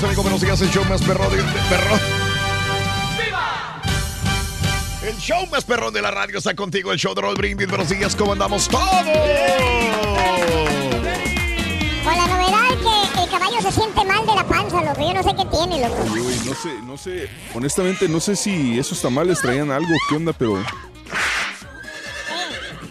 [0.00, 2.00] Mis amigos, buenos días, el show más perrón de perrón.
[5.02, 7.68] El show más perrón de la radio está contigo, el show de Roll Brindis.
[7.68, 8.88] Buenos días, ¿cómo andamos todos?
[12.02, 12.68] Con la novedad
[13.14, 15.00] que el caballo se siente mal de la panza, loco.
[15.00, 16.02] Yo no sé qué tiene, loco.
[16.46, 17.28] No sé, no sé.
[17.54, 20.64] Honestamente, no sé si esos tamales traían algo, qué onda, pero.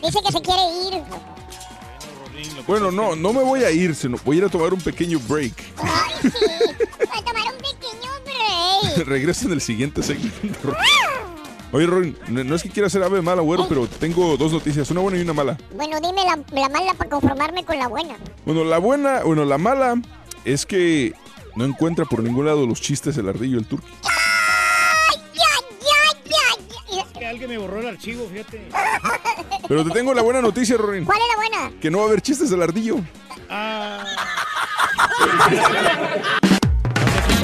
[0.03, 1.39] Dice que se quiere ir.
[2.67, 5.19] Bueno, no, no me voy a ir, sino voy a ir a tomar un pequeño
[5.27, 5.53] break.
[5.77, 6.29] Ay, sí.
[6.29, 9.08] Voy a tomar un pequeño break.
[9.08, 10.73] Regresa en el siguiente segmento.
[11.71, 15.02] Oye, Ron, no es que quiera ser ave mala, güero, pero tengo dos noticias, una
[15.02, 15.58] buena y una mala.
[15.75, 18.15] Bueno, dime la, la mala para conformarme con la buena.
[18.45, 20.02] Bueno, la buena, bueno, la mala
[20.45, 21.14] es que
[21.55, 23.87] no encuentra por ningún lado los chistes el ardillo el turqui.
[27.30, 28.70] Alguien me borró el archivo, fíjate.
[29.67, 31.06] Pero te tengo la buena noticia, Rorin.
[31.06, 31.80] ¿Cuál es la buena?
[31.80, 32.98] Que no va a haber chistes del ardillo.
[33.50, 34.04] Ah,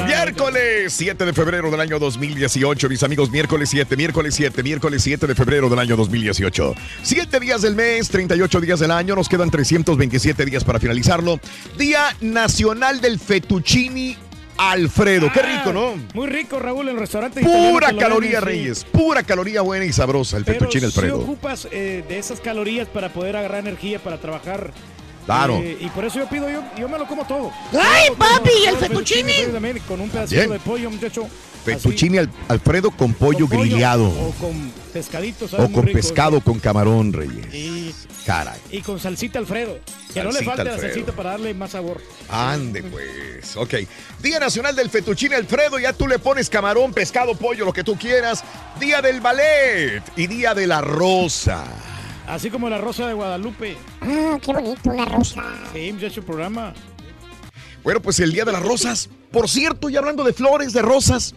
[0.05, 5.25] Miércoles 7 de febrero del año 2018, mis amigos, miércoles 7, miércoles 7, miércoles 7
[5.25, 6.75] de febrero del año 2018.
[7.01, 11.39] Siete días del mes, 38 días del año, nos quedan 327 días para finalizarlo.
[11.77, 14.17] Día Nacional del Fettuccini
[14.57, 15.29] Alfredo.
[15.33, 15.93] Qué rico, ¿no?
[16.13, 17.41] muy rico, Raúl, en el restaurante.
[17.41, 18.45] Pura caloría, sí.
[18.45, 18.83] Reyes.
[18.85, 21.19] Pura caloría buena y sabrosa, el Pero fettuccine si Alfredo.
[21.19, 24.71] ocupas eh, de esas calorías para poder agarrar energía para trabajar.
[25.25, 25.55] Claro.
[25.57, 27.51] Eh, y por eso yo pido, yo, yo me lo como todo.
[27.73, 28.49] ¡Ay, papi!
[28.49, 29.33] como ¿Y el fettuccine?
[29.47, 30.51] también, con un pedacito Bien.
[30.51, 31.27] de pollo, muchacho.
[31.65, 34.05] Fettuccine al- Alfredo con pollo Con pollo grillado.
[34.07, 35.67] O con pescadito, ¿sabes?
[35.67, 36.43] O con rico, pescado ¿sí?
[36.43, 37.51] con camarón, Reyes.
[37.55, 37.91] Y,
[38.23, 38.59] Caray.
[38.69, 39.79] y con salsita Alfredo.
[40.13, 41.99] Que no le falte la salsita para darle más sabor.
[42.29, 43.73] Ande pues, ok.
[44.21, 47.95] Día Nacional del Fettuccine Alfredo, ya tú le pones camarón, pescado, pollo, lo que tú
[47.97, 48.43] quieras.
[48.79, 51.63] Día del ballet y día de la rosa.
[52.27, 53.77] Así como la rosa de Guadalupe.
[54.01, 55.43] Ah, qué bonito, una rosa.
[55.73, 56.73] Sí, muchacho, programa.
[57.83, 59.09] Bueno, pues el día de las rosas.
[59.31, 61.35] Por cierto, y hablando de flores, de rosas.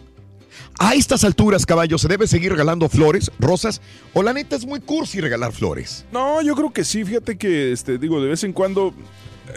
[0.79, 3.81] A estas alturas, caballo, ¿se debe seguir regalando flores, rosas?
[4.13, 6.05] ¿O la neta es muy cursi regalar flores?
[6.11, 8.93] No, yo creo que sí, fíjate que, este, digo, de vez en cuando,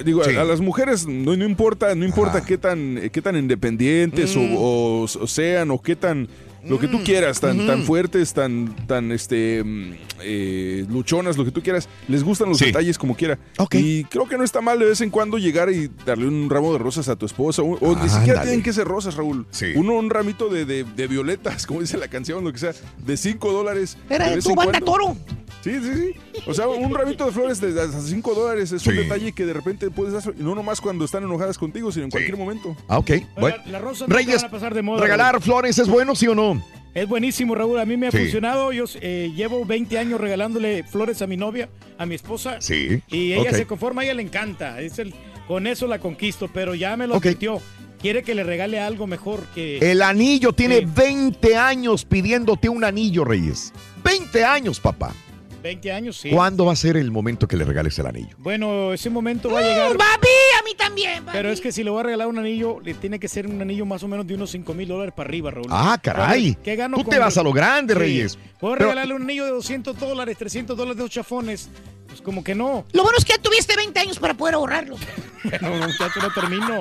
[0.04, 0.34] digo, a- Sí.
[0.36, 4.40] a, las mujeres no, no importa, no importa qué tan, eh, qué tan independientes o-
[4.40, 4.56] Mm.
[4.58, 6.28] o, o sean o qué tan,
[6.64, 9.92] lo que tú quieras, tan, tan fuertes, tan, tan, este, mm,
[10.22, 12.66] eh, luchonas, lo que tú quieras, les gustan los Sí.
[12.66, 13.38] detalles como quiera.
[13.58, 13.74] Ok.
[13.76, 16.72] Y creo que no está mal de vez en cuando llegar y darle un ramo
[16.72, 19.46] de rosas a tu esposa, o, o ni siquiera tienen que ser rosas, Raúl.
[19.50, 19.66] Sí.
[19.74, 22.72] Uno, un ramito de, de- de violetas, como dice la canción, lo que sea,
[23.04, 23.96] de 5 dólares.
[24.08, 25.16] Era de tu banda toro.
[25.62, 26.40] Sí, sí, sí.
[26.46, 28.90] O sea, un ramito de flores de hasta 5 dólares es Sí.
[28.90, 32.06] un detalle que de repente puedes hacer, y no nomás cuando están enojadas contigo, sino
[32.06, 32.76] en cualquier momento.
[32.88, 33.10] Ah, ok.
[33.38, 33.56] Bueno.
[33.66, 35.00] La- las rosas no Reyes, van a pasar de moda.
[35.02, 36.60] ¿regalar flores es bueno, sí o no?
[36.94, 37.78] Es buenísimo, Raúl.
[37.78, 38.18] A mí me ha Sí.
[38.18, 38.70] funcionado.
[38.72, 42.60] Yo eh, llevo 20 años regalándole flores a mi novia, a mi esposa.
[42.60, 43.00] Sí.
[43.08, 43.56] Y ella ok.
[43.56, 44.78] se conforma, a ella le encanta.
[44.80, 45.14] Es el,
[45.48, 47.26] con eso la conquisto, pero ya me lo Ok.
[47.26, 47.62] advirtió.
[47.98, 49.78] Quiere que le regale algo mejor que...
[49.78, 50.86] El anillo tiene Sí.
[50.92, 53.72] 20 años pidiéndote un anillo, Reyes.
[54.02, 55.14] 20 años, papá.
[55.62, 56.30] 20 años, sí.
[56.30, 58.34] ¿Cuándo va a ser el momento que le regales el anillo?
[58.38, 59.96] Bueno, ese momento va a llegar.
[59.96, 60.28] Papi,
[60.60, 61.36] a mí también, papi.
[61.38, 63.60] Pero es que si le voy a regalar un anillo, le tiene que ser un
[63.62, 65.66] anillo más o menos de unos 5 mil dólares para arriba, Raúl.
[65.70, 66.56] Ah, caray.
[66.62, 68.00] ¿Qué gano Tú con- te vas a lo grande, Sí.
[68.00, 68.38] Reyes.
[68.60, 71.70] Puedo Pero- regalarle un anillo de 200 dólares, 300 dólares de dos chafones.
[72.08, 72.84] pues como que no.
[72.92, 74.96] Lo bueno es que ya tuviste 20 años para poder ahorrarlo.
[75.44, 76.78] Bueno, muchacho, no termino.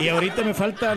[0.00, 0.96] Y ahorita me falta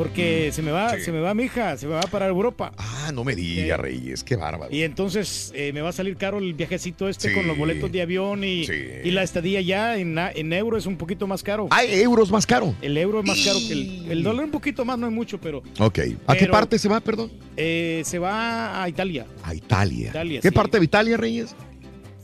[0.00, 2.72] porque se me va, se me va mi hija, se me va para Europa.
[2.78, 4.74] Ah, no me diga, Reyes, qué bárbaro.
[4.74, 7.34] Y entonces eh, me va a salir caro el viajecito este Sí.
[7.34, 8.62] con los boletos de avión y,
[9.04, 11.68] y la estadía ya en, en euro es un poquito más caro.
[11.70, 12.74] ¿Hay euros más caro?
[12.80, 15.38] El euro es más caro que el, el dólar un poquito más, no es mucho,
[15.38, 15.98] pero Ok.
[16.26, 17.30] ¿A qué parte se va, perdón?
[17.58, 19.26] eh, se va a Italia.
[19.42, 20.08] A Italia.
[20.08, 21.54] Italia, ¿Qué parte de Italia, Reyes?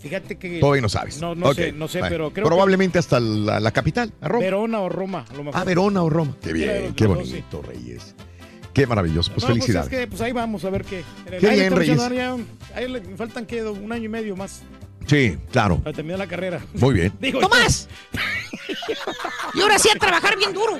[0.08, 1.20] Fíjate que Todavía no sabes.
[1.20, 2.12] No, no Ok, sé, no sé, bueno.
[2.14, 4.44] pero creo Probablemente hasta la, la capital, a que Roma.
[4.44, 5.60] Verona o Roma, a lo mejor.
[5.60, 6.36] Ah, Verona o Roma.
[6.42, 8.14] Qué bien, los qué dos, bonito, Reyes.
[8.72, 9.32] Qué maravilloso.
[9.32, 9.90] Pues No, pues felicidades.
[9.92, 11.02] es que pues ahí vamos a ver qué.
[11.40, 11.98] Qué Ahí bien, Reyes.
[12.74, 14.62] ahí le faltan que un año y medio más
[15.06, 15.78] Sí, claro.
[15.78, 16.60] para terminar la carrera.
[16.74, 17.12] Muy bien.
[17.20, 17.88] Digo, ¡Tomás!
[19.54, 20.78] Y ahora sí a trabajar bien duro.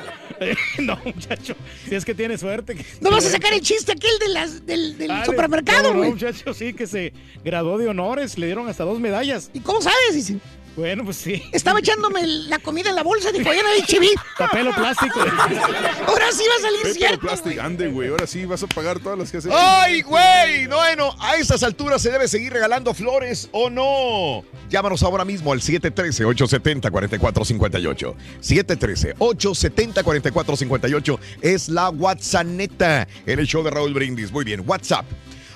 [0.78, 1.55] no, muchacho,
[1.88, 2.76] si es que tiene suerte.
[3.00, 5.99] No vas a sacar el chiste aquel de las, del, del Ah, supermercado, no, no,
[5.99, 6.11] güey.
[6.11, 7.12] muchacho, sí, que se
[7.44, 9.50] graduó de honores, le dieron hasta dos medallas.
[9.55, 10.14] ¿Y cómo sabes?
[10.14, 10.38] Dice.
[10.76, 11.43] Bueno, pues sí.
[11.52, 14.11] Estaba echándome la comida en la bolsa, dijo, allá en el HIV.
[14.37, 15.20] Papel o plástico.
[16.06, 17.20] Ahora sí va a salir Paper cierto.
[17.20, 18.11] plastic, ande, güey.
[18.11, 19.49] Ahora sí vas a pagar todas las que hecho.
[19.52, 20.67] ¡Ay, güey!
[20.67, 24.44] Bueno, a estas alturas se debe seguir regalando flores o no.
[24.69, 28.14] Llámanos ahora mismo al 713-870-4458.
[28.43, 34.31] 713-870-4458 es la WhatsApp neta en el show de Raúl Brindis.
[34.31, 35.06] Muy bien, WhatsApp.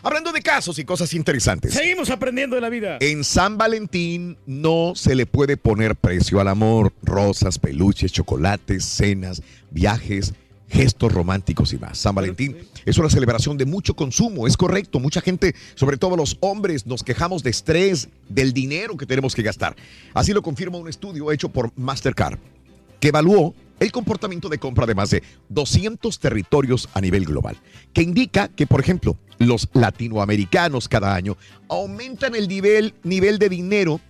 [0.02, 1.74] Hablando de casos y cosas interesantes.
[1.74, 2.96] Seguimos aprendiendo de la vida.
[3.00, 6.92] En San Valentín no se le puede poner precio al amor.
[7.02, 10.32] Rosas, peluches, chocolates, cenas, viajes,
[10.70, 11.98] gestos románticos y más.
[11.98, 12.56] San Valentín
[12.86, 15.00] es una celebración de mucho consumo, es correcto.
[15.00, 19.42] Mucha gente, sobre todo los hombres, nos quejamos de estrés, del dinero que tenemos que
[19.42, 19.76] gastar.
[20.14, 22.38] Así lo confirma un estudio hecho por Mastercard,
[23.00, 27.56] que evaluó el comportamiento de compra de más de 200 territorios a nivel global,
[27.92, 31.36] que indica que, por ejemplo, los latinoamericanos cada año
[31.68, 34.00] aumentan el nivel, nivel de dinero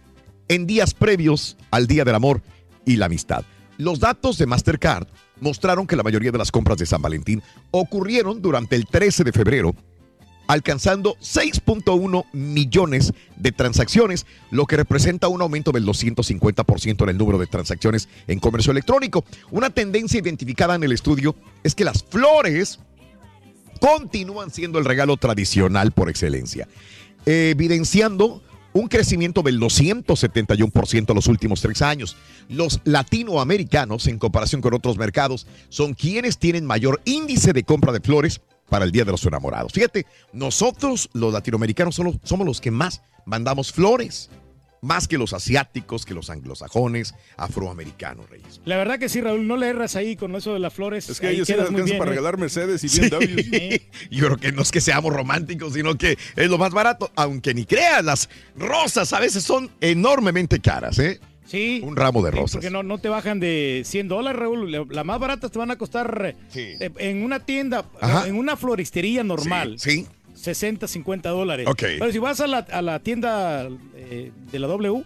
[0.49, 2.43] en días previos al Día del Amor
[2.85, 3.45] y la Amistad.
[3.79, 5.07] Los datos de Mastercard
[5.41, 9.33] mostraron que la mayoría de las compras de San Valentín ocurrieron durante el 13 de
[9.33, 9.75] febrero,
[10.51, 17.39] alcanzando 6.1 millones de transacciones, lo que representa un aumento del 250% en el número
[17.39, 19.25] de transacciones en comercio electrónico.
[19.53, 22.81] Una tendencia identificada en el estudio es que las flores
[23.81, 26.67] continúan siendo el regalo tradicional por excelencia,
[27.27, 28.43] evidenciando
[28.73, 32.17] un crecimiento del 271% en los últimos tres años.
[32.49, 38.01] Los latinoamericanos, en comparación con otros mercados, son quienes tienen mayor índice de compra de
[38.01, 38.41] flores
[38.71, 39.73] para el Día de los Enamorados.
[39.73, 44.31] Fíjate, nosotros los latinoamericanos somos, somos los que más mandamos flores,
[44.83, 48.63] más que los asiáticos, que los anglosajones, afroamericanos, Reyes.
[48.65, 51.09] La verdad que sí, Raúl, no le erras ahí con eso de las flores.
[51.11, 52.15] Es que Ahí ellos sí les quedas muy alcanza bien, para ¿eh?
[52.15, 53.01] regalar Mercedes y Sí.
[53.03, 53.81] BMWs.
[54.11, 57.53] Yo creo que no es que seamos románticos, sino que es lo más barato, aunque
[57.53, 61.21] ni creas, las rosas a veces son enormemente caras, ¿eh?
[61.51, 61.81] Sí.
[61.83, 62.53] Un ramo de Sí, rosas.
[62.53, 64.71] Porque no, no te bajan de 100 dólares, Raúl.
[64.71, 68.29] La- Las más baratas te van a costar eh, en una tienda, Ajá.
[68.29, 69.75] en una floristería normal.
[69.79, 70.07] Sí.
[70.35, 71.67] 60, 50 dólares.
[71.69, 71.83] Ok.
[71.99, 75.03] Pero si vas a la, a la tienda eh, de la W.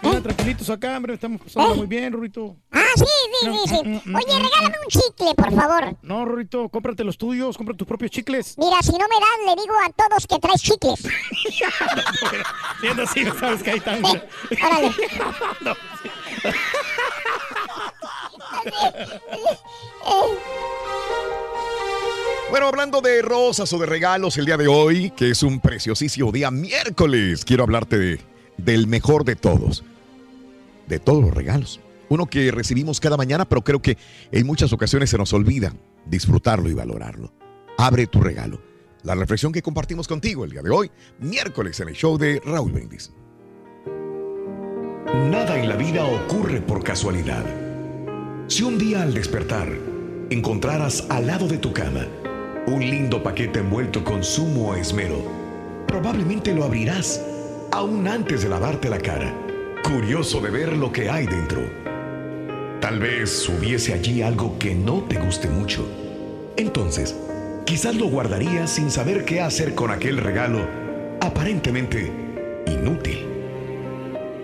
[0.02, 1.14] Mira, tranquilitos acá, hombre.
[1.14, 2.56] Estamos pasando muy bien, Ruito.
[2.70, 3.04] Ah, sí,
[3.40, 3.76] sí, sí, sí.
[3.76, 5.96] Oye, regálame un chicle, por favor.
[6.02, 8.56] No, Rorito, cómprate los tuyos, compra tus propios chicles.
[8.58, 11.02] Mira, si no me dan, le digo a todos que traes chicles.
[12.80, 14.04] Siendo así, sabes que hay tan.
[14.04, 14.92] Órale.
[15.60, 15.74] No.
[22.50, 26.30] Bueno, hablando de rosas o de regalos el día de hoy, que es un preciosísimo
[26.30, 28.20] día miércoles, quiero hablarte de-
[28.58, 29.82] del mejor de todos,
[30.86, 31.80] de todos los regalos.
[32.08, 33.96] Uno que recibimos cada mañana, pero creo que
[34.30, 35.74] en muchas ocasiones se nos olvida
[36.06, 37.32] disfrutarlo y valorarlo.
[37.78, 38.60] Abre tu regalo.
[39.02, 42.72] La reflexión que compartimos contigo el día de hoy, miércoles en el show de Raúl
[42.72, 43.10] Brindis.
[45.30, 47.44] Nada en la vida ocurre por casualidad.
[48.46, 49.68] Si un día al despertar
[50.30, 52.06] encontraras al lado de tu cama
[52.66, 55.18] un lindo paquete envuelto con sumo esmero,
[55.86, 57.22] probablemente lo abrirás
[57.70, 59.34] aún antes de lavarte la cara,
[59.82, 61.60] curioso de ver lo que hay dentro.
[62.80, 65.86] Tal vez hubiese allí algo que no te guste mucho.
[66.56, 67.14] Entonces,
[67.66, 70.60] quizás lo guardarías sin saber qué hacer con aquel regalo
[71.20, 72.10] aparentemente
[72.66, 73.26] inútil.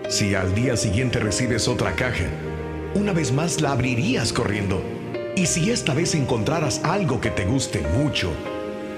[0.09, 2.25] Si al día siguiente recibes otra caja,
[2.93, 5.00] una vez más la abrirías corriendo.
[5.35, 8.31] Y si esta vez encontraras algo que te guste mucho,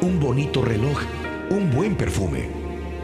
[0.01, 0.99] un bonito reloj,
[1.51, 2.49] un buen perfume,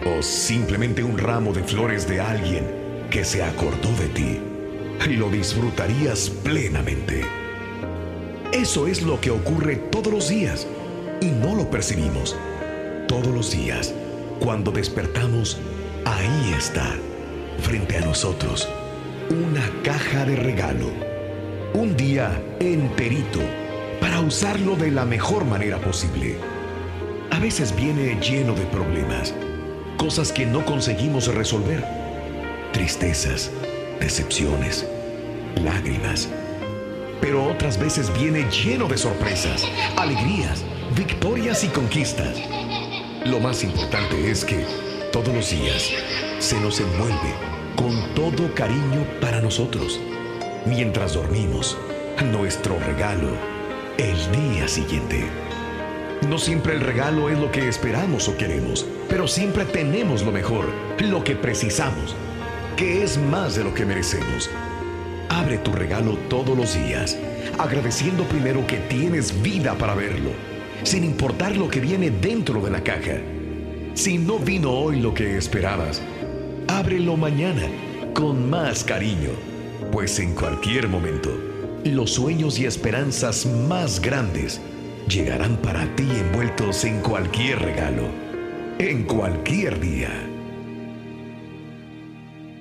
[0.05, 2.65] o simplemente un ramo de flores de alguien
[3.11, 4.39] que se acordó de ti,
[5.09, 7.21] lo disfrutarías plenamente.
[8.51, 10.67] Eso es lo que ocurre todos los días
[11.21, 12.35] y no lo percibimos.
[13.07, 13.93] Todos los días,
[14.39, 15.59] cuando despertamos,
[16.05, 16.95] ahí está,
[17.61, 18.67] frente a nosotros,
[19.29, 21.08] una caja de regalo.
[21.73, 23.39] Un día enterito
[24.01, 26.35] para usarlo de la mejor manera posible.
[27.29, 29.35] A veces viene lleno de problemas,
[29.95, 31.85] cosas que no conseguimos resolver,
[32.73, 33.51] tristezas,
[33.99, 34.87] decepciones,
[35.63, 36.27] lágrimas.
[37.21, 39.63] Pero otras veces viene lleno de sorpresas,
[39.95, 40.63] alegrías,
[40.97, 42.35] victorias y conquistas.
[43.25, 44.65] Lo más importante es que
[45.11, 45.91] todos los días
[46.39, 47.33] se nos envuelve
[47.75, 49.99] con todo cariño para nosotros.
[50.65, 51.77] Mientras dormimos,
[52.31, 53.29] nuestro regalo
[53.97, 55.25] el día siguiente.
[56.27, 60.65] No siempre el regalo es lo que esperamos o queremos, pero siempre tenemos lo mejor,
[60.99, 62.13] lo que precisamos,
[62.75, 64.49] que es más de lo que merecemos.
[65.29, 67.17] Abre tu regalo todos los días,
[67.57, 70.31] agradeciendo primero que tienes vida para verlo,
[70.83, 73.17] sin importar lo que viene dentro de la caja.
[73.93, 76.01] Si no vino hoy lo que esperabas,
[76.67, 77.63] ábrelo mañana
[78.13, 79.31] con más cariño,
[79.91, 81.29] pues en cualquier momento,
[81.83, 84.61] los sueños y esperanzas más grandes
[85.07, 88.07] llegarán para ti envueltos en cualquier regalo,
[88.77, 90.11] en cualquier día.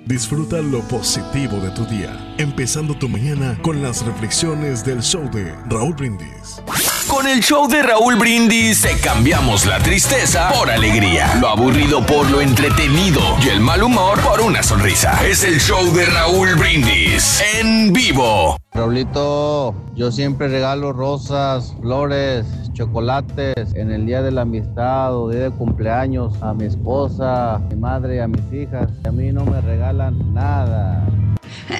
[0.06, 5.52] Disfruta lo positivo de tu día, empezando tu mañana con las reflexiones del show de
[5.68, 6.62] Raúl Brindis.
[7.08, 12.30] Con el show de Raúl Brindis te cambiamos la tristeza por alegría, lo aburrido por
[12.30, 15.18] lo entretenido y el mal humor por una sonrisa.
[15.26, 18.56] Es el show de Raúl Brindis en vivo.
[18.72, 25.44] Raulito, yo siempre regalo rosas, flores, chocolates en el día de la amistad o día
[25.44, 28.88] de cumpleaños a mi esposa, a mi madre, a mis hijas.
[29.04, 31.04] A mí no me regalan nada.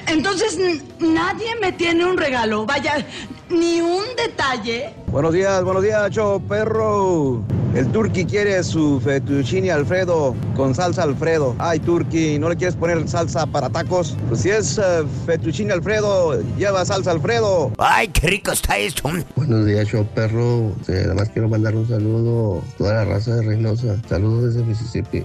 [0.06, 0.58] Entonces,
[0.98, 3.06] nadie me tiene un regalo, vaya,
[3.50, 4.94] ni un detalle.
[5.08, 7.42] Buenos días, buenos días, show perro.
[7.74, 11.54] El Turqui quiere su fettuccine Alfredo con salsa Alfredo.
[11.58, 14.16] Ay, Turqui, ¿no le quieres poner salsa para tacos?
[14.28, 17.70] Pues si es eh, fettuccine Alfredo, lleva salsa Alfredo.
[17.78, 19.10] Ay, qué rico está esto.
[19.36, 20.72] Buenos días, show perro.
[20.88, 23.96] Eh, nada más quiero mandar un saludo a toda la raza de Reynosa.
[24.08, 25.24] Saludos desde Mississippi.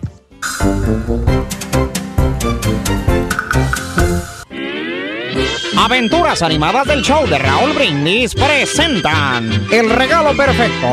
[5.77, 10.87] Aventuras animadas del show de Raúl Brindis presentan El regalo perfecto.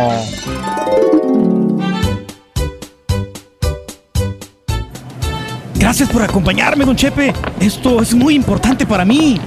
[5.74, 7.32] Gracias por acompañarme, don Chepe.
[7.58, 9.40] Esto es muy importante para mí.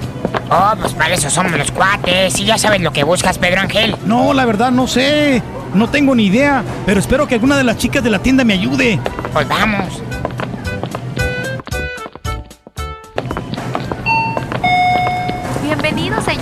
[0.50, 2.38] Oh, pues para eso somos los cuates.
[2.38, 3.96] Y ya sabes lo que buscas, Pedro Ángel.
[4.04, 5.42] No, la verdad no sé.
[5.74, 8.54] No tengo ni idea, pero espero que alguna de las chicas de la tienda me
[8.54, 9.00] ayude.
[9.32, 10.02] Pues vamos.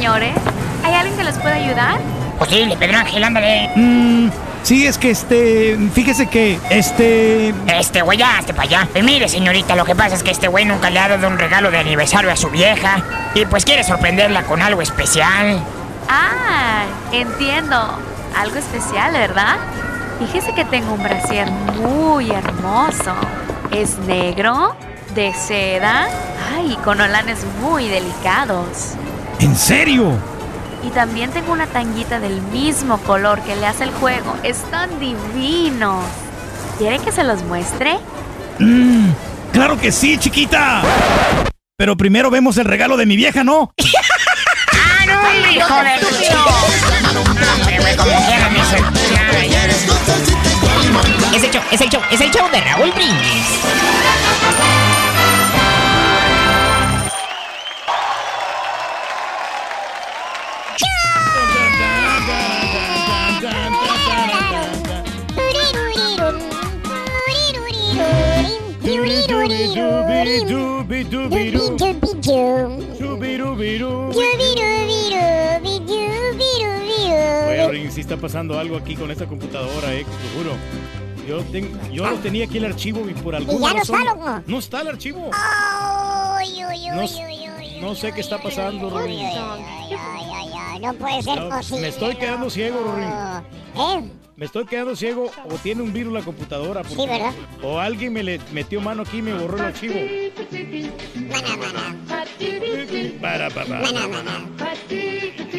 [0.02, 0.35] Señores.
[0.82, 2.00] ¿Hay alguien que les pueda ayudar?
[2.37, 3.71] Posible, Pedro Ángel, ándale.
[3.76, 4.30] Mm,
[4.64, 5.78] sí, es que este.
[5.94, 7.54] Fíjese que este.
[7.68, 8.88] Este güey ya, hazte para allá.
[8.90, 11.38] Pues mire, señorita, lo que pasa es que este güey nunca le ha dado un
[11.38, 13.00] regalo de aniversario a su vieja.
[13.37, 15.62] Y pues quiere sorprenderla con algo especial.
[16.09, 16.82] Ah,
[17.12, 17.76] entiendo.
[18.37, 19.54] Algo especial, ¿verdad?
[20.18, 23.14] Fíjese que tengo un brasier muy hermoso.
[23.71, 24.75] Es negro,
[25.14, 26.09] de seda,
[26.56, 28.97] ay, con olanes muy delicados.
[29.41, 30.12] ¿En serio?
[30.85, 34.37] Y también tengo una tanguita del mismo color que le hace el juego.
[34.43, 36.05] Están divinos.
[36.79, 37.99] ¿Quiere que se los muestre?
[38.59, 39.11] Mm,
[39.53, 40.83] claro que sí, chiquita.
[41.77, 43.73] Pero primero vemos el regalo de mi vieja, ¿no?
[44.73, 46.03] ¡Ah, no, hijo de eres-
[51.35, 53.59] Es el show, es el show, es el show de Raúl Brindis.
[77.69, 80.57] Oye, sí está pasando algo aquí con esta computadora, eh, te juro.
[81.26, 84.14] Yo, ten- yo lo tenía aquí el archivo y por alguna ya no razón- está,
[84.14, 84.43] loco.
[84.47, 85.31] No está el archivo.
[87.81, 88.99] No, sé qué está pasando, no
[90.95, 91.81] puede ser posible.
[91.83, 92.95] me estoy quedando ciego.
[92.99, 94.11] ¿Eh?
[94.37, 96.83] Me estoy quedando ciego o tiene un virus la computadora.
[96.83, 97.33] porque- Sí, ¿verdad?
[97.62, 99.95] O alguien me le metió mano aquí y me borró el archivo.
[103.21, 103.79] Para, papá.
[103.79, 105.53] No, no, no, no, no, no,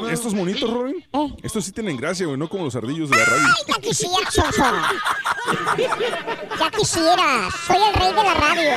[0.00, 0.08] no.
[0.10, 1.04] Estos monitos, Robin,
[1.42, 3.46] estos sí tienen gracia, güey, no como los ardillos de la radio.
[3.46, 4.62] Ay, ya quisiera, Sonso.
[6.58, 7.48] Ya quisiera.
[7.66, 8.70] Soy el rey de la radio.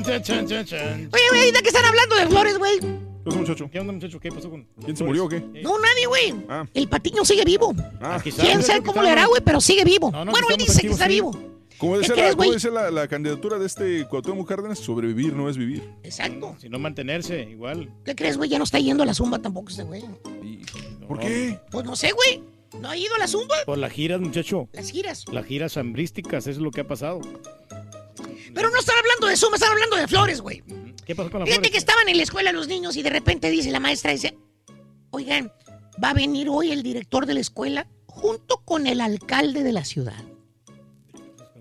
[0.00, 2.80] Oye, güey, ¿de qué están hablando de flores, güey?
[2.80, 3.70] ¿Qué pasó, muchacho?
[3.70, 4.18] ¿Qué onda, muchacho?
[4.18, 4.66] ¿Qué pasó con.?
[4.84, 5.40] ¿Quién se murió o qué?
[5.62, 6.34] No, nadie, güey.
[6.48, 6.64] Ah.
[6.72, 7.74] El patiño sigue vivo.
[8.00, 9.42] Ah, ¿Quién sabe cómo le hará, güey?
[9.44, 10.10] Pero sigue vivo.
[10.10, 11.12] No, no, bueno, él dice que está sí.
[11.12, 11.32] vivo.
[11.78, 12.56] ¿Cómo ¿Qué dice, crees, la, cómo güey?
[12.56, 14.78] dice la, la candidatura de este Cuauhtémoc Cárdenas?
[14.78, 15.82] Sobrevivir no es vivir.
[16.02, 16.56] Exacto.
[16.60, 17.90] Si no mantenerse, igual.
[18.04, 18.50] ¿Qué crees, güey?
[18.50, 20.04] Ya no está yendo a la zumba tampoco ese güey.
[21.06, 21.58] ¿Por qué?
[21.70, 22.42] Pues no sé, güey.
[22.78, 23.56] ¿No ha ido a la zumba?
[23.66, 24.68] Por las giras, muchacho.
[24.72, 25.24] Las giras.
[25.32, 27.20] Las giras hambrísticas, eso es lo que ha pasado.
[28.54, 30.62] Pero no están hablando de zumba, están hablando de flores, güey.
[31.04, 33.50] ¿Qué pasó con la Fíjate que estaban en la escuela los niños y de repente
[33.50, 34.36] dice la maestra, dice,
[35.10, 35.52] oigan,
[36.02, 39.84] va a venir hoy el director de la escuela junto con el alcalde de la
[39.84, 40.24] ciudad.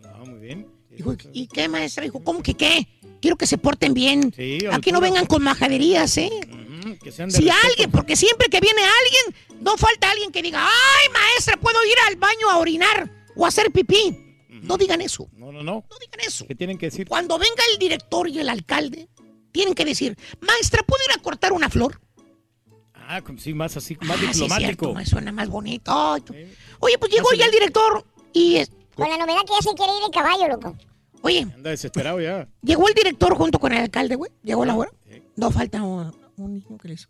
[0.05, 0.67] Ah, muy bien.
[0.91, 2.03] Dijo, ¿y qué, maestra?
[2.03, 2.87] Dijo, ¿cómo que qué?
[3.21, 4.33] Quiero que se porten bien.
[4.35, 6.29] Sí, Aquí no vengan con majaderías, ¿eh?
[6.79, 7.67] Ujú, Que sean de Si respeto.
[7.67, 11.95] alguien, porque siempre que viene alguien, no falta alguien que diga, ay, maestra, puedo ir
[12.07, 14.25] al baño a orinar o a hacer pipí.
[14.49, 15.27] No digan eso.
[15.33, 15.85] No, no, no.
[15.89, 16.45] No digan eso.
[16.47, 17.07] ¿Qué tienen que decir?
[17.07, 19.07] Cuando venga el director y el alcalde,
[19.51, 21.99] tienen que decir, maestra, ¿puedo ir a cortar una flor?
[22.93, 24.65] Ah, como- sí, más así, más Ah, sí, es diplomático.
[24.85, 25.91] cierto, me suena más bonito.
[26.79, 28.57] Oye, pues llegó ya el director y...
[28.57, 30.77] es- Con la novedad que ya se quiere ir en caballo, loco.
[31.21, 32.47] Oye, Anda desesperado ya.
[32.61, 34.29] llegó el director junto con el alcalde, güey.
[34.43, 34.91] Llegó la hora.
[35.37, 35.81] No falta
[36.43, 37.07] un, niño que les...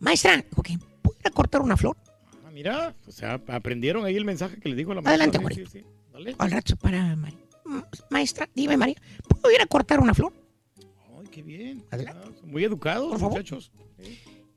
[0.00, 0.68] Maestra, ok,
[1.02, 1.96] ¿puedo ir a cortar una flor?
[2.44, 5.10] Ah, mira, o sea, aprendieron ahí el mensaje que le dijo la maestra.
[5.24, 5.70] Adelante, Sí, güerito.
[5.70, 5.86] sí, sí.
[6.12, 6.34] Dale.
[6.38, 7.38] Al rato para María.
[8.10, 8.96] Maestra, dime, María,
[9.28, 10.32] ¿puedo ir a cortar una flor?
[11.20, 11.84] Ay, qué bien.
[11.90, 12.22] Adelante.
[12.26, 13.70] Ah, muy educados, Por muchachos.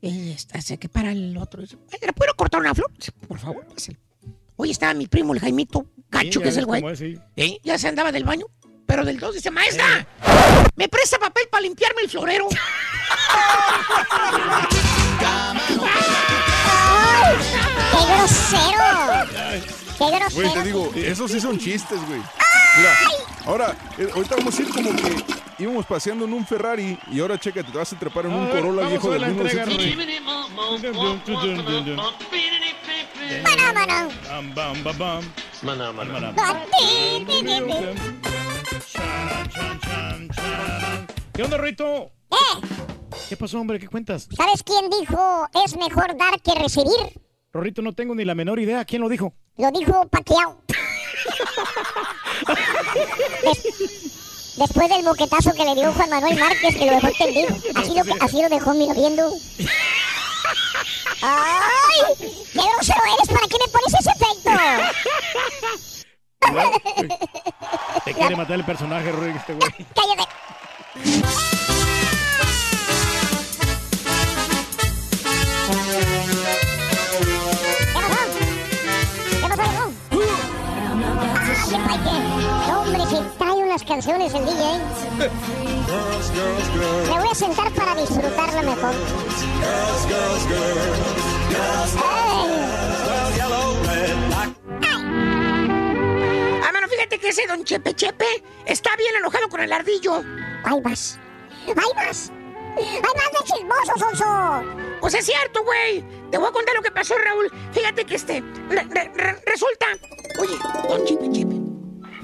[0.00, 1.60] Eh, está, que para el otro.
[1.62, 2.90] dice, Maestra, ¿puedo cortar una flor?
[3.28, 3.98] Por favor, pásale.
[4.56, 6.84] Oye, estaba mi primo, el Jaimito Cacho, Sí, que es el güey.
[6.92, 7.00] es.
[7.36, 7.58] ¿Eh?
[7.62, 8.46] Ya se andaba del baño.
[8.92, 10.06] Pero del 2 dice, maestra,
[10.76, 12.46] ¿me presta papel para limpiarme el florero?
[17.90, 18.84] ¡Qué grosero!
[19.96, 20.34] ¡Qué grosero!
[20.34, 22.20] Güey, te digo, esos sí son chistes, güey.
[23.46, 25.24] Ahora, eh, ahorita vamos a ir como que
[25.58, 28.88] íbamos paseando en un Ferrari y ahora checa, te vas a trepar en un Corolla
[28.88, 29.74] viejo del 1900.
[41.34, 42.10] ¿Qué onda, Rito?
[42.30, 42.36] ¿Eh?
[43.28, 43.78] ¿Qué pasó, hombre?
[43.78, 44.28] ¿Qué cuentas?
[44.36, 47.20] ¿Sabes quién dijo es mejor dar que recibir?
[47.52, 48.84] Rorrito, no tengo ni la menor idea.
[48.84, 49.34] ¿Quién lo dijo?
[49.56, 50.62] Lo dijo Paquiao.
[53.44, 57.48] Des- después del boquetazo que le dio Juan Manuel Márquez, que lo dejó tendido.
[57.74, 59.30] Así lo, así lo dejó, mira, viendo.
[61.22, 62.16] ¡Ay!
[62.18, 63.28] ¡Qué grosero eres!
[63.28, 64.50] ¿Para qué me pones ese efecto?
[68.04, 69.70] Te quiere matar el personaje, Rory, este güey.
[69.94, 70.24] ¡Cállate!
[79.42, 79.90] ¿Qué pasó?
[80.10, 81.30] ¿Qué pasó, loco?
[81.88, 84.80] ¡Ay, qué Hombre, si trae unas canciones el DJ.
[87.08, 88.94] Me voy a sentar para disfrutarla mejor.
[91.98, 93.21] Ah,
[96.94, 98.26] fíjate que ese don Chepe Chepe
[98.66, 100.22] está bien enojado con el ardillo.
[100.64, 101.18] ¡Ay, más!
[101.66, 102.32] ¡Ay, más!
[102.76, 104.64] ¡Ay, más de chismoso, Sonso!
[105.00, 106.04] Pues es cierto, güey.
[106.30, 107.50] Te voy a contar lo que pasó, Raúl.
[107.72, 108.42] Fíjate que este.
[108.68, 109.86] re- re- re- resulta.
[110.40, 110.56] Oye,
[110.88, 111.56] don Chepe Chepe.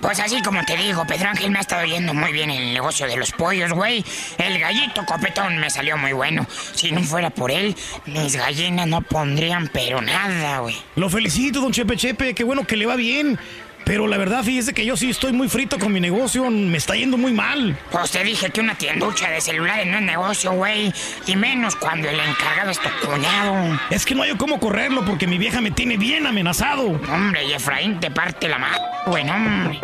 [0.00, 2.72] Pues así como te digo, Pedro Ángel me ha estado yendo muy bien en el
[2.72, 4.04] negocio de los pollos, güey.
[4.38, 6.46] El gallito copetón me salió muy bueno.
[6.74, 7.74] Si no fuera por él,
[8.06, 10.76] mis gallinas no pondrían pero nada, güey.
[10.94, 12.32] Lo felicito, don Chepe Chepe.
[12.34, 13.40] Qué bueno que le va bien.
[13.88, 16.50] Pero la verdad, fíjese que yo sí estoy muy frito con mi negocio.
[16.50, 17.74] Me está yendo muy mal.
[17.90, 20.92] Pues te dije que una tienducha de celulares no es negocio, güey.
[21.24, 23.80] Y menos cuando el encargado es tu cuñado.
[23.88, 27.00] Es que no hay cómo correrlo porque mi vieja me tiene bien amenazado.
[27.10, 29.80] Hombre, y Efraín te parte la mano, güey, no, hombre.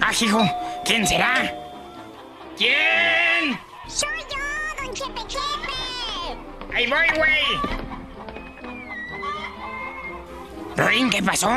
[0.00, 0.42] Ah, hijo,
[0.84, 1.54] ¿quién será?
[2.58, 3.56] ¿Quién?
[3.86, 6.74] ¡Soy yo, don Chepe Chepe!
[6.74, 7.86] Ahí voy, güey.
[10.76, 11.48] Rorín, ¿qué pasó?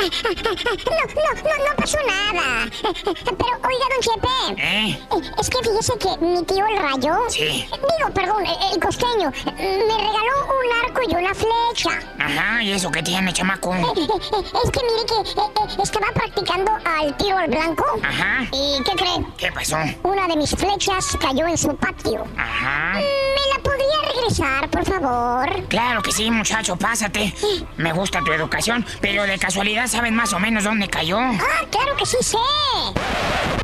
[0.00, 2.68] No, no, no, no pasó nada.
[2.82, 4.62] Pero, oiga, don Chepe.
[4.62, 4.98] ¿Eh?
[5.38, 7.18] Es que fíjese que mi tío el rayo.
[7.28, 7.66] Sí.
[7.70, 9.30] Digo, perdón, el, costeño.
[9.56, 11.98] Me regaló un arco y una flecha.
[12.18, 13.74] Ajá, ¿y eso qué tiene, chamaco?
[13.74, 17.84] Eh, eh, eh, Es que mire que estaba practicando al tiro al blanco.
[18.02, 18.44] Ajá.
[18.52, 19.26] ¿Y qué cree?
[19.36, 19.76] ¿Qué pasó?
[20.02, 22.24] Una de mis flechas cayó en su patio.
[22.36, 22.94] Ajá.
[22.94, 25.68] ¿Me la podría empezar, por favor?
[25.68, 27.34] Claro que sí, muchacho, pásate.
[27.76, 31.18] Me gusta tu educación, pero de casualidad saben más o menos dónde cayó.
[31.18, 32.38] Ah, claro que sí sé.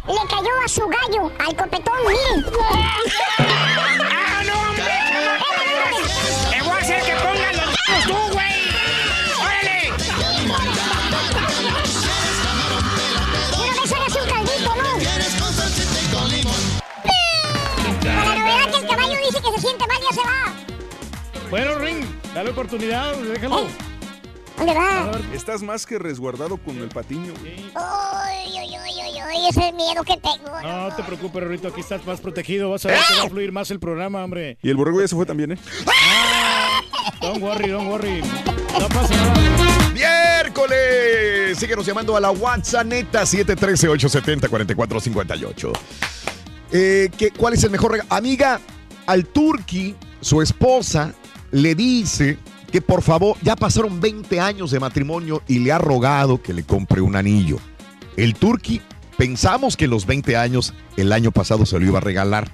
[0.09, 2.45] Le cayó a su gallo, al copetón, miren.
[2.69, 4.85] ¡Ah, no, hombre!
[6.51, 8.55] ¡Te voy a hacer que pongan los dedos tú, güey!
[9.41, 9.93] ¡Órale!
[13.53, 14.83] Y una vez hágase un caldito, ¿no?
[18.03, 20.41] Para la novedad que el caballo dice que se siente mal, ya se va.
[21.51, 23.69] Bueno, Ring, dale oportunidad, déjalo.
[24.57, 25.11] ¿Dónde va?
[25.35, 27.35] Estás más que resguardado con el patiño.
[27.41, 27.57] güey.
[27.57, 30.61] Uy, uy, uy, uy, uy, ese es el miedo que tengo.
[30.63, 32.71] No te preocupes, Rorito, aquí estás más protegido.
[32.71, 34.57] Vas a ver que va a fluir más el programa, hombre.
[34.63, 35.59] Y el borrego ya se fue también, ¿eh?
[37.21, 38.23] Don't worry, don't worry.
[38.81, 39.35] No pasa nada.
[39.93, 41.59] Miércoles.
[41.59, 45.73] Síguenos llamando a la WhatsApp neta 713-870-4458.
[46.73, 48.09] Eh, ¿qué- ¿Cuál es el mejor regalo?
[48.13, 48.61] Amiga,
[49.07, 51.15] al Turki, su esposa,
[51.53, 52.39] le dice
[52.77, 56.63] que por favor, ya pasaron 20 años de matrimonio y le ha rogado que le
[56.63, 57.57] compre un anillo.
[58.19, 58.83] El Turki,
[59.17, 62.51] pensamos que los 20 años, el año pasado se lo iba a regalar,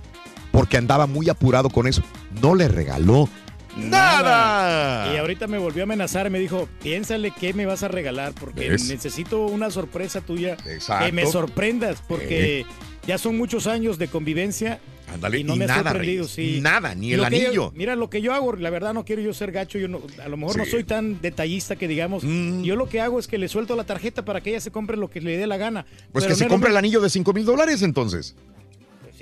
[0.53, 2.05] porque andaba muy apurado con eso.
[2.41, 3.29] No le regaló
[3.77, 5.13] nada.
[5.13, 8.71] Y ahorita me volvió a amenazar, me dijo, piénsale qué me vas a regalar, porque
[8.71, 8.89] ¿Ves?
[8.89, 10.57] necesito una sorpresa tuya.
[10.67, 11.05] Exacto.
[11.05, 12.65] Que me sorprendas, porque
[13.09, 14.79] ya son muchos años de convivencia.
[15.15, 16.61] Ándale, y no y me nada, sorprendido, sí.
[16.63, 17.73] nada, ni el lo que yo- anillo.
[17.75, 20.29] mira, lo que yo hago, la verdad no quiero yo ser gacho, yo no, a
[20.29, 22.25] lo mejor no soy tan detallista que digamos.
[22.25, 22.63] Mm.
[22.63, 24.97] Yo lo que hago es que le suelto la tarjeta para que ella se compre
[24.97, 25.85] lo que le dé la gana.
[26.13, 28.35] Pues Pero que no se compre el anillo de 5 mil dólares entonces.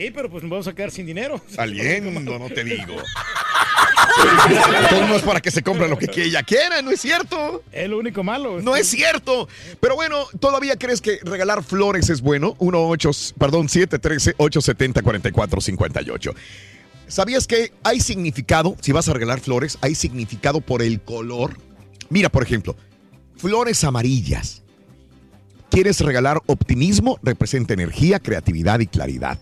[0.00, 1.42] Sí, pero pues nos vamos a quedar sin dinero.
[1.46, 2.96] Saliendo, no te digo.
[4.88, 7.62] Todo no es para que se compre lo que ella quiera, ¿no es cierto?
[7.70, 8.62] Es lo único malo.
[8.62, 9.46] No es cierto.
[9.78, 12.56] Pero bueno, ¿todavía crees que regalar flores es bueno?
[12.58, 16.34] 18, perdón, 713-870-4458.
[17.06, 21.58] ¿Sabías que hay significado, si vas a regalar flores, hay significado por el color?
[22.08, 22.74] Mira, por ejemplo,
[23.36, 24.62] flores amarillas.
[25.70, 27.20] ¿Quieres regalar optimismo?
[27.22, 29.38] Representa energía, creatividad y claridad.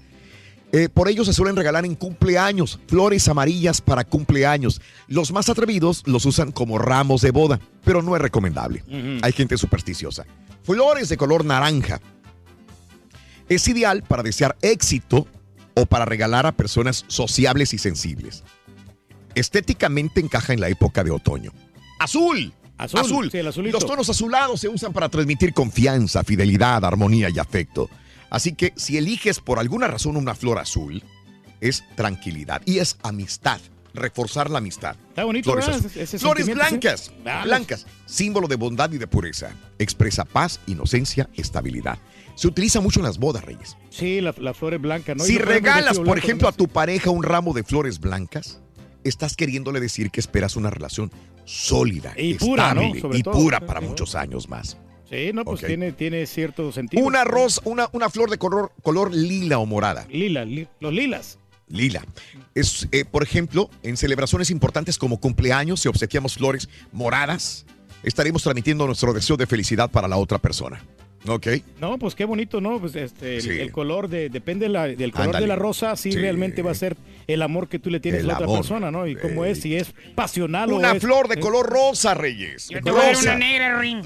[0.71, 4.81] Eh, por ello se suelen regalar en cumpleaños flores amarillas para cumpleaños.
[5.07, 8.85] Los más atrevidos los usan como ramos de boda, pero no es recomendable.
[9.23, 10.27] Hay gente supersticiosa.
[10.63, 12.01] Flores de color naranja.
[13.49, 15.27] Es ideal para desear éxito
[15.75, 18.45] o para regalar a personas sociables y sensibles.
[19.35, 21.53] Estéticamente encaja en la época de otoño.
[21.99, 22.53] Azul.
[22.77, 23.77] Azul, sí, el azulito.
[23.77, 27.91] Los tonos azulados se usan para transmitir confianza, fidelidad, armonía y afecto.
[28.31, 31.03] Así que si eliges por alguna razón una flor azul,
[31.61, 33.61] es tranquilidad y es amistad,
[33.95, 34.97] reforzar la amistad.
[35.09, 37.13] Está bonito, Flores, Flores blancas, sí.
[37.45, 39.51] Blancas, símbolo de bondad y de pureza.
[39.79, 41.99] Expresa paz, inocencia, estabilidad.
[42.37, 43.77] Se utiliza mucho en las bodas, Reyes.
[43.91, 45.25] Sí, la, la flor es blanca, ¿no?
[45.25, 48.61] Y si regalas, por ejemplo, a tu pareja un ramo de flores blancas,
[49.03, 51.11] estás queriéndole decir que esperas una relación
[51.45, 52.83] sólida, Y pura, ¿no?
[52.83, 53.35] estable Sobre y todo.
[53.35, 54.77] pura para muchos años más.
[55.11, 57.03] Sí, no, pues tiene, tiene cierto sentido.
[57.05, 60.07] Una rosa, una, una flor de color, color lila o morada.
[60.11, 61.39] Lila, li- los lilas.
[61.69, 62.05] Lila.
[62.55, 67.65] Es, eh, por ejemplo, en celebraciones importantes como cumpleaños, si obsequiamos flores moradas,
[68.03, 70.85] estaremos transmitiendo nuestro deseo de felicidad para la otra persona.
[71.27, 71.47] ¿Ok?
[71.81, 72.79] No, pues qué bonito, ¿no?
[72.81, 73.51] Pues este, el, Sí.
[73.51, 75.45] el color de, depende la- del color Ándale.
[75.45, 76.19] de la rosa, sí, Sí.
[76.19, 78.59] realmente va a ser el amor que tú le tienes El a la otra amor.
[78.61, 79.07] persona, ¿no?
[79.07, 82.69] Y cómo es, si es pasional o Una es- flor de color rosa, Reyes.
[82.69, 84.05] Yo te voy a una negra, Ring.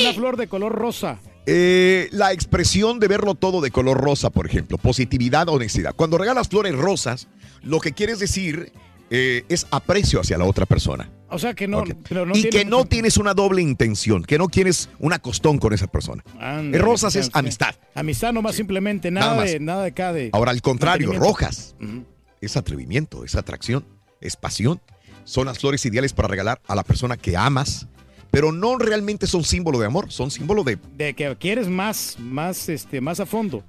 [0.00, 1.18] Una flor de color rosa.
[1.46, 5.94] Eh, la expresión de verlo todo de color rosa, por ejemplo, positividad, honestidad.
[5.96, 7.26] Cuando regalas flores rosas,
[7.62, 8.70] lo que quieres decir
[9.10, 11.10] eh, es aprecio hacia la otra persona.
[11.30, 14.38] O sea que no, pero no y tiene que no tienes una doble intención, que
[14.38, 16.22] no quieres una costón con esa persona.
[16.40, 17.32] Eh, rosas sí, es sí.
[17.34, 17.74] amistad.
[17.94, 19.50] Amistad nomás simplemente, Nada nada, más.
[19.52, 20.30] de nada de acá de.
[20.32, 21.76] Ahora, al contrario, rojas
[22.40, 23.84] es atrevimiento, es atracción,
[24.20, 24.80] es pasión.
[25.24, 27.86] Son las flores ideales para regalar a la persona que amas,
[28.30, 32.70] pero no realmente son símbolo de amor, son símbolo de De que quieres más, más,
[32.70, 33.62] este, más a fondo.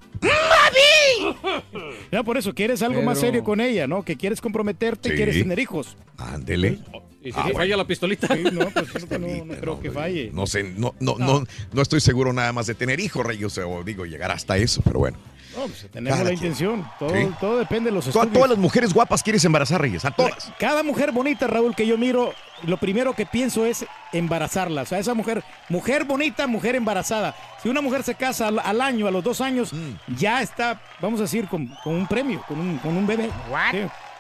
[2.12, 4.04] Ya por eso quieres algo más serio con ella, ¿no?
[4.04, 5.16] Que quieres comprometerte, Sí.
[5.16, 5.98] quieres tener hijos.
[6.18, 6.80] Ándele.
[7.22, 7.78] Y Ah, bueno.
[7.78, 8.34] la pistolita.
[8.36, 10.30] no, pues creo que no, no creo que falle.
[10.34, 11.44] No sé, no, no, no.
[11.74, 14.82] No, estoy seguro nada más de tener hijos, Rey, o sea, digo, llegar hasta eso,
[14.84, 15.18] pero bueno.
[15.58, 16.52] No, pues tenemos Cada la quien.
[16.52, 16.88] intención.
[17.00, 17.28] Todo, Sí.
[17.42, 18.34] todo depende de los Tú a estudios.
[18.34, 20.54] todas las mujeres guapas quieres embarazar, Reyes, a todas.
[20.60, 24.84] Cada mujer bonita, Raúl, que yo miro, lo primero que pienso es embarazarla.
[24.84, 27.36] O sea, esa mujer, mujer bonita, mujer embarazada.
[27.62, 30.16] Si una mujer se casa al, al año, a los dos años, Mm.
[30.16, 33.30] ya está, vamos a decir, con, con un premio, con un, con un bebé.
[33.72, 33.80] Sí,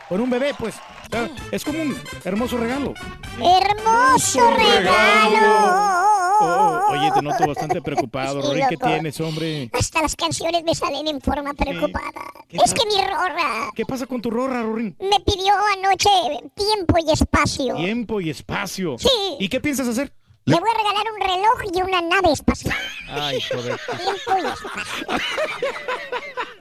[0.09, 0.75] Con un bebé, pues.
[1.51, 2.93] Es como un hermoso regalo.
[3.37, 5.99] Hermoso regalo.
[6.41, 8.65] Oh, oye, te noto bastante preocupado, Sí, Rorín.
[8.69, 9.69] ¿Qué tienes, hombre?
[9.73, 12.11] Hasta las canciones me salen en forma preocupada.
[12.49, 14.95] Es que mi rorra ¿Qué pasa con tu rorra, Rorín?
[14.99, 16.09] me pidió anoche
[16.55, 17.75] tiempo y espacio.
[17.75, 18.97] Tiempo y espacio.
[18.97, 19.09] Sí.
[19.39, 20.11] ¿Y qué piensas hacer?
[20.45, 22.75] Le voy a regalar un reloj y una nave espacial.
[23.09, 23.79] Ay, joder.
[23.97, 25.07] Tiempo y espacio.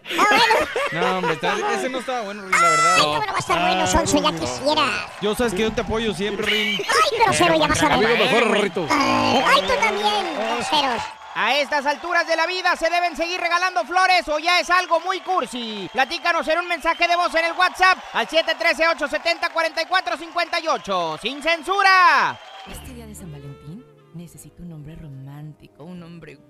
[0.92, 2.94] No, hombre, está- ese no estaba bueno, Rin, la verdad.
[2.96, 4.82] Ay, cómo no va a estar bueno, Sonso, ya quisiera.
[5.20, 6.78] Yo sabes que yo te apoyo siempre, Rin.
[6.80, 7.94] Ay, grosero, ya vas a ver.
[8.06, 8.86] Amigo mejor, Rorrito.
[8.90, 11.02] Ay, ay, tú también, groseros.
[11.40, 14.98] A estas alturas de la vida se deben seguir regalando flores o ya es algo
[15.00, 15.88] muy cursi.
[15.92, 21.20] Platícanos en un mensaje de voz en el WhatsApp al 713-870-4458.
[21.20, 22.36] ¡Sin censura!
[22.66, 23.47] Este día de San Valentín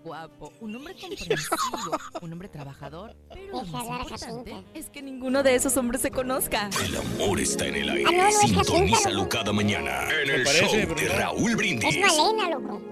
[0.09, 3.14] guapo, un hombre comprensivo, un hombre trabajador.
[3.29, 6.71] Pero lo más importante es que ninguno de esos hombres se conozca.
[6.85, 8.05] El amor está en el aire.
[8.09, 9.90] Ah, no, no es Jacinta, Sintonízalo cada mañana
[10.25, 11.09] en el parece, show de.
[11.11, 11.94] Raúl Brindis.
[11.94, 12.83] Es Malena, loco.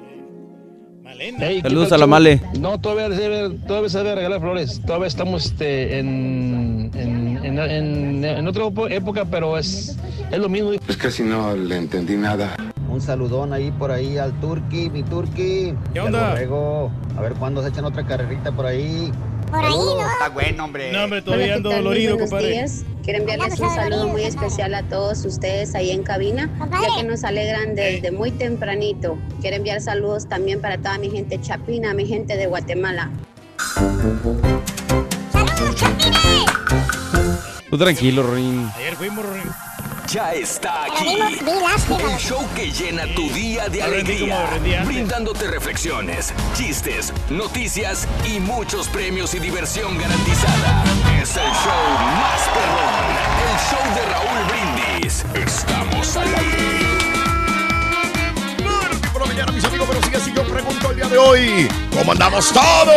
[1.19, 2.07] Hey, ¿qué Saludos a la?
[2.07, 2.43] Male.
[2.61, 4.83] No, todavía se debe, todavía se debe regalar flores.
[4.85, 9.97] Todavía estamos este, en, en, en, en- en otra época, pero es,
[10.31, 10.73] es lo mismo.
[10.85, 12.55] Pues casi no le entendí nada.
[12.89, 15.75] Un saludón ahí por ahí al Turqui, mi Turqui.
[15.93, 16.31] ¿Qué onda?
[16.31, 16.91] Borrego.
[17.17, 19.13] A ver cuándo se echan otra carrerita por ahí.
[19.51, 20.11] Por ahí, ¿no?
[20.11, 20.93] Está bueno, hombre.
[20.93, 22.53] No, hombre, todavía ando dolorido, buenos compadre.
[22.53, 22.85] días.
[23.03, 27.23] Quiero enviarles un saludo muy especial a todos ustedes ahí en cabina, ya que nos
[27.23, 29.17] alegran desde muy tempranito.
[29.41, 33.11] Quiero enviar saludos también para toda mi gente chapina, mi gente de Guatemala.
[37.71, 38.69] Tú tranquilo, Rin.
[38.77, 39.66] Ayer fuimos, Rorín.
[40.07, 41.19] Ya está aquí.
[41.19, 44.49] El show que llena tu día de alegría.
[44.85, 50.85] Brindándote reflexiones, chistes, noticias y muchos premios y diversión garantizada.
[51.21, 53.05] Es el show más perrón.
[53.43, 55.25] El show de Raúl Brindis.
[55.35, 56.67] Estamos al aire.
[59.13, 60.33] Por la mañana, mis amigos, pero sigue así.
[60.33, 62.95] Yo pregunto el día de hoy: ¿Cómo andamos todos?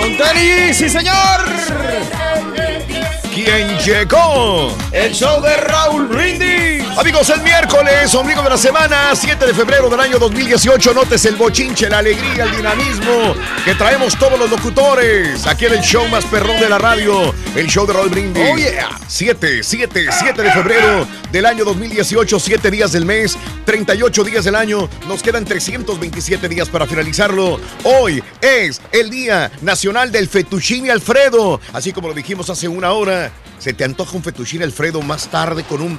[0.00, 1.48] ¡Con tenis, sí, señor!
[3.34, 4.76] ¿Quién llegó?
[4.92, 6.82] El show de Raúl Brindis.
[6.98, 10.92] Amigos, el miércoles, ombligo de la semana, 7 de febrero del año 2018.
[10.92, 15.46] Notes el bochinche, la alegría, el dinamismo que traemos todos los locutores.
[15.46, 18.44] Aquí en el show más perrón de la radio, el show de Raúl Brindis.
[18.52, 18.90] Oh, yeah.
[19.08, 24.56] 7, 7, 7 de febrero del año 2018, 7 días del mes, 38 días del
[24.56, 24.90] año.
[25.08, 27.58] Nos quedan 327 días para finalizarlo.
[27.84, 31.60] Hoy es el Día Nacional del Fettuccine Alfredo.
[31.72, 33.21] Así como lo dijimos hace una hora,
[33.58, 35.98] se te antoja un fettuccine Alfredo más tarde con un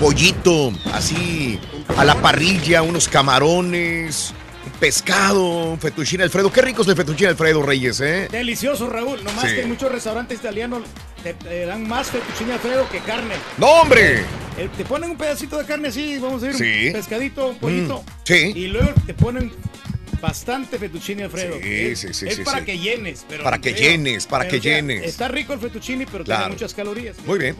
[0.00, 1.58] pollito así
[1.96, 4.32] a la parrilla, unos camarones,
[4.80, 6.50] pescado, un fettuccine Alfredo.
[6.52, 8.28] Qué rico es el fettuccine Alfredo, Reyes, ¿eh?
[8.30, 9.22] Delicioso, Raúl.
[9.24, 9.54] Nomás Sí.
[9.56, 10.82] que en muchos restaurantes italianos
[11.22, 13.34] te, te dan más fettuccine alfredo que carne.
[13.58, 14.24] ¡No, hombre!
[14.58, 16.86] Eh, te ponen un pedacito de carne así, vamos a decir, Sí.
[16.88, 18.02] un pescadito, un pollito.
[18.02, 18.52] Mm, sí.
[18.54, 19.52] Y luego te ponen
[20.22, 21.56] bastante fettuccine alfredo.
[21.60, 22.64] Sí, es, sí, sí, Es sí, para sí.
[22.64, 23.26] que llenes.
[23.28, 25.04] Pero, Para que pero- llenes, para pero, que llenes.
[25.04, 26.42] Está rico el fettuccine, pero Claro.
[26.44, 27.16] tiene muchas calorías.
[27.26, 27.56] Muy bien.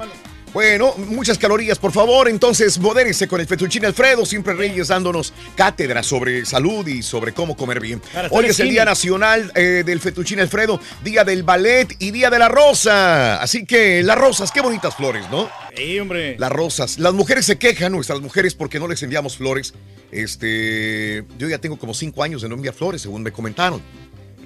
[0.53, 2.29] Bueno, muchas calorías, por favor.
[2.29, 4.27] Entonces, modérese con el fettuccine Alfredo.
[4.27, 8.03] Siempre Reyes dándonos cátedra sobre salud y sobre cómo comer bien.
[8.31, 8.73] Hoy es el.
[8.73, 13.41] Día Nacional eh, del Fettuccine Alfredo, Día del Ballet y Día de la Rosa.
[13.43, 15.51] Así que las rosas, qué bonitas flores, ¿no?
[15.77, 16.37] Sí, hombre.
[16.39, 16.99] Las rosas.
[16.99, 19.75] Las mujeres se quejan, nuestras mujeres, porque no les enviamos flores.
[20.11, 23.83] Este, yo ya tengo como cinco años de no enviar flores, según me comentaron.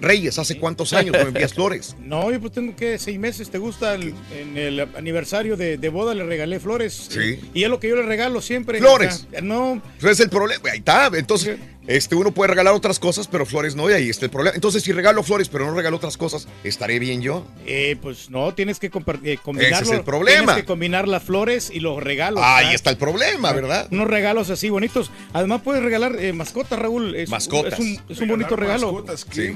[0.01, 1.97] Reyes, ¿hace cuántos años no envías flores?
[2.07, 3.51] No, yo pues tengo que seis meses.
[3.51, 3.95] ¿Te gusta?
[3.95, 7.09] el- en el aniversario de, de boda le regalé flores.
[7.11, 7.41] Sí.
[7.55, 8.79] Y es lo que yo le regalo siempre.
[8.79, 9.27] Flores.
[9.29, 10.63] O sea, no, Ese es el problema.
[10.71, 11.11] Ahí está.
[11.15, 14.55] Entonces, este, uno puede regalar otras cosas, pero flores no, y ahí está el problema.
[14.55, 17.47] Entonces, si regalo flores, pero no regalo otras cosas, ¿estaré bien yo?
[17.67, 19.77] eh, pues no, tienes que eh, combinarlo.
[19.77, 20.39] Ese es el problema.
[20.47, 22.41] Tienes que combinar las flores y los regalos.
[22.43, 22.75] Ahí ¿verdad?
[22.75, 23.89] está el problema, ¿verdad?
[23.91, 25.11] Unos regalos así bonitos.
[25.33, 27.15] Además puedes regalar eh, mascotas, Raúl.
[27.15, 27.75] Es, Mascotas.
[27.75, 28.93] Es un, es un bonito regalo.
[28.93, 29.55] mascotas, qué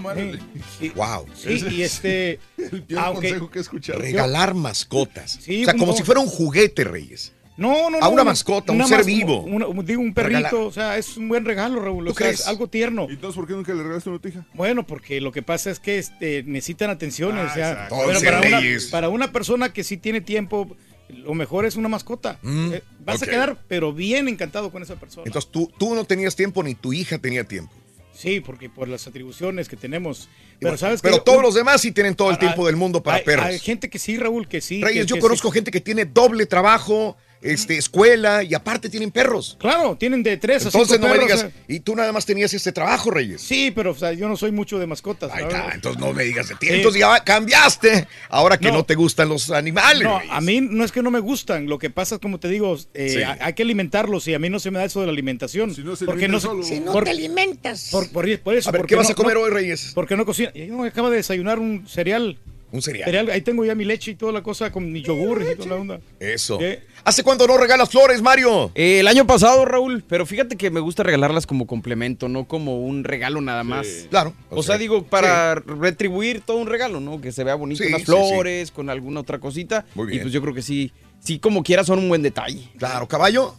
[0.78, 0.88] Sí.
[0.94, 1.26] Wow.
[1.34, 2.38] Sí, y este...
[2.58, 3.98] El peor aunque- consejo que he escuchado.
[3.98, 5.38] Regalar mascotas.
[5.40, 7.32] Sí, o sea, como como- si fuera un juguete, Reyes.
[7.60, 8.10] No, no, A no.
[8.10, 9.42] una mascota, un ser mas- vivo.
[9.42, 12.06] una- digo, un perrito, o sea, es un buen regalo, Raúl.
[12.06, 12.40] ¿Tú o sea, crees?
[12.40, 13.06] es algo tierno.
[13.08, 14.46] ¿Y entonces por qué nunca le regalaste una tija?
[14.54, 17.44] Bueno, porque lo que pasa es que este, necesitan atenciones.
[17.48, 18.86] Ah, o sea, pero Entonces, para una, Reyes.
[18.86, 20.74] para una persona que sí tiene tiempo,
[21.10, 22.38] lo mejor es una mascota.
[22.42, 25.24] Mm, Eh, vas a quedar, pero bien encantado con esa persona.
[25.26, 27.72] Entonces, tú, tú no tenías tiempo ni tu hija tenía tiempo.
[28.14, 30.28] sí, porque por las atribuciones que tenemos.
[30.60, 32.76] Pero, Pero sabes pero que todos los demás sí tienen todo el Ah, tiempo del
[32.76, 33.46] mundo para hay, perros.
[33.46, 34.82] Hay gente que sí, Raúl, que sí.
[34.82, 35.54] Reyes, que- yo que conozco sí.
[35.54, 39.56] gente que tiene doble trabajo, este, escuela y aparte tienen perros.
[39.58, 41.64] Claro, tienen de tres a Entonces cinco no me perros, digas, eh.
[41.68, 43.40] y tú nada más tenías este trabajo, Reyes.
[43.40, 45.30] Sí, pero o sea, yo no soy mucho de mascotas.
[45.32, 45.70] Está, verdad.
[45.72, 46.66] entonces no me digas de ti.
[46.66, 46.74] Sí.
[46.74, 48.06] Entonces ya cambiaste.
[48.28, 48.84] Ahora que no, No.
[48.84, 50.02] te gustan los animales.
[50.02, 50.34] No, Reyes.
[50.34, 51.64] a mí no es que no me gustan.
[51.66, 53.22] Lo que pasa es, como te digo, eh, Sí.
[53.22, 55.74] hay que alimentarlos y a mí no se me da eso de la alimentación.
[55.82, 56.62] no se porque no, solo.
[56.62, 57.88] Si no por- te alimentas.
[57.90, 58.68] Por, por- por eso.
[58.68, 59.92] A ver, ¿qué vas no- a comer no- hoy, Reyes?
[59.94, 60.66] Porque no cocina.
[60.66, 62.38] Yo me acabo de desayunar un cereal.
[62.72, 63.30] Un cereal.
[63.30, 65.74] Ahí tengo ya mi leche y toda la cosa con mi yogur y toda la
[65.74, 66.00] onda.
[66.20, 66.56] Eso.
[66.58, 66.84] ¿Qué?
[67.02, 68.70] ¿Hace cuánto no regalas flores, Mario?
[68.76, 72.80] Eh, el año pasado, Raúl, pero fíjate que me gusta regalarlas como complemento, no como
[72.80, 74.06] un regalo nada más.
[74.08, 74.34] Claro.
[74.50, 77.20] O, sea, digo, para retribuir todo un regalo, ¿no?
[77.20, 79.84] Que se vea bonito, Sí, unas sí, flores, con alguna otra cosita.
[79.96, 80.22] Muy Y bien.
[80.22, 82.68] pues yo creo que sí, sí como quiera son un buen detalle.
[82.78, 83.56] Claro, caballo.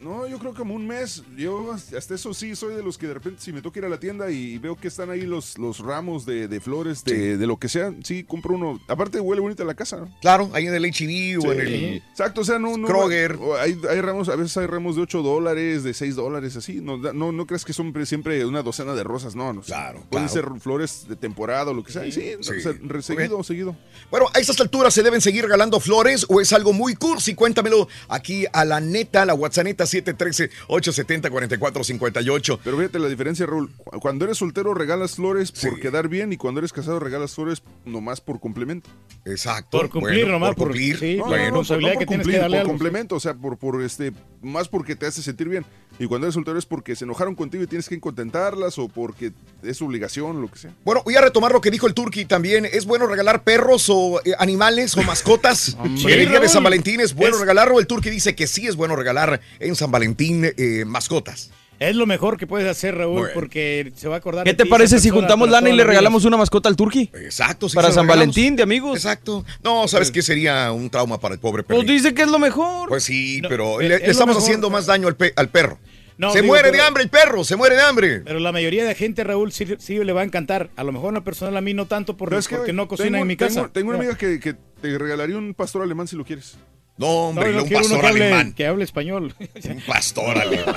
[0.00, 1.22] No, yo creo que como un mes.
[1.36, 3.88] Yo hasta eso sí soy de los que de repente si me toca ir a
[3.88, 7.46] la tienda y veo que están ahí los, los ramos de, de flores, de, de
[7.46, 8.80] lo que sea, sí, compro uno.
[8.88, 9.96] Aparte huele bonito la casa.
[9.98, 10.08] ¿no?
[10.20, 11.74] Claro, ahí en el HB o en el...
[12.10, 12.76] Exacto, o sea, no...
[12.76, 13.38] no Kroger.
[13.60, 16.80] Hay, hay ramos, a veces hay ramos de 8 dólares, de 6 dólares, así.
[16.80, 19.52] No, no, no crees que son pre- siempre una docena de rosas, no.
[19.52, 20.50] no claro, Pueden claro.
[20.52, 22.04] ser flores de temporada o lo que sea.
[22.04, 22.32] Sí, Sí.
[22.38, 23.76] o sea, seguido, seguido.
[24.10, 27.34] Bueno, a estas alturas se deben seguir regalando flores o es algo muy cursi.
[27.34, 32.58] Cuéntamelo aquí a la neta, la WhatsApp 713-870-4458.
[32.62, 33.70] Pero fíjate la diferencia, Raúl.
[33.76, 37.62] Cu- Cuando eres soltero regalas flores por quedar bien y cuando eres casado regalas flores
[37.84, 38.90] nomás por complemento.
[39.24, 39.78] Exacto.
[39.78, 40.98] Por cumplir Bueno, nomás, por por- cumplir.
[40.98, 42.72] sí, No, la no, no, responsabilidad no que por tienes que cumplir, darle por algo.
[42.72, 45.64] complemento, o sea, por, por este, más porque te hace sentir bien.
[45.98, 49.32] Y cuando eres soltero es porque se enojaron contigo y tienes que contentarlas o porque
[49.62, 50.72] es obligación, lo que sea.
[50.84, 52.64] Bueno, voy a retomar lo que dijo el Turqui también.
[52.66, 55.76] ¿Es bueno regalar perros o eh, animales o mascotas?
[55.84, 56.48] El día de.
[56.48, 57.78] San Valentín es bueno Es- regalarlo.
[57.78, 61.50] El Turqui dice que sí es bueno regalar en San Valentín eh, mascotas.
[61.78, 63.34] Es lo mejor que puedes hacer, Raúl, Bueno.
[63.34, 64.44] porque se va a acordar.
[64.44, 67.08] ¿Qué te parece si juntamos lana y le regalamos una mascota al Turqui?
[67.14, 67.68] Exacto.
[67.68, 68.34] sí, Para San regalamos.
[68.34, 68.96] Valentín, de amigos.
[68.96, 69.44] Exacto.
[69.62, 71.76] No, ¿sabes qué sería un trauma para el pobre perro?
[71.78, 72.88] Pues dice que es lo mejor.
[72.88, 75.14] Pues sí, No, pero es- le, es le lo estamos mejor, haciendo más daño al,
[75.14, 75.78] pe- al perro.
[76.16, 78.22] No, se digo, muere pero- de hambre el perro, se muere de hambre.
[78.24, 80.70] Pero la mayoría de gente, Raúl, sí, sí le va a encantar.
[80.74, 82.76] A lo mejor una persona a mí no tanto por, ¿Sabes qué, porque güey?
[82.76, 83.68] no cocina Tengo- en mi casa.
[83.72, 84.02] Tengo, una No.
[84.02, 86.56] amiga que, que te regalaría un pastor alemán si lo quieres.
[86.98, 88.52] No, No, hombre, yo un quiero uno pastor que hable, alemán.
[88.54, 89.34] que hable español.
[89.68, 90.76] Un pastor alemán.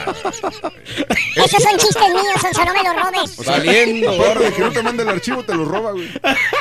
[1.35, 3.31] Esos son chistes míos, Sonso, no me los robes.
[3.43, 6.07] Saliendo, aparte de que no te mande el archivo, te lo roba, güey.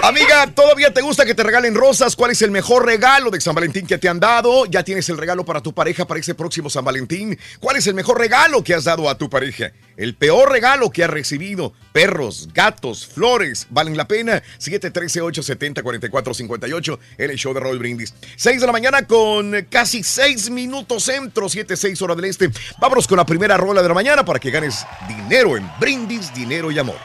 [0.03, 2.17] Amiga, ¿todavía te gusta que te regalen rosas?
[2.17, 4.65] ¿Cuál es el mejor regalo de San Valentín que te han dado?
[4.67, 7.39] ¿Ya tienes el regalo para tu pareja para ese próximo San Valentín?
[7.59, 9.73] ¿Cuál es el mejor regalo que has dado a tu pareja?
[10.01, 11.73] El peor regalo que has recibido.
[11.93, 14.43] Perros, gatos, flores, ¿valen la pena?
[14.59, 18.15] 713-870-4458, el show de Roll Brindis.
[18.37, 22.49] 6 de la mañana con casi 6 minutos centro, 7-6 hora del este.
[22.81, 26.71] Vámonos con la primera rola de la mañana para que ganes dinero en Brindis, dinero
[26.71, 26.97] y amor.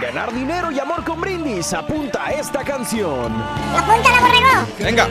[0.00, 3.32] Ganar dinero y amor con brindis, apunta a esta canción.
[3.76, 4.66] Apúntala, borrego.
[4.78, 5.08] Venga.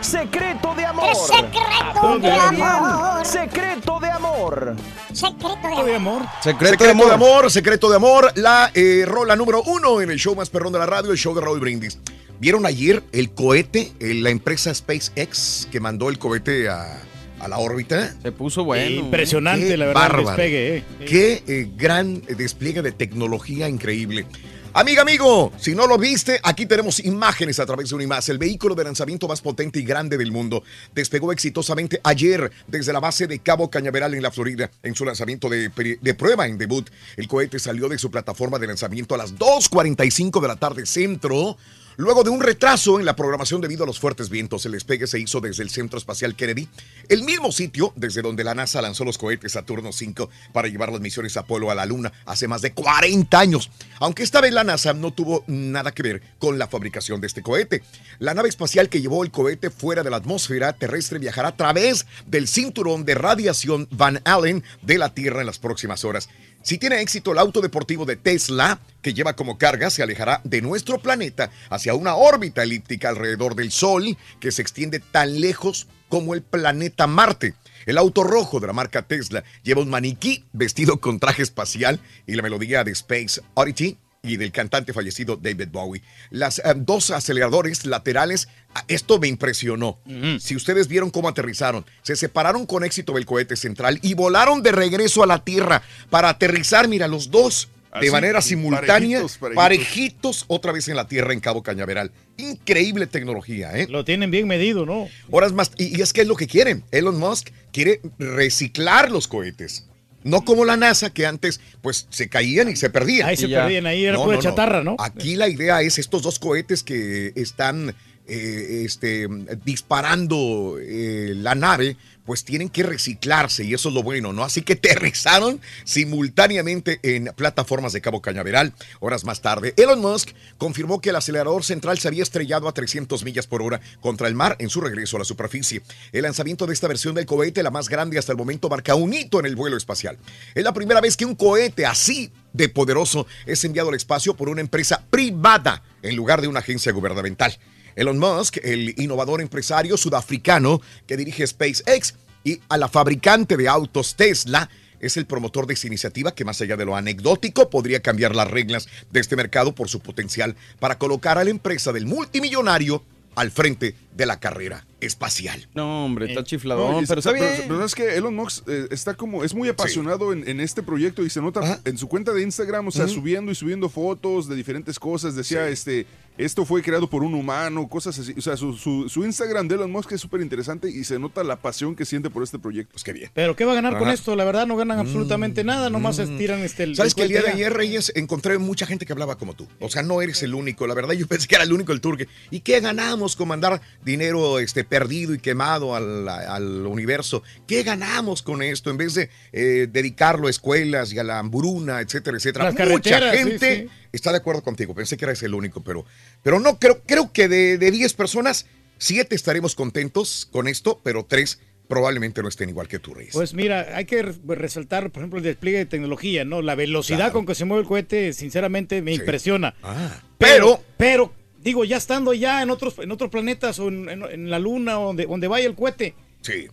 [0.00, 1.08] Secreto de amor.
[1.10, 3.26] Es secreto de amor.
[3.26, 4.76] Secreto de amor.
[5.14, 5.94] Secreto de de amor.
[5.94, 6.22] amor.
[6.42, 10.34] Secreto, Secreto de amor, secreto de amor, la eh, rola número uno en el show
[10.34, 11.98] más perrón de la radio, el show de Raúl Brindis.
[12.38, 17.00] ¿Vieron ayer el cohete, eh, la empresa SpaceX que mandó el cohete a,
[17.46, 18.14] a la órbita?
[18.22, 18.90] Se puso bueno.
[19.00, 20.36] Impresionante, Qué la verdad, el bárbaro.
[20.36, 20.76] despegue.
[20.76, 20.84] eh.
[21.06, 24.26] Qué eh, gran despliegue de tecnología increíble.
[24.74, 28.28] Amiga, amigo, si no lo viste, aquí tenemos imágenes a través de un más.
[28.28, 30.62] El vehículo de lanzamiento más potente y grande del mundo
[30.94, 35.48] despegó exitosamente ayer desde la base de Cabo Cañaveral en la Florida en su lanzamiento
[35.48, 36.90] de prueba en debut.
[37.16, 41.56] El cohete salió de su plataforma de lanzamiento a las 2.45 de la tarde centro.
[41.98, 45.18] Luego de un retraso en la programación debido a los fuertes vientos, el despegue se
[45.18, 46.68] hizo desde el Centro Espacial Kennedy,
[47.08, 51.00] el mismo sitio desde donde la NASA lanzó los cohetes Saturno 5 para llevar las
[51.00, 53.70] misiones Apolo a la Luna hace más de 40 años.
[53.98, 57.42] Aunque esta vez la NASA no tuvo nada que ver con la fabricación de este
[57.42, 57.82] cohete.
[58.18, 62.04] La nave espacial que llevó el cohete fuera de la atmósfera terrestre viajará a través
[62.26, 66.28] del cinturón de radiación Van Allen de la Tierra en las próximas horas.
[66.66, 70.62] Si tiene éxito el auto deportivo de Tesla, que lleva como carga, se alejará de
[70.62, 76.34] nuestro planeta hacia una órbita elíptica alrededor del Sol que se extiende tan lejos como
[76.34, 77.54] el planeta Marte.
[77.86, 82.34] El auto rojo de la marca Tesla lleva un maniquí vestido con traje espacial y
[82.34, 83.96] la melodía de Space Oddity
[84.26, 86.02] y del cantante fallecido David Bowie.
[86.30, 89.98] Las eh, dos aceleradores laterales, ah, esto me impresionó.
[90.40, 94.72] Si ustedes vieron cómo aterrizaron, se separaron con éxito del cohete central y volaron de
[94.72, 99.56] regreso a la Tierra para aterrizar, mira, los dos de Así, manera simultánea, parejitos, parejitos,
[99.56, 100.44] parejitos.
[100.48, 102.12] otra vez en la Tierra en Cabo Cañaveral.
[102.36, 103.86] Increíble tecnología, ¿eh?
[103.88, 105.08] Lo tienen bien medido, ¿no?
[105.30, 106.84] Horas más, y, y es que es lo que quieren.
[106.90, 109.86] Elon Musk quiere reciclar los cohetes.
[110.26, 113.28] No como la NASA, que antes pues se caían y se perdían.
[113.28, 114.96] Ahí se perdían, ahí era pura chatarra, ¿no?
[114.98, 117.94] Aquí la idea es estos dos cohetes que están
[118.28, 119.28] eh, este,
[119.64, 121.96] disparando eh, la nave,
[122.26, 124.42] pues tienen que reciclarse y eso es lo bueno, ¿no?
[124.42, 128.74] Así que aterrizaron simultáneamente en plataformas de Cabo Cañaveral.
[129.00, 133.24] Horas más tarde, Elon Musk confirmó que el acelerador central se había estrellado a 300
[133.24, 135.82] millas por hora contra el mar en su regreso a la superficie.
[136.12, 139.14] El lanzamiento de esta versión del cohete, la más grande hasta el momento, marca un
[139.14, 140.18] hito en el vuelo espacial.
[140.54, 144.48] Es la primera vez que un cohete así de poderoso es enviado al espacio por
[144.48, 147.56] una empresa privada en lugar de una agencia gubernamental.
[147.96, 154.14] Elon Musk, el innovador empresario sudafricano que dirige SpaceX y a la fabricante de autos
[154.14, 154.68] Tesla,
[155.00, 158.50] es el promotor de esta iniciativa que más allá de lo anecdótico podría cambiar las
[158.50, 163.02] reglas de este mercado por su potencial para colocar a la empresa del multimillonario
[163.34, 165.68] al frente de la carrera espacial.
[165.74, 167.64] No, hombre, está No, chifladón, y pero está- está bien.
[167.68, 171.24] pero es que Elon Musk eh, está como, es muy apasionado en, en este proyecto
[171.24, 174.56] y se nota en su cuenta de Instagram, o sea, subiendo y subiendo fotos de
[174.56, 175.34] diferentes cosas.
[175.36, 176.06] Decía, este,
[176.38, 178.34] esto fue creado por un humano, cosas así.
[178.38, 181.44] O sea, su, su- su Instagram de Elon Musk es súper interesante y se nota
[181.44, 182.92] la pasión que siente por este proyecto.
[182.92, 183.30] Pues qué bien.
[183.34, 184.34] Pero ¿qué va a ganar con esto?
[184.34, 187.50] La verdad no ganan absolutamente nada, nomás estiran este el ¿Sabes que el día de
[187.50, 189.68] ayer, Reyes, encontré mucha gente que hablaba como tú?
[189.80, 190.86] O sea, no eres el único.
[190.86, 192.28] La verdad, yo pensé que era el único el turque.
[192.50, 197.42] ¿Y qué ganamos con mandar dinero este, perdido y quemado al, al universo?
[197.66, 202.00] ¿Qué ganamos con esto en vez de eh, dedicarlo a escuelas y a la hambruna,
[202.00, 202.70] etcétera, etcétera?
[202.72, 203.88] Las Mucha sí, gente sí.
[204.12, 204.94] está de acuerdo contigo.
[204.94, 206.06] Pensé que eres el único, pero,
[206.42, 208.64] pero no, creo, creo que de, de 10 personas,
[208.98, 213.32] 7 estaremos contentos con esto, pero 3 probablemente no estén igual que tú, Reyes.
[213.34, 216.62] Pues mira, hay que re- resaltar, por ejemplo, el despliegue de tecnología, ¿no?
[216.62, 219.74] La velocidad con que se mueve el cohete, sinceramente, me impresiona.
[219.84, 221.32] Ah, pero, pero,
[221.66, 224.98] digo, ya estando ya en otros, en otros planetas o en, en- en la luna
[224.98, 226.68] o donde, donde vaya el cohete, Sí.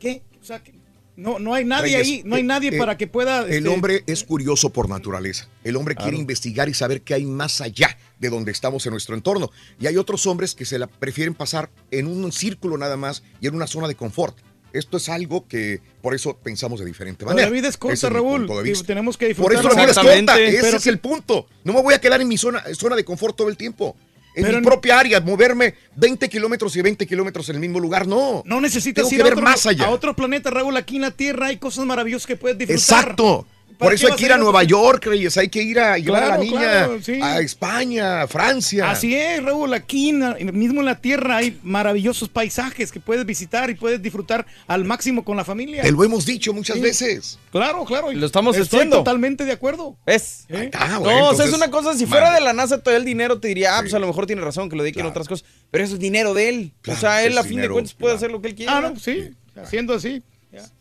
[0.00, 0.22] ¿qué?
[0.42, 0.72] O sea, que
[1.16, 3.42] no, no hay nadie Reyes, ahí, no hay eh, nadie eh, para que pueda...
[3.44, 5.46] El este, hombre es curioso por naturaleza.
[5.62, 9.14] El hombre quiere investigar y saber qué hay más allá de donde estamos en nuestro
[9.14, 9.50] entorno.
[9.78, 13.46] Y hay otros hombres que se la prefieren pasar en un círculo nada más y
[13.46, 14.36] en una zona de confort.
[14.72, 17.46] Esto es algo que por eso pensamos de diferente manera.
[17.46, 18.48] la vida es corta, mi Raúl,
[18.84, 19.58] tenemos que Por disfrutar.
[19.58, 20.40] eso la vida es corta.
[20.40, 21.46] Ese Pero es el punto.
[21.62, 23.94] No me voy a quedar en mi zona, zona de confort todo el tiempo.
[24.34, 28.06] En Pero mi propia área, moverme 20 kilómetros y 20 kilómetros en el mismo lugar,
[28.06, 28.42] no.
[28.44, 29.84] No necesitas Tengo ir que a ver otro, más allá.
[29.86, 30.76] a otro planeta, Raúl.
[30.76, 32.98] Aquí en la Tierra hay cosas maravillosas que puedes disfrutar.
[33.04, 33.46] Exacto.
[33.78, 35.36] ¿Para Por eso hay que ir a Nueva York, Reyes.
[35.36, 37.18] Hay que ir a llevar a la Claro, niña claro, sí.
[37.20, 38.90] a España, a Francia.
[38.90, 39.74] Así es, Raúl.
[39.74, 44.84] Aquí mismo en la Tierra hay maravillosos paisajes que puedes visitar y puedes disfrutar al
[44.84, 45.82] máximo con la familia.
[45.82, 46.82] Te lo hemos dicho muchas Sí.
[46.82, 47.38] veces.
[47.50, 48.12] Claro, claro.
[48.12, 48.98] Lo estamos Estoy haciendo.
[48.98, 49.96] totalmente de acuerdo.
[50.06, 50.44] ¿Ves?
[50.48, 50.70] ¿Eh?
[50.74, 53.40] Ah, no, o sea, es una cosa, si fuera de la NASA todo el dinero,
[53.40, 55.46] te diría, ah, pues a lo mejor tiene razón que lo dediquen a otras cosas.
[55.70, 56.72] Pero eso es dinero de él.
[56.82, 58.16] Claro, o sea, él es a fin de cuentas puede claro.
[58.18, 58.76] hacer lo que él quiera.
[58.76, 59.30] Ah, no, sí.
[59.56, 60.22] Haciendo así.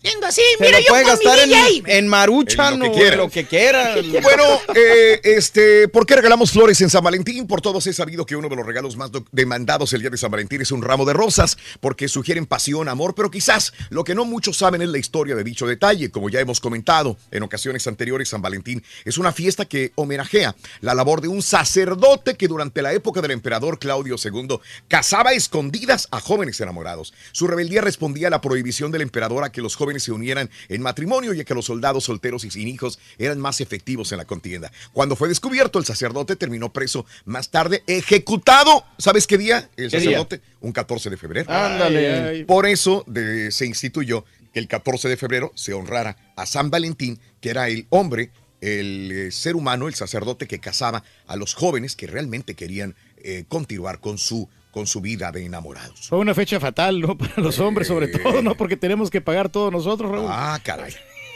[0.01, 1.97] Siendo así, Se mira lo yo puede con gastar en, DJ.
[1.97, 3.95] en Maruchan En lo que o lo que quiera.
[4.23, 4.43] Bueno,
[4.75, 7.47] eh, este, ¿por qué regalamos flores en San Valentín?
[7.47, 10.17] Por todos he sabido que uno de los regalos más do- demandados el día de
[10.17, 14.15] San Valentín es un ramo de rosas, porque sugieren pasión, amor, pero quizás lo que
[14.15, 16.11] no muchos saben es la historia de dicho detalle.
[16.11, 20.93] Como ya hemos comentado en ocasiones anteriores, San Valentín es una fiesta que homenajea la
[20.93, 26.07] labor de un sacerdote que durante la época del emperador Claudio II casaba a escondidas
[26.11, 27.13] a jóvenes enamorados.
[27.31, 30.81] Su rebeldía respondía a la prohibición del emperador a que los jóvenes se unieran en
[30.83, 34.25] matrimonio y a que los soldados solteros y sin hijos eran más efectivos en la
[34.25, 34.71] contienda.
[34.91, 38.85] Cuando fue descubierto, el sacerdote terminó preso más tarde, ejecutado.
[38.99, 39.69] ¿Sabes qué día?
[39.75, 40.09] El ¿Qué día?
[40.11, 41.51] sacerdote, un 14 de febrero.
[41.51, 42.45] Ándale.
[42.45, 47.19] Por eso de- se instituyó que el 14 de febrero se honrara a San Valentín,
[47.41, 48.29] que era el hombre,
[48.61, 53.45] el eh, ser humano, el sacerdote que casaba a los jóvenes que realmente querían eh,
[53.47, 56.07] continuar con su, con su vida de enamorados.
[56.09, 57.15] Fue una fecha fatal, ¿no?
[57.17, 58.55] Para los hombres, sobre todo, ¿no?
[58.55, 60.27] Porque tenemos que pagar todos nosotros, Raúl.
[60.27, 60.93] Ah, caray.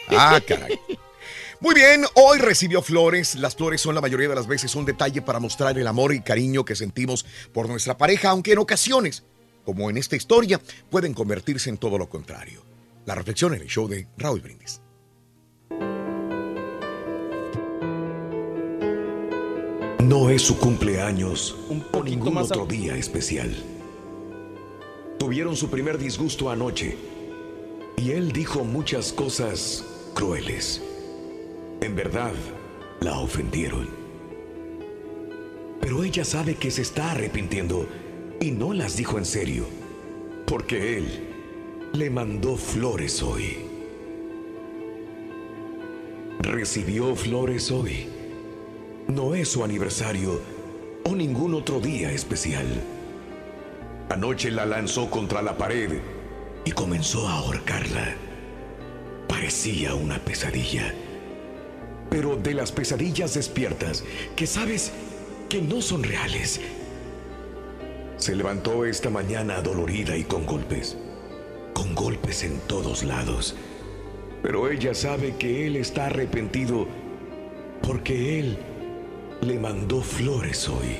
[0.09, 0.79] Ah, caray.
[1.59, 3.35] Muy bien, hoy recibió flores.
[3.35, 6.21] Las flores son la mayoría de las veces un detalle para mostrar el amor y
[6.21, 9.23] cariño que sentimos por nuestra pareja, aunque en ocasiones,
[9.63, 10.59] como en esta historia,
[10.89, 12.63] pueden convertirse en todo lo contrario.
[13.05, 14.81] La reflexión en el show de Raúl Brindis.
[20.03, 23.55] No es su cumpleaños Un o ningún más otro día especial.
[25.17, 26.95] Tuvieron su primer disgusto anoche
[27.97, 29.83] y él dijo muchas cosas
[30.13, 30.83] crueles.
[31.81, 32.33] En verdad,
[32.99, 33.89] la ofendieron.
[35.81, 37.87] Pero ella sabe que se está arrepintiendo
[38.39, 39.65] y no las dijo en serio,
[40.45, 41.27] porque él
[41.93, 43.57] le mandó flores hoy.
[46.39, 48.16] Recibió flores hoy.
[49.07, 50.41] No es su aniversario
[51.05, 52.65] o ningún otro día especial.
[54.09, 55.99] Anoche la lanzó contra la pared
[56.65, 58.15] y comenzó a ahorcarla.
[59.29, 60.93] Parecía una pesadilla.
[62.09, 64.03] Pero de las pesadillas despiertas
[64.35, 64.91] que sabes
[65.47, 66.59] que no son reales.
[68.17, 70.97] Se levantó esta mañana dolorida y con golpes.
[71.73, 73.55] Con golpes en todos lados.
[74.43, 76.87] Pero ella sabe que él está arrepentido
[77.81, 78.57] porque él
[79.41, 80.97] le mandó flores hoy.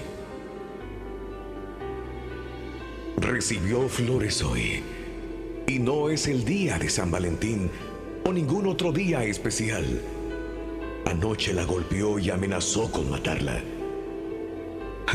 [3.18, 4.84] Recibió flores hoy.
[5.68, 7.70] Y no es el día de San Valentín
[8.24, 9.86] o ningún otro día especial.
[11.06, 13.62] Anoche la golpeó y amenazó con matarla.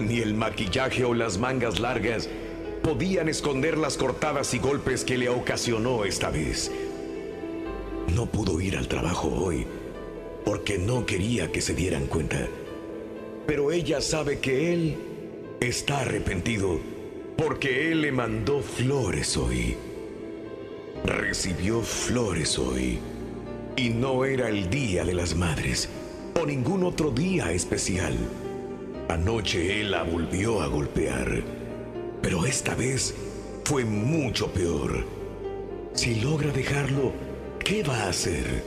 [0.01, 2.29] Ni el maquillaje o las mangas largas
[2.83, 6.71] podían esconder las cortadas y golpes que le ocasionó esta vez.
[8.15, 9.67] No pudo ir al trabajo hoy
[10.45, 12.49] porque no quería que se dieran cuenta.
[13.47, 14.97] Pero ella sabe que él
[15.61, 16.81] está arrepentido
[17.37, 19.77] porque él le mandó flores hoy.
[21.05, 22.99] Recibió flores hoy.
[23.77, 25.89] Y no era el Día de las Madres
[26.41, 28.15] o ningún otro día especial.
[29.09, 31.43] Anoche él la volvió a golpear.
[32.23, 33.15] Pero esta vez
[33.65, 35.05] fue mucho peor.
[35.95, 37.13] Si logra dejarlo,
[37.59, 38.63] ¿qué va a hacer?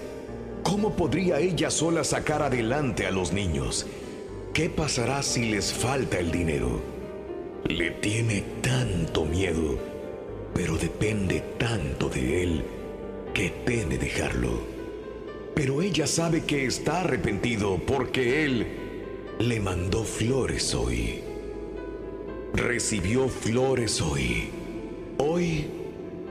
[0.64, 3.88] ¿Cómo podría ella sola sacar adelante a los niños?
[4.56, 6.82] ¿Qué pasará si les falta el dinero?
[7.68, 9.78] Le tiene tanto miedo,
[10.54, 12.64] pero depende tanto de él
[13.34, 14.62] que teme dejarlo.
[15.56, 18.66] Pero ella sabe que está arrepentido porque él
[19.40, 21.20] le mandó flores hoy.
[22.54, 24.52] Recibió flores hoy.
[25.18, 25.66] Hoy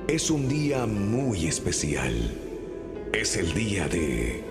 [0.08, 2.14] es un día muy especial.
[3.12, 4.42] Es el día de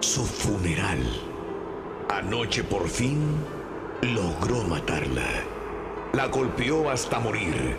[0.00, 1.23] su funeral.
[2.08, 3.18] Anoche por fin
[4.02, 5.26] logró matarla.
[6.12, 7.76] La golpeó hasta morir.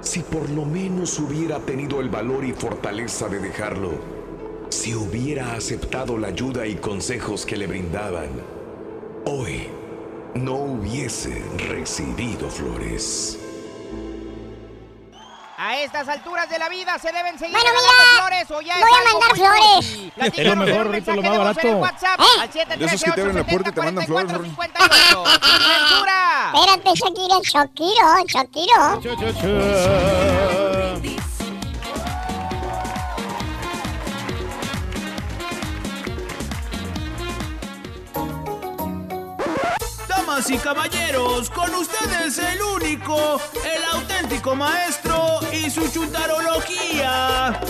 [0.00, 3.90] Si por lo menos hubiera tenido el valor y fortaleza de dejarlo,
[4.68, 8.28] si hubiera aceptado la ayuda y consejos que le brindaban,
[9.24, 9.66] hoy
[10.34, 13.47] no hubiese recibido flores.
[15.60, 18.90] A estas alturas de la vida se deben seguir Bueno, mira, flores o ya voy
[18.92, 19.98] a mandar flores.
[20.38, 21.68] Es lo mejor, ahorita lo más En el barato.
[21.78, 22.24] WhatsApp, ¿Eh?
[22.70, 24.56] al De esos que te abren la puerta y te mandan flores, Ron.
[24.56, 25.40] 713-870-4458.
[25.42, 26.52] ¡Sin censura!
[26.54, 29.00] Espérate, Shakira, Shakiro, Shakiro.
[40.38, 47.60] Damas y caballeros, con ustedes el único, el auténtico maestro y su chuntarología.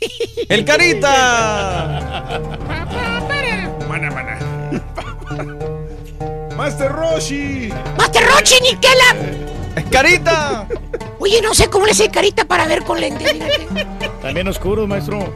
[0.48, 2.40] ¡El carita!
[3.88, 4.38] Mana, mana.
[6.56, 7.68] Master Roshi.
[7.96, 9.14] ¡Master Rochi, Niquela!
[9.88, 10.66] ¡Carita!
[11.20, 13.36] Oye, no sé cómo le hace carita para ver con lentes.
[14.20, 15.32] También oscuro, maestro.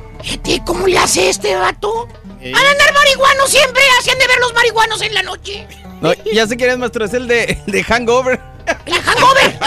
[0.65, 2.09] ¿Cómo le hace este vato?
[2.43, 2.53] Eh.
[2.55, 5.67] Al andar marihuano siempre hacían de ver los marihuanos en la noche.
[6.01, 7.05] No, ya sé quién es, maestro.
[7.05, 8.41] Es el de, el de Hangover.
[8.87, 9.59] ¡El hangover!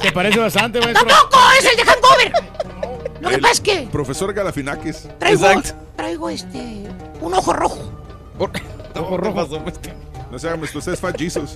[0.00, 1.06] Se parece bastante, maestro.
[1.06, 1.38] ¡Tampoco!
[1.58, 2.32] ¡Es el de hangover!
[3.20, 5.08] Lo que pasa es que Profesor Galafinakis.
[5.18, 5.74] traigo, Exacto.
[5.96, 6.58] traigo este.
[7.20, 7.78] un ojo rojo.
[8.94, 9.60] Ojo rojo.
[9.60, 9.92] maestro?
[10.30, 11.54] No se hagan, usted es Fat Jesus.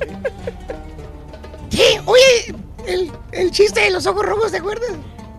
[1.71, 2.55] Sí, oye,
[2.87, 4.91] el, el chiste de los ojos rojos, ¿te acuerdas?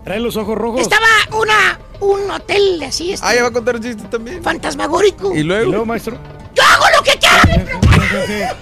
[0.07, 0.79] Trae los ojos rojos.
[0.79, 1.05] Estaba
[1.37, 4.41] una, un hotel así, este, Ah, ya va a contar un chiste también.
[4.41, 5.35] fantasmagórico.
[5.35, 5.85] ¿Y Y luego, luego?
[5.85, 6.17] maestro.
[6.55, 7.43] ¡Yo hago lo que quiero!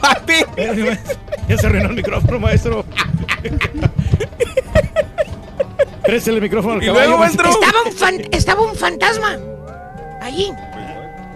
[0.09, 1.15] Espérate, maestro.
[1.47, 2.83] Ya se arruinó el micrófono, maestro.
[6.03, 7.47] Crece el micrófono al ¿Y caballo, luego, maestro?
[7.49, 9.37] Estaba un, fan- estaba un fantasma
[10.23, 10.51] allí.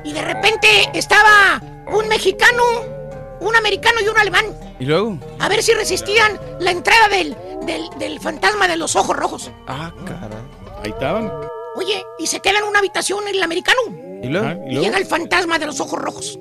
[0.04, 1.62] Y de repente estaba
[1.94, 2.64] un mexicano,
[3.42, 4.46] un americano y un alemán.
[4.80, 5.18] ¿Y luego?
[5.40, 9.52] A ver si resistían la entrada del, del, del fantasma de los ojos rojos.
[9.68, 10.38] Ah, caray.
[10.84, 11.32] Ahí estaban.
[11.76, 13.80] Oye, y se queda en una habitación el americano.
[14.24, 14.48] ¿Y luego?
[14.48, 14.84] Ah, Y ¿Y luego?
[14.86, 16.40] llega el fantasma de los ojos rojos.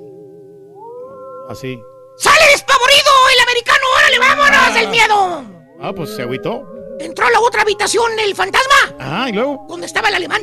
[1.49, 1.79] Así.
[2.17, 3.85] ¡Sale despavorido el americano!
[3.97, 5.43] ¡Órale, vámonos del miedo!
[5.81, 6.63] Ah, pues se agüitó.
[6.99, 9.65] Entró a la otra habitación el fantasma, Ah, y luego.
[9.69, 10.41] donde estaba el alemán.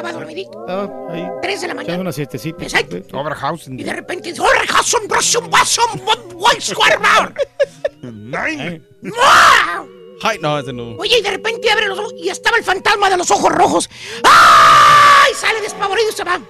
[0.00, 0.60] Estaba dormidito.
[0.60, 1.26] Estaba ahí.
[1.42, 2.00] Tres de la mañana.
[2.00, 2.62] una siestecita.
[2.62, 2.96] Exacto.
[3.18, 3.78] Oberhausen.
[3.78, 6.00] Y de repente dice, ¡Orre, Hasson, Brosson, Wasson,
[6.34, 7.34] Weisquarbar!
[8.36, 8.82] Ay,
[10.22, 10.96] Ay, no, ese no.
[10.96, 13.90] Oye, y de repente abre los ojos y estaba el fantasma de los ojos rojos.
[14.24, 15.32] ¡Ay!
[15.34, 16.40] Sale despavorido y se va.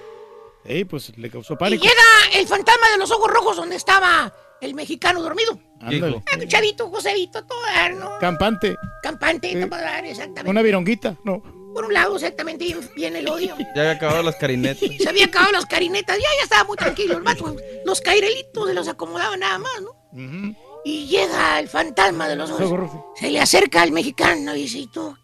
[0.63, 2.03] Ey, pues le causó Y llega
[2.35, 5.57] el fantasma de los ojos rojos donde estaba el mexicano dormido.
[5.79, 6.21] Ándale.
[6.31, 8.19] Ah, Chavito, Josevito, todo dar, ¿no?
[8.19, 8.75] Campante.
[9.01, 9.69] Campante, Sí.
[9.69, 10.49] todo dar, exactamente.
[10.49, 11.15] Una vironguita.
[11.23, 11.41] No.
[11.73, 13.55] Por un lado, exactamente, bien, bien el odio.
[13.75, 14.89] Ya había acabado las carinetas.
[14.99, 17.55] Se había acabado las carinetas, ya, ya estaba muy tranquilo el vato.
[17.85, 20.55] Los cairelitos se los acomodaban nada más, ¿no?
[20.83, 22.89] Y llega el fantasma de los Ojos.
[23.15, 25.15] Se le acerca al mexicano y dice, ¿y tú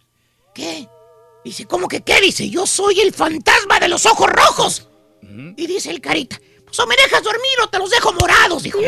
[0.54, 0.88] qué?
[1.44, 2.20] Dice, ¿cómo que qué?
[2.22, 4.90] Dice, yo soy el fantasma de los ojos rojos.
[5.22, 6.40] Y dice el carita,
[6.80, 8.80] o me dejas dormir o te los dejo morados, dijo.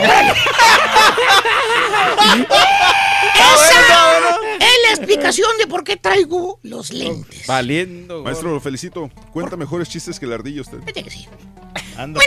[3.54, 3.80] Esa
[4.60, 7.48] es la explicación de por qué traigo los lentes.
[7.48, 8.24] Valiendo.
[8.24, 9.10] Maestro, lo felicito.
[9.32, 10.80] Cuenta mejores chistes que el ardillo usted.
[11.98, 12.20] Anda,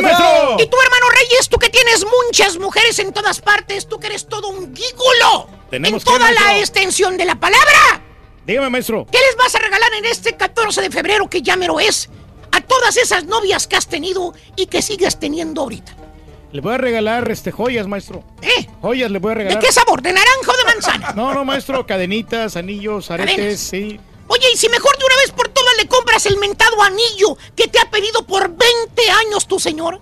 [0.00, 0.56] maestro.
[0.58, 4.26] Y tú, hermano Reyes, tú que tienes muchas mujeres en todas partes, tú que eres
[4.26, 5.48] todo un gígulo.
[5.70, 8.02] Tenemos en toda la extensión de la palabra.
[8.46, 9.06] Dígame, maestro.
[9.10, 12.08] ¿Qué les vas a regalar en este 14 de febrero que ya mero es?
[12.70, 15.92] Todas esas novias que has tenido y que sigues teniendo ahorita.
[16.52, 18.22] Le voy a regalar este joyas, maestro.
[18.42, 18.68] ¿Eh?
[18.80, 19.60] Joyas le voy a ¿De regalar.
[19.62, 20.00] qué sabor?
[20.02, 21.12] ¿De naranja o de manzana?
[21.16, 23.60] No, no, maestro, cadenitas, anillos, aretes, Cadenas.
[23.60, 24.00] sí.
[24.28, 27.66] Oye, y si mejor de una vez por todas le compras el mentado anillo que
[27.66, 30.00] te ha pedido por 20 años tu señor.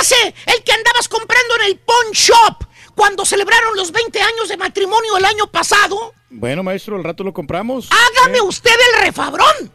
[0.00, 4.56] Ese, el que andabas comprando en el pawn shop cuando celebraron los 20 años de
[4.56, 6.14] matrimonio el año pasado.
[6.30, 7.88] Bueno, maestro, al rato lo compramos.
[7.90, 9.70] Hágame usted el refabrón.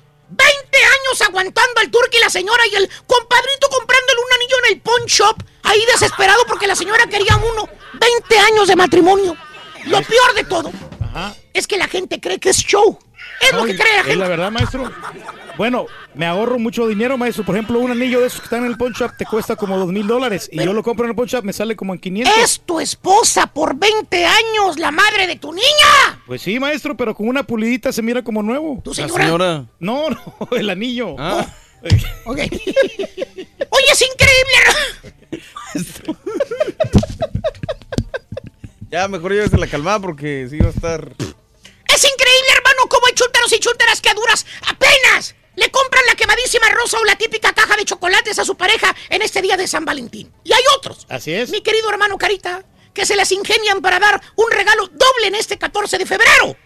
[0.76, 4.74] 20 años aguantando al turco y la señora y el compadrito comprándole un anillo en
[4.74, 5.44] el pawn shop.
[5.64, 7.68] Ahí desesperado porque la señora quería uno.
[7.94, 9.36] 20 años de matrimonio.
[9.86, 10.72] Lo peor de todo
[11.54, 13.00] es que la gente cree que es show.
[13.42, 14.16] Es lo que la Es gente.
[14.18, 14.92] la verdad, maestro.
[15.58, 17.46] Bueno, me ahorro mucho dinero, maestro.
[17.46, 19.78] Por ejemplo, un anillo de esos que están en el pawn shop te cuesta como
[19.78, 20.50] dos mil dólares.
[20.52, 22.34] Y yo lo compro en el pawn shop, me sale como en 500.
[22.44, 26.22] Es tu esposa por 20 años, la madre de tu niña.
[26.26, 28.82] Pues sí, maestro, pero con una pulidita se mira como nuevo.
[28.84, 29.18] ¿Tu señora?
[29.18, 29.66] La señora.
[29.80, 31.10] No, no, el anillo.
[31.14, 32.38] Ok.
[32.38, 34.56] Oye, es increíble.
[38.92, 41.12] Ya, mejor llévese la calmada porque sí va a estar.
[41.94, 46.16] Es increíble, hermano, cómo hay chúntaros y chúntaras que a duras apenas le compran la
[46.16, 49.68] quemadísima rosa o la típica caja de chocolates a su pareja en este día de
[49.68, 50.32] San Valentín.
[50.44, 51.06] Y hay otros.
[51.10, 51.50] Así es.
[51.50, 55.58] Mi querido hermano Carita, que se las ingenian para dar un regalo doble en este
[55.58, 56.58] 14 de febrero.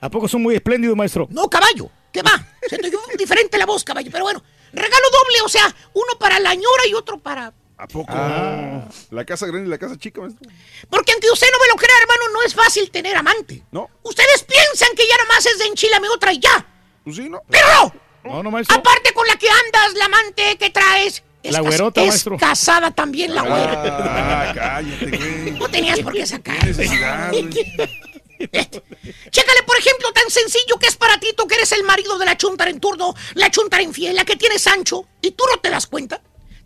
[0.00, 1.28] ¿A poco son muy espléndidos, maestro?
[1.30, 2.44] No, caballo, que va.
[2.68, 4.42] Se te oyó diferente la voz, caballo, pero bueno.
[4.72, 7.52] Regalo doble, o sea, uno para la ñora y otro para...
[7.82, 8.12] ¿A poco?
[8.14, 8.84] Ah.
[9.10, 10.48] La casa grande y la casa chica, maestro.
[10.88, 13.64] Porque aunque usted no me lo crea, hermano, no es fácil tener amante.
[13.72, 13.90] No.
[14.04, 16.64] Ustedes piensan que ya nomás es de enchilame otra y ya.
[17.02, 17.42] Pues sí, ¿no?
[17.50, 17.92] ¡Perro!
[18.22, 18.76] No, no, maestro.
[18.76, 21.24] Aparte con la que andas, la amante que traes.
[21.42, 22.36] Es La güerota, es maestro.
[22.36, 23.82] casada también la güera.
[23.84, 25.50] Ah, cállate, güey.
[25.58, 26.64] No tenías por qué sacar.
[26.64, 27.50] necesidad, güey.
[28.38, 32.26] Chécale, por ejemplo, tan sencillo que es para ti, tú que eres el marido de
[32.26, 35.68] la chuntara en turno, la chuntara infiel, la que tiene Sancho, y tú no te
[35.70, 36.20] das cuenta.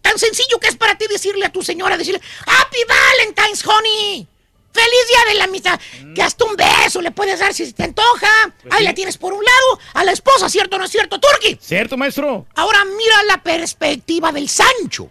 [0.06, 4.28] Tan sencillo que es para ti decirle a tu señora, decirle, Happy Valentine's, honey.
[4.72, 5.80] Feliz día de la amistad.
[6.14, 8.54] Que hasta un beso le puedes dar si te antoja.
[8.70, 11.58] Ahí la tienes por un lado, a la esposa, ¿cierto o no es cierto, Turki?
[11.60, 12.46] ¿Cierto, maestro?
[12.54, 15.10] Ahora mira la perspectiva del Sancho.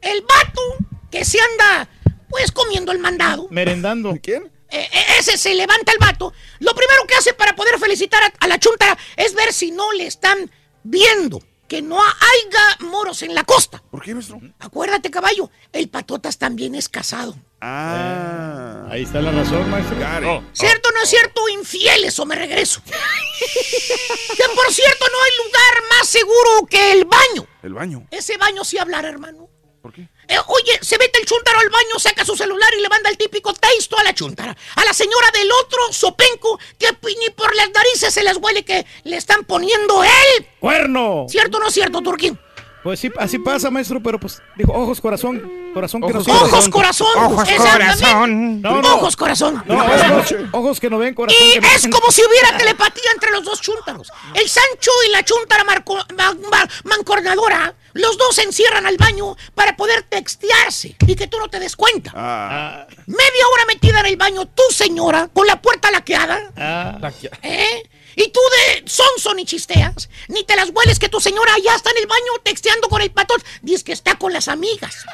[0.00, 0.62] El vato
[1.10, 1.86] que se anda,
[2.30, 3.48] pues, comiendo el mandado.
[3.50, 4.16] Merendando.
[4.22, 4.50] ¿Quién?
[4.70, 6.32] Eh, eh, ese se levanta el vato.
[6.60, 9.92] Lo primero que hace para poder felicitar a, a la chuntara es ver si no
[9.92, 10.50] le están
[10.84, 11.42] viendo.
[11.68, 13.82] Que no haya moros en la costa.
[13.90, 14.40] ¿Por qué, maestro?
[14.58, 17.36] Acuérdate, caballo, el patotas también es casado.
[17.60, 18.86] Ah.
[18.90, 19.96] Ahí está la razón, maestro.
[20.30, 20.42] Oh.
[20.52, 21.48] ¿Cierto o no es cierto?
[21.48, 22.80] Infieles o me regreso.
[22.86, 27.46] que por cierto no hay lugar más seguro que el baño.
[27.62, 28.06] El baño.
[28.10, 29.48] Ese baño sí hablar, hermano.
[29.82, 30.08] ¿Por qué?
[30.28, 33.16] Eh, oye, se mete el chuntaro al baño, saca su celular y le manda el
[33.16, 34.56] típico texto a la chuntara.
[34.74, 36.88] A la señora del otro sopenco que
[37.20, 40.46] ni por las narices se les huele que le están poniendo él.
[40.58, 41.26] ¡Cuerno!
[41.28, 42.38] ¿Cierto o no es cierto, Turquín?
[42.86, 45.42] Pues sí, así pasa, maestro, pero pues, dijo, ojos, corazón,
[45.74, 47.08] corazón que no Ojos, ojos, corazón.
[47.16, 48.04] Ojos, Exactamente.
[48.04, 48.62] corazón.
[48.62, 48.94] No, no.
[48.94, 49.60] Ojos, corazón.
[49.66, 53.32] No, ojos, ojos que no ven, corazón Y que es como si hubiera telepatía entre
[53.32, 54.12] los dos chúntaros.
[54.34, 59.34] El Sancho y la chúntara marco- ma- ma- mancornadora, los dos se encierran al baño
[59.56, 62.12] para poder textearse y que tú no te des cuenta.
[62.14, 62.86] Ah.
[63.06, 66.52] Media hora metida en el baño, tu señora, con la puerta laqueada.
[66.56, 66.98] Ah,
[67.42, 67.82] ¿Eh?
[68.16, 71.90] Y tú de sonso ni chisteas, ni te las hueles que tu señora ya está
[71.90, 73.42] en el baño texteando con el patón.
[73.60, 75.04] Dices que está con las amigas.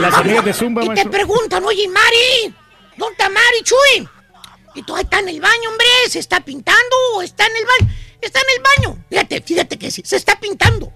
[0.00, 2.52] Las amigas de Zumba, Y te preguntan, oye, Mari,
[2.96, 4.08] ¿dónde está Mari, Chuy?
[4.74, 7.64] Y tú ahí está en el baño, hombre, ¿se está pintando o está en el
[7.64, 7.94] baño?
[8.20, 9.04] Está en el baño.
[9.08, 10.92] Fíjate, fíjate que sí, se está pintando.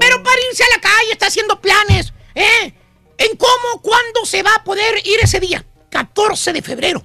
[0.00, 2.74] Pero para irse a la calle está haciendo planes, ¿eh?
[3.18, 5.64] En cómo, cuándo se va a poder ir ese día.
[5.90, 7.02] 14 de febrero.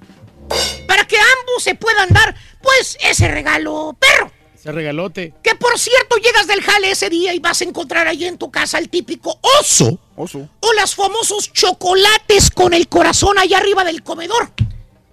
[0.87, 4.31] Para que ambos se puedan dar, pues, ese regalo, perro.
[4.55, 5.33] Ese regalote.
[5.43, 8.49] Que por cierto, llegas del jale ese día y vas a encontrar ahí en tu
[8.49, 9.99] casa el típico oso.
[10.15, 10.47] Oso.
[10.61, 14.51] O los famosos chocolates con el corazón allá arriba del comedor.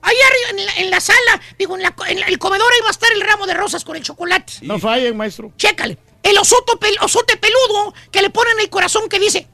[0.02, 2.80] Allá arriba en la, en la sala, digo, en, la, en la- el comedor ahí
[2.82, 4.52] va a estar el ramo de rosas con el chocolate.
[4.62, 5.52] No fallen, maestro.
[5.56, 5.98] Chécale.
[6.22, 9.48] El osoto pel- osote peludo que le ponen el corazón que dice,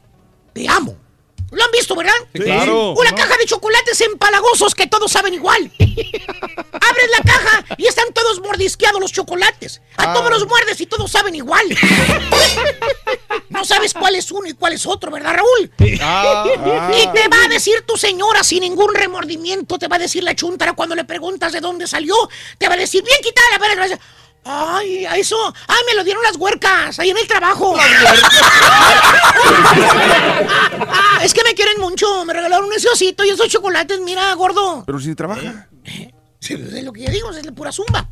[0.52, 0.96] te amo.
[1.52, 2.12] ¿Lo han visto, verdad?
[2.34, 2.90] Sí, claro.
[2.92, 3.16] Una No.
[3.16, 5.70] caja de chocolates empalagosos que todos saben igual.
[5.78, 9.80] Abres la caja y están todos mordisqueados los chocolates.
[9.96, 10.12] A Ah.
[10.14, 11.64] todos los muerdes y todos saben igual.
[13.48, 15.70] No sabes cuál es uno y cuál es otro, ¿verdad, Raúl?
[16.02, 16.44] Ah.
[16.94, 20.34] Y te va a decir tu señora sin ningún remordimiento, te va a decir la
[20.34, 22.14] chuntara cuando le preguntas de dónde salió,
[22.58, 23.58] te va a decir, bien quitada la
[24.46, 27.10] pera", y vas a decir, Ay, a eso, ay, me lo dieron las huercas, ahí
[27.10, 27.74] en el trabajo.
[30.88, 34.32] Ah, es que me quieren mucho, me regalaron un ese osito y esos chocolates, mira,
[34.34, 34.84] gordo.
[34.86, 35.68] Pero si trabaja.
[36.38, 38.08] Sí, es lo que yo digo, es la pura zumba.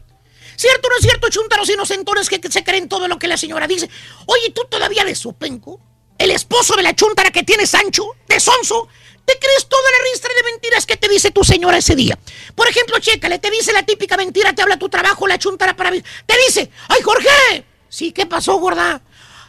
[0.56, 3.66] ¿Cierto o no es cierto, chuntaros inocentones que se creen todo lo que la señora
[3.66, 3.88] dice?
[4.26, 5.80] Oye, ¿tú todavía de Sopenco?
[6.24, 8.16] ¿El esposo de la chuntara que tiene Sancho?
[8.26, 8.88] ¿De Sonso?
[9.26, 12.18] ¿Te crees toda la ristra de mentiras que te dice tu señora ese día?
[12.54, 15.90] Por ejemplo, chécale, te dice la típica mentira, te habla tu trabajo, la chuntara para...
[15.90, 17.66] Te dice, ¡ay, Jorge!
[17.90, 19.02] Sí, ¿qué pasó, gorda?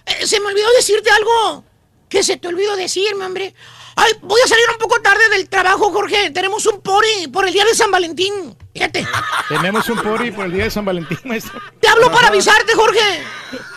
[0.06, 1.64] Eh, se me olvidó decirte algo.
[2.10, 3.56] ¿Qué se te olvidó decirme, hombre?
[3.96, 6.30] Ay, voy a salir un poco tarde del trabajo, Jorge.
[6.32, 8.56] Tenemos un pori por el día de San Valentín.
[8.74, 9.08] Fíjate.
[9.48, 11.62] Tenemos un pori por el día de San Valentín, maestro.
[11.80, 13.24] Te hablo para avisarte, Jorge.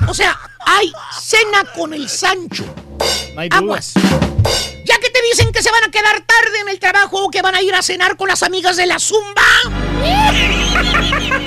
[0.09, 2.65] O sea, hay cena con el Sancho.
[3.35, 3.59] No hay duda.
[3.59, 3.95] Aguas.
[4.85, 7.43] Ya que te dicen que se van a quedar tarde en el trabajo o que
[7.43, 9.43] van a ir a cenar con las amigas de la Zumba.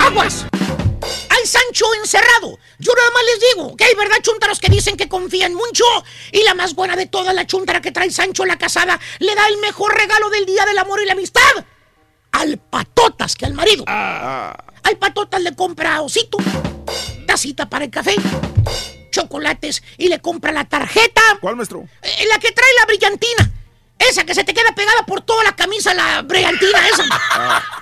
[0.00, 0.46] Aguas.
[1.46, 2.58] Sancho encerrado.
[2.78, 5.84] Yo nada más les digo que hay verdad chuntaros que dicen que confían mucho.
[6.30, 9.46] Y la más buena de todas, la chuntara que trae Sancho la casada, le da
[9.48, 11.42] el mejor regalo del Día del Amor y la Amistad.
[12.32, 13.84] Al patotas que al marido.
[13.86, 16.38] Al patotas le compra osito,
[17.26, 18.16] tacita para el café,
[19.10, 21.20] chocolates y le compra la tarjeta.
[21.40, 21.86] ¿Cuál, maestro?
[22.02, 23.50] Eh, la que trae la brillantina.
[23.98, 27.04] Esa que se te queda pegada por toda la camisa, la brillantina esa.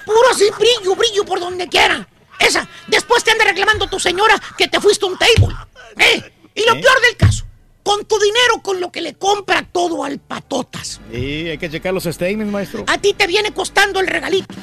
[0.05, 2.07] Puro así, brillo, brillo por donde quiera.
[2.41, 2.69] Esa.
[2.89, 5.55] Después te anda reclamando tu señora que te fuiste a un table.
[5.99, 6.33] ¿Eh?
[6.55, 7.45] Y lo peor del caso,
[7.83, 11.01] con tu dinero, con lo que le compra todo al patotas.
[11.13, 12.85] Sí, hay que checar los statements, maestro.
[12.87, 14.55] A ti te viene costando el regalito.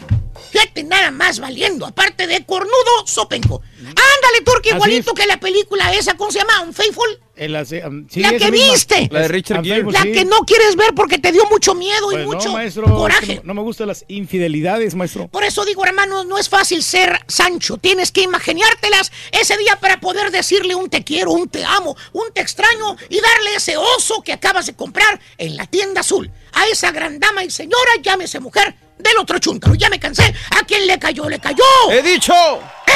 [0.51, 3.61] Fíjate, nada más valiendo, aparte de cornudo, sopenco.
[3.79, 6.61] Ándale, Turki, Así igualito que la película esa, ¿cómo se llama?
[6.61, 7.19] ¿Unfaithful?
[7.37, 8.71] El hace- um, sí, la que misma.
[8.73, 9.07] viste.
[9.11, 9.83] La de Richard Gere.
[9.91, 12.83] La que no quieres ver porque te dio mucho miedo y Pues mucho no, maestro,
[12.85, 13.35] es que coraje.
[13.37, 15.27] no, no me gustan las infidelidades, maestro.
[15.27, 17.77] Por eso digo, hermano, no es fácil ser Sancho.
[17.77, 22.25] Tienes que imaginártelas ese día para poder decirle un te quiero, un te amo, un
[22.33, 26.31] te extraño y darle ese oso que acabas de comprar en la tienda azul.
[26.53, 29.75] A esa gran dama y señora, llámese mujer del otro chúntaro.
[29.75, 30.33] Ya me cansé.
[30.59, 31.29] ¿A quién le cayó?
[31.29, 31.63] ¡Le cayó!
[31.91, 32.33] ¡He dicho!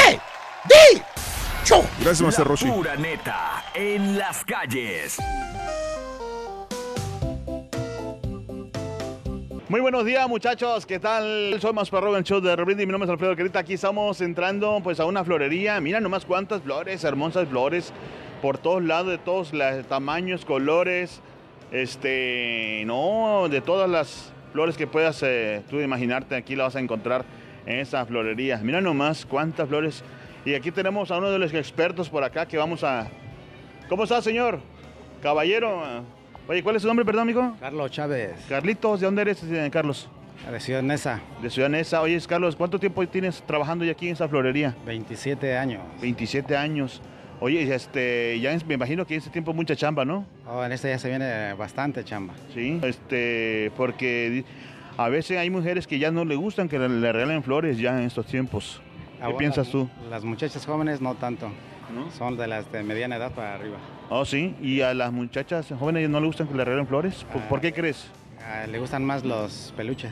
[0.08, 0.18] ¡Eh!
[0.68, 1.02] ¡Di!
[1.64, 2.66] Gracias, Master Roshi.
[2.68, 5.18] Pura neta en las calles.
[9.70, 11.57] Muy buenos días muchachos, ¿qué tal?
[11.62, 14.82] Soy Más Perro el show de Rebrindy, mi nombre es Alfredo Querita, aquí estamos entrando
[14.84, 17.93] pues a una florería, mira nomás cuántas flores, hermosas flores,
[18.41, 21.22] por todos lados, de todos los tamaños, colores,
[21.72, 26.82] este, no, de todas las flores que puedas eh, tú imaginarte, aquí la vas a
[26.82, 27.24] encontrar
[27.66, 28.57] en esa florería.
[28.57, 30.03] Mira nomás cuántas flores,
[30.46, 33.08] y aquí tenemos a uno de los expertos por acá que vamos a...
[33.89, 34.60] ¿Cómo está señor?
[35.22, 36.04] Caballero,
[36.48, 37.56] Oye, ¿cuál es su nombre, perdón, amigo?
[37.60, 38.34] Carlos Chávez.
[38.50, 40.10] Carlitos, ¿de dónde eres, eh, Carlos?
[40.52, 41.22] De Ciudad Neza.
[41.42, 42.02] De Ciudad Neza.
[42.02, 44.76] Oye, Carlos, ¿cuánto tiempo tienes trabajando ya aquí en esa florería?
[44.86, 45.82] 27 años.
[46.02, 47.02] 27 años.
[47.39, 50.26] Oye, este, ya me imagino que en ese tiempo mucha chamba, ¿no?
[50.48, 52.34] Oh, en este ya se viene bastante chamba.
[52.54, 52.80] Sí.
[52.84, 54.44] Este, porque
[54.98, 57.98] a veces hay mujeres que ya no le gustan que le, le regalen flores ya
[57.98, 58.82] en estos tiempos.
[59.22, 59.88] ¿Qué Ah, bueno, piensas tú?
[60.09, 61.51] Las muchachas jóvenes no tanto.
[62.17, 63.78] Son de las de mediana edad para arriba.
[64.09, 64.55] Oh, sí.
[64.61, 67.24] ¿Y a las muchachas jóvenes no le gustan que le regalen flores?
[67.32, 68.07] ¿Por, por qué crees?
[68.43, 70.09] Ah, le gustan más los peluches.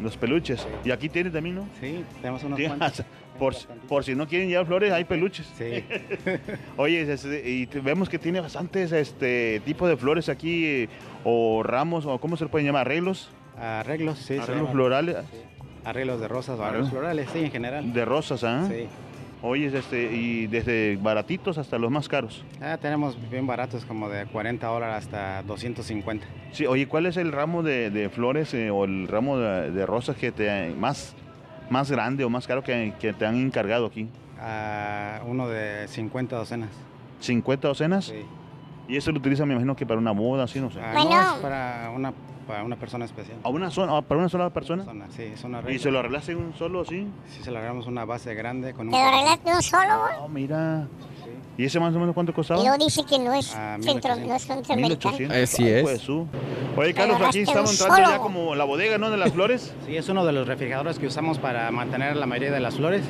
[0.00, 0.64] Los peluches.
[0.84, 1.68] Y aquí tiene también, ¿no?
[1.80, 3.02] Sí, tenemos unos Sí, cuantos.
[3.38, 3.54] Por,
[3.88, 5.50] por si no quieren llevar flores, hay peluches.
[5.58, 5.82] Sí.
[6.76, 10.86] Oye, este, y vemos que tiene bastantes este tipo de flores aquí,
[11.24, 12.82] o ramos, o ¿cómo se le pueden llamar?
[12.86, 13.30] ¿Arreglos?
[13.58, 14.36] Arreglos, sí.
[14.36, 15.16] Arreglos florales.
[15.84, 17.92] Arreglos de rosas arreglos florales, sí, en general.
[17.92, 18.66] De rosas, ¿ah?
[18.68, 18.86] Sí.
[19.44, 22.44] Oye, este, y desde baratitos hasta los más caros.
[22.60, 26.24] Ah, tenemos bien baratos, como de 40 dólares hasta 250.
[26.52, 29.84] Sí, oye, ¿cuál es el ramo de, de flores eh, o el ramo de, de
[29.84, 31.16] rosas que te más,
[31.70, 34.08] más grande o más caro que, que te han encargado aquí?
[34.38, 36.70] Ah, uno de 50 docenas.
[37.20, 38.04] ¿50 docenas?
[38.04, 38.22] Sí.
[38.88, 40.80] Y eso lo utilizan, me imagino que para una boda, así, no sé.
[40.80, 42.12] Ah, no, es para una,
[42.46, 43.38] para una persona especial.
[43.42, 44.84] ¿A una sola, ¿Para una sola persona?
[44.84, 47.06] Persona, sí, es una ¿Y se lo arreglaste un solo, sí?
[47.28, 48.92] Sí, se le arreglamos una base grande con un...
[48.92, 50.14] ¿Te lo arreglaste un solo, güey?
[50.20, 50.88] Oh, mira.
[51.56, 52.60] ¿Y ese más o menos cuánto costaba?
[52.60, 55.16] Y luego dice que no es Ah, centro, no es centroamericano.
[55.18, 55.36] 1800.
[55.36, 55.82] Así Ay, es.
[55.82, 56.26] pues, su.
[56.76, 59.10] Oye, Carlos, aquí estamos entrando ya como la bodega, ¿no?
[59.10, 59.74] De las flores.
[59.86, 63.02] Sí, es uno de los refrigeradores que usamos para mantener la mayoría de las flores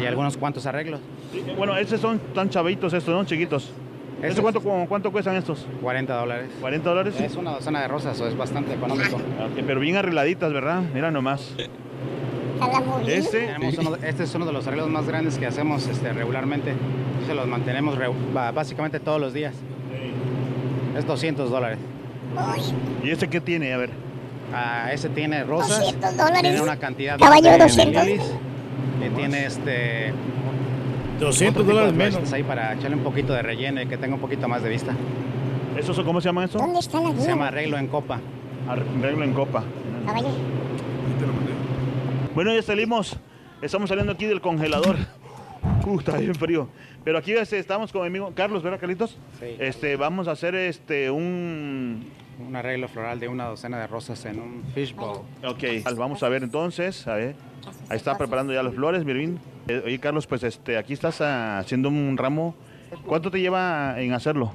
[0.00, 1.00] y algunos cuantos arreglos.
[1.30, 3.22] Sí, Bueno, estos son tan chavitos estos, ¿no?
[3.24, 3.70] Chiquitos.
[4.22, 5.66] ¿Eso cuánto, cu- cuánto cuestan estos?
[5.82, 6.50] 40 dólares.
[6.62, 7.20] ¿40 dólares?
[7.20, 9.16] Es una docena de rosas, o es bastante económico.
[9.16, 10.82] Ok, pero bien arregladitas, ¿verdad?
[10.92, 11.54] Mira nomás.
[13.06, 13.48] Este,
[13.80, 16.74] uno de- este es uno de los arreglos más grandes que hacemos este, regularmente.
[17.26, 18.10] Se los mantenemos re-
[18.54, 19.54] básicamente todos los días.
[20.96, 21.78] Es 200 dólares.
[23.02, 23.72] ¿Y este qué tiene?
[23.72, 23.90] A ver.
[24.52, 25.78] Ah, ese tiene rosas.
[25.80, 26.42] 200 dólares.
[26.42, 28.04] Tiene una cantidad Caballo, de 200.
[28.04, 28.34] lilies,
[29.06, 30.12] Y tiene este.
[31.20, 32.32] 200 otro tipo dólares menos.
[32.32, 34.94] Ahí para echarle un poquito de relleno y que tenga un poquito más de vista.
[35.78, 36.58] ¿Eso son- cómo se llama eso?
[36.58, 38.20] ¿Dónde está la Se llama arreglo en copa.
[38.68, 39.64] Arreglo en copa.
[40.06, 40.28] Caballo.
[42.34, 43.16] Bueno, ya salimos.
[43.62, 44.96] Estamos saliendo aquí del congelador.
[45.86, 46.68] Uh, está bien frío.
[47.04, 49.18] Pero aquí este, estamos con mi amigo Carlos, ¿verdad, Carlitos?
[49.38, 49.56] Sí.
[49.58, 52.04] Este, vamos a hacer este un...
[52.46, 55.18] Un arreglo floral de una docena de rosas en un fishbowl.
[55.46, 55.62] Ok,
[55.96, 57.34] vamos a ver entonces, a ver.
[57.88, 59.38] Ahí está preparando ya las flores, Mirvin.
[59.68, 62.54] Eh, oye, Carlos, pues este, aquí estás ah, haciendo un ramo.
[63.06, 64.52] ¿Cuánto te lleva en hacerlo?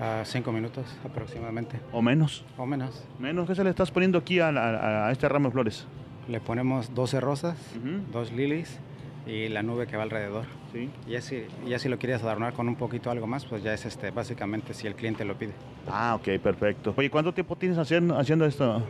[0.00, 1.78] A cinco minutos aproximadamente.
[1.92, 2.44] ¿O menos?
[2.56, 3.04] O menos.
[3.18, 3.46] ¿Menos?
[3.46, 5.86] ¿Qué se le estás poniendo aquí a, la- a este ramo de flores?
[6.28, 7.56] Le ponemos 12 rosas,
[8.12, 8.78] dos lilies
[9.26, 10.46] y la nube que va alrededor.
[10.72, 10.88] Sí.
[11.06, 13.72] Y ya si, ya si lo quieres adornar con un poquito algo más, pues ya
[13.74, 15.52] es este, básicamente si el cliente lo pide.
[15.88, 16.94] Ah, ok, perfecto.
[16.96, 18.82] Oye, ¿cuánto tiempo tienes haciendo, haciendo esto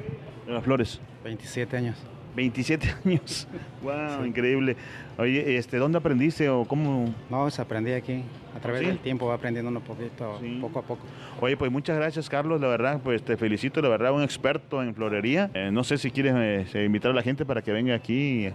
[0.46, 1.00] de las flores?
[1.24, 1.96] 27 años.
[2.34, 3.46] 27 años.
[3.82, 4.76] Wow, increíble.
[5.18, 7.12] Oye, este, ¿dónde aprendiste o cómo?
[7.30, 8.22] No, pues aprendí aquí.
[8.56, 8.86] A través ¿Sí?
[8.86, 11.02] del tiempo va aprendiendo uno poquito, poco a poco.
[11.40, 12.60] Oye, pues muchas gracias, Carlos.
[12.60, 15.50] La verdad, pues te felicito, la verdad, un experto en florería.
[15.54, 18.48] Eh, no sé si quieres eh, se- invitar a la gente para que venga aquí,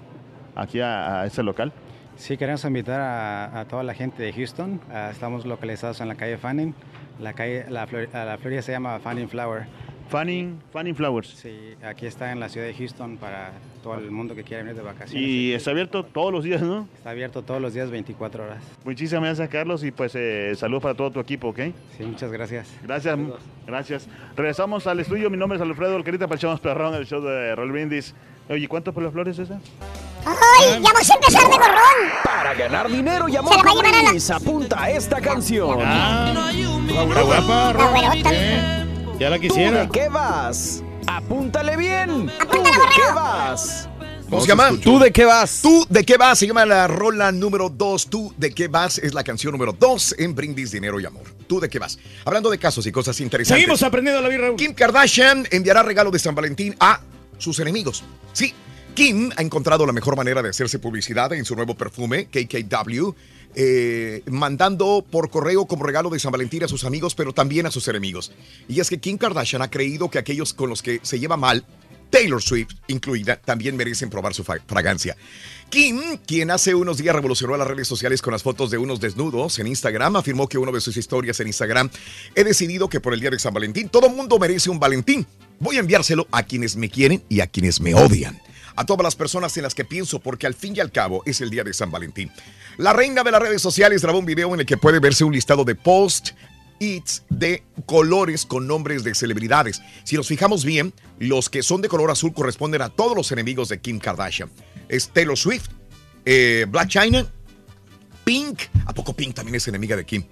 [0.55, 1.71] aquí a, a este local.
[2.15, 4.79] Sí, queremos invitar a, a toda la gente de Houston.
[4.91, 6.73] Ah, estamos localizados en la calle Fanning.
[7.19, 9.65] La calle, la, flor- la florería se llama Fanning Flower.
[10.09, 11.27] Fanning, Fanning Flowers.
[11.29, 13.51] Sí, aquí está en la ciudad de Houston para
[13.83, 15.27] todo el mundo que quiera venir de vacaciones.
[15.27, 16.87] Y está abierto todos los días, ¿no?
[16.95, 18.63] Está abierto todos los días, 24 horas.
[18.85, 21.59] Muchísimas gracias, Carlos, y pues eh, saludos para todo tu equipo, ¿ok?
[21.97, 22.67] Sí, muchas gracias.
[22.83, 23.17] Gracias,
[23.65, 24.07] gracias.
[24.35, 25.29] Regresamos al estudio.
[25.29, 28.13] Mi nombre es Alfredo Alcarita para Echamos Perrón, el show de Roll Brindis.
[28.49, 29.61] Oye, ¿cuánto por las flores esas?
[30.25, 30.81] ¡Ay!
[30.81, 32.23] ¡Ya vamos a empezar de gorrón!
[32.23, 34.83] Para ganar dinero y Se amor la va a con llevar a la- brindis, apunta
[34.83, 35.79] a esta canción.
[35.79, 38.13] La guapa, La.
[38.31, 38.83] Eh,
[39.19, 39.81] ya la ¿Tú quisiera.
[39.81, 40.83] de qué vas?
[41.07, 42.31] Apúntale bien.
[42.51, 43.89] ¿Tú de qué vas?
[44.29, 44.71] ¿Cómo se llama?
[44.83, 45.61] ¿Tú de qué vas?
[45.61, 46.37] ¿Tú de qué vas?
[46.37, 48.07] Se llama la rola número 2.
[48.09, 48.97] ¿Tú de qué vas?
[48.97, 51.23] Es la canción número 2 en Brindis, Dinero y Amor.
[51.47, 51.97] ¿Tú de qué vas?
[52.25, 53.61] Hablando de casos y cosas interesantes.
[53.61, 54.57] Seguimos aprendiendo la vida, Raúl.
[54.57, 56.99] Kim Kardashian enviará regalo de San Valentín a
[57.37, 58.03] sus enemigos.
[58.33, 58.53] Sí,
[58.93, 63.11] Kim ha encontrado la mejor manera de hacerse publicidad en su nuevo perfume, KKW,
[63.59, 67.71] eh, mandando por correo como regalo de San Valentín a sus amigos, pero también a
[67.71, 68.31] sus enemigos.
[68.67, 71.65] Y es que Kim Kardashian ha creído que aquellos con los que se lleva mal,
[72.11, 75.17] Taylor Swift incluida, también merecen probar su fragancia.
[75.69, 79.57] Kim, quien hace unos días revolucionó las redes sociales con las fotos de unos desnudos
[79.57, 81.89] en Instagram, afirmó que una de sus historias en Instagram,
[82.35, 85.25] he decidido que por el día de San Valentín todo mundo merece un Valentín.
[85.59, 88.39] Voy a enviárselo a quienes me quieren y a quienes me odian.
[88.77, 91.41] A todas las personas en las que pienso, porque al fin y al cabo es
[91.41, 92.31] el día de San Valentín.
[92.77, 95.33] La reina de las redes sociales grabó un video en el que puede verse un
[95.33, 96.29] listado de post
[96.79, 99.81] its de colores con nombres de celebridades.
[100.03, 103.69] Si nos fijamos bien, los que son de color azul corresponden a todos los enemigos
[103.69, 104.51] de Kim Kardashian.
[104.87, 105.69] Es Taylor Swift,
[106.25, 107.25] eh, Black China,
[108.23, 108.59] Pink.
[108.85, 110.23] ¿A poco Pink también es enemiga de Kim?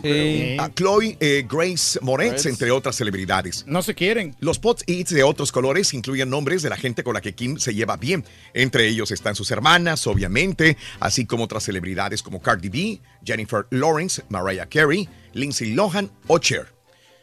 [0.00, 0.56] Sí.
[0.58, 3.64] A Chloe eh, Grace Moretz, entre otras celebridades.
[3.66, 4.34] No se quieren.
[4.40, 7.58] Los pots its de otros colores incluyen nombres de la gente con la que Kim
[7.58, 8.24] se lleva bien.
[8.54, 14.22] Entre ellos están sus hermanas, obviamente, así como otras celebridades como Cardi B, Jennifer Lawrence,
[14.28, 16.66] Mariah Carey, Lindsay Lohan o Cher.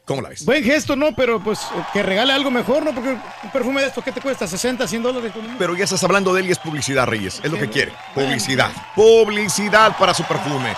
[0.10, 0.44] ¿Cómo la ves?
[0.44, 1.14] Buen gesto, ¿no?
[1.16, 1.60] Pero pues
[1.94, 2.96] que regale algo mejor, ¿no?
[2.96, 4.48] Porque un perfume de esto, ¿qué te cuesta?
[4.48, 5.32] ¿60, 100 dólares?
[5.60, 7.40] Pero ya estás hablando de él y es publicidad, Reyes.
[7.44, 7.92] Es lo que quiere.
[8.16, 8.72] Publicidad.
[8.96, 10.74] Publicidad para su perfume.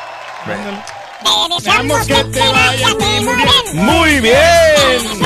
[1.24, 3.86] Te deseamos que te vaya muy bien.
[3.86, 5.22] Muy bien.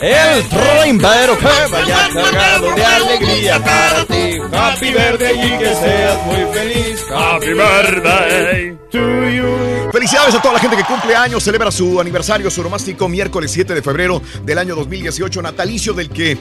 [0.00, 4.38] El trovadero que vaya cargado de alegría para ti.
[4.52, 7.04] Happy birthday y que seas muy feliz.
[7.14, 9.90] Happy birthday to you.
[9.92, 13.74] Felicidades a toda la gente que cumple años, celebra su aniversario, su romástico miércoles 7
[13.74, 16.38] de febrero del año 2018, natalicio del que,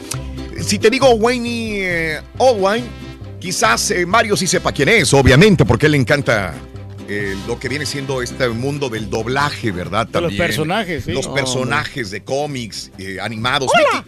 [0.62, 1.50] si te digo Wayne
[1.82, 2.86] eh, Allwine,
[3.40, 6.54] quizás eh, Mario sí sepa quién es, obviamente, porque él le encanta
[7.10, 10.06] eh, lo que viene siendo este mundo del doblaje, ¿verdad?
[10.08, 10.38] De los También.
[10.48, 11.12] personajes, sí.
[11.12, 13.70] Los personajes de cómics eh, animados.
[13.74, 14.04] Mickey-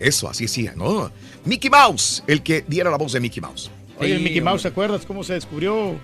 [0.00, 1.10] Eso, así sí, ¿no?
[1.44, 3.70] Mickey Mouse, el que diera la voz de Mickey Mouse.
[3.98, 4.62] Oye, Sí, Mickey Mouse.
[4.62, 5.94] ¿te acuerdas cómo se descubrió,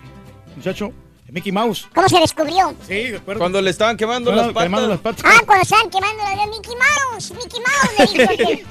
[0.57, 0.92] muchacho?
[1.28, 1.88] Mickey Mouse.
[1.92, 2.72] ¿Cómo se descubrió?
[2.86, 3.40] Sí, de acuerdo.
[3.40, 4.62] Cuando le estaban quemando las patas.
[4.62, 5.24] quemando las patas.
[5.26, 6.74] Ah, cuando estaban quemando la de Mickey
[7.11, 7.32] Mouse.
[7.32, 8.64] Mickey Mouse, le.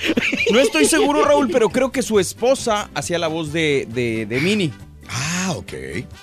[0.53, 4.39] No estoy seguro, Raúl, pero creo que su esposa hacía la voz de, de, de
[4.39, 4.71] Minnie.
[5.09, 5.73] Ah, ok.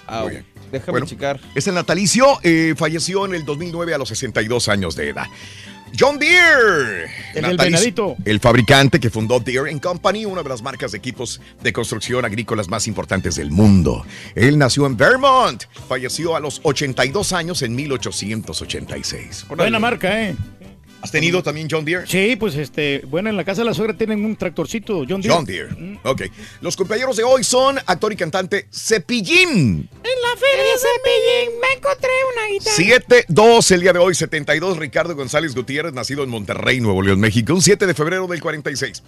[0.07, 0.47] Ah, Muy bien.
[0.73, 1.39] Déjame Bueno, checar.
[1.55, 5.27] Es el natalicio, eh, falleció en el 2009 a los 62 años de edad.
[5.99, 7.05] John Deere.
[7.35, 8.17] El natalicio- venadito.
[8.25, 12.69] El fabricante que fundó Deere Company, una de las marcas de equipos de construcción agrícolas
[12.69, 14.07] más importantes del mundo.
[14.35, 15.65] Él nació en Vermont.
[15.89, 19.45] Falleció a los 82 años en 1886.
[19.55, 20.35] Buena marca, ¿eh?
[21.03, 22.07] ¿Has tenido también John Deere?
[22.07, 25.35] Sí, pues este, bueno, en la casa de la suegra tienen un tractorcito, John Deere.
[25.35, 25.99] John Deere.
[26.05, 26.23] Ok.
[26.61, 29.89] Los compañeros de hoy son actor y cantante Cepillín.
[29.93, 33.27] En la feria Cepillín me encontré una guitarra.
[33.29, 34.79] 7-2 el día de hoy, 72.
[34.79, 39.03] Ricardo González Gutiérrez, nacido en Monterrey, Nuevo León, México, un 7 de febrero del 46.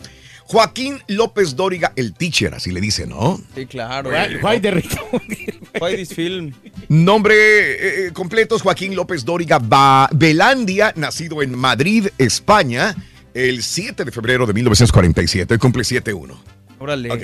[0.46, 3.40] Joaquín López Dóriga, el teacher, así le dice, ¿no?
[3.54, 4.10] Sí, claro.
[4.10, 4.82] Why- why de Why
[5.96, 6.52] this film?
[6.88, 12.94] Nombre eh, eh, completos, Joaquín López Dóriga Ba- Belandia, nacido en Madrid, España,
[13.34, 15.54] el 7 de febrero de 1947.
[15.54, 16.34] Hoy cumple 7-1.
[16.78, 17.10] Órale.
[17.10, 17.22] Ok.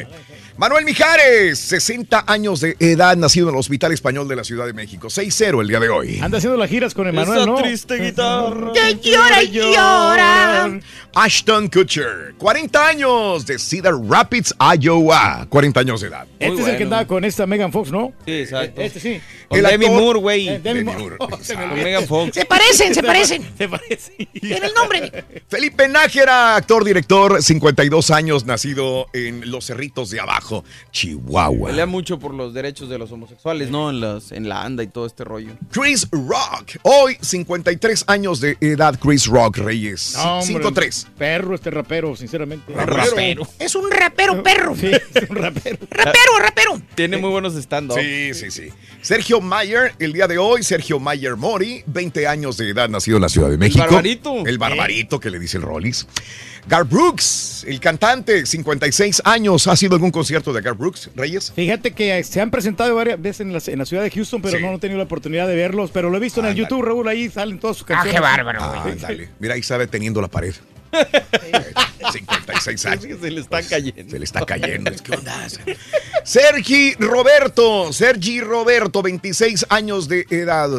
[0.61, 4.75] Manuel Mijares, 60 años de edad, nacido en el Hospital Español de la Ciudad de
[4.75, 5.09] México.
[5.09, 6.19] 6-0 el día de hoy.
[6.21, 7.57] Anda haciendo las giras con Emanuel, ¿no?
[7.63, 8.71] guitarra.
[8.75, 10.81] Que llora y llora.
[11.15, 15.47] Ashton Kutcher, 40 años de Cedar Rapids, Iowa.
[15.49, 16.27] 40 años de edad.
[16.39, 18.13] Este es el que andaba con esta Megan Fox, ¿no?
[18.27, 18.83] Sí, exacto.
[18.83, 19.19] Este sí.
[19.51, 20.49] Con El Demi actor- Moore, güey.
[20.49, 21.17] Eh, Demi Demi Moore.
[21.19, 22.35] Con Megan Fox.
[22.35, 23.43] Se parecen, se parecen.
[23.59, 24.29] Se parece.
[24.41, 25.25] Tiene el nombre.
[25.49, 31.71] Felipe Nájera, actor, director, 52 años, nacido en Los Cerritos de Abajo, Chihuahua.
[31.71, 33.91] Pelea mucho por los derechos de los homosexuales, ¿no?
[33.91, 35.51] En, las, en la anda y todo este rollo.
[35.73, 40.13] Chris Rock, hoy 53 años de edad, Chris Rock Reyes.
[40.15, 41.07] No, hombre, 5-3.
[41.19, 42.73] Perro este rapero, sinceramente.
[42.73, 43.49] Rapero.
[43.59, 44.77] Es un rapero perro.
[44.77, 45.79] Sí, es un rapero.
[45.91, 46.81] Rapero, rapero.
[46.95, 48.69] Tiene muy buenos stand Sí, sí, sí.
[49.03, 53.23] Sergio Mayer, el día de hoy, Sergio Mayer Mori, 20 años de edad, nacido en
[53.23, 53.79] la Ciudad de México.
[53.85, 54.47] barbarito.
[54.47, 56.07] El barbarito que le dice el Rollis.
[56.69, 59.67] Gar Brooks, el cantante, 56 años.
[59.67, 61.53] ¿Ha sido algún concierto de Gar Brooks, Reyes?
[61.57, 64.59] Fíjate que se han presentado varias veces en la, en la ciudad de Houston, pero
[64.59, 64.63] Sí.
[64.65, 65.91] no he tenido la oportunidad de verlos.
[65.91, 66.55] Pero lo he visto en el.
[66.55, 68.15] YouTube, Raúl, ahí salen todas sus Ah, canciones.
[68.15, 68.97] qué bárbaro, Ah, güey.
[68.99, 69.29] dale.
[69.39, 70.55] Mira, ahí sabe teniendo la pared.
[72.13, 73.07] 56 años.
[73.07, 74.11] Pues, Se le está cayendo.
[74.11, 74.91] Se le está cayendo.
[75.03, 75.47] ¿Qué onda?
[76.25, 80.71] Sergi Roberto, Sergi Roberto, 26 años de edad.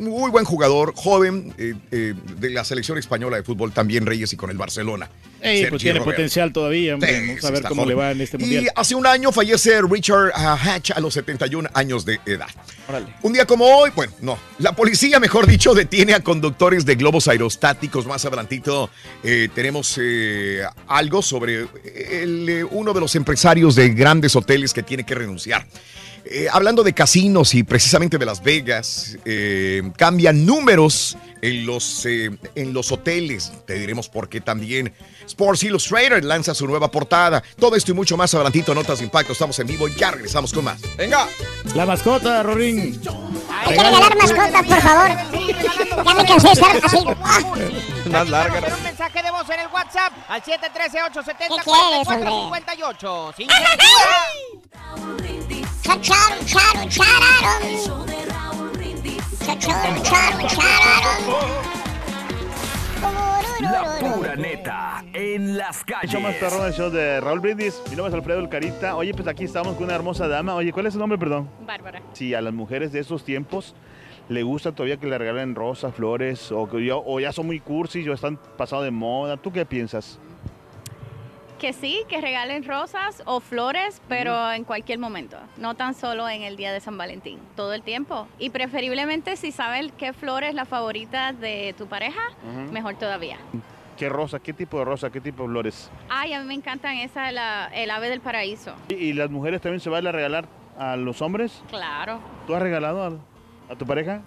[0.00, 4.36] Muy buen jugador, joven, eh, eh, de la selección española de fútbol, también Reyes y
[4.36, 5.10] con el Barcelona.
[5.42, 7.08] Ey, pues tiene potencial todavía, hombre.
[7.08, 7.88] Sí, Vamos sí, a ver cómo joven.
[7.88, 8.64] le va en este mundial.
[8.64, 12.48] Y hace un año fallece Richard ah, Hatch a los 71 años de edad.
[12.88, 13.06] Órale.
[13.22, 14.38] Un día como hoy, bueno, no.
[14.58, 18.06] La policía, mejor dicho, detiene a conductores de globos aerostáticos.
[18.06, 18.90] Más adelantito
[19.22, 24.82] eh, tenemos eh, algo sobre el, eh, uno de los empresarios de grandes hoteles que
[24.82, 25.66] tiene que renunciar.
[26.24, 32.30] Eh, hablando de casinos y precisamente de Las Vegas, eh, cambian números en los, eh,
[32.54, 33.52] en los hoteles.
[33.66, 34.94] Te diremos por qué también.
[35.26, 37.42] Sports Illustrated lanza su nueva portada.
[37.58, 39.32] Todo esto y mucho más adelantito, Notas de Impacto.
[39.32, 40.80] Estamos en vivo y ya regresamos con más.
[40.96, 41.26] Venga.
[41.74, 43.00] La mascota, Rorín.
[43.64, 45.10] Hay que regalar mascotas, por favor.
[46.04, 46.98] Ya me cansé de estar así.
[48.10, 48.74] Más larga.
[48.74, 53.34] Un mensaje de voz en el WhatsApp al 713-870-4458.
[53.36, 53.46] Sin
[55.82, 56.88] Chacharon, charon,
[63.60, 66.22] La pura neta en las calles.
[66.22, 67.82] Más perrón, el show de Raúl Brindis.
[67.90, 68.94] Mi nombre es Alfredo El Carita.
[68.94, 70.54] Oye, pues aquí estamos con una hermosa dama.
[70.54, 71.50] Oye, ¿cuál es su nombre, perdón?
[71.66, 72.00] Bárbara.
[72.12, 73.74] Si a las mujeres de esos tiempos
[74.28, 77.58] le gusta todavía que le regalen rosas, flores, o, que ya, o ya son muy
[77.58, 79.36] cursis o están pasados de moda.
[79.36, 80.20] ¿Tú qué piensas?
[81.60, 86.40] Que sí, que regalen rosas o flores, pero en cualquier momento, no tan solo en
[86.42, 88.26] el día de San Valentín, todo el tiempo.
[88.38, 92.22] Y preferiblemente si saben qué flor es la favorita de tu pareja,
[92.72, 93.36] mejor todavía.
[93.98, 94.38] ¿Qué rosa?
[94.40, 95.10] ¿Qué tipo de rosa?
[95.10, 95.90] ¿Qué tipo de flores?
[96.08, 98.72] Ay, a mí me encantan esa, la- el ave del paraíso.
[98.88, 100.46] ¿Y, y las mujeres también se van a regalar
[100.78, 101.62] a los hombres?
[101.68, 102.20] Claro.
[102.46, 104.22] ¿Tú has regalado a, a tu pareja?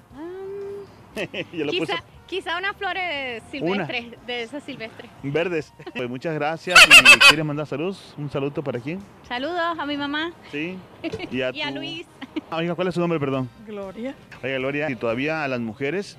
[1.52, 2.04] Yo lo puse Quizá,
[2.34, 5.08] quizá unas flores silvestres, de esas silvestres.
[5.22, 5.72] verdes.
[5.96, 6.80] Pues muchas gracias.
[7.16, 8.16] ¿Y quieres mandar saludos?
[8.18, 9.00] ¿Un saludo para quién?
[9.28, 10.32] Saludos a mi mamá.
[10.52, 10.76] Sí.
[11.32, 12.08] Y a, Y a tu- Luis.
[12.50, 13.48] Ah, Oiga, ¿cuál es su nombre, perdón?
[13.68, 14.16] Gloria.
[14.44, 16.18] Oiga, Gloria, y todavía a las mujeres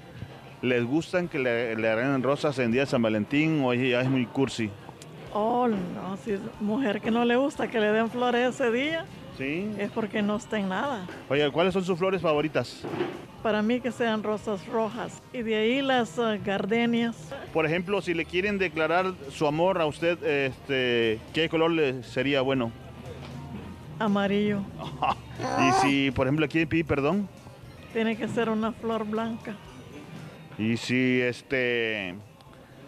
[0.62, 1.90] les gustan que le, le
[2.22, 4.70] rosas en día de San Valentín o ya es muy cursi.
[5.32, 9.04] Oh, no, si es mujer que no le gusta que le den flores ese día,
[9.38, 9.68] ¿Sí?
[9.78, 11.06] es porque no está en nada.
[11.28, 12.82] Oiga, ¿cuáles son sus flores favoritas?
[13.42, 15.20] Para mí que sean rosas rojas.
[15.32, 17.16] Y de ahí las eh, gardenias.
[17.52, 22.40] Por ejemplo, si le quieren declarar su amor a usted, este, ¿qué color le sería
[22.42, 22.70] bueno?
[23.98, 24.60] Amarillo.
[25.58, 27.28] Y si, por ejemplo, le quieren pedir perdón,
[27.92, 29.56] Tiene que ser una flor blanca.
[30.56, 32.14] y si este...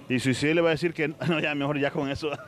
[0.09, 2.31] Y si sí le va a decir que no, ya mejor ya con eso.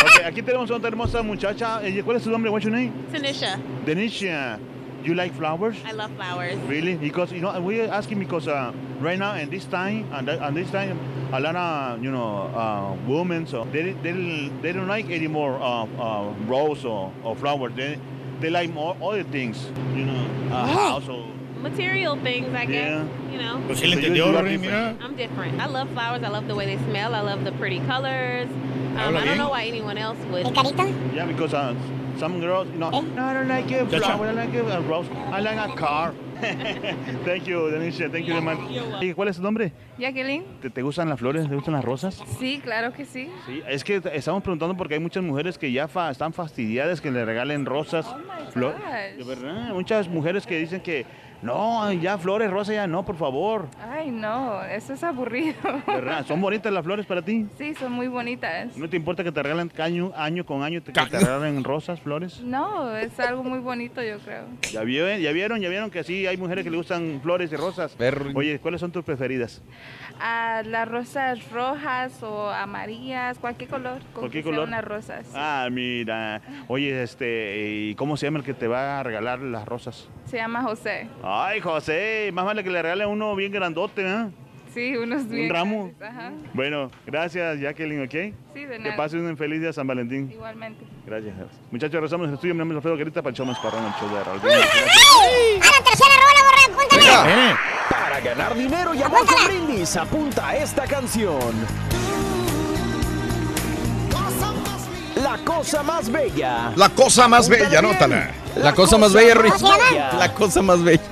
[0.00, 1.80] Ok, aquí tenemos a otra hermosa muchacha.
[1.82, 2.50] Eh, ¿Cuál es su nombre?
[2.50, 2.92] What's your name?
[3.12, 3.58] Tanisha.
[3.84, 4.60] Denisha.
[5.02, 5.76] you like flowers?
[5.84, 6.56] I love flowers.
[6.68, 6.96] Really?
[6.96, 10.56] Because you know, we're asking because uh, right now and this time and, that, and
[10.56, 10.98] this time,
[11.32, 15.84] a lot of you know uh, women so they they they don't like anymore uh,
[15.84, 17.72] uh, rose or, or flowers.
[17.76, 17.98] They
[18.40, 19.70] they like more other things.
[19.94, 21.26] You know, house or
[21.62, 22.72] Material things, I guess.
[22.72, 23.32] Yeah.
[23.32, 23.58] You know.
[23.66, 24.94] Pues sí le So you- entendió, mira.
[25.02, 25.60] I'm different.
[25.60, 26.22] I love flowers.
[26.22, 27.14] I love the way they smell.
[27.14, 28.48] I love the pretty colors.
[28.96, 30.46] Um, I don't know why anyone else would.
[31.14, 31.74] Yeah, because uh,
[32.18, 35.40] some girls, you know, no, I don't like a flower, I like a rose, I
[35.40, 36.12] like a car.
[37.24, 38.08] Thank you, Denisha.
[38.10, 38.34] Thank you.
[39.00, 39.72] ¿Y ¿Cuál es tu nombre?
[39.98, 41.48] Jacqueline, ¿Te, te gustan las flores?
[41.48, 42.20] ¿Te gustan las rosas?
[42.38, 43.28] sí, claro que sí.
[43.46, 47.10] Sí, es que estamos preguntando porque hay muchas mujeres que ya fa- están fastidiadas que
[47.10, 48.06] le regalen rosas.
[48.54, 49.16] Flo- gosh.
[49.18, 51.04] de verdad, muchas mujeres que dicen que
[51.42, 53.68] no, ya flores, rosas, ya no, por favor.
[53.90, 55.54] Ay, no, eso es aburrido.
[55.86, 56.26] ¿Verdad?
[56.26, 57.46] ¿Son bonitas las flores para ti?
[57.56, 58.76] Sí, son muy bonitas.
[58.76, 62.00] ¿No te importa que te regalen año, año con año, te- que te regalen rosas,
[62.00, 62.40] flores?
[62.40, 64.44] No, es algo muy bonito, yo creo.
[64.72, 67.56] Ya, vio- ya vieron, ya vieron que sí, hay mujeres que le gustan flores y
[67.56, 67.96] rosas.
[68.34, 69.62] Oye, ¿cuáles son tus preferidas?
[70.20, 73.98] Ah, las rosas rojas o amarillas, cualquier color.
[74.12, 74.68] Con ¿Cualquier que sean color?
[74.68, 75.26] unas rosas.
[75.34, 76.40] Ah, mira.
[76.66, 80.08] Oye, este, ¿y cómo se llama el que te va a regalar las rosas?
[80.30, 81.08] Se llama José.
[81.22, 84.26] Ay, José, más vale que le regale uno bien grandote, ¿eh?
[84.74, 85.90] Sí, unos Un bien ramo.
[85.98, 86.32] grandes, Ajá.
[86.52, 88.10] Bueno, gracias, Jacqueline, ¿ok?
[88.10, 88.96] Sí, de Que nada.
[88.96, 90.30] pases un feliz día San Valentín.
[90.30, 90.84] Igualmente.
[91.06, 91.34] Gracias.
[91.70, 92.54] Muchachos, regresamos al estudio.
[92.54, 94.40] Mi nombre es Alfredo Garita para el show más parrón, el show de Raúl.
[94.42, 96.84] ¡A la tercera rola, borra!
[96.84, 97.56] ¡Apúntale!
[97.90, 101.40] Para ganar dinero y amor con brindis, apunta a esta canción.
[105.28, 106.72] La cosa más bella.
[106.74, 108.30] La cosa más bella, anótala.
[108.56, 109.50] La cosa más bella, Rory.
[109.50, 110.18] ¿Cómo se llama?
[110.18, 111.02] La cosa más bella.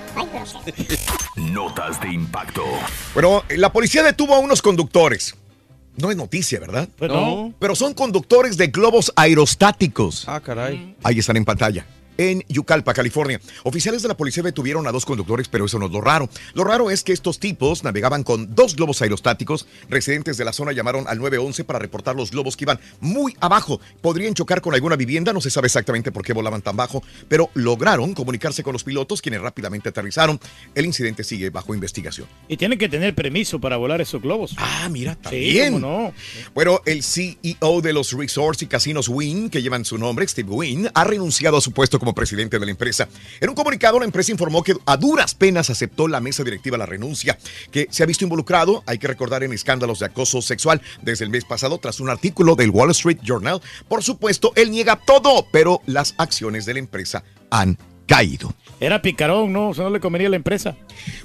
[1.36, 2.64] Notas de impacto.
[3.12, 5.34] Bueno, la policía detuvo a unos conductores.
[5.96, 6.88] No es noticia, ¿verdad?
[6.96, 7.52] Pues no.
[7.58, 10.24] Pero son conductores de globos aerostáticos.
[10.26, 10.96] Ah, caray.
[11.02, 11.84] Ahí están en pantalla.
[12.18, 13.40] En Yucalpa, California.
[13.64, 16.28] Oficiales de la policía detuvieron a dos conductores, pero eso no es lo raro.
[16.54, 19.66] Lo raro es que estos tipos navegaban con dos globos aerostáticos.
[19.88, 23.80] Residentes de la zona llamaron al 911 para reportar los globos que iban muy abajo.
[24.00, 27.50] Podrían chocar con alguna vivienda, no se sabe exactamente por qué volaban tan bajo, pero
[27.54, 30.40] lograron comunicarse con los pilotos, quienes rápidamente aterrizaron.
[30.74, 32.26] El incidente sigue bajo investigación.
[32.48, 34.54] Y tienen que tener permiso para volar esos globos.
[34.58, 35.74] Ah, mira, Sí, Bien.
[35.74, 36.12] cómo no.
[36.54, 40.90] Bueno, el CEO de los resorts y casinos Wynn, que llevan su nombre, Steve Wynn,
[40.94, 43.08] ha renunciado a su puesto como presidente de la empresa.
[43.40, 46.86] En un comunicado, la empresa informó que a duras penas aceptó la mesa directiva la
[46.86, 47.38] renuncia,
[47.70, 51.30] que se ha visto involucrado, hay que recordar, en escándalos de acoso sexual desde el
[51.30, 53.60] mes pasado tras un artículo del Wall Street Journal.
[53.88, 58.54] Por supuesto, él niega todo, pero las acciones de la empresa han caído.
[58.78, 59.70] Era picarón, ¿no?
[59.70, 60.76] O sea, no le convenía a la empresa.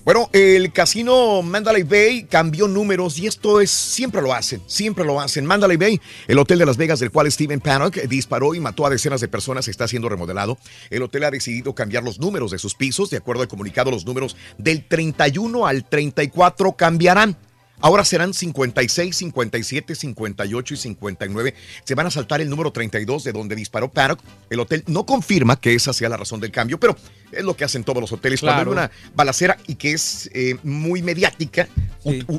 [0.05, 5.19] Bueno, el casino Mandalay Bay cambió números y esto es, siempre lo hacen, siempre lo
[5.19, 5.45] hacen.
[5.45, 8.89] Mandalay Bay, el hotel de Las Vegas del cual Steven Panic disparó y mató a
[8.89, 10.57] decenas de personas, está siendo remodelado.
[10.89, 13.09] El hotel ha decidido cambiar los números de sus pisos.
[13.09, 17.35] De acuerdo al comunicado, los números del 31 al 34 cambiarán.
[17.81, 21.53] Ahora serán 56, 57, 58 y 59.
[21.83, 24.19] Se van a saltar el número 32 de donde disparó Paddock.
[24.49, 26.95] El hotel no confirma que esa sea la razón del cambio, pero
[27.31, 28.39] es lo que hacen todos los hoteles.
[28.41, 28.71] Cuando Claro.
[28.71, 31.67] hay una balacera y que es eh, muy mediática,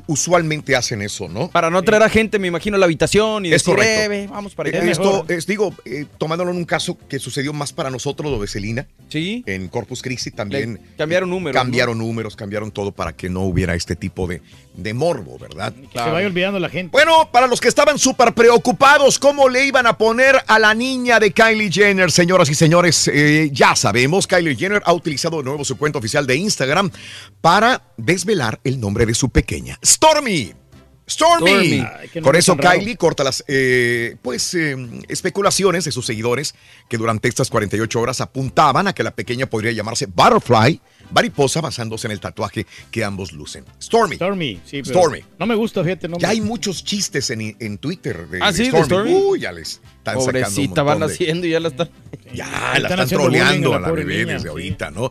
[0.07, 1.49] usualmente hacen eso, ¿no?
[1.49, 3.79] Para no traer a gente, me imagino, a la habitación y Es decir.
[3.83, 4.91] "Eh, vamos para Eh, allá.
[4.91, 8.47] Esto es, digo, eh, tomándolo en un caso que sucedió más para nosotros, lo de
[8.49, 8.87] Celina.
[9.09, 9.43] Sí.
[9.47, 10.75] En Corpus Christi también.
[10.75, 14.43] Le cambiaron números, Cambiaron números, cambiaron todo para que no hubiera este tipo de,
[14.75, 15.73] de morbo, ¿verdad?
[15.93, 16.91] Se vaya olvidando la gente.
[16.93, 21.21] Bueno, para los que estaban súper preocupados, ¿cómo le iban a poner a la niña
[21.21, 22.11] de Kylie Jenner?
[22.11, 26.27] Señoras y señores, eh, ya sabemos, Kylie Jenner ha utilizado de nuevo su cuenta oficial
[26.27, 26.91] de Instagram
[27.41, 30.55] para desvelar el nombre de su pequeña, Stormy.
[31.09, 31.85] Stormy.
[32.23, 32.57] Con eso.
[32.57, 34.77] Kylie corta las eh, pues eh,
[35.09, 36.55] especulaciones de sus seguidores
[36.89, 40.81] que durante estas 48 horas apuntaban a que la pequeña podría llamarse Butterfly,
[41.13, 43.65] mariposa, basándose en el tatuaje que ambos lucen.
[43.81, 44.17] Stormy.
[44.17, 44.83] Stormy, sí.
[44.83, 45.21] pero Stormy.
[45.39, 46.09] No me gusta, fíjate.
[46.09, 49.13] No Ya me- hay muchos chistes en, en Twitter de, Ah, de sí, de Stormy.
[49.15, 51.91] Uy, ya les están sacando un Pobrecita, van de- haciendo y ya la están.
[52.35, 54.49] Ya, la están troleando a la bebé niña, desde sí.
[54.49, 55.11] ahorita, ¿no?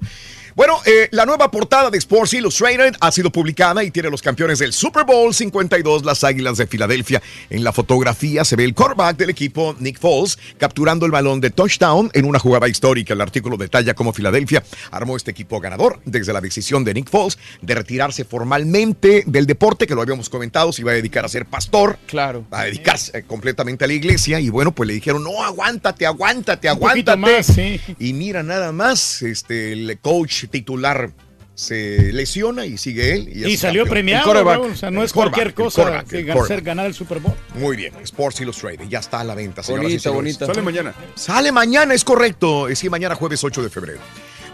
[0.53, 4.59] Bueno, eh, la nueva portada de Sports Illustrated ha sido publicada y tiene los campeones
[4.59, 7.21] del Super Bowl 52, las Águilas de Filadelfia.
[7.49, 11.51] En la fotografía se ve el quarterback del equipo, Nick Foles, capturando el balón de
[11.51, 13.13] touchdown en una jugada histórica.
[13.13, 14.61] El artículo detalla cómo Filadelfia
[14.91, 19.87] armó este equipo ganador desde la decisión de Nick Foles de retirarse formalmente del deporte,
[19.87, 21.97] que lo habíamos comentado, se iba a dedicar a ser pastor.
[22.07, 22.45] Claro.
[22.51, 27.17] A dedicarse completamente a la iglesia y bueno, pues le dijeron, no, aguántate, aguántate, aguántate.
[27.17, 27.79] más, sí.
[27.99, 31.11] Y mira nada más, este, el coach titular
[31.53, 33.27] se lesiona y sigue él.
[33.47, 34.23] Y salió campeón.
[34.23, 37.35] premiado, o sea, no es cualquier cosa que ser ganar el Super Bowl.
[37.55, 40.45] Muy bien, Sports Illustrated, ya está a la venta, señoras Bonita, bonita.
[40.47, 40.93] Sale mañana.
[41.15, 42.67] Sale mañana, es correcto.
[42.73, 43.99] Sí, mañana jueves 8 de febrero.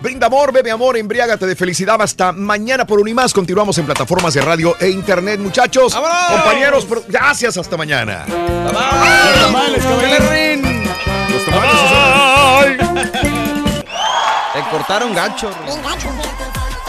[0.01, 1.99] Brinda amor, bebe amor, embriágate de felicidad.
[2.01, 3.34] Hasta mañana por un y más.
[3.34, 5.95] Continuamos en plataformas de radio e internet, muchachos.
[5.95, 7.57] Compañeros, pro- gracias.
[7.57, 8.26] Hasta mañana.
[8.27, 8.73] Los
[9.39, 10.27] tamales, caballero.
[14.89, 15.11] Los tamales.
[15.11, 15.51] Te cortaron gacho.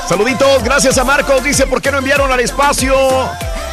[0.08, 1.42] Saluditos, gracias a Marcos.
[1.44, 2.94] Dice, ¿por qué no enviaron al espacio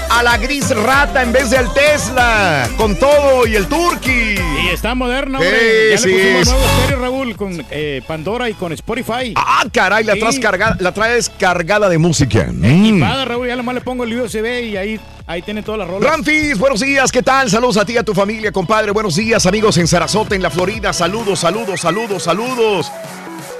[0.09, 2.67] a la gris rata en vez de al Tesla?
[2.77, 4.35] Con todo y el Turkey.
[4.65, 5.89] Y está moderna, Sí, hombre.
[5.91, 9.33] ya sí, le pusimos nuevo estéreo, Raúl, con eh, Pandora y con Spotify.
[9.37, 10.19] Ah, caray, la Sí.
[10.19, 12.47] traes cargada, la traes cargada de música.
[12.51, 12.65] Mm.
[12.65, 16.09] Equipada, Raúl, ya nomás le pongo el USB y ahí, ahí tiene todas las rolas.
[16.09, 17.49] Ramfis, buenos días, ¿qué tal?
[17.49, 18.91] Saludos a ti y a tu familia, compadre.
[18.91, 20.91] Buenos días, amigos en Sarasota, en la Florida.
[20.91, 22.91] Saludos, saludos, saludos, saludos.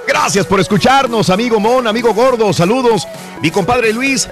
[0.06, 2.52] Gracias por escucharnos, amigo Mon, amigo Gordo.
[2.52, 3.06] Saludos.
[3.42, 4.28] Mi compadre Luis,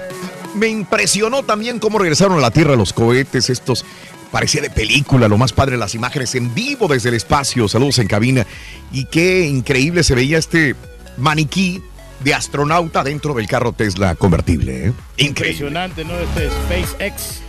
[0.55, 3.85] me impresionó también cómo regresaron a la Tierra los cohetes, estos.
[4.31, 7.67] Parecía de película, lo más padre, las imágenes en vivo desde el espacio.
[7.67, 8.45] Saludos en cabina.
[8.91, 10.75] Y qué increíble se veía este
[11.17, 11.81] maniquí
[12.21, 14.87] de astronauta dentro del carro Tesla convertible.
[14.87, 14.93] ¿eh?
[15.17, 15.27] Increíble.
[15.27, 16.13] Impresionante, ¿no?
[16.19, 17.44] Este SpaceX.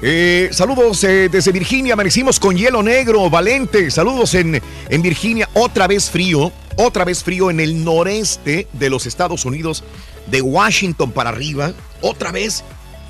[0.00, 3.90] Eh, saludos eh, desde Virginia, amanecimos con hielo negro, Valente.
[3.90, 9.06] Saludos en, en Virginia, otra vez frío, otra vez frío en el noreste de los
[9.06, 9.82] Estados Unidos,
[10.26, 12.62] de Washington para arriba, otra vez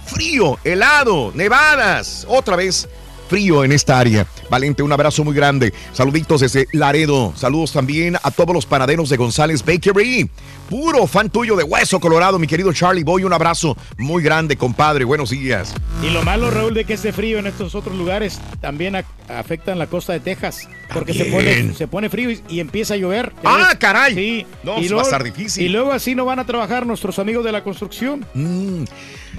[0.06, 2.88] frío, helado, nevadas, otra vez
[3.28, 4.26] frío en esta área.
[4.50, 5.72] Valente, un abrazo muy grande.
[5.92, 7.34] Saluditos desde Laredo.
[7.36, 10.30] Saludos también a todos los panaderos de González Bakery.
[10.68, 13.24] Puro fan tuyo de Hueso Colorado, mi querido Charlie Boy.
[13.24, 15.04] Un abrazo muy grande, compadre.
[15.04, 15.74] Buenos días.
[16.02, 19.72] Y lo malo, Raúl, de que este frío en estos otros lugares también a- afecta
[19.72, 20.68] en la costa de Texas.
[20.92, 23.32] Porque se pone, se pone frío y, y empieza a llover.
[23.42, 23.78] ¿ya ¡Ah, ves?
[23.78, 24.14] caray!
[24.14, 24.46] Sí.
[24.62, 25.64] No, y eso va a estar difícil.
[25.64, 28.26] Y luego así no van a trabajar nuestros amigos de la construcción.
[28.34, 28.84] Mm.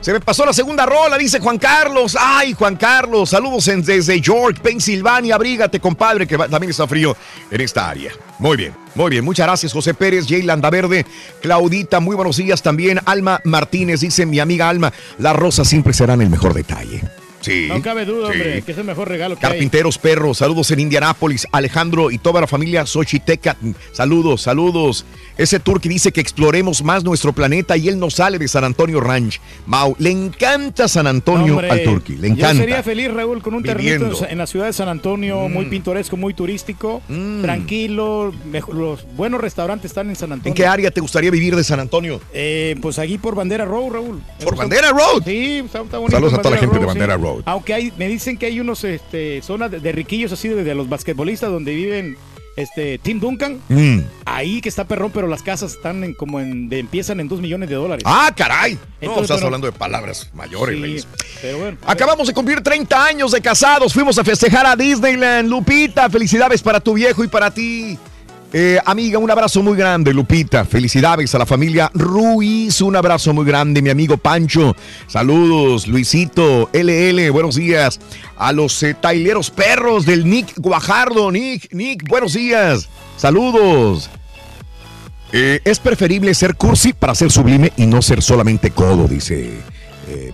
[0.02, 2.18] Se me pasó la segunda rola, dice Juan Carlos.
[2.20, 5.36] Ay, Juan Carlos, saludos en- desde York, Pensilvania.
[5.36, 7.16] Abrígate, compadre, que va- también está frío
[7.52, 8.12] en esta área.
[8.40, 9.26] Muy bien, muy bien.
[9.26, 11.06] Muchas gracias, José Pérez, Jay Landaverde,
[11.42, 12.00] Claudita.
[12.00, 13.00] Muy buenos días también.
[13.06, 17.04] Alma Martínez, dice mi amiga Alma, las rosas siempre serán el mejor detalle.
[17.50, 17.66] Sí.
[17.68, 18.34] No cabe duda, sí.
[18.34, 19.52] hombre, que es el mejor regalo que hay.
[19.54, 23.56] Carpinteros Perros, saludos en Indianápolis, Alejandro y toda la familia Xochiteca,
[23.92, 25.06] saludos, saludos.
[25.38, 28.66] Ese tour que dice que exploremos más nuestro planeta y él no sale de San
[28.66, 29.40] Antonio Ranch.
[29.68, 32.62] Mau, le encanta San Antonio Hombre, al Turqui, le Yo encanta.
[32.62, 33.64] sería feliz, Raúl, con un.
[33.64, 34.26] Mm.
[34.30, 37.02] en, la ciudad de San Antonio, muy pintoresco, muy turístico,
[37.42, 40.50] tranquilo, mejor- los buenos restaurantes están en San Antonio.
[40.52, 42.20] ¿En qué área te gustaría vivir de San Antonio?
[42.34, 44.22] Eh, pues aquí por Bandera Road, Raúl.
[44.44, 45.24] ¿Por Bandera Road?
[45.26, 46.18] Sí, está, está bonito.
[46.18, 46.88] Saludos a toda la gente de sí.
[46.88, 50.64] Bandera Aunque hay, me dicen que hay unos este, zonas de, de riquillos así de,
[50.64, 52.18] de los basquetbolistas donde viven
[52.56, 53.60] este Tim Duncan.
[53.70, 54.00] Mm.
[54.26, 57.40] Ahí que está perrón, pero las casas están en, como en, de- empiezan en dos
[57.40, 58.04] millones de dólares.
[58.06, 58.74] Ah, caray.
[58.74, 61.08] No, Entonces, estás bueno, hablando de palabras mayores, sí, Reyes.
[61.42, 61.78] pero bueno.
[61.86, 63.94] Acabamos de cumplir 30 años de casados.
[63.94, 65.48] Fuimos a festejar a Disneyland.
[65.50, 67.98] Lupita, felicidades para tu viejo y para ti.
[68.52, 70.66] Eh, amiga, un abrazo muy grande, Lupita.
[70.66, 72.82] Felicidades a la familia Ruiz.
[72.82, 74.76] Un abrazo muy grande, mi amigo Pancho.
[75.08, 78.00] Saludos, Luisito, LL, buenos días.
[78.38, 81.32] A los eh, taileros perros del Nick Guajardo.
[81.32, 82.90] Nick, Nick, buenos días.
[83.18, 84.10] Saludos.
[85.32, 89.52] Eh, es preferible ser cursi para ser sublime y no ser solamente codo, dice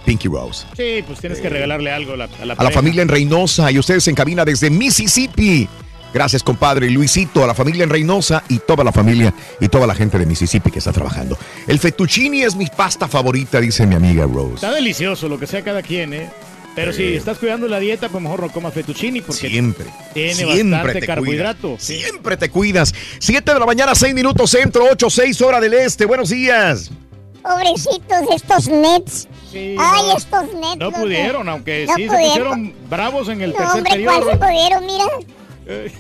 [0.06, 0.66] Pinky Rose.
[0.78, 2.74] Sí, pues tienes que regalarle algo a la, a la A la pareja.
[2.76, 5.68] familia en Reynosa y ustedes en cabina desde Mississippi.
[6.16, 9.94] Gracias, compadre Luisito, a la familia en Reynosa y toda la familia y toda la
[9.94, 11.38] gente de Mississippi que está trabajando.
[11.68, 14.56] El fettuccini es mi pasta favorita, dice mi amiga Rose.
[14.56, 16.30] Está delicioso, lo que sea cada quien, ¿eh?
[16.74, 19.88] Pero si estás cuidando la dieta, pues mejor no comas fettuccini porque Siempre.
[20.14, 21.68] tiene Siempre bastante te carbohidrato.
[21.68, 21.84] cuidas.
[21.84, 22.94] Siempre te cuidas.
[23.20, 26.06] 7 de la mañana, 6 minutos centro, 8, 6 hora del este.
[26.06, 26.92] Buenos días.
[27.44, 29.28] Pobrecitos estos Nets.
[29.52, 30.18] Sí, Ay, no.
[30.18, 30.78] estos Nets.
[30.80, 31.02] No loco.
[31.02, 32.30] pudieron, aunque No sí se pudieron.
[32.30, 34.22] pusieron bravos en el No, tercer hombre, periodo.
[34.22, 34.86] ¿cuál se pudieron?
[34.86, 35.06] Mira,
[35.68, 35.92] Eh,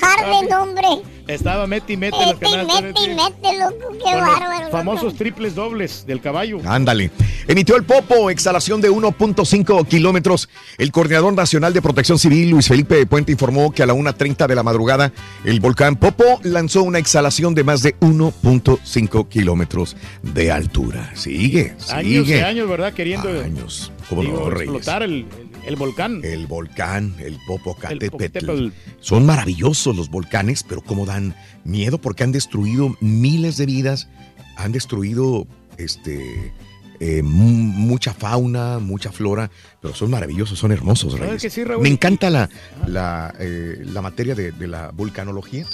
[0.00, 0.88] Harden, hombre.
[1.26, 3.96] Estaba mete y mete Mete y mete y mete, loco.
[4.04, 4.58] Qué bárbaro.
[4.64, 4.70] loco.
[4.70, 6.58] famosos triples dobles del caballo.
[6.66, 7.10] Ándale.
[7.46, 10.48] Emitió el Popo, exhalación de 1.5 kilómetros.
[10.78, 14.46] El coordinador nacional de protección civil, Luis Felipe de Puente, informó que a la 1.30
[14.46, 15.12] de la madrugada,
[15.44, 21.10] el volcán Popo lanzó una exhalación de más de 1.5 kilómetros de altura.
[21.14, 22.92] Sigue, Años y años, ¿verdad?
[22.92, 23.92] Queriendo Años.
[24.08, 24.74] ¿Cómo digo, no, Reyes?
[24.74, 25.26] explotar el,
[25.66, 26.20] el- volcán.
[26.24, 28.68] El volcán, el Popocatépetl.
[29.00, 31.34] Son maravillosos los volcanes, pero cómo dan
[31.64, 34.08] miedo porque han destruido miles de vidas,
[34.56, 35.46] han destruido
[35.78, 36.52] este
[37.00, 39.50] eh, mu- mucha fauna, mucha flora,
[39.82, 41.42] pero son maravillosos, son hermosos, ¿Sabes Reyes.
[41.42, 41.82] que sí, Raúl?
[41.82, 42.48] Me encanta la,
[42.86, 45.66] la, eh, la materia de, de la vulcanología.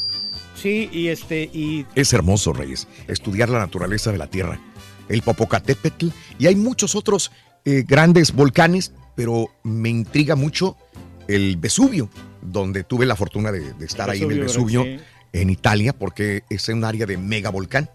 [0.56, 4.58] Sí, y este, y Es hermoso, Reyes, estudiar la naturaleza de la Tierra.
[5.08, 6.08] El Popocatépetl
[6.38, 7.30] y hay muchos otros
[7.64, 10.76] eh, grandes volcanes, pero me intriga mucho
[11.28, 12.08] el Vesubio,
[12.42, 14.84] donde tuve la fortuna de, de estar ahí en el Vesubio,
[15.32, 17.90] en Italia porque es un área de megavolcán.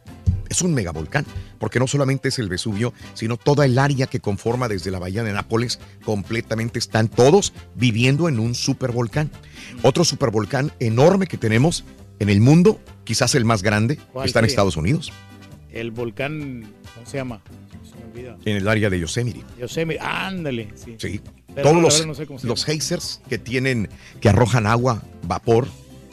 [0.47, 1.25] Es un megavolcán,
[1.57, 5.23] porque no solamente es el Vesubio, sino toda el área que conforma desde la bahía
[5.23, 9.31] de Nápoles, completamente están todos viviendo en un supervolcán.
[9.81, 11.83] Otro supervolcán enorme que tenemos
[12.19, 14.45] en el mundo, quizás el más grande, ¿Cuál está en?
[14.45, 15.11] Estados Unidos,
[15.71, 17.41] El volcán, ¿cómo se llama?
[18.45, 19.41] En el área de Yosemite.
[19.59, 20.69] Yosemite, ándale.
[20.75, 20.95] Sí.
[20.97, 21.21] Sí.
[21.53, 23.89] Pero Todos los, no sé los geysers que tienen,
[24.19, 25.67] que arrojan agua, vapor,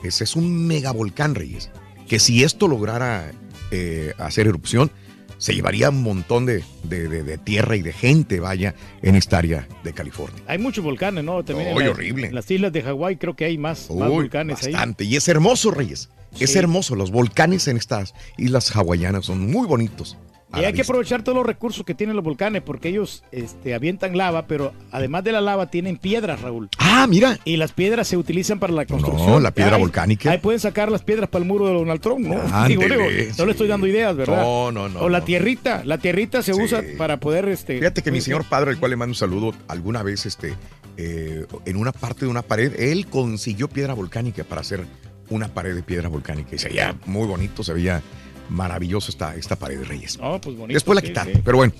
[0.04, 1.70] ese es un megavolcán, Reyes.
[2.08, 3.32] Que si esto lograra
[3.70, 4.90] eh, hacer erupción,
[5.38, 9.38] se llevaría un montón de, de- de- de tierra y de gente, vaya, en esta
[9.38, 10.40] área de California.
[10.46, 11.42] Hay muchos volcanes, ¿no?
[11.44, 12.26] También en Uy, las- horrible.
[12.28, 14.72] en las islas de Hawái creo que hay más, más Uy, volcanes ahí.
[14.72, 15.02] bastante.
[15.04, 16.10] Y es hermoso, Reyes.
[16.38, 16.58] Es Sí.
[16.58, 16.94] hermoso.
[16.94, 20.16] Los volcanes en estas islas hawaianas son muy bonitos.
[20.58, 24.16] Y hay que aprovechar todos los recursos que tienen los volcanes porque ellos este, avientan
[24.16, 26.68] lava, pero además de la lava tienen piedras, Raúl.
[26.78, 27.38] Ah, mira.
[27.44, 29.30] Y las piedras se utilizan para la construcción.
[29.30, 30.30] No, la piedra Ahí- volcánica.
[30.30, 32.40] Ahí pueden sacar las piedras para el muro de Donald Trump, ¿no?
[32.52, 34.42] Ándele, Digo, digo, no le estoy dando ideas, ¿verdad?
[34.42, 37.48] No, no, no, O la tierrita, la tierrita se usa para poder...
[37.48, 40.54] Este, Fíjate que mi señor padre, al cual le mando un saludo, alguna vez este,
[40.96, 44.84] eh, en una parte de una pared, él consiguió piedra volcánica para hacer
[45.30, 46.54] una pared de piedra volcánica.
[46.54, 48.02] Y se veía muy bonito, se veía
[48.48, 50.19] maravilloso esta, esta pared de Reyes.
[50.19, 50.74] Pues bonito.
[50.74, 51.40] Después la sí, quitaron, sí.
[51.44, 51.73] pero bueno.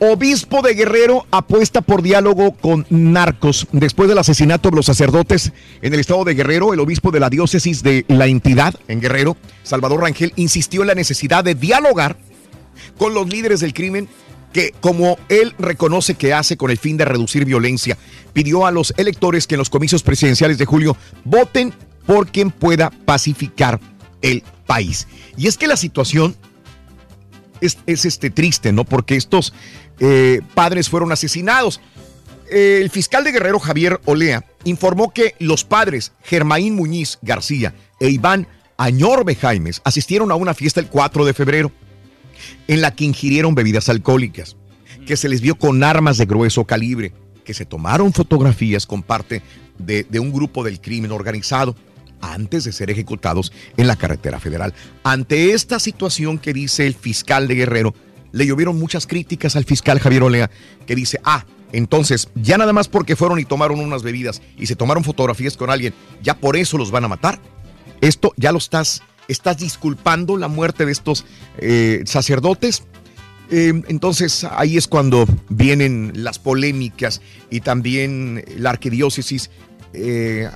[0.00, 3.68] Obispo de Guerrero apuesta por diálogo con narcos.
[3.70, 5.52] Después del asesinato de los sacerdotes
[5.82, 9.36] en el estado de Guerrero, el obispo de la diócesis de la entidad en Guerrero,
[9.62, 12.16] Salvador Rangel, insistió en la necesidad de dialogar
[12.98, 14.08] con los líderes del crimen
[14.52, 17.96] que, como él reconoce que hace con el fin de reducir violencia,
[18.32, 21.72] pidió a los electores que en los comicios presidenciales de julio voten
[22.06, 23.80] por quien pueda pacificar
[24.22, 25.06] el país.
[25.36, 26.36] Y es que la situación
[27.60, 28.84] es, es, este, triste, ¿no?
[28.84, 29.52] Porque estos
[30.00, 31.80] eh, padres fueron asesinados.
[32.50, 38.10] Eh, el fiscal de Guerrero, Javier Olea, informó que los padres Germaín Muñiz García e
[38.10, 38.46] Iván
[38.76, 41.72] Añorbe Jaimes asistieron a una fiesta el 4 de febrero
[42.68, 44.56] en la que ingirieron bebidas alcohólicas,
[45.06, 47.12] que se les vio con armas de grueso calibre,
[47.44, 49.42] que se tomaron fotografías con parte
[49.78, 51.76] de un grupo del crimen organizado
[52.32, 54.74] antes de ser ejecutados en la carretera federal.
[55.02, 57.94] Ante esta situación que dice el fiscal de Guerrero,
[58.32, 60.50] le llovieron muchas críticas al fiscal Javier Olea,
[60.86, 64.76] que dice, ah, entonces, ya nada más porque fueron y tomaron unas bebidas y se
[64.76, 65.92] tomaron fotografías con alguien,
[66.22, 67.40] ya por eso los van a matar.
[68.00, 71.24] Esto ya lo estás, estás disculpando la muerte de estos
[71.58, 72.84] eh, sacerdotes.
[73.50, 77.20] Eh, entonces ahí es cuando vienen las polémicas
[77.50, 79.50] y también la arquidiócesis
[79.92, 80.48] eh,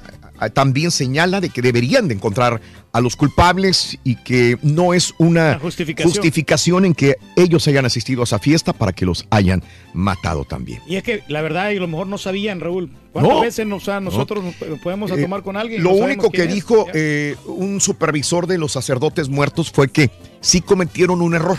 [0.54, 2.60] también señala de que deberían de encontrar
[2.92, 6.10] a los culpables y que no es una Una justificación.
[6.12, 9.62] justificación en que ellos hayan asistido a esa fiesta para que los hayan
[9.92, 10.80] matado también.
[10.86, 12.90] Y es que la verdad, y a lo mejor no sabían, Raúl.
[13.12, 13.40] ¿Cuántas No.
[13.40, 15.82] veces nos, nosotros nos podemos a Eh, tomar con alguien?
[15.82, 20.10] Lo No único que dijo eh, un supervisor de los sacerdotes muertos fue que
[20.40, 21.58] sí cometieron un error.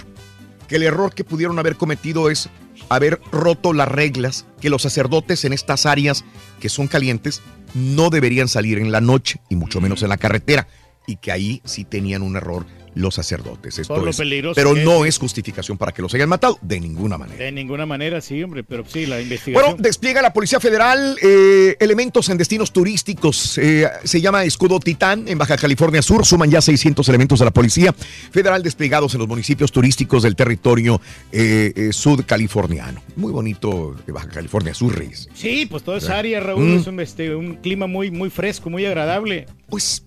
[0.67, 2.47] Que el error que pudieron haber cometido es
[2.89, 6.23] haber roto las reglas, que los sacerdotes en estas áreas
[6.59, 7.41] que son calientes
[7.73, 10.67] no deberían salir en la noche y mucho menos en la carretera.
[11.07, 12.65] Y que ahí sí tenían un error
[12.99, 13.79] los sacerdotes.
[13.79, 15.17] Esto es- peligroso pero no es.
[15.17, 17.43] justificación para que los hayan matado, de ninguna manera.
[17.43, 19.53] De ninguna manera, sí, hombre, pero sí, la investigación.
[19.73, 23.57] Bueno, despliega la Policía Federal eh, elementos en destinos turísticos.
[23.57, 26.25] Eh, se llama Escudo Titán en Baja California Sur.
[26.25, 27.93] Suman ya 600 elementos de la Policía
[28.31, 31.01] Federal desplegados en los municipios turísticos del territorio
[31.31, 33.01] eh, eh, sudcaliforniano.
[33.15, 35.27] Muy bonito de Baja California Sur, Reyes.
[35.33, 36.77] Sí, pues toda esa área, Raúl, Mm.
[36.79, 39.47] es un, este, un clima muy, muy fresco, muy agradable.
[39.69, 40.03] Pues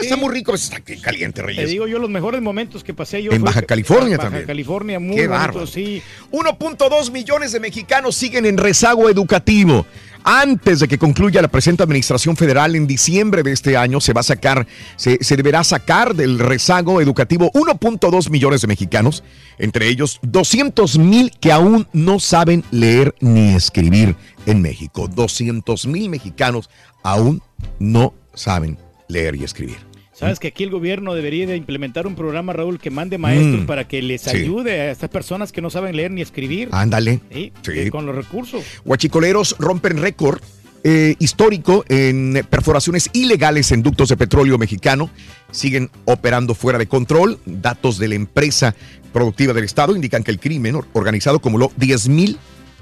[0.00, 1.70] está muy rico, está caliente, Te Reyes.
[1.70, 3.32] digo yo, los mejores momentos que pasé yo.
[3.32, 4.46] En Baja California Baja también.
[4.46, 6.02] California, muy Qué bonito, sí.
[6.30, 9.86] 1.2 millones de mexicanos siguen en rezago educativo.
[10.24, 14.20] Antes de que concluya la presente administración federal en diciembre de este año, se va
[14.20, 19.24] a sacar, se, se deberá sacar del rezago educativo 1.2 millones de mexicanos,
[19.58, 24.14] entre ellos 200 mil que aún no saben leer ni escribir
[24.46, 25.08] en México.
[25.08, 26.70] 200 mil mexicanos
[27.02, 27.42] aún
[27.80, 28.78] no saben
[29.12, 29.76] leer y escribir.
[30.14, 33.66] Sabes que aquí el gobierno debería de implementar un programa, Raúl, que mande maestros Mm,
[33.66, 34.30] para que les sí.
[34.36, 36.68] ayude a estas personas que no saben leer ni escribir.
[36.70, 37.20] Ándale.
[37.32, 37.90] Sí, Sí.
[37.90, 38.62] Con los recursos.
[38.84, 40.40] Huachicoleros rompen récord
[40.84, 45.10] eh, histórico en perforaciones ilegales en ductos de petróleo mexicano.
[45.52, 47.38] Siguen operando fuera de control.
[47.46, 48.74] Datos de la empresa
[49.12, 51.70] productiva del Estado indican que el crimen or- organizado acumuló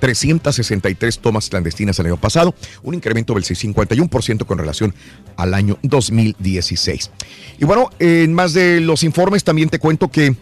[0.00, 4.94] 10.363 tomas clandestinas el año pasado, un incremento del 51% con relación
[5.36, 7.10] al año 2016.
[7.58, 10.34] Y bueno, en más de los informes también te cuento que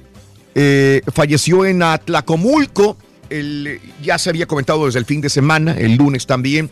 [0.55, 2.97] eh, falleció en Atlacomulco.
[3.31, 6.71] El- ya se había comentado desde el fin de semana, el lunes también,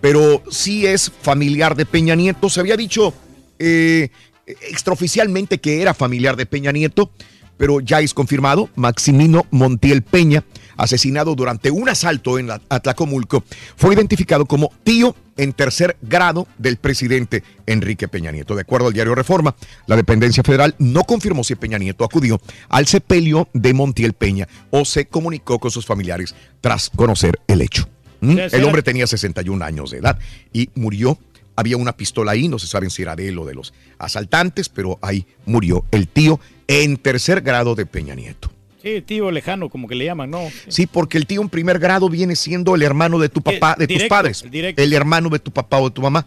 [0.00, 2.48] pero sí es familiar de Peña Nieto.
[2.48, 3.12] Se había dicho
[3.58, 4.10] eh,
[4.46, 7.10] extraoficialmente que era familiar de Peña Nieto,
[7.56, 10.44] pero ya es confirmado, Maximino Montiel Peña,
[10.78, 13.44] asesinado durante un asalto en la, Atlacomulco,
[13.76, 18.54] fue identificado como tío en tercer grado del presidente Enrique Peña Nieto.
[18.54, 19.54] De acuerdo al diario Reforma,
[19.86, 22.40] la dependencia federal no confirmó si Peña Nieto acudió
[22.70, 27.88] al sepelio de Montiel Peña o se comunicó con sus familiares tras conocer el hecho.
[28.20, 28.38] ¿Mm?
[28.50, 30.18] El hombre tenía 61 años de edad
[30.52, 31.18] y murió
[31.54, 34.68] había una pistola ahí, no se sabe si era de él o de los asaltantes,
[34.68, 36.38] pero ahí murió el tío
[36.68, 38.48] en tercer grado de Peña Nieto.
[38.82, 40.40] Sí, tío lejano, como que le llaman, ¿no?
[40.68, 43.88] Sí, porque el tío en primer grado viene siendo el hermano de tu papá, de
[43.88, 44.44] tus padres.
[44.52, 46.26] El, hermano de tu papá o de tu mamá.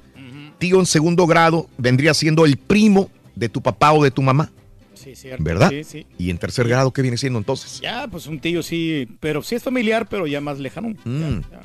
[0.57, 4.52] Tío en segundo grado vendría siendo el primo de tu papá o de tu mamá.
[4.94, 5.44] Sí, cierto.
[5.44, 5.69] ¿Verdad?
[5.72, 6.06] Sí, sí.
[6.19, 7.80] ¿Y en tercer grado qué viene siendo entonces?
[7.82, 10.90] Ya, pues un tío sí, pero sí es familiar, pero ya más lejano.
[11.03, 11.19] Mm.
[11.19, 11.61] Ya, ya.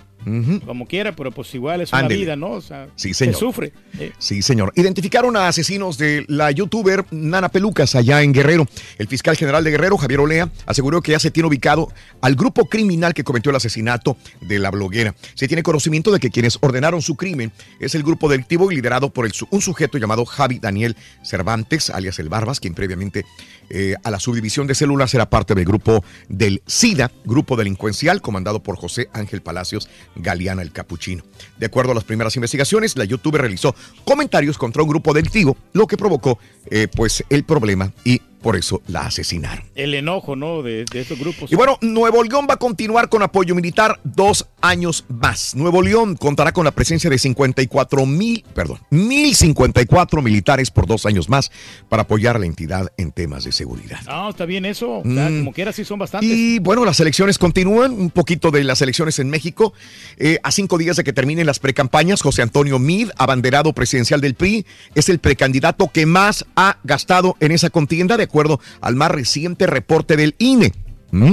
[0.67, 2.51] Como quiera, pero pues igual es una vida, ¿no?
[2.53, 3.37] O sea, Sí, se señor.
[3.37, 3.73] sufre.
[3.99, 4.73] Eh, Sí, señor.
[4.75, 8.67] Identificaron a asesinos de la youtuber Nana Pelucas allá en Guerrero.
[8.99, 12.65] El fiscal general de Guerrero, Javier Olea, aseguró que ya se tiene ubicado al grupo
[12.67, 15.15] criminal que cometió el asesinato de la bloguera.
[15.35, 19.27] Se tiene conocimiento de que quienes ordenaron su crimen es el grupo delictivo liderado por
[19.27, 23.25] el un sujeto llamado Javi Daniel Cervantes, alias El Barbas, quien previamente
[23.71, 28.63] eh, a la subdivisión de células era parte del grupo del SIDA, grupo delincuencial comandado
[28.63, 31.25] por José Ángel Palacios Galeana el Capuchino.
[31.59, 33.75] De acuerdo a las primeras investigaciones, la youtuber realizó
[34.05, 36.39] comentarios contra un grupo delictivo, lo que provocó
[36.71, 39.65] eh, pues el problema y por eso la asesinaron.
[39.75, 40.63] el enojo, ¿no?
[40.63, 41.51] De, de estos grupos.
[41.53, 45.55] Y bueno, Nuevo León va a continuar con apoyo militar dos años más.
[45.55, 51.29] Nuevo León contará con la presencia de 54 mil, perdón, 1054 militares por dos años
[51.29, 51.51] más
[51.89, 54.01] para apoyar a la entidad en temas de seguridad.
[54.07, 54.99] No, está bien eso.
[54.99, 55.39] O sea, Mm.
[55.39, 56.31] como quiera, sí son bastantes.
[56.31, 59.73] Y bueno, las elecciones continúan, un poquito de las elecciones en México.
[60.19, 64.35] Eh, a cinco días de que terminen las precampañas, José Antonio Mid, abanderado presidencial del
[64.35, 69.11] PRI, es el precandidato que más ha gastado en esa contienda, de acuerdo al más
[69.11, 70.73] reciente reporte del INE.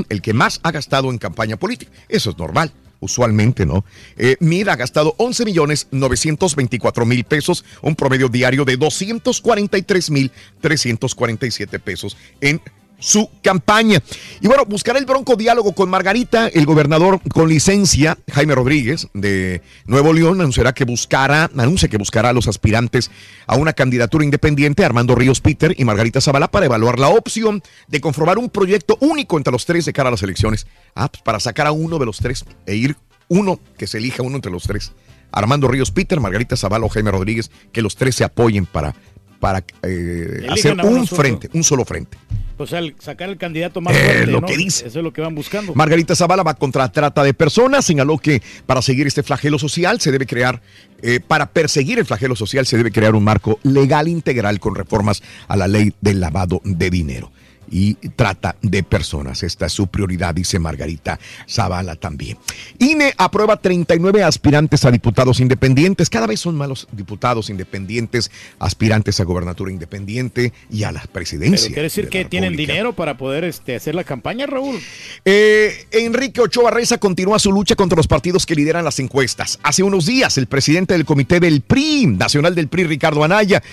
[0.10, 1.91] El que más ha gastado en campaña política.
[2.07, 2.72] Eso es normal.
[2.99, 3.84] Usualmente, ¿no?
[4.15, 10.32] Eh, Mid ha gastado 11 millones 924 mil pesos, un promedio diario de 243 mil
[10.61, 12.61] 347 pesos en
[13.04, 14.02] su campaña.
[14.40, 19.62] Y bueno, buscará el bronco diálogo con Margarita, el gobernador con licencia, Jaime Rodríguez, de
[19.86, 23.12] Nuevo León, anunciará que buscará, anuncia que buscará a los aspirantes
[23.46, 28.00] a una candidatura independiente, Armando Ríos Peter y Margarita Zavala, para evaluar la opción de
[28.00, 30.66] conformar un proyecto único entre los tres de cara a las elecciones.
[30.96, 32.96] Ah, pues para sacar a uno de los tres e ir
[33.28, 34.94] uno, que se elija uno entre los tres.
[35.30, 38.96] Armando Ríos Peter, Margarita Zavala o Jaime Rodríguez, que los tres se apoyen para,
[39.42, 41.22] para eh, hacer un solo.
[41.22, 42.18] frente, un solo frente.
[42.58, 44.48] O sea, el- sacar el candidato más Eh, fuerte, lo ¿no?
[44.48, 44.88] que dice.
[44.88, 45.74] Eso es lo que van buscando.
[45.76, 47.84] Margarita Zavala va contra trata de personas.
[47.86, 50.62] Señaló que para seguir este flagelo social se debe crear,
[51.02, 55.24] eh, para perseguir el flagelo social se debe crear un marco legal integral con reformas
[55.48, 57.32] a la ley del lavado de dinero.
[57.69, 59.44] Y trata de personas.
[59.44, 61.19] Esta es su prioridad, dice Margarita
[61.49, 62.38] Zavala también.
[62.80, 66.10] INE aprueba 39 aspirantes a diputados independientes.
[66.10, 71.68] Cada vez son malos diputados independientes, aspirantes a gobernatura independiente y a la presidencia.
[71.68, 74.80] Pero quiere decir de que tienen dinero para poder este, hacer la campaña, Raúl.
[75.26, 79.60] Eh, Enrique Ochoa Reza continúa su lucha contra los partidos que lideran las encuestas.
[79.64, 83.64] Hace unos días, el presidente del comité del PRI, nacional del PRI, Ricardo Anaya,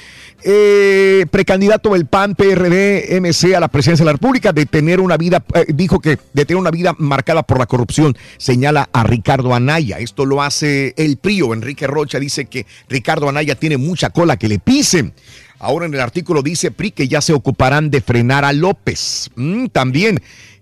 [0.43, 5.17] eh, precandidato del PAN, PRD, MC a la presidencia de la República, de tener una
[5.17, 9.55] vida, eh, dijo que de tener una vida marcada por la corrupción, señala a Ricardo
[9.55, 9.99] Anaya.
[9.99, 14.37] Esto lo hace el PRI o Enrique Rocha, dice que Ricardo Anaya tiene mucha cola
[14.37, 15.15] que le pisen.
[15.59, 19.31] Ahora en el artículo dice PRI que ya se ocuparán de frenar a López.
[19.37, 20.21] Mm, también.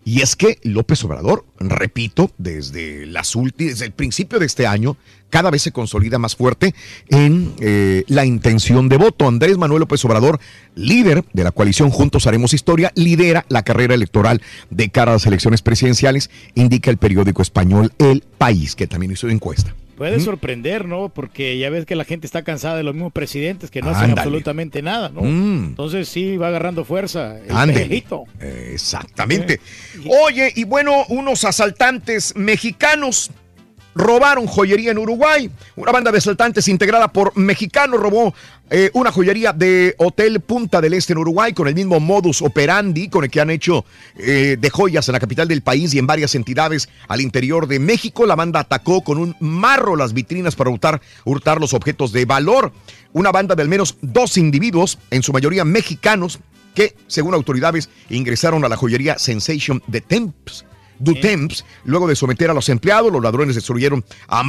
[0.08, 4.96] Y es que López Obrador, repito, desde, las desde el principio de este año,
[5.28, 6.74] cada vez se consolida más fuerte
[7.10, 9.28] en eh, la intención de voto.
[9.28, 10.40] Andrés Manuel López Obrador,
[10.74, 14.40] líder de la coalición Juntos Haremos Historia, lidera la carrera electoral
[14.70, 19.28] de cara a las elecciones presidenciales, indica el periódico español El País, que también hizo
[19.28, 19.74] encuesta.
[19.98, 21.08] Puede sorprender, ¿no?
[21.08, 24.12] Porque ya ves que la gente está cansada de los mismos presidentes que no hacen
[24.12, 25.22] absolutamente nada, ¿no?
[25.22, 25.64] Mm.
[25.70, 27.50] Entonces sí va agarrando fuerza el
[28.40, 29.60] Exactamente.
[30.24, 33.32] Oye, y bueno, unos asaltantes mexicanos
[33.94, 35.50] robaron joyería en Uruguay.
[35.76, 38.34] Una banda de asaltantes integrada por mexicanos robó
[38.70, 43.08] eh, una joyería de Hotel Punta del Este en Uruguay con el mismo modus operandi
[43.08, 43.84] con el que han hecho
[44.16, 47.78] eh, de joyas en la capital del país y en varias entidades al interior de
[47.78, 48.26] México.
[48.26, 52.72] La banda atacó con un marro las vitrinas para hurtar, hurtar los objetos de valor.
[53.12, 56.40] Una banda de al menos dos individuos, en su mayoría mexicanos,
[56.74, 60.64] que, según autoridades, ingresaron a la joyería Sensation de Temps.
[60.98, 61.64] Dutemps.
[61.84, 64.42] Luego de someter a los empleados, los ladrones destruyeron a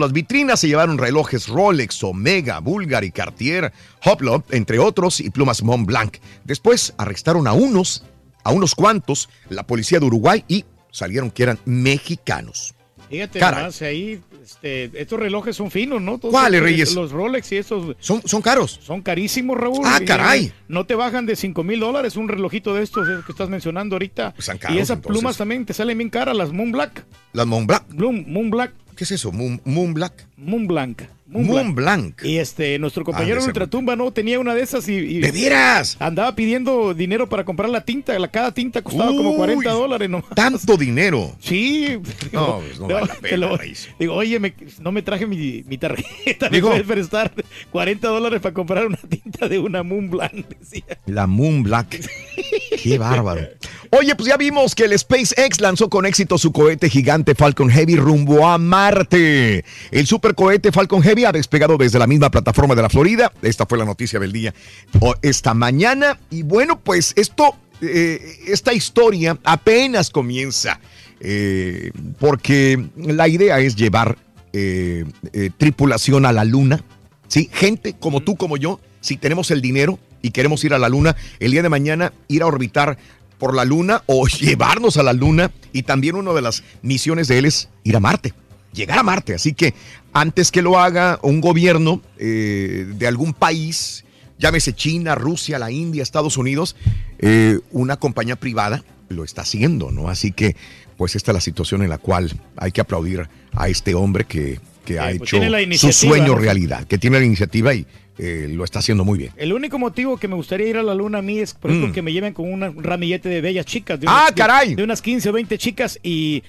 [0.00, 3.72] las vitrinas, se llevaron relojes Rolex, Omega, Bulgari, Cartier,
[4.04, 6.16] Hublot, entre otros, y plumas Montblanc.
[6.44, 8.04] Después arrestaron a unos,
[8.44, 12.74] a unos cuantos, la policía de Uruguay y salieron que eran mexicanos.
[13.12, 16.18] Fíjate, nomás, ahí, este, estos relojes son finos, ¿no?
[16.18, 16.94] Todos ¿Cuáles, estos- Reyes?
[16.94, 17.94] Los Rolex y esos.
[18.00, 18.80] Son, son caros.
[18.82, 19.82] Son carísimos, Raúl.
[19.84, 20.52] Ah, caray.
[20.66, 23.96] No te bajan de 5 mil dólares un relojito de estos eh, que estás mencionando
[23.96, 24.34] ahorita.
[24.38, 25.20] Están caros, y esas entonces.
[25.20, 27.04] plumas también te salen bien caras, las Moon Black.
[27.34, 27.88] Las Montblanc.
[27.88, 28.72] Bloom, Moon Black.
[28.96, 29.32] ¿Qué es eso?
[29.32, 30.26] Moon, Moon Black.
[30.36, 31.02] Moon Blanc.
[31.26, 32.22] Moon Blanc.
[32.24, 34.12] Y este, nuestro Ah, compañero esa Ultratumba, ¿no?
[34.12, 35.96] Tenía una de esas y, y- ¿De veras?
[35.98, 38.18] Andaba pidiendo dinero para comprar la tinta.
[38.18, 40.22] La, cada tinta costaba como Uy, 40 dólares, ¿no?
[40.34, 41.34] Tanto dinero.
[41.40, 41.98] Sí.
[42.32, 43.58] No, pues no vale la pena, lo-
[43.98, 44.52] digo, oye, me-
[44.82, 46.50] no me traje mi, mi tarjeta.
[46.50, 47.32] ¿Me Digo- puedes prestar
[47.70, 50.32] 40 dólares para comprar una tinta de una Moon Blanc?
[50.60, 50.84] Decía.
[51.06, 51.98] La Moon Black.
[52.82, 53.42] Qué bárbaro.
[53.90, 57.96] Oye, pues ya vimos que el SpaceX lanzó con éxito su cohete gigante Falcon Heavy
[57.96, 59.64] rumbo a Marte.
[59.90, 63.32] El supercohete Falcon Heavy ha despegado desde la misma plataforma de la Florida.
[63.42, 64.54] Esta fue la noticia del día
[65.00, 66.18] o- esta mañana.
[66.30, 70.80] Y bueno, pues esto, eh, esta historia apenas comienza.
[71.24, 74.18] eh, porque la idea es llevar
[74.52, 76.82] eh, eh, tripulación a la luna.
[77.28, 77.48] ¿sí?
[77.52, 81.16] Gente como tú, como yo, si tenemos el dinero y queremos ir a la luna,
[81.40, 82.96] el día de mañana ir a orbitar
[83.38, 85.50] por la luna o llevarnos a la luna.
[85.72, 88.32] Y también una de las misiones de él es ir a Marte,
[88.72, 89.34] llegar a Marte.
[89.34, 89.74] Así que
[90.12, 94.04] antes que lo haga un gobierno eh, de algún país,
[94.38, 96.76] llámese China, Rusia, la India, Estados Unidos,
[97.18, 100.08] eh, una compañía privada lo está haciendo, ¿no?
[100.08, 100.56] Así que,
[100.96, 104.60] pues esta es la situación en la cual hay que aplaudir a este hombre que,
[104.84, 107.86] que ha pues hecho su sueño realidad, que tiene la iniciativa y
[108.18, 109.32] eh, lo está haciendo muy bien.
[109.36, 111.90] El único motivo que me gustaría ir a la luna a mí es, por ejemplo,
[111.90, 111.92] Mm.
[111.92, 113.98] que me lleven con un ramillete de bellas chicas.
[114.00, 114.74] De ¡Ah, unas- de- caray!
[114.74, 116.42] De, unas 15 o 20 chicas y...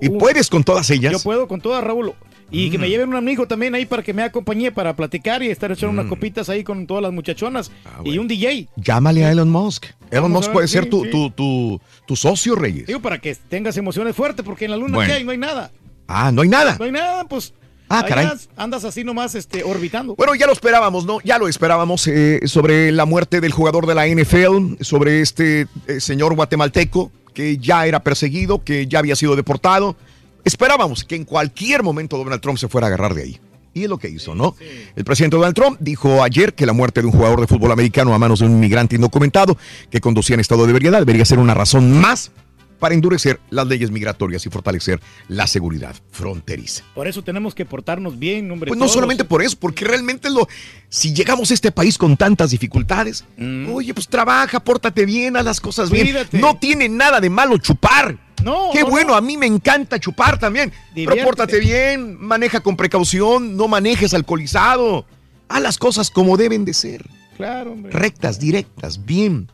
[0.00, 1.12] ¿Y puedes con todas ellas?
[1.12, 2.12] Yo puedo con todas, Raúl.
[2.50, 2.80] Y que Mm.
[2.80, 5.92] me lleven un amigo también ahí para que me acompañe para platicar y estar echando
[5.92, 7.70] unas copitas ahí con todas las muchachonas.
[8.04, 8.68] y un DJ.
[8.76, 9.84] Llámale a Elon Musk.
[10.10, 11.10] Elon Musk puede sí, ser tu, sí.
[11.10, 12.86] tu, tu, tu socio, Reyes.
[12.86, 15.10] Digo, para que tengas emociones fuertes, porque en la luna Bueno.
[15.12, 15.24] ¿qué hay?
[15.24, 15.70] No hay nada.
[16.06, 16.76] Ah, no hay nada.
[16.78, 17.52] No hay nada, pues...
[17.88, 18.28] Ah, ahí caray.
[18.56, 20.14] Andas, así nomás este, orbitando.
[20.14, 21.20] Bueno, ya lo esperábamos, ¿no?
[21.22, 26.00] Ya lo esperábamos eh, sobre la muerte del jugador de la NFL, sobre este eh,
[26.00, 29.96] señor guatemalteco que ya era perseguido, que ya había sido deportado.
[30.44, 33.40] Esperábamos que en cualquier momento Donald Trump se fuera a agarrar de ahí.
[33.74, 34.56] Y es lo que hizo, ¿no?
[34.96, 38.12] El presidente Donald Trump dijo ayer que la muerte de un jugador de fútbol americano
[38.12, 39.56] a manos de un inmigrante indocumentado
[39.90, 42.32] que conducía en estado de ebriedad debería ser una razón más
[42.78, 46.84] para endurecer las leyes migratorias y fortalecer la seguridad fronteriza.
[46.94, 48.68] Por eso tenemos que portarnos bien, hombre.
[48.68, 48.94] Pues no todos.
[48.94, 50.48] solamente por eso, porque realmente lo,
[50.88, 53.24] si llegamos a este país con tantas dificultades,
[53.72, 56.16] oye, pues trabaja, pórtate bien, haz las cosas bien.
[56.32, 58.18] No tiene nada de malo chupar.
[58.44, 60.70] No, Qué no, bueno, a mí me encanta chupar también.
[60.70, 61.24] Pero Diviértete.
[61.26, 65.06] pórtate bien, maneja con precaución, no manejes alcoholizado.
[65.48, 67.04] Haz las cosas como deben de ser.
[67.36, 67.90] Claro, hombre.
[67.92, 69.50] Rectas, directas, bien.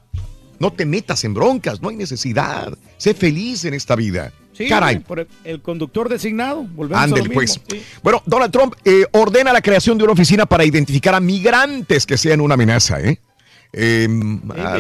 [0.65, 2.73] No te metas en broncas, no hay necesidad.
[2.97, 4.33] Sé feliz en esta vida.
[4.55, 5.01] Sí, Caray.
[5.01, 6.63] por el, conductor designado.
[6.63, 7.61] Volvemos a Ándele, lo pues.
[7.69, 7.83] sí.
[8.03, 12.17] Bueno, Donald Trump eh, ordena la creación de una oficina para identificar a migrantes que
[12.17, 13.21] sean una amenaza, ¿eh?
[13.75, 14.09] Eh,
[14.57, 14.79] ah,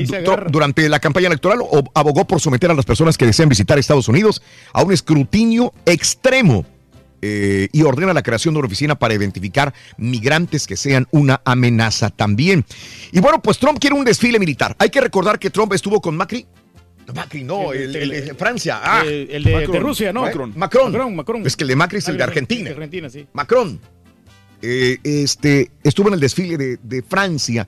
[0.49, 1.59] durante la campaña electoral
[1.93, 4.41] abogó por someter a las personas que desean visitar Estados Unidos
[4.73, 6.65] a un escrutinio extremo
[7.27, 12.11] eh, y ordena la creación de una oficina para identificar migrantes que sean una amenaza
[12.11, 12.67] también.
[13.13, 14.77] Y bueno, pues Trump quiere un desfile militar.
[14.79, 16.45] Hay que recordar que Trump estuvo con Macri.
[17.15, 18.81] Macri, no, el, el de Francia.
[18.83, 20.23] Ah, el- el de- de Rusia, ¿no?
[20.23, 20.53] Macron.
[20.55, 20.93] Macron.
[20.93, 21.17] Macron.
[21.17, 21.47] Macron.
[21.47, 22.65] Es que el de Macri es el de Argentina.
[22.69, 23.27] de Argentina, sí.
[23.33, 23.81] Macron
[24.61, 27.67] eh, este, estuvo en el desfile de, de Francia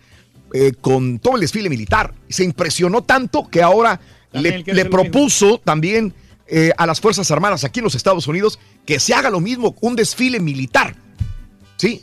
[0.53, 2.13] eh, con todo el desfile militar.
[2.29, 4.01] Se impresionó tanto que ahora
[4.33, 6.13] También le, propuso también
[6.49, 9.75] eh, a las Fuerzas Armadas aquí en los Estados Unidos que se haga lo mismo,
[9.81, 10.95] un desfile militar.
[11.77, 12.03] ¿Sí?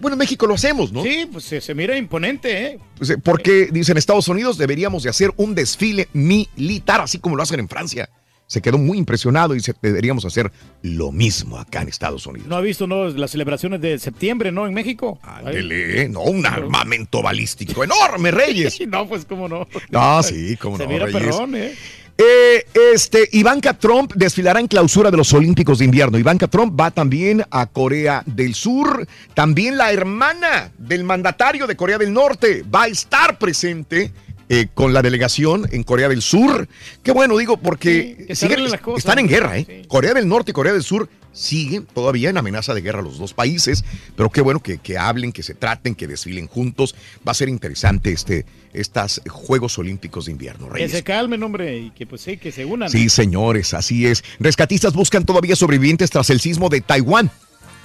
[0.00, 1.04] Bueno, en México lo hacemos, ¿no?
[1.04, 2.78] Sí, pues se, se mira imponente, ¿eh?
[2.96, 7.42] Pues, eh, Porque dicen Estados Unidos deberíamos de hacer un desfile militar, así como lo
[7.44, 8.08] hacen en Francia.
[8.48, 10.50] Se quedó muy impresionado y dice, deberíamos hacer
[10.82, 12.48] lo mismo acá en Estados Unidos.
[12.48, 14.66] ¿No ha visto no, las celebraciones de septiembre, no?
[14.66, 15.20] En México.
[15.22, 18.80] Ándele, no, un armamento balístico enorme, Reyes.
[18.88, 19.68] no, pues cómo no.
[19.90, 21.22] No, sí, cómo Se no, mira Reyes.
[21.22, 21.74] perrón, ¿eh?
[22.20, 26.18] Eh, este, Ivanka Trump desfilará en clausura de los Olímpicos de invierno.
[26.18, 29.06] Ivanka Trump va también a Corea del Sur.
[29.34, 34.10] También la hermana del mandatario de Corea del Norte va a estar presente
[34.48, 36.68] eh, con la delegación en Corea del Sur.
[37.02, 38.66] Qué bueno, digo, porque que siguen-
[38.96, 39.84] están en guerra, ¿eh?
[39.88, 43.32] Corea del Norte y Corea del Sur siguen todavía en amenaza de guerra los dos
[43.34, 43.84] países,
[44.16, 46.96] pero qué bueno que, que hablen, que se traten, que desfilen juntos.
[47.26, 50.90] Va a ser interesante este, estas Juegos Olímpicos de Invierno, Que Reyes.
[50.92, 52.90] se calmen, hombre, y que pues sí, que se unan.
[52.90, 54.24] Sí, señores, así es.
[54.40, 57.30] Rescatistas buscan todavía sobrevivientes tras el sismo de Taiwán.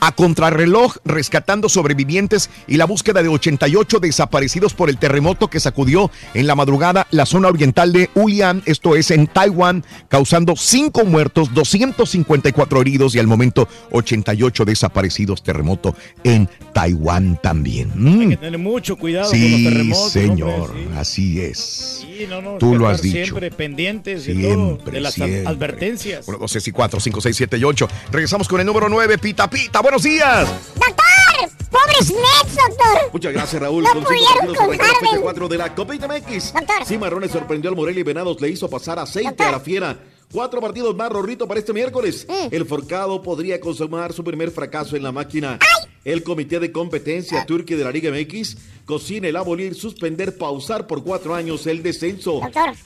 [0.06, 6.12] A contrarreloj, rescatando sobrevivientes y la búsqueda de 88 desaparecidos por el terremoto que sacudió
[6.34, 11.54] en la madrugada la zona oriental de Hualien, esto es en Taiwán, causando 5 muertos,
[11.54, 15.42] 254 heridos y al momento 88 desaparecidos.
[15.42, 17.90] Terremoto en Taiwán también.
[17.96, 18.20] Mm.
[18.24, 20.12] Hay que tener mucho cuidado con los Sí, terremotos.
[20.12, 21.58] señor, hombre, así es.
[21.60, 22.08] sí.
[22.14, 23.24] Sí, no, no, Tú lo has dicho.
[23.24, 24.42] Siempre pendientes de, todo,
[24.76, 25.48] Siempre, de las siempre.
[25.48, 26.28] advertencias.
[26.28, 27.88] 1, 2, 3 y 4, 5, 6, 7 y 8.
[28.12, 29.82] Regresamos con el número 9, Pita Pita.
[29.94, 30.50] Buenos días.
[30.74, 31.68] ¡Doctor!
[31.70, 33.12] ¡Pobres Nets, doctor!
[33.12, 33.84] Muchas gracias, Raúl.
[33.84, 35.22] No pudieron.
[35.22, 36.52] 4 de la Copa MX.
[36.52, 36.84] Doctor.
[36.84, 39.96] Cimarrones sorprendió al Morelia y Venados le hizo pasar aceite a la fiera.
[40.34, 42.26] Cuatro partidos más, Rorrito, para este miércoles.
[42.50, 45.60] El Forcado podría consumar su primer fracaso en la máquina.
[46.04, 51.04] El Comité de Competencia Turquía de la Liga MX cocina el abolir, suspender, pausar por
[51.04, 52.42] cuatro años el descenso.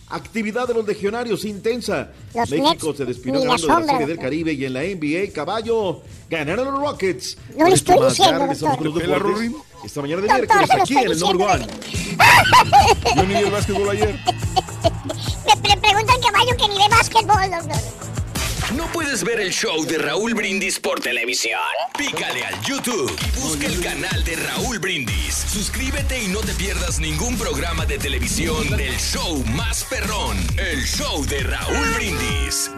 [0.10, 2.11] Actividad de los legionarios intensa.
[2.36, 4.19] Los México Nets se despidió ni la ganando de la Serie del.
[4.19, 7.38] Caribe y en la NBA, caballo, ganaron los Rockets.
[7.57, 9.38] No le estoy diciendo, doctor.
[9.88, 11.68] Esta mañana de Doctor, miércoles aquí en el number one.
[13.15, 14.19] Yo ni vi el básquetbol ayer.
[15.64, 17.81] Le pregunto al caballo que ni de básquetbol, doctor.
[18.76, 21.61] ¿No puedes ver el show de Raúl Brindis por televisión?
[21.97, 25.34] Pícale al YouTube y busca el canal de Raúl Brindis.
[25.34, 31.26] Suscríbete y no te pierdas ningún programa de televisión del show más perrón, el show
[31.27, 32.69] de Raúl Brindis.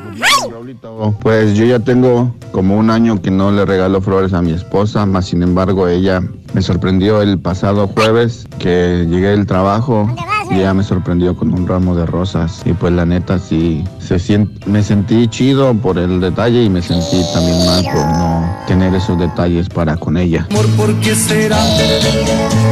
[1.22, 5.08] Pues yo ya tengo como un año que no le regalo flores a mi esposa,
[5.08, 6.22] más sin embargo ella
[6.54, 10.14] me sorprendió el pasado jueves que llegué del trabajo
[10.52, 14.16] y ella me sorprendió con un ramo de rosas y pues la neta sí se
[14.18, 18.94] sien- me sentí chido por el detalle y me sentí también mal por no tener
[18.96, 20.48] esos detalles para con ella.
[20.50, 21.58] Amor, ¿por qué será?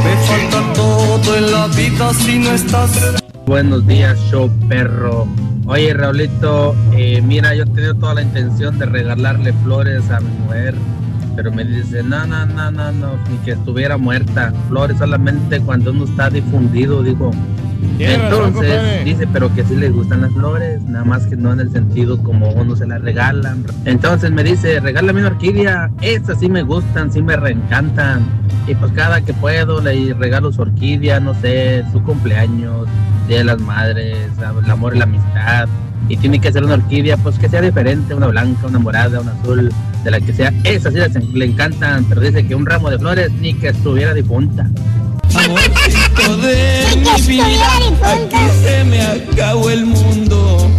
[0.04, 2.92] Me falta todo en la vida si no estás.
[3.46, 5.28] Buenos días, show perro.
[5.68, 10.76] Oye, Raulito, eh, mira, yo tenía toda la intención de regalarle flores a mi mujer,
[11.38, 14.52] pero me dice, no, no, no, no, no, ni que estuviera muerta.
[14.70, 17.30] Flores solamente cuando uno está difundido, digo.
[18.00, 21.72] Entonces, dice, pero que sí le gustan las flores, nada más que no en el
[21.72, 23.64] sentido como uno se las regalan.
[23.86, 28.26] Entonces me dice, regálame una orquídea, estas sí me gustan, sí me reencantan.
[28.66, 32.88] Y pues cada que puedo le regalo su orquídea, no sé, su cumpleaños,
[33.28, 35.70] Día de las Madres, el amor y la amistad.
[36.10, 39.34] Y tiene que ser una orquídea, pues que sea diferente, una blanca, una morada, una
[39.34, 39.72] azul,
[40.08, 40.54] de la que sea.
[40.64, 41.00] Esas sí
[41.34, 44.66] le encantan, pero dice que un ramo de flores ni que estuviera difunta.
[45.36, 47.68] Amorcito de mi vida,
[48.04, 50.72] aquí se me acabó el mundo.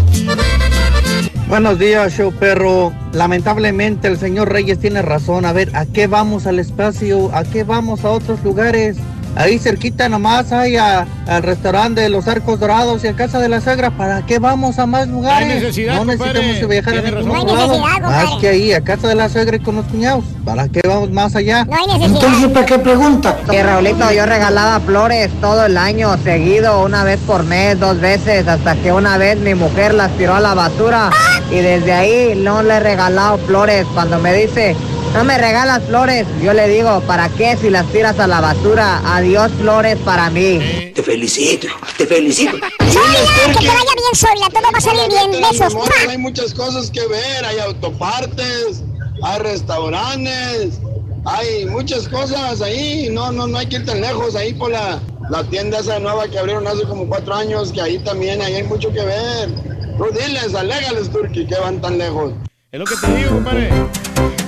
[1.46, 2.92] Buenos días, show perro.
[3.12, 5.44] Lamentablemente el señor Reyes tiene razón.
[5.44, 7.30] A ver, ¿a qué vamos al espacio?
[7.34, 8.96] ¿A qué vamos a otros lugares?
[9.36, 13.48] Ahí cerquita nomás hay a- al restaurante de los Arcos Dorados y a Casa de
[13.48, 13.90] la Suegra.
[13.90, 15.46] ¿Para qué vamos a más lugares?
[15.48, 16.66] No hay necesidad, no necesitamos compadre.
[16.66, 17.56] viajar a ningún No hay lado.
[17.68, 20.24] necesidad, Más que ahí, a Casa de la Suegra y con los cuñados.
[20.44, 21.64] ¿Para qué vamos más allá?
[21.66, 22.24] No hay necesidad.
[22.24, 23.36] Entonces, ¿para qué pregunta?
[23.50, 28.48] Que Raulito, yo regalaba flores todo el año, seguido, una vez por mes, dos veces,
[28.48, 31.10] hasta que una vez mi mujer las tiró a la basura
[31.52, 33.86] y desde ahí no le he regalado flores.
[33.94, 34.74] Cuando me dice,
[35.14, 39.00] no me regalas flores, yo le digo, ¿para qué si las tiras a la basura?
[39.04, 40.92] Adiós flores para mí.
[40.94, 42.52] Te felicito, te felicito.
[42.52, 44.48] que te vaya bien, Zoila.
[44.50, 45.42] Todo va a salir bien.
[45.42, 45.74] Besos.
[46.08, 48.82] Hay muchas cosas que ver, hay autopartes,
[49.22, 50.80] hay restaurantes,
[51.24, 55.00] hay muchas cosas ahí, no, no, no hay que ir tan lejos, ahí por la,
[55.30, 58.64] la tienda esa nueva que abrieron hace como cuatro años, que ahí también ahí hay
[58.64, 59.50] mucho que ver.
[59.96, 62.32] Tú diles, alégales, Turki, que van tan lejos.
[62.70, 63.70] Es lo que te digo, compadre.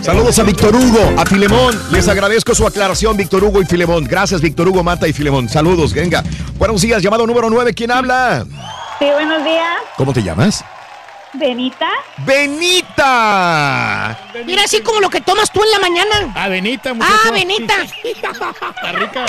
[0.02, 1.78] Saludos a Víctor Hugo, a Filemón.
[1.92, 4.04] Les agradezco su aclaración, Víctor Hugo y Filemón.
[4.04, 5.48] Gracias, Víctor Hugo, Mata y Filemón.
[5.48, 6.22] Saludos, venga.
[6.56, 7.74] Buenos días, llamado número 9.
[7.74, 8.44] ¿Quién habla?
[8.98, 9.76] Sí, buenos días.
[9.96, 10.64] ¿Cómo te llamas?
[11.34, 11.88] Benita.
[12.18, 14.18] ¡Benita!
[14.46, 16.32] Mira, así como lo que tomas tú en la mañana.
[16.34, 17.74] Ah, Benita, Ah, Benita.
[18.02, 19.24] Está rica.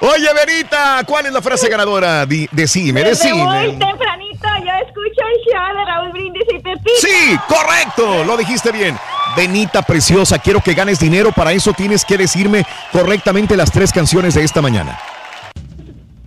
[0.00, 2.24] Oye, Benita, ¿cuál es la frase ganadora?
[2.24, 3.84] Decime, Desde muy decime.
[3.84, 6.90] tempranito yo escucho el show de Raúl Brindis y Pepito.
[7.00, 8.96] Sí, correcto, lo dijiste bien.
[9.38, 11.30] Benita preciosa, quiero que ganes dinero.
[11.30, 14.98] Para eso tienes que decirme correctamente las tres canciones de esta mañana.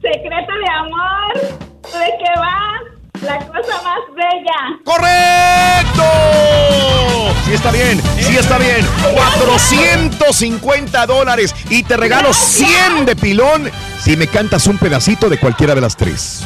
[0.02, 1.34] Secreto de amor.
[1.92, 2.80] ¿De qué va?
[3.22, 4.80] La cosa más bella.
[4.86, 6.06] ¡Correcto!
[7.44, 8.88] Sí está bien, sí está bien.
[9.14, 13.70] 450 dólares y te regalo 100 de pilón
[14.00, 16.46] si me cantas un pedacito de cualquiera de las tres.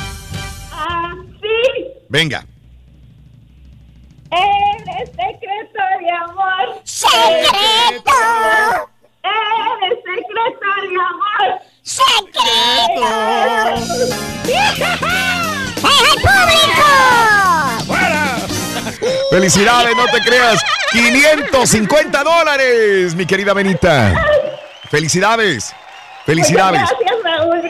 [2.09, 2.43] Venga.
[4.31, 5.54] Eres secreto
[6.05, 6.81] de amor.
[6.83, 8.11] ¡Secreto!
[9.23, 11.47] Eres secreto de amor.
[11.81, 13.05] ¡Secreto!
[14.47, 14.73] ¡Eh,
[16.21, 16.87] público!
[17.87, 18.23] ¡Fuera!
[19.31, 20.63] Felicidades, no te creas.
[20.91, 24.13] 550 dólares, mi querida Benita.
[24.89, 25.73] Felicidades.
[26.25, 26.81] Felicidades.
[26.81, 27.61] Muchas gracias, Raúl.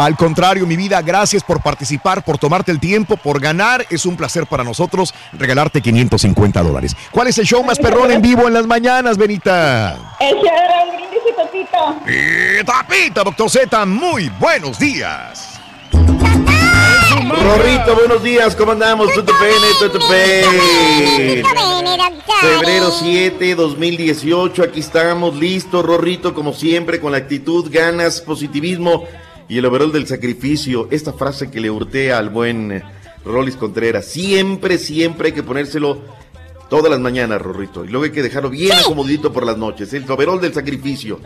[0.00, 3.84] Al contrario, mi vida, gracias por participar, por tomarte el tiempo, por ganar.
[3.90, 6.96] Es un placer para nosotros regalarte 550 dólares.
[7.10, 10.16] ¿Cuál es el show más perrón en vivo en las mañanas, Benita?
[10.18, 11.98] El show de Raúl Brindis y Pepito.
[12.06, 15.60] Y tapita, doctor Z, muy buenos días.
[15.92, 19.12] Rorrito, buenos días, ¿cómo andamos?
[19.12, 21.42] Tutu pene, tutu pene.
[22.40, 29.04] Febrero 7, 2018, aquí estamos listos, Rorrito, como siempre, con la actitud, ganas, positivismo
[29.50, 30.86] y el overall del sacrificio.
[30.92, 32.82] Esta frase que le hurté al buen
[33.24, 34.06] Rolis Contreras.
[34.06, 36.00] Siempre, siempre hay que ponérselo
[36.70, 37.84] todas las mañanas, Rorrito.
[37.84, 39.92] Y luego hay que dejarlo bien acomodito por las noches.
[39.92, 41.18] El overall del sacrificio.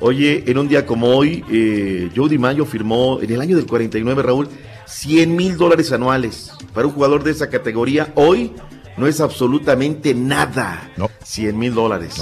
[0.00, 4.22] Oye, en un día como hoy, eh, Joe Mayo firmó en el año del 49,
[4.22, 4.48] Raúl,
[4.86, 6.52] 100 mil dólares anuales.
[6.74, 8.52] Para un jugador de esa categoría, hoy
[8.98, 10.92] no es absolutamente nada.
[10.98, 11.08] No.
[11.24, 12.20] 100 mil dólares.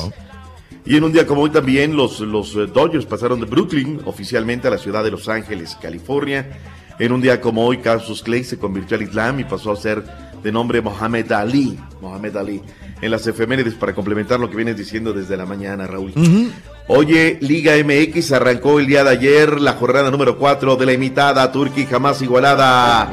[0.85, 4.69] Y en un día como hoy también los, los eh, Dodgers pasaron de Brooklyn oficialmente
[4.69, 6.59] a la ciudad de Los Ángeles, California.
[6.99, 10.05] En un día como hoy, Cassius Clay se convirtió al Islam y pasó a ser
[10.43, 11.79] de nombre Mohamed Ali.
[12.01, 12.63] Mohamed Ali.
[13.01, 16.13] En las efemérides para complementar lo que vienes diciendo desde la mañana, Raúl.
[16.89, 21.51] Oye, Liga MX arrancó el día de ayer la jornada número 4 de la imitada
[21.51, 23.11] Turquía jamás igualada.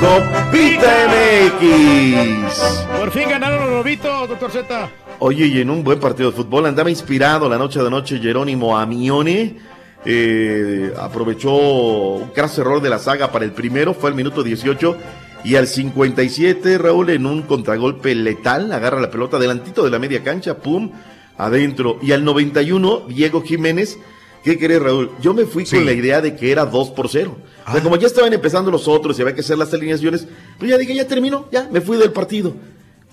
[0.00, 2.86] Copita MX.
[2.98, 4.90] Por fin ganaron los lobitos, doctor Z.
[5.24, 8.76] Oye, y en un buen partido de fútbol andaba inspirado la noche de noche Jerónimo
[8.76, 9.56] Amione.
[10.04, 14.96] Eh, aprovechó un craso error de la saga para el primero, fue al minuto 18.
[15.44, 20.24] Y al 57, Raúl, en un contragolpe letal, agarra la pelota delantito de la media
[20.24, 20.90] cancha, pum,
[21.38, 22.00] adentro.
[22.02, 24.00] Y al 91, Diego Jiménez,
[24.42, 25.12] ¿qué querés, Raúl?
[25.20, 27.36] Yo me fui con la idea de que era 2 por 0.
[27.68, 30.26] O sea, como ya estaban empezando los otros y había que hacer las alineaciones,
[30.58, 32.56] pues ya dije, ya terminó, ya, me fui del partido.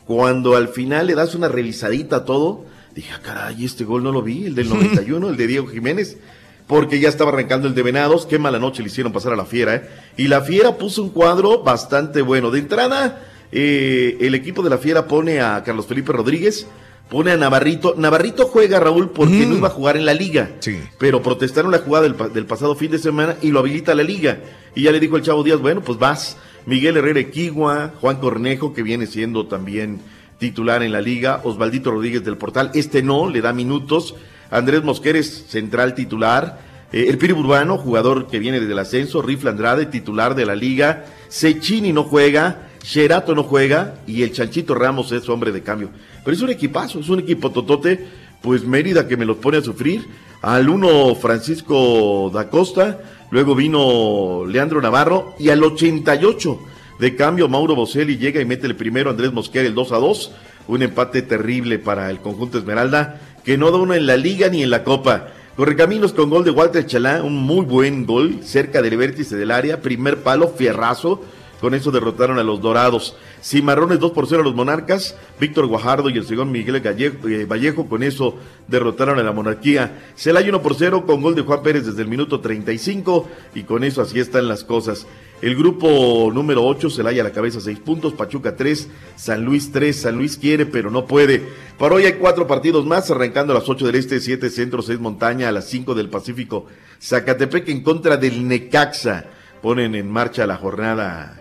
[0.09, 2.65] Cuando al final le das una revisadita a todo,
[2.95, 6.17] dije, ah, caray, este gol no lo vi, el del 91, el de Diego Jiménez,
[6.65, 9.45] porque ya estaba arrancando el de Venados, qué mala noche le hicieron pasar a la
[9.45, 9.89] Fiera, ¿eh?
[10.17, 12.49] Y la Fiera puso un cuadro bastante bueno.
[12.49, 13.21] De entrada,
[13.51, 16.65] eh, el equipo de la Fiera pone a Carlos Felipe Rodríguez,
[17.07, 17.93] pone a Navarrito.
[17.95, 20.49] Navarrito juega, Raúl, porque no iba a jugar en la liga.
[20.97, 24.39] Pero protestaron la jugada del, del pasado fin de semana y lo habilita la liga.
[24.73, 26.35] Y ya le dijo el Chavo Díaz, bueno, pues vas.
[26.69, 30.01] Miguel Herrera Equigua, Juan Cornejo, que viene siendo también
[30.37, 34.13] titular en la liga, Osvaldito Rodríguez del Portal, este no, le da minutos.
[34.51, 36.59] Andrés Mosqueres, central titular.
[36.91, 39.23] Eh, el Piri Urbano, jugador que viene desde el ascenso.
[39.23, 41.05] Rifle Andrade, titular de la liga.
[41.27, 42.69] Sechini no juega.
[42.83, 43.95] Sherato no juega.
[44.05, 45.89] Y el Chanchito Ramos es hombre de cambio.
[46.23, 48.07] Pero es un equipazo, es un equipo totote.
[48.41, 50.07] Pues Mérida que me los pone a sufrir.
[50.43, 52.99] Al uno Francisco da Costa.
[53.31, 55.35] Luego vino Leandro Navarro.
[55.39, 56.59] Y al 88
[56.99, 59.09] de cambio Mauro Boselli llega y mete el primero.
[59.09, 60.31] Andrés Mosquera el 2 a 2.
[60.67, 63.21] Un empate terrible para el conjunto Esmeralda.
[63.43, 65.29] Que no da uno en la liga ni en la copa.
[65.59, 69.81] Correcaminos con gol de Walter Chalá, un muy buen gol, cerca del vértice del área,
[69.81, 71.21] primer palo, fierrazo,
[71.59, 73.15] con eso derrotaron a los Dorados.
[73.43, 77.87] Cimarrones 2 por 0 a los Monarcas, Víctor Guajardo y el segundo Miguel eh, Vallejo,
[77.87, 78.35] con eso
[78.67, 80.11] derrotaron a la Monarquía.
[80.15, 83.83] Celaya 1 por 0 con gol de Juan Pérez desde el minuto 35 y con
[83.83, 85.05] eso así están las cosas.
[85.41, 89.95] El grupo número 8, Celaya a la cabeza 6 puntos, Pachuca 3, San Luis 3,
[89.95, 91.43] San Luis quiere pero no puede.
[91.77, 94.99] Para hoy hay cuatro partidos más, arrancando a las 8 del Este, 7 Centro, 6
[94.99, 96.65] Montaña, a las 5 del Pacífico.
[97.01, 99.25] Zacatepec en contra del Necaxa.
[99.61, 101.38] Ponen en marcha la jornada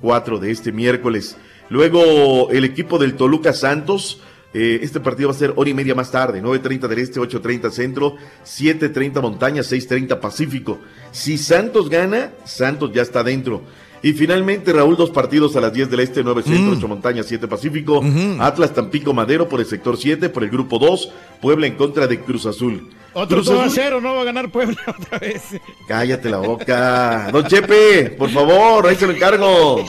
[0.00, 1.36] 4 de este miércoles.
[1.68, 4.20] Luego el equipo del Toluca Santos.
[4.54, 7.70] eh, este partido va a ser hora y media más tarde, 9.30 del Este, 8.30
[7.70, 10.78] Centro, 7.30 Montaña, 6.30 Pacífico.
[11.12, 13.64] Si Santos gana, Santos ya está dentro.
[14.06, 17.48] Y finalmente, Raúl, dos partidos a las 10 del Este, 9 Centro, 8 Montaña, 7
[17.48, 18.00] Pacífico.
[18.38, 21.10] Atlas Tampico Madero por el sector 7, por el grupo 2.
[21.42, 22.88] Puebla en contra de Cruz Azul.
[23.14, 25.42] Otro Cruz 2 a Azul- 0, no va a ganar Puebla otra vez.
[25.88, 27.30] Cállate la boca.
[27.32, 29.84] Don Chepe, por favor, ahí se lo encargo.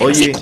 [0.00, 0.32] Oye,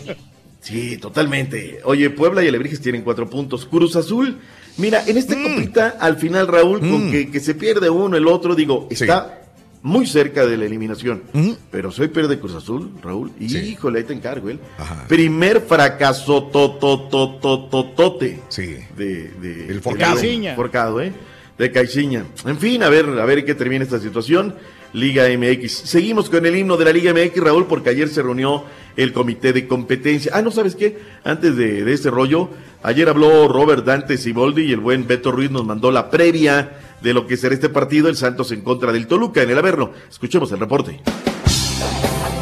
[0.61, 1.81] sí, totalmente.
[1.83, 3.67] Oye, Puebla y Alebrijes tienen cuatro puntos.
[3.67, 4.39] Cruz Azul,
[4.77, 8.55] mira, en esta copita, al final, Raúl, con que, que se pierde uno, el otro,
[8.55, 9.43] digo, está
[9.87, 11.23] muy cerca de la eliminación.
[11.71, 13.31] Pero soy pierde Cruz Azul, Raúl.
[13.39, 14.59] Y híjole, ahí te encargo, él.
[15.07, 18.41] Primer fracaso tototototote.
[18.49, 18.79] Sí.
[18.97, 20.21] De, de, El forcado.
[20.21, 20.55] de-.
[20.57, 21.13] Forcado, ¿eh?
[21.57, 22.25] De Caixinha.
[22.45, 24.57] En fin, a ver, a ver qué termina esta situación.
[24.93, 25.71] Liga MX.
[25.73, 28.65] Seguimos con el himno de la Liga MX, Raúl, porque ayer se reunió
[28.97, 30.33] el comité de competencia.
[30.35, 30.99] Ah, no, ¿sabes qué?
[31.25, 32.51] Antes de, este rollo,
[32.83, 37.15] ayer habló Robert Dante Siboldi y el buen Beto Ruiz nos mandó la previa de
[37.15, 39.91] lo que será este partido, el Santos en contra del Toluca en el Averno.
[40.09, 41.01] Escuchemos el reporte.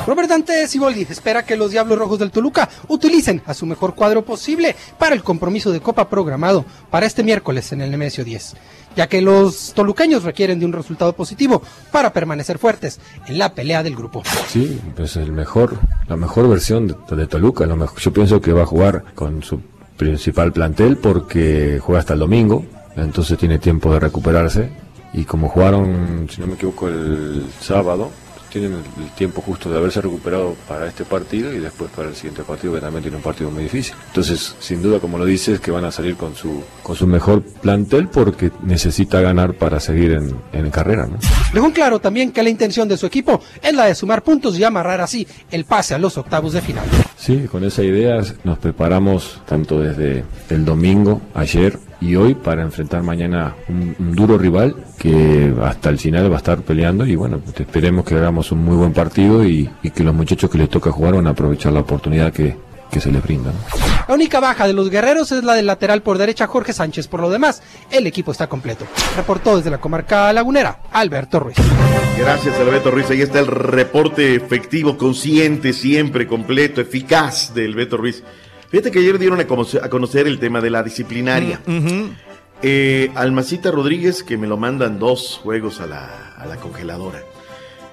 [0.07, 4.23] Robert Dante Siboldi espera que los Diablos Rojos del Toluca utilicen a su mejor cuadro
[4.23, 8.55] posible para el compromiso de Copa programado para este miércoles en el Nemesio 10,
[8.97, 13.83] ya que los toluqueños requieren de un resultado positivo para permanecer fuertes en la pelea
[13.83, 14.23] del grupo.
[14.49, 17.67] Sí, pues el mejor, la mejor versión de, Toluca.
[17.67, 19.61] Lo mejor, yo pienso que va a jugar con su
[19.97, 22.65] principal plantel porque juega hasta el domingo,
[22.97, 24.71] entonces tiene tiempo de recuperarse.
[25.13, 28.11] Y como jugaron, si no me equivoco, el sábado,
[28.55, 32.45] tienen el, tiempo justo de haberse recuperado para este partido y después para el siguiente
[32.45, 33.95] partido, que también tiene un partido muy difícil.
[34.07, 37.43] Entonces, sin duda, como lo dices, que van a salir con su, con su mejor
[37.43, 41.07] plantel porque necesita ganar para seguir en, en carrera.
[41.07, 41.19] ¿no?
[41.53, 44.63] Dejó claro también que la intención de su equipo es la de sumar puntos y
[44.63, 46.87] amarrar así el pase a los octavos de final.
[47.17, 53.03] Sí, con esa idea nos preparamos tanto desde el domingo, ayer y hoy para enfrentar
[53.03, 57.41] mañana un, un, duro rival que hasta el final va a estar peleando y bueno,
[57.57, 60.93] esperemos que hagamos un muy buen partido y, y que los muchachos que les toca
[60.93, 62.57] jugar van a aprovechar la oportunidad que,
[62.91, 63.53] que se les brinda.
[63.53, 63.59] ¿no?
[64.07, 67.09] La única baja de los guerreros es la del lateral por derecha Jorge Sánchez.
[67.09, 68.87] Por lo demás, el equipo está completo.
[69.17, 71.57] Reportó desde la comarca lagunera, Alberto Ruiz.
[72.19, 73.11] Gracias, Alberto Ruiz.
[73.11, 78.23] Ahí está el reporte efectivo, consciente, siempre completo, eficaz del Beto Ruiz.
[78.75, 81.61] Fíjate que ayer dieron a conocer, a conocer el tema de la disciplinaria.
[82.61, 87.23] Eh, Almacita Rodríguez, que me lo mandan dos juegos a la, a la congeladora.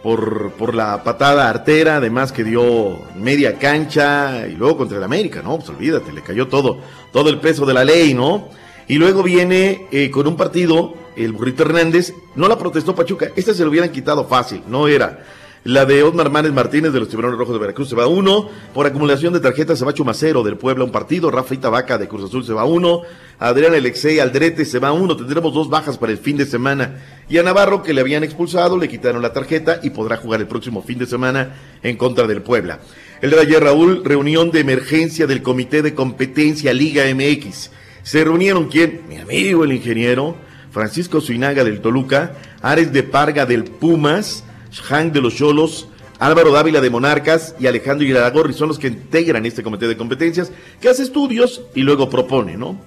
[0.02, 5.44] Por, por la patada artera, además que dio media cancha y luego contra el América,
[5.44, 5.58] ¿no?
[5.58, 6.80] Pues olvídate, le cayó todo,
[7.14, 8.50] todo el peso de la ley, ¿no?
[8.88, 13.54] Y luego viene eh, con un partido, el Burrito Hernández, no la protestó Pachuca, esta
[13.54, 15.26] se lo hubieran quitado fácil, no era.
[15.64, 18.50] La de Osmar Manes Martínez de los Tiburones Rojos de Veracruz se va uno.
[18.74, 21.30] Por acumulación de tarjetas se va Chumacero del Puebla un partido.
[21.30, 23.04] Rafa Vaca de Cruz Azul se va uno.
[23.38, 25.16] Adrián Alexei Aldrete se va uno.
[25.16, 27.00] Tendremos dos bajas para el fin de semana.
[27.30, 30.48] Y a Navarro, que le habían expulsado, le quitaron la tarjeta y podrá jugar el
[30.48, 32.80] próximo fin de semana en contra del Puebla.
[33.22, 37.70] El de ayer, Raúl, reunión de emergencia del Comité de Competencia Liga MX.
[38.02, 39.02] Se reunieron quién?
[39.08, 40.38] Mi amigo el ingeniero,
[40.72, 42.34] Francisco Suinaga del Toluca,
[42.64, 44.44] Ares de Parga del Pumas,
[44.80, 45.88] Hank de los Cholos,
[46.20, 50.52] Álvaro Dávila de Monarcas y Alejandro Iraragorri son los que integran este comité de competencias
[50.80, 52.80] que hace estudios y luego propone, ¿no?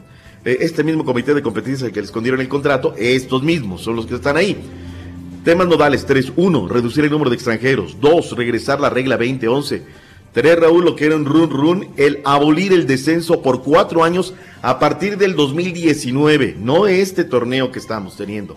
[0.44, 4.06] Eh, Este mismo comité de competencias que le escondieron el contrato, estos mismos son los
[4.06, 4.56] que están ahí.
[5.44, 9.82] Temas nodales 3, 1, reducir el número de extranjeros, 2, regresar la regla 2011,
[10.34, 14.34] 3, Raúl, lo que era un run run, el abolir el descenso por cuatro años
[14.62, 18.56] a partir del 2019, no este torneo que estamos teniendo.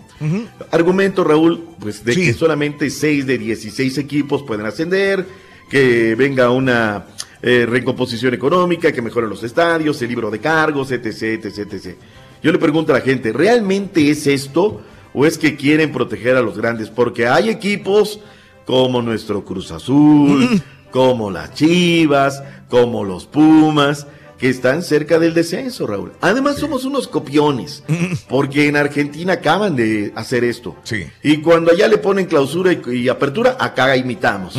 [0.72, 5.24] Argumento, Raúl, pues de que solamente 6 de 16 equipos pueden ascender,
[5.70, 7.06] que venga una
[7.42, 11.96] eh, recomposición económica, que mejoren los estadios, el libro de cargos, etc, etc, etc.
[12.42, 14.82] Yo le pregunto a la gente, ¿realmente es esto
[15.14, 16.90] o es que quieren proteger a los grandes?
[16.90, 18.18] Porque hay equipos
[18.66, 24.06] como nuestro Cruz Azul, como las Chivas, como los Pumas,
[24.38, 26.12] que están cerca del descenso, Raúl.
[26.20, 27.82] Además somos unos copiones,
[28.28, 30.76] porque en Argentina acaban de hacer esto.
[31.22, 34.54] Y cuando allá le ponen clausura y, y apertura, acá imitamos.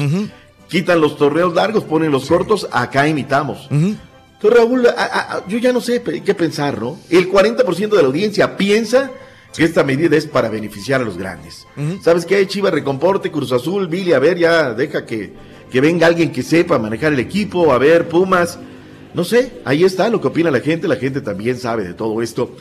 [0.67, 3.67] Quitan los torneos largos, ponen los cortos, acá imitamos.
[3.71, 6.97] Entonces, Raúl, a- a- a- yo ya no sé qué pensar, ¿no?
[7.09, 9.09] El 40% de la audiencia piensa
[9.55, 11.65] que esta medida es para beneficiar a los grandes.
[12.03, 12.45] ¿Sabes qué?
[12.47, 15.33] Chivas recomporte, Cruz Azul, Billy, a ver, ya deja que,
[15.71, 18.59] que venga alguien que sepa manejar el equipo, a ver, Pumas.
[19.13, 22.21] No sé, ahí está lo que opina la gente, la gente también sabe de todo
[22.21, 22.55] esto.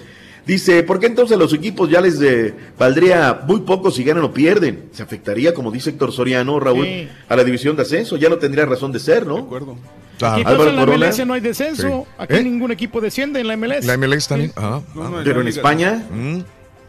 [0.47, 4.25] Dice, ¿por qué entonces a los equipos ya les eh, valdría muy poco si ganan
[4.25, 4.85] o pierden?
[4.93, 7.09] Se afectaría, como dice Héctor Soriano, Raúl, Sí.
[7.29, 9.35] a la división de ascenso, ya no tendría razón de ser, ¿no?
[9.37, 9.77] De acuerdo.
[10.23, 12.07] Aquí pues, en la MLS no hay descenso.
[12.17, 12.43] Aquí ¿Eh?
[12.43, 13.85] ningún equipo desciende en la MLS.
[13.85, 14.51] La MLS también.
[14.51, 14.57] Sí.
[14.59, 16.43] Ah, No, no, Pero en la-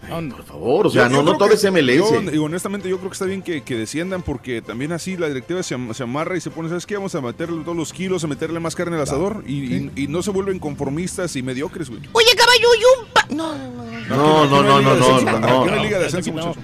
[0.10, 1.96] España, por favor, o sea, no, no creo todo que- es MLS.
[1.98, 5.28] yo, y honestamente, yo creo que está bien que, que desciendan porque también así la
[5.28, 6.96] directiva se, am- se amarra y se pone, ¿sabes qué?
[6.96, 10.08] Vamos a meterle todos los kilos, a meterle más carne al asador y, y- y
[10.08, 12.02] no se vuelven conformistas y mediocres, güey.
[12.14, 13.26] Oye, caballo, y un pa...
[13.30, 13.90] No, no, no.
[14.10, 15.62] No, no, no, no, no, no, no.
[15.62, 16.58] Aquí no hay liga de ascenso, muchachos.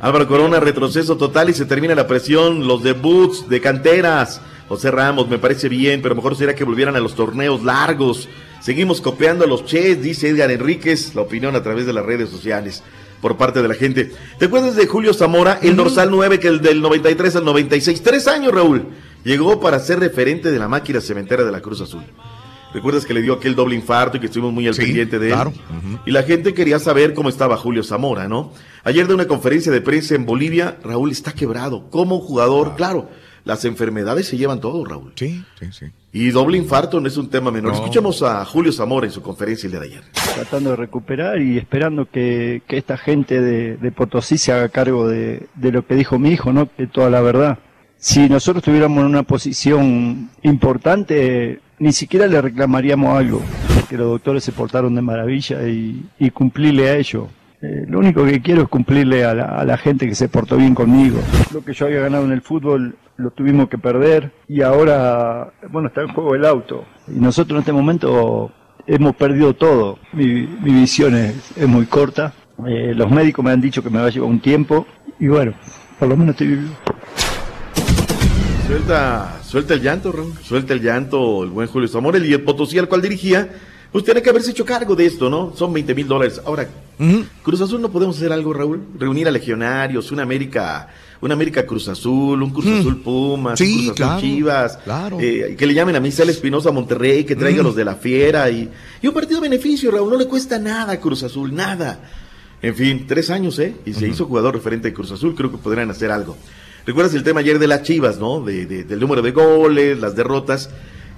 [0.00, 4.40] Álvaro Corona, retroceso total y se termina la presión, los debuts de canteras.
[4.68, 8.28] José Ramos, me parece bien, pero mejor sería que volvieran a los torneos largos.
[8.62, 12.30] Seguimos copiando a los Ches, dice Edgar Enríquez, la opinión a través de las redes
[12.30, 12.84] sociales
[13.20, 14.12] por parte de la gente.
[14.38, 18.02] ¿Te acuerdas de Julio Zamora, el dorsal 9, que el del 93 al 96?
[18.02, 18.86] Tres años, Raúl.
[19.24, 22.04] Llegó para ser referente de la máquina cementera de la Cruz Azul.
[22.72, 25.34] Recuerdas que le dio aquel doble infarto y que estuvimos muy al pendiente de él.
[25.34, 25.52] claro.
[26.06, 28.52] Y la gente quería saber cómo estaba Julio Zamora, ¿no?
[28.84, 31.90] Ayer de una conferencia de prensa en Bolivia, Raúl está quebrado.
[31.90, 33.08] Como jugador, claro,
[33.44, 35.12] las enfermedades se llevan todo, Raúl.
[35.16, 35.86] Sí, sí, sí.
[36.12, 37.72] Y doble infarto no es un tema menor.
[37.72, 37.78] No.
[37.78, 40.02] Escuchamos a Julio Zamora en su conferencia el día de ayer.
[40.34, 45.08] tratando de recuperar y esperando que, que esta gente de, de Potosí se haga cargo
[45.08, 46.68] de, de lo que dijo mi hijo, ¿no?
[46.76, 47.58] Que toda la verdad.
[47.96, 53.40] Si nosotros estuviéramos en una posición importante, ni siquiera le reclamaríamos algo,
[53.74, 57.24] porque los doctores se portaron de maravilla y, y cumplirle a ellos.
[57.62, 60.56] Eh, lo único que quiero es cumplirle a la, a la gente que se portó
[60.56, 61.20] bien conmigo.
[61.52, 65.88] Lo que yo había ganado en el fútbol lo tuvimos que perder y ahora, bueno,
[65.88, 66.84] está en juego el auto.
[67.08, 68.50] Y nosotros en este momento
[68.86, 69.98] hemos perdido todo.
[70.12, 72.32] Mi, mi visión es, es muy corta.
[72.66, 74.86] Eh, los médicos me han dicho que me va a llevar un tiempo
[75.18, 75.54] y bueno,
[75.98, 76.74] por lo menos estoy vivo.
[78.66, 80.34] Suelta, suelta el llanto, Raúl.
[80.42, 82.18] Suelta el llanto el buen Julio Zamora.
[82.18, 83.48] El Potosí al cual dirigía,
[83.90, 85.52] pues tiene que haberse hecho cargo de esto, ¿no?
[85.54, 86.40] Son 20 mil dólares.
[86.44, 86.68] Ahora,
[87.42, 88.82] Cruz Azul no podemos hacer algo, Raúl.
[88.98, 90.88] Reunir a legionarios, una América,
[91.22, 94.76] una América Cruz Azul, un Cruz Azul Pumas, Sí, un Cruz Azul claro, Chivas.
[94.84, 95.18] claro.
[95.20, 97.66] eh, que le llamen a Misael Espinosa Monterrey, que traiga Mm.
[97.66, 98.68] los de la Fiera y,
[99.00, 100.10] y un partido de beneficio, Raúl.
[100.10, 102.00] No le cuesta nada a Cruz Azul, nada.
[102.60, 103.74] En fin, tres años, ¿eh?
[103.86, 106.36] Y se hizo jugador referente de Cruz Azul, creo que podrían hacer algo.
[106.86, 108.40] ¿Recuerdas el tema ayer de las Chivas, no?
[108.44, 110.70] De, de- del número de goles, las derrotas.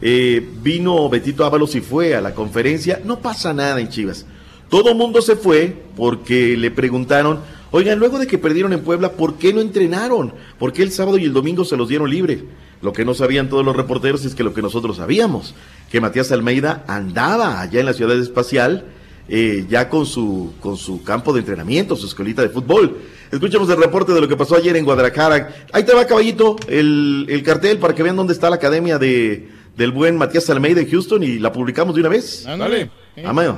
[0.03, 3.01] Eh, vino Betito Ábalos y fue a la conferencia.
[3.05, 4.27] No pasa nada en Chivas.
[4.69, 7.41] Todo mundo se fue porque le preguntaron,
[7.75, 10.33] oigan, luego de que perdieron en Puebla, ¿por qué no entrenaron?
[10.61, 12.45] ¿Por qué el sábado y el domingo se los dieron libre?
[12.83, 15.57] Lo que no sabían todos los reporteros es que lo que nosotros sabíamos,
[15.91, 18.85] que Matías Almeida andaba allá en la ciudad espacial,
[19.29, 22.97] eh, ya con su, con su campo de entrenamiento, su escuelita de fútbol.
[23.33, 25.67] Escuchemos el reporte de lo que pasó ayer en Guadalajara.
[25.73, 29.49] Ahí te va, caballito, el, el cartel para que vean dónde está la academia de,
[29.77, 32.47] del buen Matías Almeida en Houston y la publicamos de una vez.
[32.47, 32.91] Ándale.
[33.25, 33.57] Amén.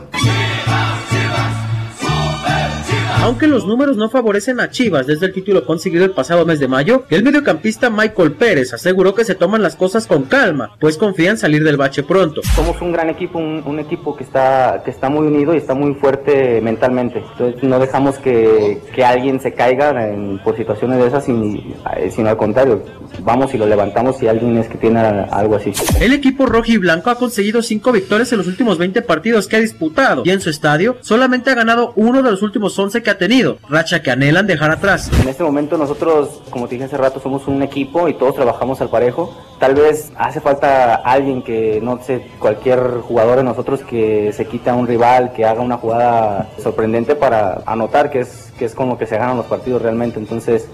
[3.23, 6.69] Aunque los números no favorecen a Chivas desde el título conseguido el pasado mes de
[6.69, 11.31] mayo, el mediocampista Michael Pérez aseguró que se toman las cosas con calma, pues confía
[11.31, 12.41] en salir del bache pronto.
[12.55, 15.75] Somos un gran equipo, un, un equipo que está, que está muy unido y está
[15.75, 17.25] muy fuerte mentalmente.
[17.33, 22.29] Entonces no dejamos que, que alguien se caiga en- por situaciones de esas, eh, sino
[22.29, 22.83] al contrario,
[23.25, 25.73] vamos y lo levantamos si alguien es que tiene algo así.
[26.01, 29.57] El equipo rojo y blanco ha conseguido 5 victorias en los últimos 20 partidos que
[29.57, 33.11] ha disputado y en su estadio solamente ha ganado uno de los últimos 11 que
[33.11, 35.11] ha tenido, racha que anhelan dejar atrás.
[35.21, 38.81] En este momento nosotros, como te dije hace rato, somos un equipo y todos trabajamos
[38.81, 39.37] al parejo.
[39.59, 44.71] Tal vez hace falta alguien que, no sé, cualquier jugador de nosotros que se quite
[44.71, 48.89] a un rival, que haga una jugada sorprendente para anotar, que es, que es con
[48.89, 50.19] lo que se ganan los partidos realmente.
[50.19, 50.69] Entonces,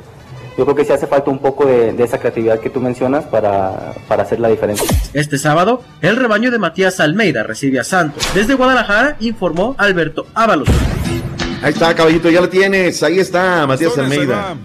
[0.56, 3.24] yo creo que sí hace falta un poco de, de esa creatividad que tú mencionas
[3.24, 4.86] para, para hacer la diferencia.
[5.14, 8.22] Este sábado, el rebaño de Matías Almeida recibe a Santos.
[8.34, 10.68] Desde Guadalajara informó Alberto Ábalos.
[11.62, 13.02] Ahí está, caballito, ya lo tienes.
[13.02, 14.56] Ahí está, Matías Almeida.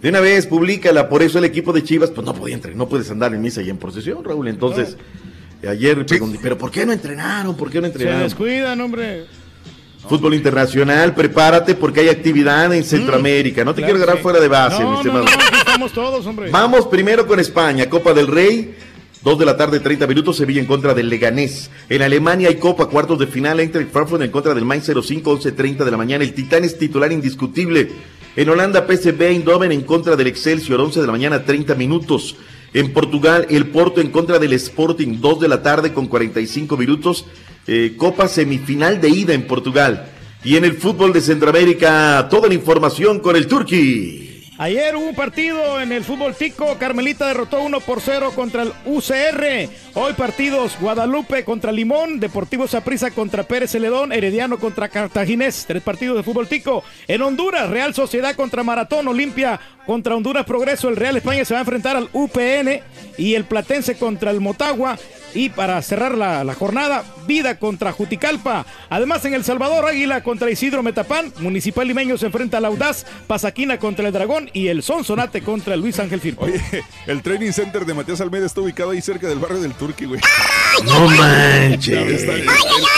[0.00, 1.08] De una vez, públicala.
[1.08, 3.62] Por eso el equipo de Chivas, pues no podía entrenar, no puedes andar en misa
[3.62, 4.48] y en procesión, Raúl.
[4.48, 4.96] Entonces,
[5.68, 7.56] ayer pregunté, ¿pero por qué no entrenaron?
[7.56, 8.22] ¿Por qué no Se entrenaron?
[8.22, 9.24] descuidan, hombre.
[10.08, 13.64] Fútbol internacional, prepárate porque hay actividad en Centroamérica.
[13.64, 14.22] No te Claro quiero agarrar sí.
[14.22, 15.24] fuera de base, No, mi estimado.
[15.24, 16.50] no, aquí estamos todos, hombre.
[16.50, 18.74] Vamos primero con España, Copa del Rey.
[19.22, 21.70] 2 de la tarde, 30 minutos, Sevilla en contra del Leganés.
[21.88, 25.84] En Alemania hay Copa, cuartos de final, entre Frankfurt en contra del Mainz 05, 11.30
[25.84, 26.24] de la mañana.
[26.24, 27.88] El Titán es titular indiscutible.
[28.36, 32.36] En Holanda, PSV Eindhoven en contra del Excelsior, 11 de la mañana, 30 minutos.
[32.72, 37.24] En Portugal, el Porto en contra del Sporting, 2 de la tarde con 45 minutos.
[37.66, 40.12] Eh, Copa semifinal de ida en Portugal.
[40.44, 44.27] Y en el fútbol de Centroamérica, toda la información con el Turqui.
[44.60, 46.76] Ayer hubo un partido en el fútbol tico.
[46.78, 49.70] Carmelita derrotó 1 por 0 contra el UCR.
[49.94, 55.64] Hoy partidos Guadalupe contra Limón, Deportivo Saprissa contra Pérez Celedón, Herediano contra Cartaginés.
[55.64, 56.82] Tres partidos de fútbol tico.
[57.06, 60.88] En Honduras, Real Sociedad contra Maratón, Olimpia contra Honduras Progreso.
[60.88, 62.80] El Real España se va a enfrentar al UPN
[63.16, 64.98] y el Platense contra el Motagua.
[65.34, 68.64] Y para cerrar la, la jornada, Vida contra Juticalpa.
[68.88, 71.30] Además, en El Salvador, Águila contra Isidro Metapán.
[71.40, 73.04] Municipal Limeño se enfrenta al Audaz.
[73.26, 74.48] Pasaquina contra el Dragón.
[74.54, 76.46] Y el Sonsonate contra el Luis Ángel Firpo.
[76.46, 76.60] Oye,
[77.06, 80.20] el training center de Matías Almeida está ubicado ahí cerca del barrio del Turqui, güey.
[80.84, 82.22] No manches.
[82.22, 82.32] Está,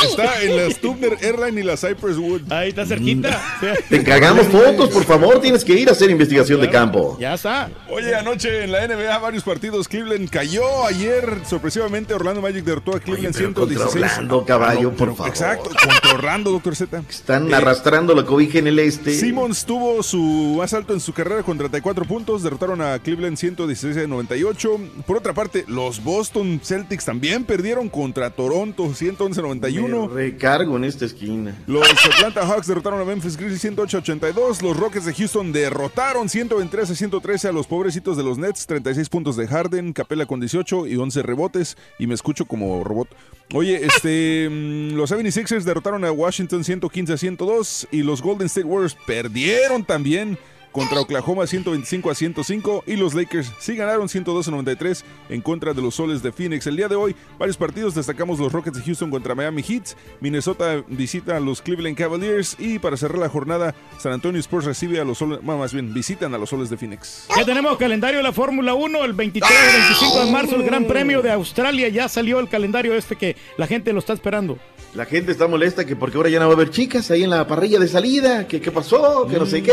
[0.04, 2.52] está en la Stubner Airline y la Cypress Wood.
[2.52, 3.40] Ahí está cerquita.
[3.88, 5.40] Te encargamos fotos, por favor.
[5.40, 7.16] Tienes que ir a hacer investigación de campo.
[7.18, 7.68] Ya está.
[7.88, 9.88] Oye, anoche en la NBA varios partidos.
[9.88, 13.90] Cleveland cayó ayer sorpresivamente Orlando Orlando Magic derrotó a Cleveland pero 116.
[13.92, 15.30] contra Orlando, caballo, no, por pero- favor.
[15.30, 17.02] Exacto, contra Orlando, doctor Z.
[17.08, 19.14] Están Eh, arrastrando la cobija en el este.
[19.14, 23.96] Simmons tuvo su más alto en su carrera con 34 puntos, derrotaron a Cleveland 116
[23.96, 24.78] a 98.
[25.06, 30.06] Por otra parte, los Boston Celtics también perdieron contra Toronto 111 a 91.
[30.08, 31.56] Me recargo en esta esquina.
[31.66, 34.62] Los Atlanta Hawks derrotaron a Memphis Grizzlies 108 a 82.
[34.62, 38.66] Los Rockets de Houston derrotaron 123 a 113 a los pobrecitos de los Nets.
[38.66, 41.76] 36 puntos de Harden, Capela con 18 y 11 rebotes.
[41.98, 43.08] Y me escucho como robot.
[43.54, 47.88] Oye, este, mm, los 76ers derrotaron a Washington 115 a 102.
[47.92, 50.36] Y los Golden State Warriors perdieron también
[50.72, 55.74] contra Oklahoma 125 a 105 y los Lakers sí ganaron 102 a 93 en contra
[55.74, 56.66] de los Soles de Phoenix.
[56.66, 60.84] El día de hoy, varios partidos destacamos los Rockets de Houston contra Miami Heat, Minnesota
[60.88, 65.04] visita a los Cleveland Cavaliers y para cerrar la jornada, San Antonio Spurs recibe a
[65.04, 67.26] los Soles, bueno, más bien visitan a los Soles de Phoenix.
[67.36, 70.86] Ya tenemos calendario de la Fórmula 1, el 23 y 25 de marzo, el Gran
[70.86, 71.88] Premio de Australia.
[71.88, 74.58] Ya salió el calendario este que la gente lo está esperando.
[74.94, 77.30] La gente está molesta que porque ahora ya no va a haber chicas ahí en
[77.30, 78.46] la parrilla de salida.
[78.46, 79.26] ¿Qué, qué pasó?
[79.28, 79.72] Que no sé qué.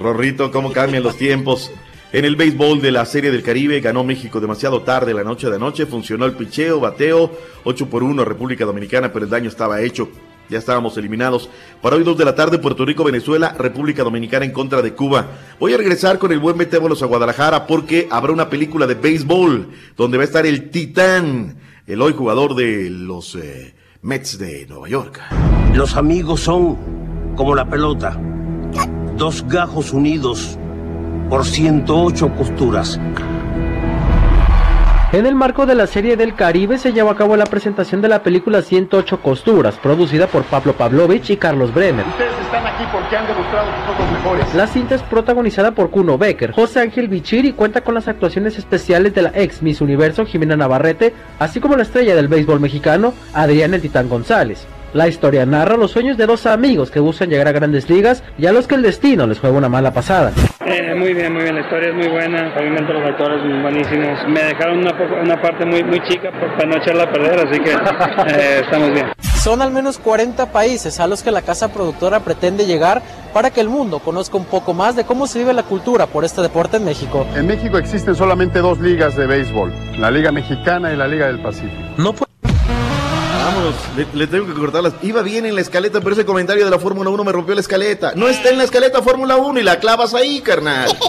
[0.00, 1.70] Rorrito, cómo cambian los tiempos.
[2.12, 5.56] En el béisbol de la Serie del Caribe ganó México demasiado tarde la noche de
[5.56, 5.86] anoche.
[5.86, 7.30] Funcionó el picheo, bateo,
[7.64, 10.08] 8 por 1 República Dominicana, pero el daño estaba hecho.
[10.48, 11.50] Ya estábamos eliminados.
[11.82, 15.26] Para hoy 2 de la tarde, Puerto Rico, Venezuela, República Dominicana en contra de Cuba.
[15.60, 19.68] Voy a regresar con el buen Metébolos a Guadalajara porque habrá una película de béisbol
[19.96, 21.56] donde va a estar el Titán,
[21.86, 25.20] el hoy jugador de los eh, Mets de Nueva York.
[25.74, 26.76] Los amigos son
[27.36, 28.18] como la pelota,
[29.20, 30.58] dos gajos unidos
[31.28, 32.98] por 108 costuras.
[35.12, 38.08] En el marco de la Serie del Caribe se llevó a cabo la presentación de
[38.08, 42.06] la película 108 Costuras, producida por Pablo Pavlovich y Carlos Bremer.
[42.06, 44.54] Ustedes están aquí porque han demostrado que son los mejores.
[44.54, 48.56] La cinta es protagonizada por Kuno Becker, José Ángel Bichir y cuenta con las actuaciones
[48.56, 53.12] especiales de la ex Miss Universo Jimena Navarrete, así como la estrella del béisbol mexicano
[53.34, 54.66] Adrián El Titán González.
[54.92, 58.46] La historia narra los sueños de dos amigos que buscan llegar a grandes ligas y
[58.46, 60.32] a los que el destino les juega una mala pasada.
[60.66, 64.18] Eh, muy bien, muy bien, la historia es muy buena, obviamente los actores muy buenísimos.
[64.28, 64.92] Me dejaron una,
[65.22, 67.70] una parte muy, muy chica para no echarla a perder, así que
[68.34, 69.06] eh, estamos bien.
[69.40, 73.00] Son al menos 40 países a los que la casa productora pretende llegar
[73.32, 76.24] para que el mundo conozca un poco más de cómo se vive la cultura por
[76.24, 77.26] este deporte en México.
[77.34, 81.40] En México existen solamente dos ligas de béisbol, la Liga Mexicana y la Liga del
[81.40, 81.80] Pacífico.
[81.96, 82.29] No puede
[83.50, 84.92] Vámonos, le, le tengo que cortar las.
[85.02, 87.60] Iba bien en la escaleta, pero ese comentario de la Fórmula 1 me rompió la
[87.60, 88.12] escaleta.
[88.14, 90.96] No está en la escaleta Fórmula 1 y la clavas ahí, carnal.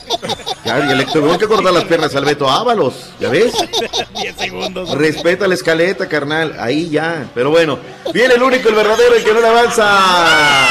[0.64, 3.10] Ya, ya le tengo que cortar las piernas al Beto Ábalos.
[3.20, 3.52] ¿Ya ves?
[4.22, 4.92] 10 segundos.
[4.92, 6.56] Respeta la escaleta, carnal.
[6.60, 7.26] Ahí ya.
[7.34, 7.80] Pero bueno,
[8.14, 10.68] viene el único, el verdadero, el que no le avanza.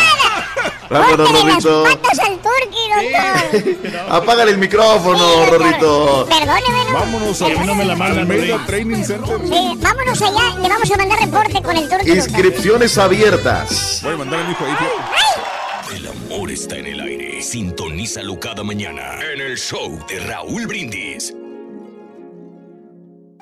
[0.91, 1.85] Vámonos, Rorrito.
[1.85, 4.01] patas al turqui, doctor.
[4.11, 6.27] Apágale el micrófono, Rorrito.
[6.29, 6.93] Perdóneme, ¿no?
[6.95, 8.67] Vámonos a no me la Almeida.
[8.67, 9.39] Training Center.
[9.47, 12.07] Sí, vámonos allá, le vamos a mandar reporte con el turqui.
[12.11, 12.17] doctor.
[12.17, 14.01] Inscripciones abiertas.
[14.03, 15.97] Voy a mandar a mi hijo ahí.
[15.97, 17.43] El amor está en el aire.
[17.43, 21.35] Sintonízalo cada mañana en el show de Raúl Brindis.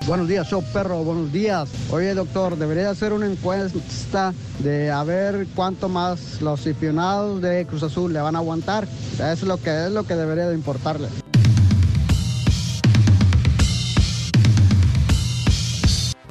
[0.06, 1.68] Buenos días, show perro, buenos días.
[1.90, 7.82] Oye, doctor, debería hacer una encuesta de a ver cuánto más los aficionados de Cruz
[7.82, 8.88] Azul le van a aguantar.
[9.20, 11.08] Es lo que es lo que debería de importarle.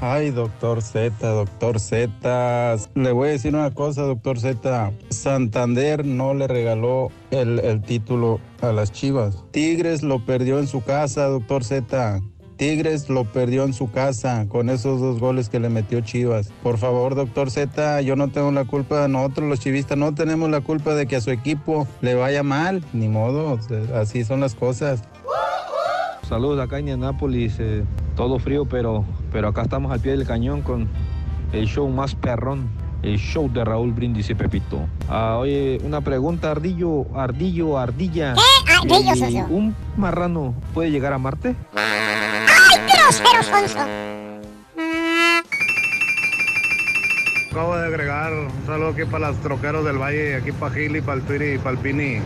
[0.00, 2.76] Ay, doctor Z, doctor Z.
[2.94, 4.92] Le voy a decir una cosa, doctor Z.
[5.10, 9.44] Santander no le regaló el, el título a las Chivas.
[9.50, 12.20] Tigres lo perdió en su casa, doctor Z.
[12.62, 16.50] Tigres lo perdió en su casa con esos dos goles que le metió Chivas.
[16.64, 20.60] Por favor, doctor Z, yo no tengo la culpa, nosotros los chivistas no tenemos la
[20.60, 22.82] culpa de que a su equipo le vaya mal.
[22.92, 23.60] Ni modo,
[23.94, 25.04] así son las cosas.
[26.28, 27.84] Saludos acá en Indianápolis, eh,
[28.16, 30.88] todo frío, pero, pero acá estamos al pie del cañón con
[31.52, 32.68] el show más perrón,
[33.02, 34.80] el show de Raúl Brindis y Pepito.
[35.08, 38.34] Ah, oye, una pregunta, Ardillo, Ardillo, Ardilla.
[38.34, 38.72] ¿Qué?
[38.74, 39.46] Ardillo, Eh, socio.
[39.48, 41.54] ¿Un marrano puede llegar a Marte?
[43.08, 43.78] ¡Ay, grosero, sonso!
[47.50, 51.16] Acabo de agregar un saludo aquí para los troqueros del Valle, aquí para Gili, para
[51.16, 52.20] el Twiri y para el Pini.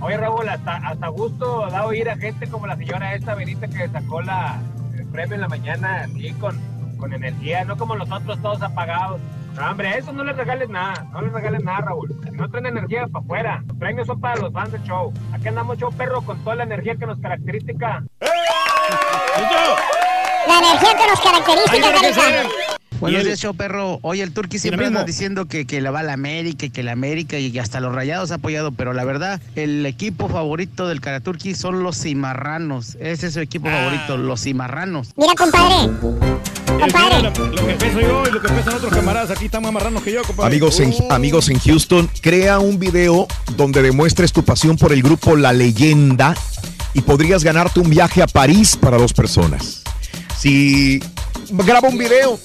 [0.00, 3.88] Oye, Raúl, hasta, hasta gusto da oír a gente como la señora esta Benita que
[3.88, 4.60] sacó la,
[4.98, 6.60] el premio en la mañana así con,
[6.98, 9.22] con energía, no como nosotros todos apagados.
[9.54, 12.12] No, hombre, a eso no les regales nada, no les regales nada, Raúl.
[12.24, 15.12] Si no traen energía para afuera, los premios son para los fans del show.
[15.32, 18.02] Aquí andamos show perro con toda la energía que nos caracteriza.
[20.48, 22.48] La energía que nos caracteriza.
[23.00, 23.98] Buenos días, show perro.
[24.02, 26.82] Oye, el Turqui siempre anda diciendo que, que le va a la América y que
[26.82, 30.88] la América y que hasta los rayados ha apoyado, pero la verdad, el equipo favorito
[30.88, 32.96] del Karaturki son los cimarranos.
[33.00, 33.76] Ese es su equipo Ah.
[33.78, 35.12] favorito, los cimarranos.
[35.16, 35.90] Mira, compadre.
[36.76, 39.72] Mira, lo, lo que peso yo y lo que pesan otros camaradas aquí están más
[39.72, 40.48] marranos que yo, compadre.
[40.48, 43.26] Amigos en, Uh, amigos en Houston, crea un video
[43.56, 46.34] donde demuestres tu pasión por el grupo La Leyenda
[46.92, 49.82] y podrías ganarte un viaje a París para dos personas.
[50.38, 51.00] Si
[51.50, 52.38] graba un video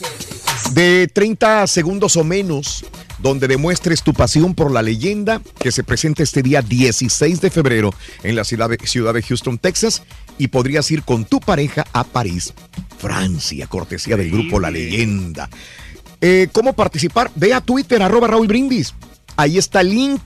[0.73, 2.85] de 30 segundos o menos
[3.19, 7.93] donde demuestres tu pasión por la leyenda que se presenta este día 16 de febrero
[8.23, 10.03] en la ciudad de, ciudad de Houston, Texas,
[10.37, 12.53] y podrías ir con tu pareja a París,
[12.97, 15.49] Francia, cortesía del grupo La Leyenda.
[16.21, 17.31] Eh, ¿Cómo participar?
[17.35, 18.93] Ve a Twitter, arroba Raúl Brindis.
[19.35, 20.21] Ahí está el link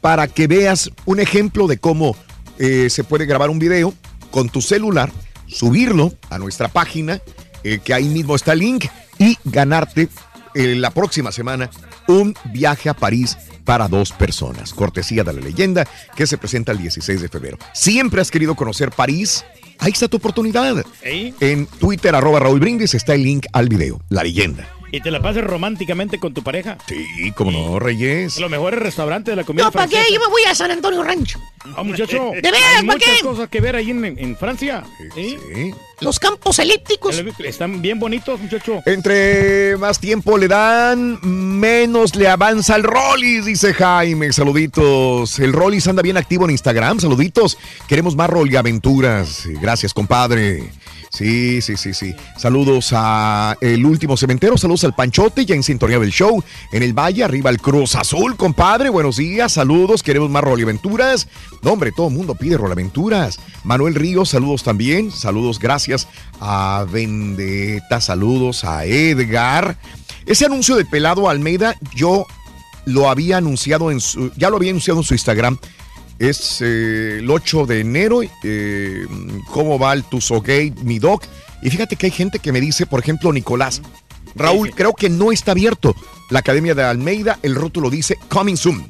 [0.00, 2.16] para que veas un ejemplo de cómo
[2.58, 3.92] eh, se puede grabar un video
[4.30, 5.10] con tu celular,
[5.46, 7.20] subirlo a nuestra página,
[7.64, 8.86] eh, que ahí mismo está el link,
[9.18, 10.08] y ganarte
[10.54, 11.70] eh, la próxima semana
[12.08, 14.72] un viaje a París para dos personas.
[14.72, 17.58] Cortesía de la leyenda que se presenta el 16 de febrero.
[17.74, 19.44] Siempre has querido conocer París.
[19.78, 20.84] Ahí está tu oportunidad.
[21.02, 24.00] En Twitter, arroba Raúl Brindis, está el link al video.
[24.08, 24.66] La leyenda.
[24.92, 26.78] Y te la pases románticamente con tu pareja.
[26.88, 28.38] Sí, como no, Reyes.
[28.38, 30.02] Los mejores restaurantes de la comida No, ¿para qué?
[30.12, 31.40] Yo me voy a San Antonio Rancho.
[31.76, 32.30] Ah, muchacho.
[32.34, 32.60] ¿De veras?
[32.78, 33.20] Hay ¿Para muchas qué?
[33.22, 34.84] cosas que ver ahí en, en Francia.
[35.14, 35.36] ¿sí?
[36.00, 37.20] Los campos elípticos.
[37.40, 38.80] Están bien bonitos, muchacho.
[38.86, 44.32] Entre más tiempo le dan, menos le avanza el Rollis, dice Jaime.
[44.32, 45.38] Saluditos.
[45.38, 47.00] El Rollis anda bien activo en Instagram.
[47.00, 47.58] Saluditos.
[47.88, 49.46] Queremos más Rolly Aventuras.
[49.60, 50.70] Gracias, compadre.
[51.10, 52.14] Sí, sí, sí, sí.
[52.36, 54.56] Saludos a El Último Cementero.
[54.58, 56.42] Saludos al Panchote, ya en sintonía del show.
[56.72, 58.90] En el Valle, arriba el Cruz Azul, compadre.
[58.90, 60.02] Buenos días, saludos.
[60.02, 61.28] Queremos más Rolly Aventuras.
[61.62, 63.38] No, hombre, todo el mundo pide Rolly Aventuras.
[63.64, 65.10] Manuel Ríos, saludos también.
[65.10, 66.08] Saludos, gracias
[66.40, 68.00] a Vendetta.
[68.00, 69.78] Saludos a Edgar.
[70.26, 72.26] Ese anuncio de Pelado Almeida, yo
[72.84, 75.58] lo había anunciado en su, ya lo había anunciado en su Instagram.
[76.18, 78.20] Es eh, el 8 de enero.
[78.42, 79.06] eh,
[79.52, 81.24] ¿Cómo va el Tuzogate, mi doc?
[81.62, 83.82] Y fíjate que hay gente que me dice, por ejemplo, Nicolás,
[84.34, 85.94] Raúl, creo que no está abierto
[86.30, 87.38] la Academia de Almeida.
[87.42, 88.88] El rótulo dice Coming Soon.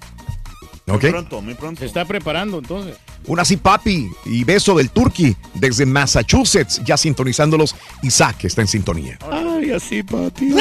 [0.89, 1.05] ¿Ok?
[1.43, 1.81] muy pronto.
[1.81, 2.97] Se está preparando entonces.
[3.27, 7.75] Un así papi y beso del Turqui desde Massachusetts, ya sintonizándolos.
[8.03, 9.19] Isaac está en sintonía.
[9.29, 10.55] Ay, así, papi.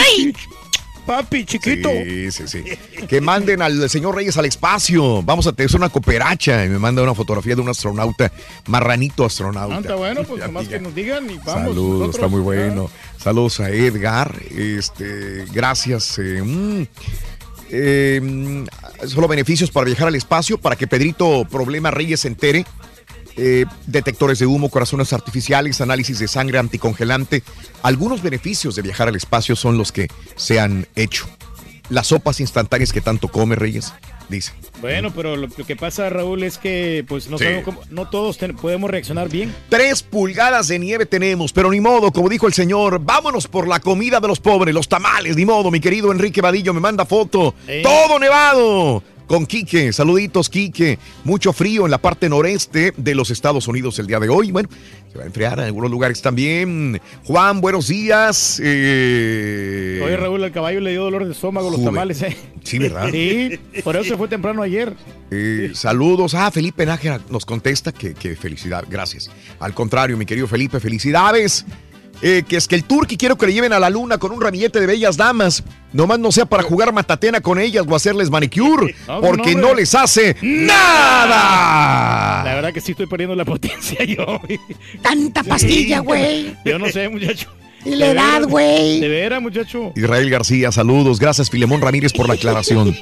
[1.06, 1.90] Papi, chiquito.
[1.90, 2.64] Sí, sí, sí.
[3.08, 5.22] Que manden al señor Reyes al espacio.
[5.22, 6.66] Vamos a tener una cooperacha.
[6.66, 8.32] Y me manda una fotografía de un astronauta,
[8.68, 9.76] marranito astronauta.
[9.76, 11.54] Ah, está bueno, pues nomás que nos digan y vamos.
[11.54, 12.16] Saludos, nosotros.
[12.16, 12.90] está muy bueno.
[13.18, 14.36] Saludos a Edgar.
[14.56, 16.18] Este, gracias.
[16.20, 16.84] eh, mm,
[17.70, 22.66] eh, mm, solo beneficios para viajar al espacio, para que Pedrito Problema Reyes se entere.
[23.38, 27.44] Eh, detectores de humo, corazones artificiales, análisis de sangre anticongelante.
[27.84, 31.28] Algunos beneficios de viajar al espacio son los que se han hecho.
[31.90, 33.94] Las sopas instantáneas que tanto come Reyes,
[34.30, 34.54] dice.
[34.82, 37.44] Bueno, pero lo, lo que pasa, Raúl, es que pues no, Sí.
[37.44, 39.54] sabemos cómo- no todos ten- podemos reaccionar bien.
[39.70, 43.80] Tres pulgadas de nieve tenemos, pero ni modo, como dijo el señor, vámonos por la
[43.80, 47.54] comida de los pobres, los tamales, ni modo, mi querido Enrique Vadillo me manda foto.
[47.84, 49.04] Todo nevado.
[49.28, 51.00] Con Quique, saluditos Quique.
[51.24, 54.52] Mucho frío en la parte noreste de los Estados Unidos el día de hoy.
[54.52, 54.70] Bueno,
[55.12, 57.02] se va a enfriar en algunos lugares también.
[57.24, 58.62] Juan, buenos días.
[58.64, 61.86] Eh, Oye, Raúl, al caballo le dio dolor de estómago los Jube.
[61.88, 62.38] tamales, ¿eh?
[62.64, 63.10] Sí, ¿verdad?
[63.12, 64.94] Sí, por eso se fue temprano ayer.
[65.32, 66.36] Eh, saludos.
[66.36, 68.86] Ah, Felipe Nájera nos contesta que, que felicidad.
[68.90, 69.32] Gracias.
[69.60, 71.66] Al contrario, mi querido Felipe, felicidades.
[72.28, 74.42] Eh, que es que el Turqui quiero que le lleven a la luna con un
[74.42, 75.64] ramillete de bellas damas.
[75.94, 80.36] Nomás no sea para jugar matatena con ellas o hacerles manicure, porque no, les hace
[80.42, 82.44] nada.
[82.44, 84.42] La verdad que sí estoy perdiendo la potencia yo.
[85.04, 86.56] Tanta pastilla, güey.
[86.66, 87.48] Yo no sé, muchacho.
[87.86, 89.00] Y la edad, güey.
[89.00, 89.94] De veras, muchacho.
[89.96, 91.20] Israel García, saludos.
[91.20, 92.96] Gracias, Filemón Ramírez, por la aclaración.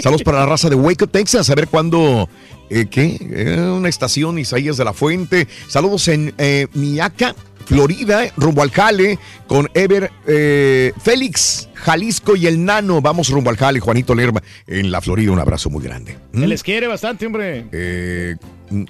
[0.00, 1.50] Saludos para la raza de Waco, Texas.
[1.50, 2.28] A ver cuándo.
[2.70, 3.18] eh, ¿Qué?
[3.20, 5.48] Eh, una estación, Isaías de la Fuente.
[5.66, 7.34] Saludos en eh, Miaca,
[7.68, 13.02] Florida, rumbo al Jale, con Ever eh, Félix, Jalisco y el Nano.
[13.02, 15.30] Vamos rumbo al Jale, Juanito Lerma, en la Florida.
[15.32, 16.16] Un abrazo muy grande.
[16.32, 17.66] Se les quiere bastante, hombre.
[17.72, 18.36] Eh,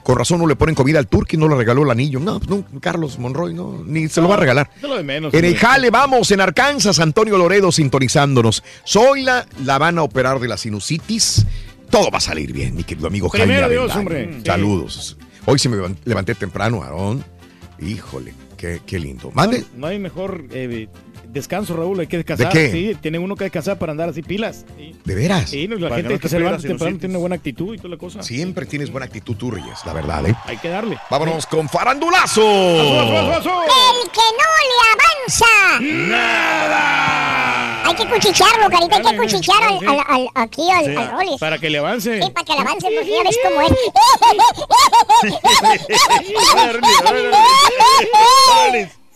[0.04, 2.20] con razón no le ponen comida al turqui, no le regaló el anillo.
[2.20, 4.70] No, no, Carlos Monroy, no, ni se lo va a regalar.
[4.76, 5.34] Es lo de menos.
[5.34, 8.62] En el jale, vamos, en Arkansas, Antonio Loredo sintonizándonos.
[8.84, 11.44] Soy la, la van a operar de la sinusitis.
[11.90, 13.46] Todo va a salir bien, mi querido amigo Jaime.
[13.46, 14.34] Primero Dios, hombre.
[14.36, 14.42] Sí.
[14.46, 15.16] Saludos.
[15.46, 17.24] Hoy sí me levan- levanté temprano, Aarón.
[17.80, 19.30] Híjole, qué, qué lindo.
[19.30, 19.64] Mande.
[19.74, 20.88] No hay mejor eh,
[21.32, 22.00] descanso, Raúl.
[22.00, 22.52] Hay que descansar.
[22.52, 22.70] qué?
[22.70, 24.64] Sí, tiene uno que descansar para andar así pilas.
[24.76, 25.50] Sí, ¿De veras?
[25.50, 27.74] Sí, la Para que gente no que te se levanta temprano tiene una buena actitud
[27.74, 28.22] y toda la cosa.
[28.22, 30.34] Siempre tienes buena actitud tú, Reyes, la verdad, ¿eh?
[30.44, 30.98] Hay que darle.
[31.10, 32.42] Vámonos con farandulazo.
[32.42, 35.46] El que no le avanza.
[36.10, 37.84] Nada.
[37.88, 41.38] Hay que cuchichearlo, carita, hay que cuchichear al, al, al- aquí al, Sí, al.
[41.40, 42.20] Para que le avance.
[42.22, 43.72] Sí, para que le avance, porque ya ves cómo es.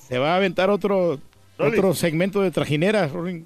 [0.09, 1.18] Se va a aventar otro,
[1.62, 3.06] otro segmento de trajinera.
[3.09, 3.44] Rolling.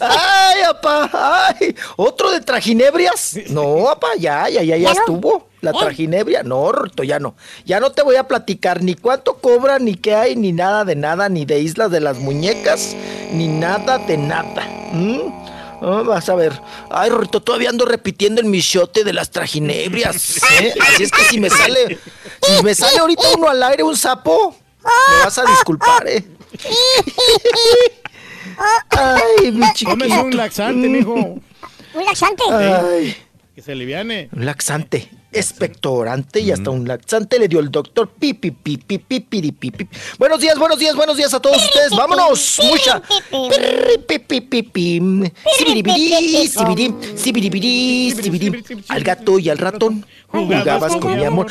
[0.00, 1.74] Ay, apá, ay.
[1.96, 3.36] ¿Otro de trajinebrias?
[3.50, 5.48] No, apá, ya, ya, ya, ya estuvo.
[5.60, 7.34] La traginebria, no, Rorrito, ya no.
[7.64, 10.94] Ya no te voy a platicar ni cuánto cobra, ni qué hay, ni nada de
[10.94, 12.94] nada, ni de Islas de las Muñecas,
[13.32, 14.64] ni nada de nada.
[14.92, 15.55] ¿Mm?
[15.82, 16.52] Ah, vas a ver.
[16.90, 20.36] Ay, Rorrito, todavía ando repitiendo el michote de las trajinebrias.
[20.60, 20.74] ¿eh?
[20.80, 21.98] Así es que si me sale,
[22.42, 26.24] si me sale ahorita uno al aire, un sapo, me vas a disculpar, ¿eh?
[28.90, 29.90] Ay, mi chiquito.
[29.90, 31.14] Tómese un laxante, mijo.
[31.14, 32.42] Un laxante.
[32.50, 33.16] Ay.
[33.54, 34.28] Que se aliviane.
[34.32, 39.88] Un laxante, expectorante y hasta un laxante le dio el doctor pipi pipi pipi pipi.
[40.18, 41.90] Buenos días, buenos días, buenos días a todos ustedes.
[41.90, 43.02] Vámonos, mucha.
[48.88, 51.46] Al gato y al ratón jugabas con mi amor.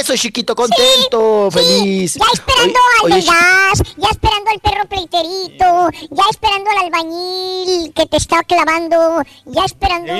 [0.00, 2.14] Eso, chiquito, contento, feliz.
[2.14, 8.42] Ya esperando al gas, ya esperando al perro ya esperando al albañil que te está
[8.42, 10.12] clavando, ya esperando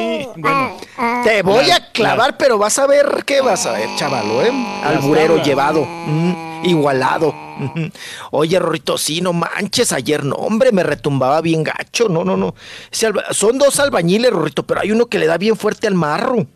[0.45, 4.43] a- a- Te voy a clavar, pero vas a ver qué vas a ver, chavalo,
[4.43, 4.53] ¿eh?
[4.85, 7.35] Alburero llevado, mm, igualado.
[8.31, 12.55] Oye, Rorrito, sí, no manches, ayer no, hombre, me retumbaba bien gacho, no, no, no.
[13.31, 16.47] Son dos albañiles, Rorrito, pero hay uno que le da bien fuerte al marro.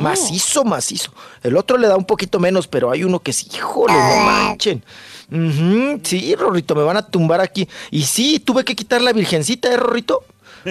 [0.00, 1.12] Macizo, macizo.
[1.42, 4.84] El otro le da un poquito menos, pero hay uno que sí, híjole, no manchen.
[5.30, 7.68] Ujú, Sí, Rorrito, me van a tumbar aquí.
[7.90, 10.24] Y sí, tuve que quitar la virgencita, ¿eh, Rorrito?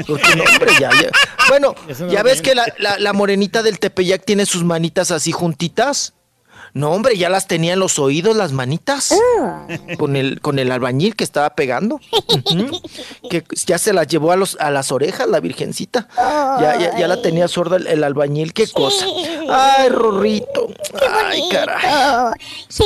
[0.06, 1.10] Porque no, hombre, ya, ya.
[1.50, 5.32] Bueno, no ya ves que la, la- la morenita del Tepeyac tiene sus manitas así
[5.32, 6.14] juntitas.
[6.73, 9.14] No, hombre, ya las tenía en los oídos las manitas.
[9.98, 11.99] Con el, con el albañil que estaba pegando.
[13.30, 16.07] Que ya se las llevó a, los, a las orejas la virgencita.
[16.18, 18.53] Ya, ya, ya la tenía sorda el, el albañil.
[18.53, 19.06] Qué cosa.
[19.49, 20.68] Ay, Rorrito.
[21.26, 21.85] Ay, caray.
[21.94, 22.31] Oh,
[22.68, 22.84] sí.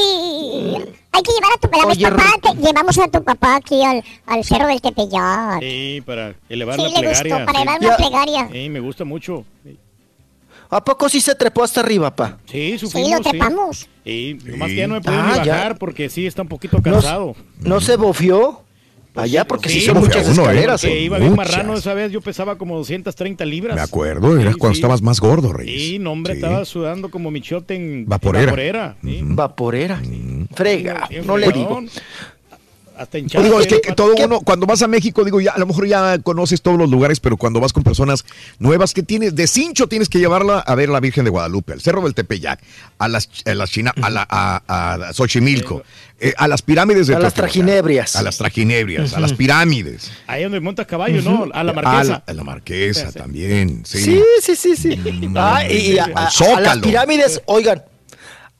[1.13, 3.83] Hay que llevar a tu la vez Oye, papá, te- llevamos a tu papá aquí
[3.83, 5.59] al, al cerro del Tepeyac.
[5.59, 7.57] Sí, para elevar Sí, la le gustó, para sí.
[7.61, 8.49] elevar una plegaria.
[8.51, 9.43] Sí, me gusta mucho.
[10.72, 12.38] ¿A poco sí se trepó hasta arriba, pa?
[12.45, 13.11] Sí, Sí, sufrimos.
[13.11, 13.89] lo trepamos.
[14.06, 14.76] Sí, nomás Sí.
[14.76, 15.53] que ya no me puedo Ah, ni ya.
[15.56, 17.35] bajar porque sí está un poquito cansado.
[17.60, 18.61] ¿No se bofió?
[19.14, 20.45] Allá, porque sí, Sí, son muchas uno, ¿eh?
[20.45, 20.81] escaleras.
[20.81, 21.02] Que ¿eh?
[21.02, 21.52] iba bien Muchas.
[21.52, 23.76] marrano esa vez, yo pesaba como 230 libras.
[23.76, 24.80] Me acuerdo, era Sí, cuando sí.
[24.80, 25.81] estabas más gordo, Reyes.
[25.81, 28.43] Sí, no, hombre, estaba sudando como michote en Vaporera.
[28.43, 29.19] en vaporera, sí.
[29.23, 30.02] Vaporera.
[30.56, 31.07] Frega.
[31.10, 31.89] Bien No le fregón.
[33.01, 33.03] Digo.
[33.03, 33.43] Hasta hinchado.
[33.43, 35.87] digo, es que, que todo uno, cuando vas a México, digo, ya a lo mejor
[35.87, 38.25] ya conoces todos los lugares, pero cuando vas con personas
[38.59, 41.81] nuevas que tienes, de cincho tienes que llevarla a ver la Virgen de Guadalupe, al
[41.81, 42.59] Cerro del Tepeyac,
[42.97, 45.83] a las, a las China, a, la, a, a Xochimilco,
[46.19, 48.15] eh, a las pirámides de A las trajinebrias.
[48.15, 50.11] A las trajinebrias, a las pirámides.
[50.27, 51.21] Ahí donde montas caballo.
[51.21, 51.47] ¿no?
[51.53, 52.03] A la A marquesa.
[52.11, 53.99] la, a la marquesa también, sí.
[54.03, 54.99] Sí, sí, sí, sí.
[55.35, 56.59] Ah, y, y a, a- a Zócalo.
[56.61, 57.83] las pirámides, oigan,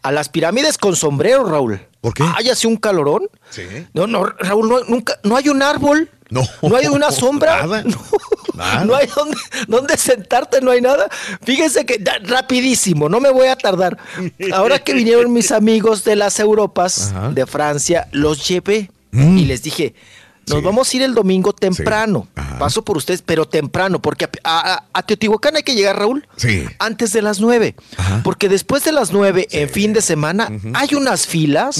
[0.02, 1.80] a las pirámides con sombrero, Raúl.
[2.02, 2.24] ¿Por qué?
[2.36, 3.30] Ay, hace un calorón.
[3.52, 3.62] Sí.
[3.94, 6.10] No, no, Raúl, no, nunca, no hay un árbol.
[6.30, 6.42] No.
[6.62, 7.62] No hay una sombra.
[7.66, 7.84] Nada.
[8.54, 8.84] No, Nada.
[8.86, 9.38] no hay dónde,
[9.70, 11.08] dónde sentarte, no hay nada.
[11.42, 13.98] Fíjense que da- rapidísimo, no me voy a tardar.
[14.54, 17.30] Ahora que vinieron mis amigos de las Europas, Ajá.
[17.30, 19.38] de Francia, los llevé Mm.
[19.38, 19.94] y les dije,
[20.48, 20.66] nos Sí.
[20.66, 22.28] vamos a ir el domingo temprano.
[22.60, 26.66] Paso por ustedes, pero temprano, porque a, a- a Teotihuacán hay que llegar, Raúl, Sí.
[26.80, 27.76] antes de las nueve.
[27.98, 28.22] Ajá.
[28.24, 31.80] Porque después de las nueve, en fin de semana, hay unas filas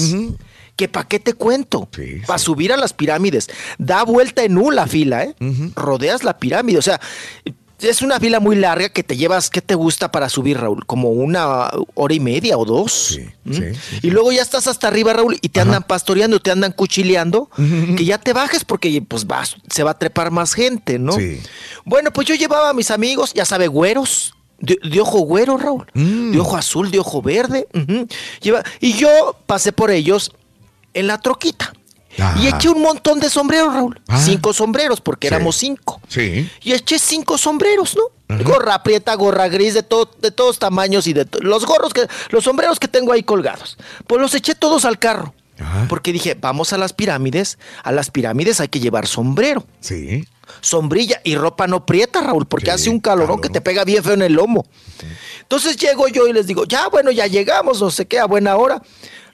[0.74, 1.88] que pa' qué te cuento.
[1.94, 2.46] Sí, Para sí.
[2.46, 3.48] subir a las pirámides.
[3.78, 5.34] Da vuelta en U la fila, ¿eh?
[5.76, 6.78] Rodeas la pirámide.
[6.78, 6.98] O sea,
[7.82, 10.84] es una fila muy larga que te llevas, ¿qué te gusta para subir, Raúl?
[10.86, 12.92] Como una hora y media o dos.
[12.92, 13.52] Sí, ¿Mm?
[13.54, 16.72] sí, sí, Y luego ya estás hasta arriba, Raúl, y te andan pastoreando, te andan
[16.72, 17.50] cuchileando,
[17.96, 21.12] que ya te bajes porque pues vas, se va a trepar más gente, ¿no?
[21.12, 21.40] Sí.
[21.84, 24.34] Bueno, pues yo llevaba a mis amigos, ya sabe, güeros.
[24.60, 25.86] De, de ojo güero, Raúl.
[25.92, 26.30] Mm.
[26.30, 27.66] De ojo azul, de ojo verde.
[28.40, 30.30] Lleva- y yo pasé por ellos
[30.94, 31.72] en la troquita.
[32.18, 32.38] Ajá.
[32.40, 34.00] Y eché un montón de sombreros, Raúl.
[34.08, 34.20] Ah.
[34.20, 35.34] Cinco sombreros, porque Sí.
[35.34, 36.00] éramos cinco.
[36.08, 36.50] Sí.
[36.62, 38.02] Y eché cinco sombreros, ¿no?
[38.44, 42.44] Gorra prieta, gorra gris, de, todo, de todos tamaños y de los gorros que, los
[42.44, 43.76] sombreros que tengo ahí colgados.
[44.06, 45.34] Pues los eché todos al carro.
[45.58, 45.84] Ajá.
[45.88, 47.58] Porque dije, vamos a las pirámides.
[47.84, 50.24] A las pirámides hay que llevar sombrero, Sí.
[50.62, 53.40] sombrilla y ropa no prieta, Raúl, porque Sí, hace un calorón calor.
[53.42, 54.66] que te pega bien feo en el lomo.
[55.42, 58.56] Entonces llego yo y les digo, ya bueno, ya llegamos, no sé qué, a buena
[58.56, 58.82] hora.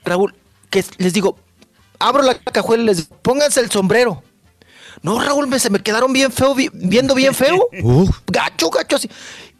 [0.03, 0.35] Raúl,
[0.69, 1.37] que les digo,
[1.99, 4.23] abro la cajuela y les digo, pónganse el sombrero.
[5.01, 7.69] No, Raúl, me, se me quedaron bien feo, vi- viendo bien feo.
[7.83, 8.09] Uf.
[8.27, 9.09] Gacho, gacho, así.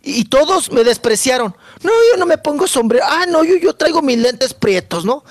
[0.01, 1.55] Y todos me despreciaron.
[1.83, 3.05] No, yo no me pongo sombrero.
[3.07, 5.23] Ah, no, yo, yo traigo mis lentes prietos, ¿no?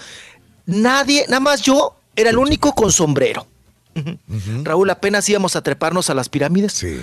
[0.67, 3.47] Nadie, nada más yo era el único con sombrero.
[4.63, 6.73] Raúl, apenas íbamos a treparnos a las pirámides.
[6.75, 7.01] Sí.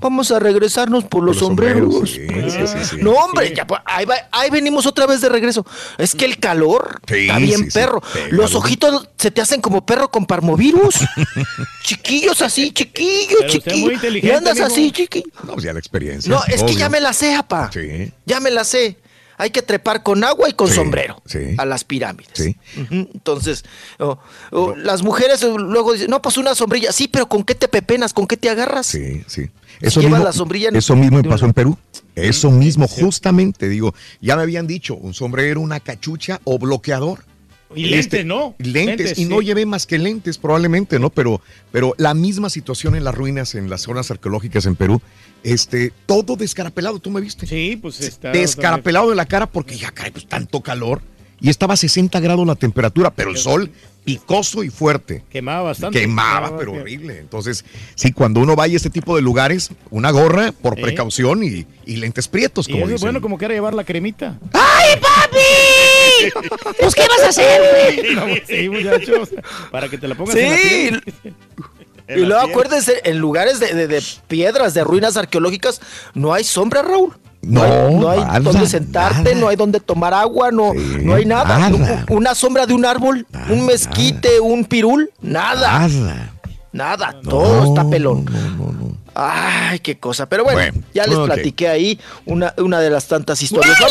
[0.00, 2.10] Vamos a regresarnos por los, sombreros.
[2.10, 2.96] sombreros, sí, sí, sí, sí.
[3.02, 5.64] No, hombre, ya, pues, ahí, va- ahí venimos otra vez de regreso.
[5.98, 8.02] Es que el calor Sí, está bien perro.
[8.30, 10.94] Los ojitos se te hacen como perro con parmovirus.
[11.84, 14.02] chiquillos así, chiquillos, chiquillos.
[14.22, 15.26] Y andas así, chiquillo.
[15.44, 16.30] No, pues ya la experiencia.
[16.32, 17.70] No, es que ya me la sé, apa.
[17.72, 18.12] Sí.
[18.26, 18.96] Ya me la sé.
[19.40, 21.54] Hay que trepar con agua y con sombrero sí.
[21.56, 22.32] a las pirámides.
[22.34, 22.56] Sí.
[22.90, 23.64] Entonces,
[23.98, 24.18] oh,
[24.50, 26.92] oh, las mujeres luego dicen, no, pues una sombrilla.
[26.92, 28.12] Sí, pero ¿con qué te pepenas?
[28.12, 28.86] ¿Con qué te agarras?
[28.86, 29.48] Sí, sí.
[29.80, 31.78] Eso mismo, la sombrilla en- eso mismo pasó en Perú.
[32.14, 37.24] Eso mismo, justamente, digo, ya me habían dicho, un sombrero, una cachucha o bloqueador.
[37.74, 38.54] Y lentes, ¿no?
[38.58, 38.74] Lentes,
[39.06, 41.10] Lentes, y no llevé más que lentes, probablemente, ¿no?
[41.10, 41.40] Pero,
[41.70, 45.00] pero la misma situación en las ruinas, en las zonas arqueológicas en Perú,
[45.44, 47.46] este, todo descarapelado, ¿tú me viste?
[47.46, 48.32] Sí, pues está.
[48.32, 51.00] Descarapelado de la cara porque ya, caray, pues tanto calor.
[51.42, 53.70] Y estaba a 60 grados la temperatura, pero el sol
[54.04, 55.22] picoso y fuerte.
[55.30, 56.00] Quemaba bastante.
[56.00, 57.18] Quemaba, pero que- horrible.
[57.18, 57.64] Entonces,
[57.94, 60.82] sí, cuando uno vaya a este tipo de lugares, una gorra por ¿Eh?
[60.82, 63.06] precaución y, y lentes prietos, Y como es dicen.
[63.06, 64.38] bueno como quiera llevar la cremita.
[64.52, 65.38] ¡Ay, papi!
[66.80, 68.14] Pues, ¿qué vas a hacer, güey?
[68.14, 69.30] No, sí, muchachos.
[69.70, 70.40] Para que te la pongas Sí.
[70.40, 71.34] en la piel.
[72.08, 75.80] Y luego acuérdense, en lugares de, de- de piedras, de ruinas arqueológicas,
[76.14, 77.12] no hay sombra, Raúl.
[77.42, 81.24] No, hay, no hay nada, donde sentarte, no hay donde tomar agua, no, no hay
[81.24, 81.70] nada.
[82.10, 85.88] Una sombra de un árbol, un mezquite, un pirul, nada.
[85.88, 86.32] Nada.
[86.72, 88.26] Nada, todo está pelón.
[89.22, 90.26] Ay, qué cosa.
[90.28, 93.76] Pero bueno, Bueno, ya les platiqué ahí una, una de las tantas historias.
[93.78, 93.88] Con-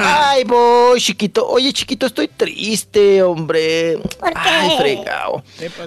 [0.00, 1.46] Ay, voy, chiquito.
[1.48, 3.98] Oye, chiquito, estoy triste, hombre.
[4.34, 5.42] Ay, fregado.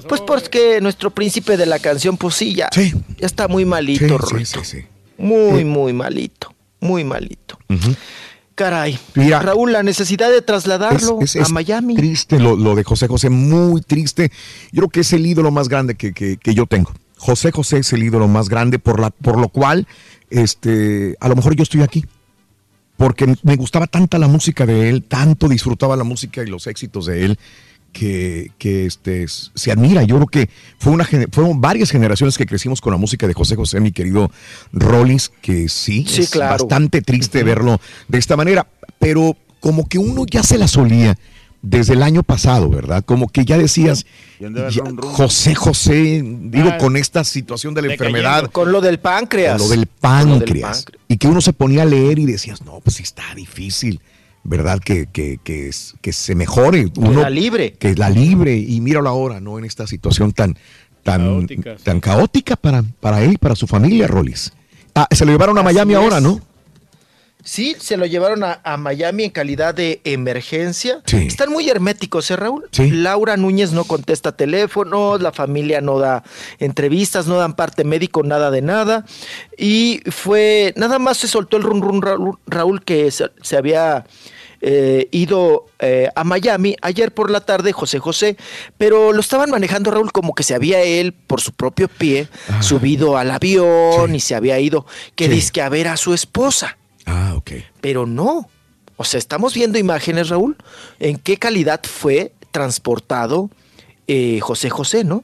[0.07, 2.69] Pues porque nuestro príncipe de la canción, pues sí, ya,
[3.17, 4.85] ya está muy malito, Sí, sí, sí, sí.
[5.17, 6.53] Muy, muy malito.
[6.79, 7.57] Muy malito.
[8.61, 8.99] Caray.
[9.15, 9.39] Mira.
[9.39, 11.95] Raúl, la necesidad de trasladarlo Es- es- a Miami.
[11.95, 14.31] Triste lo, lo de José José, muy triste.
[14.71, 16.91] Yo creo que es el ídolo más grande que, que- que yo tengo.
[17.17, 19.87] José José es el ídolo más grande, por, la, por lo cual,
[20.29, 22.05] este, a lo mejor yo estoy aquí.
[22.97, 27.07] Porque me gustaba tanta la música de él, tanto disfrutaba la música y los éxitos
[27.07, 27.39] de él,
[27.91, 30.03] que, que, este, se admira.
[30.03, 30.49] Yo creo que
[30.79, 34.31] fue una, fueron varias generaciones que crecimos con la música de José José, mi querido
[34.71, 36.63] Rollins, que sí, Sí, es claro.
[36.63, 38.67] bastante triste verlo de esta manera,
[38.99, 41.17] pero como que uno ya se la solía
[41.61, 43.03] desde el año pasado, ¿verdad?
[43.05, 44.07] Como que ya decías,
[44.39, 44.49] ya.
[44.99, 49.61] José José, digo, Ah, con esta situación de la enfermedad, Con lo del páncreas.
[49.61, 52.25] con lo del Con lo del páncreas, y que uno se ponía a leer y
[52.25, 54.01] decías, no, pues está difícil,
[54.43, 54.79] ¿verdad?
[54.79, 56.87] Que, que, que, es- que se mejore.
[56.97, 57.73] Uno, la libre.
[57.73, 59.57] Que la libre, y míralo ahora, ¿no?
[59.59, 60.57] En esta situación tan,
[61.03, 61.75] tan, Caótica.
[61.83, 64.51] tan caótica para, para él y para su familia, Rolis.
[64.95, 65.99] Ah, se lo llevaron a Miami es.
[65.99, 66.39] ahora, ¿no?
[67.43, 71.01] Sí, se lo llevaron a, a Miami en calidad de emergencia.
[71.05, 71.17] Sí.
[71.27, 72.67] Están muy herméticos, ¿eh, Raúl?
[72.71, 72.91] Sí.
[72.91, 76.23] Laura Núñez no contesta teléfonos, la familia no da
[76.59, 79.05] entrevistas, no dan parte médico, nada de nada.
[79.57, 84.05] Y fue, nada más se soltó el run run Raúl, Raúl, que se, se había
[84.61, 88.37] eh, ido eh, a Miami ayer por la tarde, José José,
[88.77, 92.27] pero lo estaban manejando Raúl como que se había él por su propio pie
[92.59, 94.85] subido al avión y se había ido,
[95.15, 95.31] que Sí.
[95.31, 96.77] dizque a ver a su esposa.
[97.05, 97.51] Ah, ok.
[97.81, 98.49] Pero no.
[98.97, 100.57] O sea, estamos viendo imágenes, Raúl,
[100.99, 103.49] en qué calidad fue transportado
[104.13, 105.23] eh, José José, ¿no?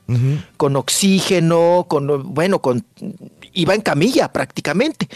[0.56, 2.86] Con oxígeno, con, bueno, con...
[3.52, 5.10] Iba en camilla prácticamente.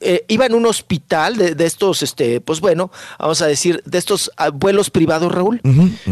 [0.00, 3.98] Eh, iba en un hospital de, de estos, este, pues bueno, vamos a decir, de
[3.98, 5.60] estos vuelos privados, Raúl,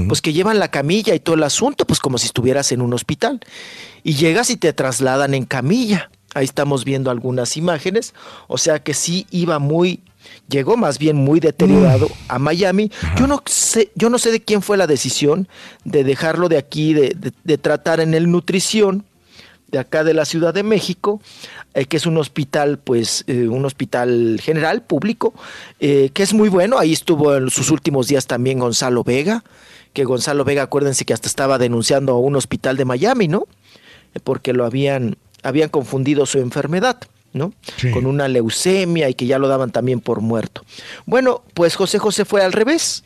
[0.06, 2.93] pues que llevan la camilla y todo el asunto, pues como si estuvieras en un
[2.93, 3.40] hospital.
[4.05, 6.10] Y llegas y te trasladan en camilla.
[6.34, 8.14] Ahí estamos viendo algunas imágenes.
[8.48, 10.00] O sea que sí iba muy,
[10.48, 12.90] llegó más bien muy deteriorado a Miami.
[13.18, 15.48] Yo no sé, yo no sé de quién fue la decisión
[15.84, 19.04] de dejarlo de aquí, de, de- de tratar en el nutrición
[19.68, 21.20] de acá de la Ciudad de México,
[21.72, 25.32] eh, que es un hospital, pues, eh, un hospital general, público,
[25.80, 26.78] eh, que es muy bueno.
[26.78, 29.42] Ahí estuvo en sus últimos días también Gonzalo Vega,
[29.94, 33.46] que Gonzalo Vega, acuérdense que hasta estaba denunciando a un hospital de Miami, ¿no?
[34.24, 36.98] Porque lo habían, habían confundido su enfermedad.
[37.32, 37.55] ¿no?
[37.94, 40.64] Con una leucemia y que ya lo daban también por muerto.
[41.06, 43.02] Bueno, pues José José fue al revés.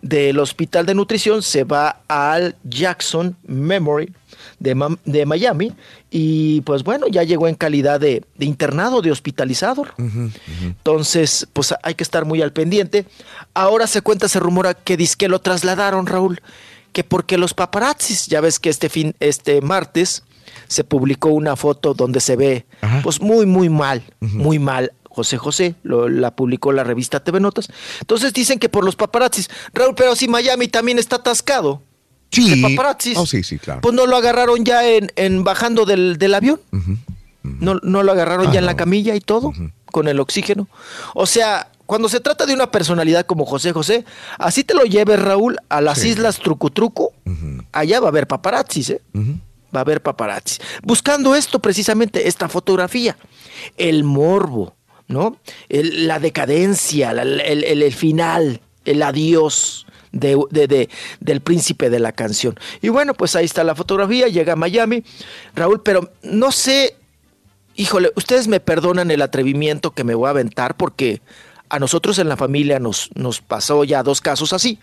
[0.00, 4.12] Del hospital de nutrición se va al Jackson Memory
[4.58, 5.72] de, de Miami
[6.10, 9.94] y pues bueno, ya llegó en calidad de, de internado, de hospitalizador.
[9.98, 13.06] Entonces, pues hay que estar muy al pendiente.
[13.54, 16.40] Ahora se cuenta, se rumora que que lo trasladaron, Raúl,
[16.92, 20.22] que porque los paparazzis, ya ves que este fin, este martes,
[20.72, 22.66] se publicó una foto donde se ve,
[23.04, 24.92] pues muy, muy mal, muy mal.
[25.08, 27.68] José José, lo- la publicó la revista TV Notas.
[28.00, 29.50] Entonces dicen que por los paparazzis.
[29.74, 31.82] Raúl, pero si Miami también está atascado.
[32.30, 32.62] Sí.
[32.62, 33.18] de paparazzis.
[33.18, 33.82] Oh, sí, sí, claro.
[33.82, 36.60] Pues no lo agarraron ya en, en bajando del, del avión.
[37.42, 39.52] No, no lo agarraron ya en la camilla y todo,
[39.86, 40.66] con el oxígeno.
[41.14, 44.06] O sea, cuando se trata de una personalidad como José José,
[44.38, 47.12] así te lo lleves, Raúl, a las islas Trucutruco,
[47.72, 49.02] allá va a haber paparazzis, ¿eh?
[49.74, 50.60] Va a haber paparazzis.
[50.82, 53.16] Buscando esto, precisamente, esta fotografía.
[53.76, 54.74] El morbo,
[55.08, 55.38] ¿no?
[55.68, 59.86] El- la decadencia, el, el- el final, el adiós.
[60.14, 60.88] de- de- de-
[61.20, 62.54] del príncipe de la canción.
[62.82, 65.04] Y bueno, pues ahí está la fotografía, llega a Miami,
[65.54, 66.96] Raúl, pero no sé,
[67.76, 71.22] híjole, ustedes me perdonan el atrevimiento que me voy a aventar porque
[71.70, 74.78] a nosotros en la familia nos, nos pasó ya dos casos así.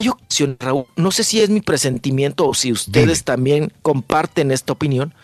[0.00, 0.16] Yo,
[0.58, 5.14] Raúl, no sé si es mi presentimiento o si ustedes también comparten esta opinión,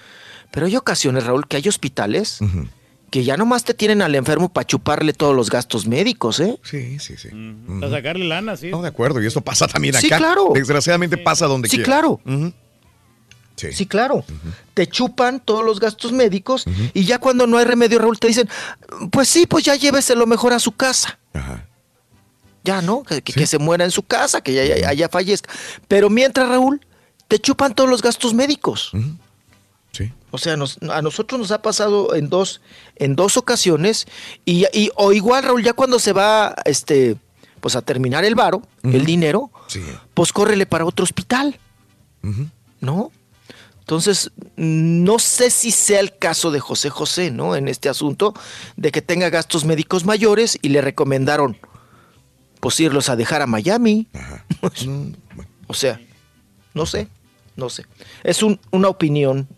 [0.50, 2.38] pero hay ocasiones, Raúl, que hay hospitales
[3.10, 6.58] que ya nomás te tienen al enfermo para chuparle todos los gastos médicos, ¿eh?
[6.62, 7.28] Sí, sí, sí.
[7.80, 8.70] Para sacarle lana, sí.
[8.70, 10.02] No, de acuerdo, y esto pasa también acá.
[10.02, 10.50] Sí, claro.
[10.52, 11.86] Desgraciadamente pasa donde Sí, quiera.
[11.86, 12.20] claro.
[13.56, 13.72] Sí.
[13.72, 14.24] Sí, claro.
[14.74, 16.64] Te chupan todos los gastos médicos
[16.94, 18.48] y ya cuando no hay remedio, Raúl, te dicen,
[19.10, 21.18] pues sí, pues ya lléveselo mejor a su casa.
[22.64, 23.02] Ya, ¿no?
[23.02, 25.50] Que, que- que se muera en su casa, que ya, ya- allá fallezca.
[25.86, 26.84] Pero mientras, Raúl,
[27.28, 28.90] te chupan todos los gastos médicos.
[29.92, 30.12] Sí.
[30.30, 32.60] O sea, nos- a nosotros nos ha pasado en dos,
[32.96, 34.06] en dos ocasiones
[34.44, 37.16] y, y- o igual, Raúl, ya cuando se va, este,
[37.60, 39.50] pues a terminar el varo, el dinero,
[40.14, 41.58] pues córrele para otro hospital.
[42.80, 43.10] ¿no?
[43.80, 47.56] Entonces, no sé si sea el caso de José José, ¿no?
[47.56, 48.34] En este asunto,
[48.76, 51.56] de que tenga gastos médicos mayores y le recomendaron,
[52.60, 54.06] pues, irlos a dejar a Miami.
[55.66, 56.00] o sea,
[56.74, 57.08] no sé,
[57.56, 57.86] no sé.
[58.24, 59.48] Es un- una opinión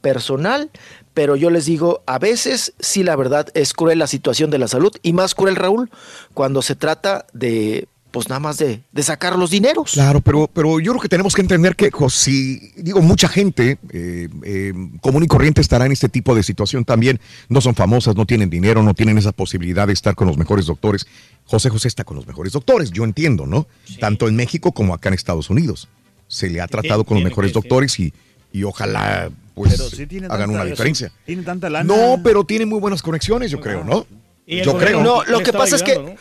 [0.00, 0.70] personal,
[1.14, 4.68] pero yo les digo, a veces sí la verdad es cruel la situación de la
[4.68, 5.90] salud y más cruel, Raúl,
[6.34, 9.92] cuando se trata de, pues nada más de, de sacar los dineros.
[9.92, 14.28] Claro, pero, pero yo creo que tenemos que entender que, si, digo, mucha gente eh,
[14.42, 17.20] eh, común y corriente estará en este tipo de situación también.
[17.48, 20.66] No son famosas, no tienen dinero, no tienen esa posibilidad de estar con los mejores
[20.66, 21.06] doctores.
[21.44, 23.66] José José está con los mejores doctores, yo entiendo, ¿no?
[23.98, 25.88] Tanto en México como acá en Estados Unidos.
[26.28, 28.12] Se le ha tratado con los mejores doctores y,
[28.52, 31.12] y ojalá pues Pero sí tiene hagan tanta- una diferencia.
[31.26, 31.84] Tiene tanta lana.
[31.92, 34.06] No, pero tiene muy buenas conexiones, yo creo, ¿no?
[34.46, 35.02] Yo creo.
[35.02, 36.16] No, lo que pasa es que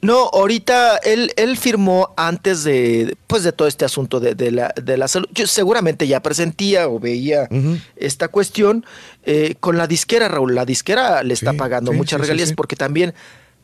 [0.00, 4.72] No, ahorita él, él firmó antes de, pues de todo este asunto de, de la,
[4.80, 5.26] de la salud.
[5.32, 7.48] Yo seguramente ya presentía o veía
[7.96, 8.86] esta cuestión
[9.24, 10.54] eh, con la disquera, Raúl.
[10.54, 13.12] La disquera le está pagando sí, muchas sí, regalías porque también,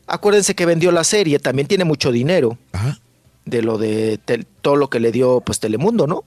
[0.07, 2.57] acuérdense que vendió la serie, también tiene mucho dinero.
[3.45, 6.23] De lo de tel- todo lo que le dio pues Telemundo, ¿no?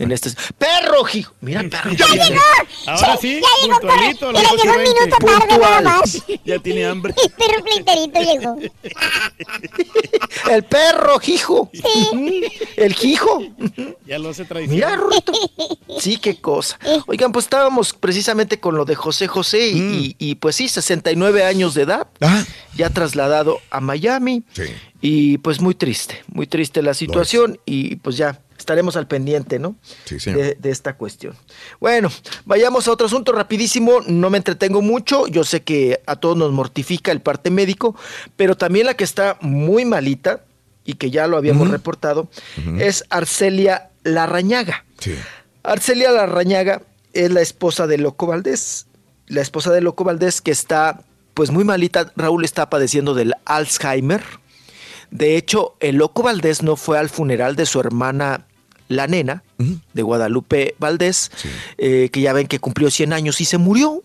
[0.00, 1.32] En este perro, hijo.
[1.40, 1.92] Mira, perro.
[1.92, 2.40] ¡Ya llegó!
[2.86, 4.78] Ahora sí, Ya llegó, puntualito, pero- llegó un 8:20.
[4.82, 6.22] minuto tarde nada más.
[6.44, 7.14] Ya tiene hambre.
[7.22, 8.58] El perro pleiterito llegó.
[10.50, 11.70] El perro, hijo.
[12.76, 13.42] El hijo.
[14.06, 14.74] Ya lo hace tradición.
[14.74, 15.32] Mira, Rorrito.
[16.00, 16.78] Sí, qué cosa.
[17.06, 21.44] Oigan, pues estábamos precisamente con lo de José José y, y- y, pues sí, 69
[21.44, 22.08] años de edad,
[22.74, 24.42] ya trasladado a Miami.
[25.00, 29.76] Y pues muy triste, muy triste la situación y pues ya estaremos al pendiente, ¿no?
[30.04, 30.40] Sí, señor.
[30.40, 31.36] De, de esta cuestión.
[31.78, 32.10] Bueno,
[32.44, 36.50] vayamos a otro asunto rapidísimo, no me entretengo mucho, yo sé que a todos nos
[36.52, 37.94] mortifica el parte médico,
[38.36, 40.44] pero también la que está muy malita
[40.88, 42.30] y que ya lo habíamos reportado
[42.78, 44.86] es Arcelia Larrañaga.
[45.62, 46.80] Arcelia Larrañaga
[47.12, 48.86] es la esposa de Loco Valdés.
[49.26, 51.04] La esposa de Loco Valdés que está
[51.34, 52.10] pues muy malita.
[52.16, 54.22] Raúl está padeciendo del Alzheimer.
[55.10, 58.46] De hecho, el Loco Valdés no fue al funeral de su hermana,
[58.88, 59.42] la nena,
[59.92, 61.30] de Guadalupe Valdés,
[61.76, 64.02] eh, que ya ven que cumplió 100 años y se murió.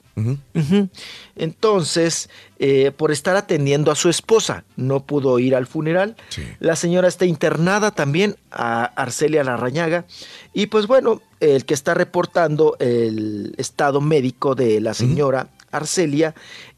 [1.36, 6.16] Entonces, eh, por estar atendiendo a su esposa, no pudo ir al funeral.
[6.60, 10.06] La señora está internada también, a Arcelia Larrañaga.
[10.54, 16.36] Y pues bueno, el que está reportando el estado médico de la señora Arcelia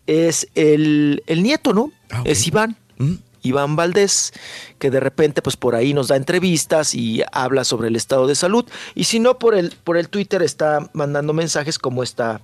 [0.08, 1.92] es el, el nieto, ¿no?
[2.24, 2.78] Es Iván.
[3.46, 4.34] Iván Valdés,
[4.80, 8.36] que de repente pues por ahí nos da entrevistas y habla sobre el estado de
[8.36, 8.66] salud.
[8.96, 12.42] Y si no, por el, por el Twitter está mandando mensajes como está,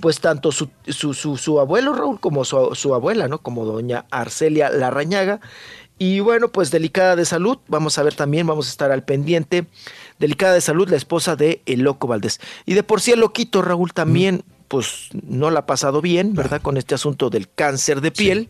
[0.00, 3.38] pues tanto su, su, su, su abuelo Raúl como su, su abuela, ¿no?
[3.38, 5.40] Como doña Arcelia Larrañaga.
[5.98, 9.66] Y bueno, pues delicada de salud, vamos a ver también, vamos a estar al pendiente.
[10.18, 12.40] Delicada de salud, la esposa de El Loco Valdés.
[12.66, 16.60] Y de por sí el loquito Raúl también, pues no la ha pasado bien, ¿verdad?
[16.60, 18.48] Con este asunto del cáncer de piel.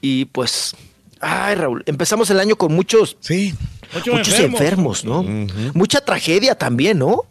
[0.00, 0.74] Y pues,
[1.22, 3.16] ay Raúl, empezamos el año con muchos,
[3.94, 4.60] Muchos muchos enfermos.
[4.60, 5.22] enfermos, ¿no?
[5.74, 7.22] Mucha tragedia también, ¿no?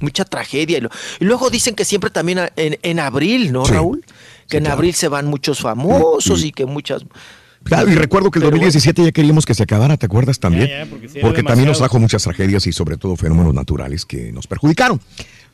[0.00, 0.78] mucha tragedia.
[0.78, 0.90] Y, lo-
[1.20, 4.02] y luego dicen que siempre también en, en abril, ¿no, Raúl?
[4.48, 7.04] Que en abril se van muchos famosos y que muchas...
[7.64, 10.68] Claro, y recuerdo que el Pero 2017 ya queríamos que se acabara, ¿te acuerdas también?
[10.68, 14.32] Ya, ya, porque sí también nos trajo muchas tragedias y sobre todo fenómenos naturales que
[14.32, 14.98] nos perjudicaron.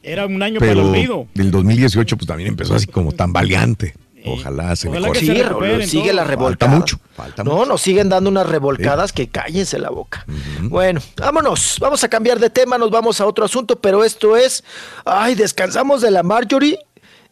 [0.04, 1.26] Era un año para el Pero olvido.
[1.34, 3.94] del 2018 pues también empezó así como tambaleante.
[4.26, 5.20] Ojalá se Ojalá mejore.
[5.20, 6.76] se Sí, recuperen sigue la Falta revolcada.
[6.76, 10.24] mucho, falta no, nos siguen dando unas revolcadas que cállense la boca.
[10.62, 11.76] Bueno, vámonos.
[11.80, 14.64] Vamos a cambiar de tema, nos vamos a otro asunto, pero esto es.
[15.04, 16.78] Ay, descansamos de la Marjorie.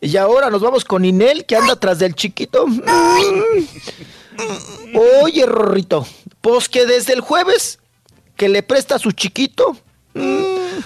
[0.00, 2.66] Y ahora nos vamos con Inel, que anda atrás del chiquito.
[5.22, 6.06] Oye, Rorrito,
[6.40, 7.78] pues que desde el jueves
[8.36, 9.76] que le presta a su chiquito
[10.14, 10.80] mm,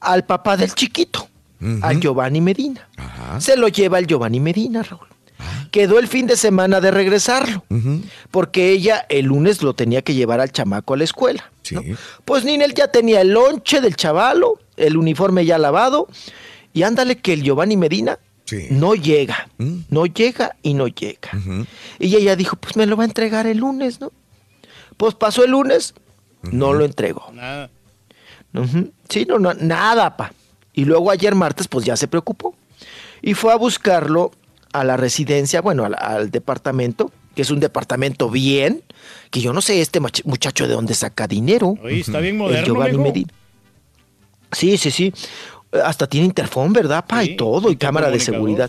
[0.00, 1.28] al papá del chiquito,
[1.82, 2.88] al Giovanni Medina.
[3.38, 5.06] Se lo lleva el Giovanni Medina, Raúl.
[5.70, 7.64] Quedó el fin de semana de regresarlo,
[8.30, 11.50] porque ella el lunes lo tenía que llevar al chamaco a la escuela.
[11.70, 11.82] ¿no?
[12.24, 16.08] Pues Ninel ya tenía el lonche del chavalo, el uniforme ya lavado,
[16.72, 18.18] y ándale que el Giovanni Medina
[18.70, 19.48] no llega,
[19.88, 21.30] no llega y no llega.
[21.98, 24.12] Y ella dijo, pues me lo va a entregar el lunes, ¿no?
[24.96, 25.94] Pues pasó el lunes,
[26.42, 27.32] no lo entregó.
[27.32, 27.70] Nada.
[29.08, 30.32] Sí, no, no, nada, pa.
[30.72, 32.54] Y luego ayer martes, pues ya se preocupó.
[33.22, 34.32] Y fue a buscarlo
[34.74, 38.82] a la residencia, bueno, al, al departamento, que es un departamento bien,
[39.30, 41.76] que yo no sé este muchacho de dónde saca dinero.
[41.80, 43.02] Oye, está bien El moderno, Giovanni mijo.
[43.04, 43.32] Medina.
[44.50, 45.14] Sí, sí, sí.
[45.84, 47.22] Hasta tiene interfón, ¿verdad, pa?
[47.22, 48.68] y todo, y cámara de seguridad.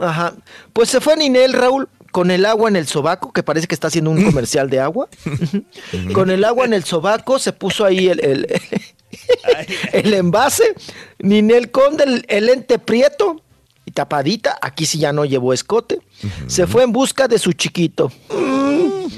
[0.00, 0.34] Ajá.
[0.72, 3.88] Pues se fue Ninel, Raúl, con el agua en el sobaco, que parece que está
[3.88, 5.08] haciendo un comercial de agua.
[6.12, 8.46] con el agua en el sobaco, se puso ahí el, el,
[9.92, 10.74] el envase.
[11.18, 13.42] Ninel Conde, el, el lente prieto
[13.88, 14.58] y tapadita.
[14.60, 16.00] Aquí sí ya no llevó escote.
[16.46, 18.12] Se fue en busca de su chiquito.
[18.30, 19.08] Mm.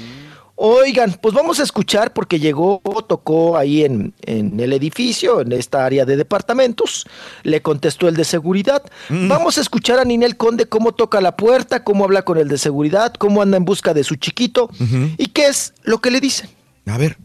[0.55, 5.83] Oigan, pues vamos a escuchar porque llegó, tocó ahí en, en el edificio, en esta
[5.85, 7.07] área de departamentos.
[7.41, 8.83] Le contestó el de seguridad.
[9.09, 12.59] Vamos a escuchar a Ninel Conde cómo toca la puerta, cómo habla con el de
[12.59, 14.69] seguridad, cómo anda en busca de su chiquito
[15.17, 16.49] y qué es lo que le dicen.
[16.85, 17.17] A ver.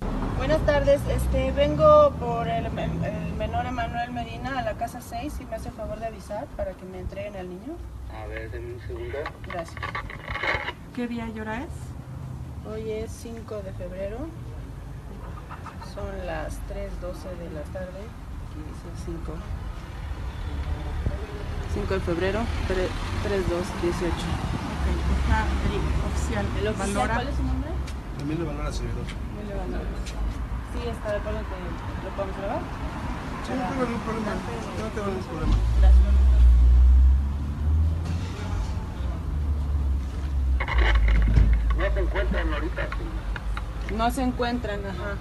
[0.47, 5.45] Buenas tardes, este, vengo por el, el menor Emanuel Medina a la casa 6 y
[5.45, 7.75] me hace favor de avisar para que me entreguen al niño.
[8.15, 9.19] A ver, denme un segundo.
[9.43, 9.83] Gracias.
[10.95, 11.71] ¿Qué día y hora es?
[12.65, 14.19] Hoy es 5 de febrero,
[15.93, 18.07] son las 3.12 de la tarde,
[18.47, 19.33] aquí dice 5.
[21.75, 22.89] 5 de febrero, 3,
[23.25, 24.15] 3 2, 18.
[25.25, 26.47] Está el oficial.
[26.61, 27.15] ¿El oficial Valora.
[27.17, 27.71] cuál es su nombre?
[28.21, 29.05] Emilio Valora, servidor.
[29.41, 30.26] Emilio Valora.
[30.83, 32.61] Sí, está de acuerdo que lo podemos grabar.
[33.47, 34.33] Sí, no tengo ningún problema.
[34.35, 35.57] No tengo ningún problema.
[35.81, 36.07] Gracias.
[41.77, 42.89] No se encuentran ahorita.
[43.97, 45.17] No se encuentran, ajá.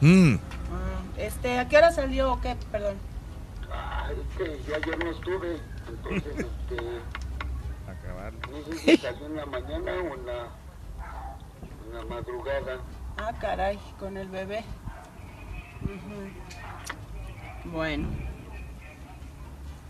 [0.00, 0.34] Mm.
[0.34, 2.56] Ah, Este, ¿a qué hora salió o qué?
[2.72, 2.96] Perdón.
[3.72, 7.00] Ah, es que yo ayer no estuve, entonces, este...
[8.50, 10.48] No sé si salió en la mañana o en la,
[11.84, 12.78] en la madrugada.
[13.16, 14.64] Ah, caray, con el bebé.
[17.64, 18.08] Bueno.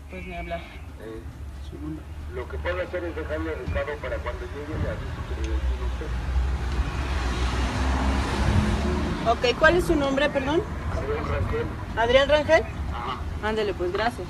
[0.09, 0.59] Pues ni hablar.
[0.59, 1.21] Eh,
[2.33, 5.33] lo que puedo hacer es dejarle recado para cuando llegue le aviso que
[9.33, 9.51] usted.
[9.51, 10.61] Ok, ¿cuál es su nombre, perdón?
[10.93, 11.65] Adrián Rangel.
[11.97, 12.63] Adrián Rangel.
[13.43, 14.27] Ándele, pues gracias.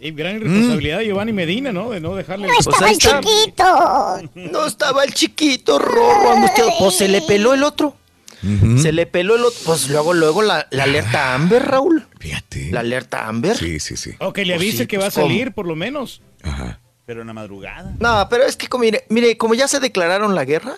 [0.00, 1.90] Y gran responsabilidad de Giovanni Medina, ¿no?
[1.90, 2.46] De no dejarle.
[2.46, 4.30] No estaba el chiquito.
[4.34, 6.70] No estaba el chiquito, Rorro, angustiado.
[6.78, 7.96] Pues se le peló el otro.
[8.76, 9.58] Se le peló el otro.
[9.66, 12.06] Pues luego, luego la, la alerta Amber, Raúl.
[12.20, 12.70] Fíjate.
[12.70, 13.56] La alerta Amber.
[13.56, 14.12] Sí, sí, sí.
[14.20, 15.26] O que le Pues avise sí, que va a pues, ¿cómo?
[15.26, 16.22] salir, por lo menos.
[17.04, 17.94] Pero en la madrugada.
[17.98, 20.76] No, pero es que como, mire, mire, como ya se declararon la guerra,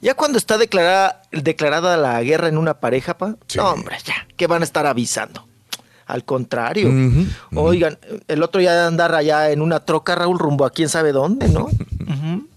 [0.00, 4.46] ya cuando está declarada, declarada la guerra en una pareja, pa, no, hombre, ya, que
[4.46, 5.46] van a estar avisando.
[6.12, 6.88] Al contrario.
[7.54, 7.98] Oigan,
[8.28, 11.48] el otro ya de andar allá en una troca, Raúl, rumbo a quién sabe dónde,
[11.48, 11.68] ¿no?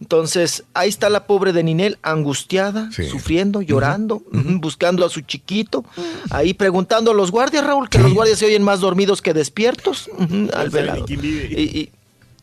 [0.00, 4.22] Entonces, ahí está la pobre de Ninel, angustiada, sufriendo, llorando,
[4.60, 5.84] buscando a su chiquito,
[6.30, 10.08] ahí preguntando a los guardias, Raúl, que los guardias se oyen más dormidos que despiertos,
[10.54, 11.04] al velado.
[11.50, 11.90] Y- y-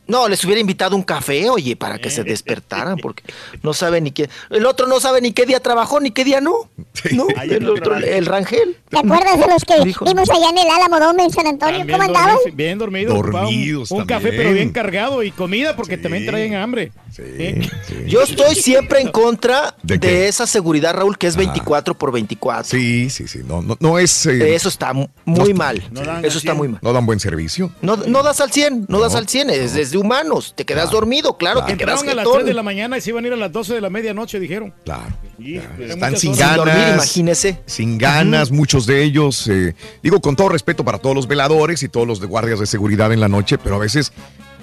[0.06, 3.22] no, les hubiera invitado un café, oye, para que se despertaran, porque
[3.62, 4.28] no sabe ni qué.
[4.50, 6.68] El otro no sabe ni qué día trabajó ni qué día no.
[7.12, 8.76] No, el otro, el Rangel.
[8.88, 11.84] ¿Te acuerdas de los que vimos allá en el Álamo Dome en San Antonio?
[11.90, 12.34] ¿Cómo andaban?
[12.36, 13.14] dormidos, Bien dormido.
[13.14, 16.92] Dormidos Un, un café, pero bien cargado y comida porque también traen hambre.
[17.18, 17.68] ¿Eh?
[18.06, 22.64] Yo estoy siempre en contra ¿De esa seguridad, Raúl, que es 24 por 24.
[22.70, 23.40] Sí, sí, sí.
[23.46, 24.26] No, no, no es.
[24.26, 25.82] eh, Eso está mu- muy mal.
[25.90, 26.56] no Eso está 100.
[26.56, 26.78] muy mal.
[26.82, 27.72] No dan buen servicio.
[27.82, 29.50] No, no das al 100, no, das al 100.
[29.50, 30.52] Es, es de humanos.
[30.56, 32.34] Te quedas dormido, claro, te quedas Entraron a las jetón.
[32.34, 34.38] 3 de la mañana y se iban a ir a las 12 de la medianoche,
[34.40, 34.72] dijeron.
[34.84, 35.16] Claro.
[35.38, 36.94] Están Están sin Sin dormir, ganas.
[36.94, 37.58] imagínese.
[37.66, 39.46] Sin ganas, muchos de ellos.
[39.48, 42.66] eh, digo, con todo respeto para todos los veladores y todos los de guardias de
[42.66, 44.12] seguridad en la noche, pero a veces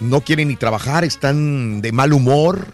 [0.04, 2.68] no quieren ni trabajar, están de mal humor,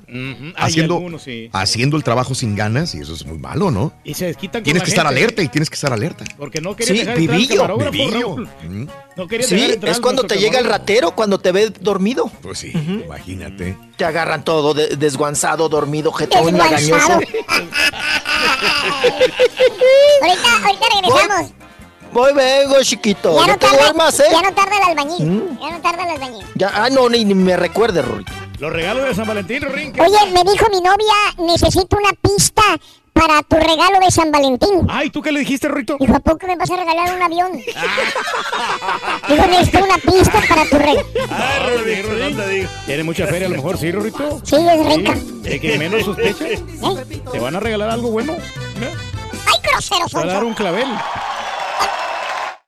[0.58, 1.50] haciendo, algunos, sí.
[1.54, 3.94] haciendo el trabajo sin ganas y eso es muy malo, ¿no?
[4.04, 6.26] Y se desquitan con Tienes que estar alerta y tienes que estar alerta.
[6.38, 8.20] Porque no querían Sí, dejar entrar al vivillo.
[8.36, 8.50] Raúl.
[8.68, 12.32] Mm, No Sí, entrar es cuando te llega el ratero, cuando te ve dormido.
[12.42, 13.78] Pues sí, imagínate.
[13.98, 17.20] Te agarran todo de- desguanzado, dormido, jetón, Desguanzado.
[20.22, 21.52] Ahorita, ahorita regresamos.
[22.12, 23.36] Voy, vengo, chiquito.
[23.36, 24.24] Ya no no, te tarda, duermas, ¿eh?
[24.32, 25.26] ya no tarda el albañil.
[25.26, 25.60] Mm.
[25.60, 26.46] Ya no tarda el albañil.
[26.56, 28.32] Ya, ah, no, ni, ni me recuerdes, Rorito.
[28.60, 29.94] Los regalos de San Valentín, Ring.
[30.00, 32.64] Oye, me dijo mi novia, necesito una pista
[33.14, 34.88] para tu regalo de San Valentín.
[34.90, 35.98] Ay, ¿tú qué le dijiste, Rito?
[36.00, 37.52] Dijo, ¿a poco me vas a regalar un avión?
[39.30, 41.06] Dijo, necesito una pista para tu regalo.
[42.86, 44.42] Tiene mucha feria, a lo mejor, ¿sí, Rorito?
[44.44, 45.18] Sí, es rica.
[45.44, 46.46] El que menos sospecha.
[47.32, 48.36] Te van a regalar algo bueno.
[49.46, 50.88] ¡Ay, grosero Te van a dar un clavel.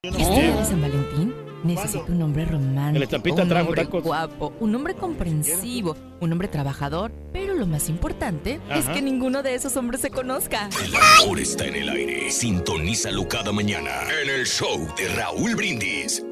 [0.03, 1.31] Este día de San Valentín
[1.63, 3.17] necesito un hombre romántico.
[3.39, 4.03] Un trajo hombre tacos.
[4.03, 8.93] guapo, un hombre comprensivo, un hombre trabajador, pero lo más importante es Ajá.
[8.93, 10.69] que ninguno de esos hombres se conozca.
[10.83, 12.31] El amor está en el aire.
[12.31, 13.91] Sintonízalo cada mañana
[14.23, 16.25] en el show de Raúl Brindis.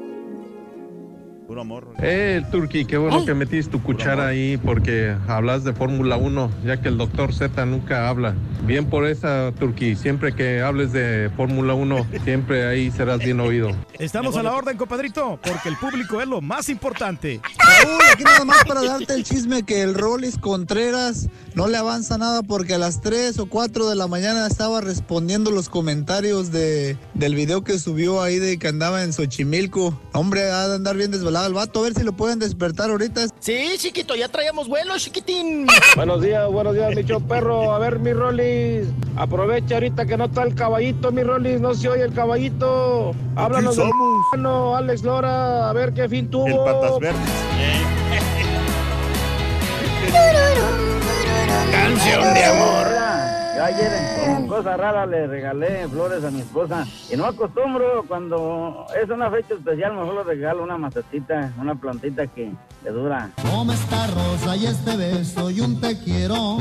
[1.50, 1.88] Puro amor.
[2.00, 6.80] Eh, Turki, qué bueno que metiste tu cuchara ahí porque hablas de Fórmula 1, ya
[6.80, 8.36] que el doctor Z nunca habla.
[8.64, 13.72] Bien por esa, Turki, siempre que hables de Fórmula 1, siempre ahí serás bien oído.
[13.98, 17.40] Estamos a la orden, compadrito, porque el público es lo más importante.
[17.58, 22.16] Raúl, aquí nada más para darte el chisme que el Rollis Contreras no le avanza
[22.16, 26.96] nada porque a las 3 o 4 de la mañana estaba respondiendo los comentarios de,
[27.14, 29.98] del video que subió ahí de que andaba en Xochimilco.
[30.12, 33.22] Hombre, ha de andar bien desvelado el vato, a ver si lo pueden despertar ahorita.
[33.40, 35.66] Sí, chiquito, ya traíamos vuelo, chiquitín.
[35.96, 37.74] Buenos días, buenos días, mi show perro.
[37.74, 38.86] A ver, mi Rolis,
[39.16, 43.12] aprovecha ahorita que no está el caballito, mi Rolis, no se oye el caballito.
[43.36, 43.90] Háblanos del
[44.38, 46.46] no, Alex Lora, a ver qué fin tuvo.
[46.46, 47.20] El patas verdes.
[51.72, 53.39] Canción de amor.
[53.62, 53.92] Ayer
[54.26, 59.30] en cosa rara le regalé flores a mi esposa y no acostumbro cuando es una
[59.30, 62.50] fecha especial mejor le regalo una macetita, una plantita que
[62.82, 63.30] le dura.
[63.42, 66.56] Toma esta rosa y este beso y un te quiero.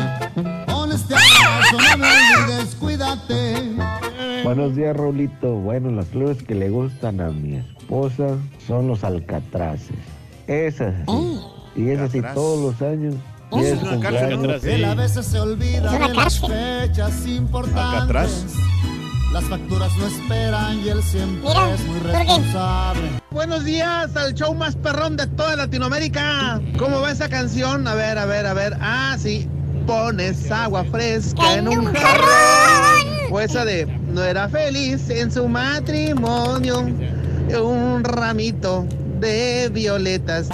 [0.68, 3.56] Con este abrazo no me olvides, cuídate.
[4.44, 5.54] Buenos días, Raulito.
[5.54, 8.38] Bueno, las flores que le gustan a mi esposa
[8.68, 9.96] son los alcatraces.
[10.48, 11.42] Esas sí.
[11.78, 12.36] y es así Alcatraz.
[12.36, 13.16] todos los años.
[13.52, 14.64] Es es una cumpleaños.
[14.64, 16.52] Él a veces se olvida de las cárcel.
[16.88, 17.84] fechas importantes.
[17.84, 18.32] Alcatraz.
[19.34, 23.02] Las facturas no esperan y él siempre Mira, es muy responsable.
[23.32, 26.60] Buenos días al show más perrón de toda Latinoamérica.
[26.80, 27.88] ¿Cómo va esa canción?
[27.88, 28.76] A ver, a ver, a ver.
[28.82, 29.48] Ah, sí.
[29.86, 33.30] Pones agua fresca en un jarrón.
[33.32, 36.82] O esa de no era feliz en su matrimonio.
[36.82, 38.86] Un ramito
[39.20, 40.50] de violetas.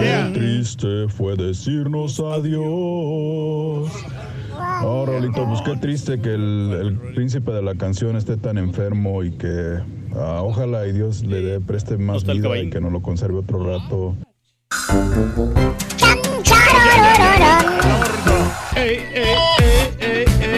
[0.00, 3.90] Qué triste fue decirnos adiós.
[4.82, 9.22] Oh, Rolito, pues qué triste que el, el príncipe de la canción esté tan enfermo
[9.22, 9.78] y que
[10.16, 13.64] ah, ojalá y Dios le dé, preste más vida y que nos lo conserve otro
[13.64, 14.16] rato.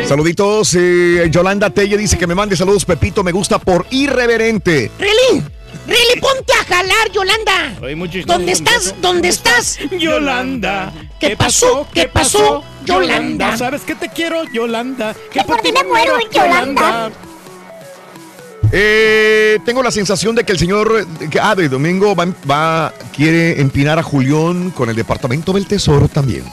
[0.06, 4.90] Saluditos, eh, Yolanda Telle dice que me mande saludos, Pepito, me gusta por irreverente.
[4.98, 5.42] ¡Really!
[5.86, 7.74] ¡Really, ponte a jalar, Yolanda!
[8.26, 8.94] ¿Dónde estás?
[9.00, 9.78] ¿Dónde estás?
[9.98, 10.92] Yolanda.
[11.18, 11.86] ¿Qué pasó?
[11.92, 12.62] ¿Qué pasó?
[12.84, 13.56] Yolanda.
[13.56, 15.14] ¿Sabes qué te quiero, Yolanda?
[15.32, 17.10] Que por ti me muero, Yolanda.
[18.74, 23.60] Eh, tengo la sensación de que el señor, que- ah, de domingo va, va- quiere
[23.60, 26.44] empinar a Julián con el Departamento del Tesoro también.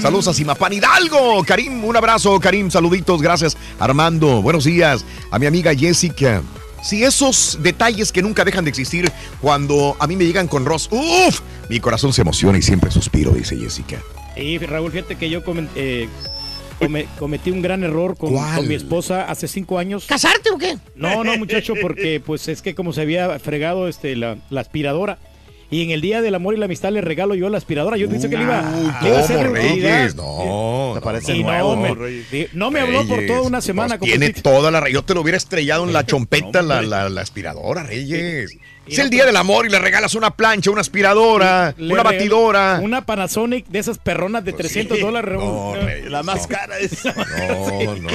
[0.00, 1.42] Saludos a Simapán Hidalgo.
[1.44, 3.56] Karim, un abrazo, Karim, saluditos, gracias.
[3.80, 5.04] Armando, buenos días.
[5.32, 6.40] A mi amiga Jessica.
[6.86, 10.88] Si esos detalles que nunca dejan de existir cuando a mí me llegan con Ross,
[10.92, 14.00] uff, mi corazón se emociona y siempre suspiro, dice Jessica.
[14.36, 15.42] Y Raúl, fíjate que yo
[15.74, 16.08] eh,
[16.78, 18.32] come- cometí un gran error con,
[18.68, 20.04] mi esposa hace cinco años.
[20.06, 20.78] ¿Casarte o qué?
[20.94, 25.18] No, no, muchacho, porque pues es que como se había fregado este, la, la aspiradora.
[25.70, 27.96] Y en el día del amor y la amistad le regalo yo la aspiradora.
[27.96, 28.62] Yo pensé que le iba,
[29.02, 29.60] le iba a hacer ¿Cómo, de.
[29.62, 30.14] Reyes?
[30.14, 32.54] No, Te parece no, nuevo, me- Reyes.
[32.54, 33.98] no me habló por toda una semana.
[33.98, 34.88] pues, tiene toda la...
[34.88, 38.56] Yo te lo hubiera estrellado en la chompeta la, la- la aspiradora, Reyes.
[38.86, 42.78] Es el día del amor y le regalas una plancha, una aspiradora, Le una batidora.
[42.80, 45.28] Una Panasonic de esas perronas de 300 dólares.
[45.34, 45.42] Raúl.
[45.44, 46.48] No, Reyes, La más no.
[46.56, 47.04] cara es.
[47.04, 47.12] No,
[47.96, 48.08] no.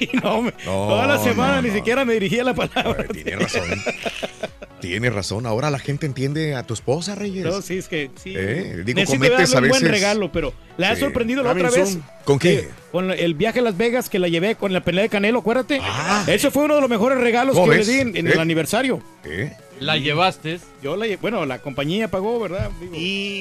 [0.00, 1.74] Y no, me- No, toda la semana no, ni no.
[1.74, 3.04] siquiera me dirigía la palabra.
[3.12, 3.64] Tiene razón.
[4.88, 7.44] Tienes razón, ahora la gente entiende a tu esposa, Reyes.
[7.44, 8.34] No, sí, es que sí.
[8.36, 11.00] Eh, digo, Necesito cometes darle a un buen veces- regalo, pero la ha Sí.
[11.00, 11.98] sorprendido la otra vez.
[12.24, 12.54] ¿Con qué?
[12.54, 15.38] Eh, con el viaje a Las Vegas que la llevé con la pelea de Canelo,
[15.40, 15.80] acuérdate.
[16.26, 17.86] Ese fue uno de los mejores regalos ¿Cómo que ves?
[17.88, 18.30] le di en, en ¿Eh?
[18.32, 19.00] el aniversario.
[19.24, 19.52] ¿Eh?
[19.80, 20.58] La llevaste.
[20.82, 22.70] Yo la lle- bueno, la compañía pagó, ¿verdad?
[22.80, 22.94] Digo,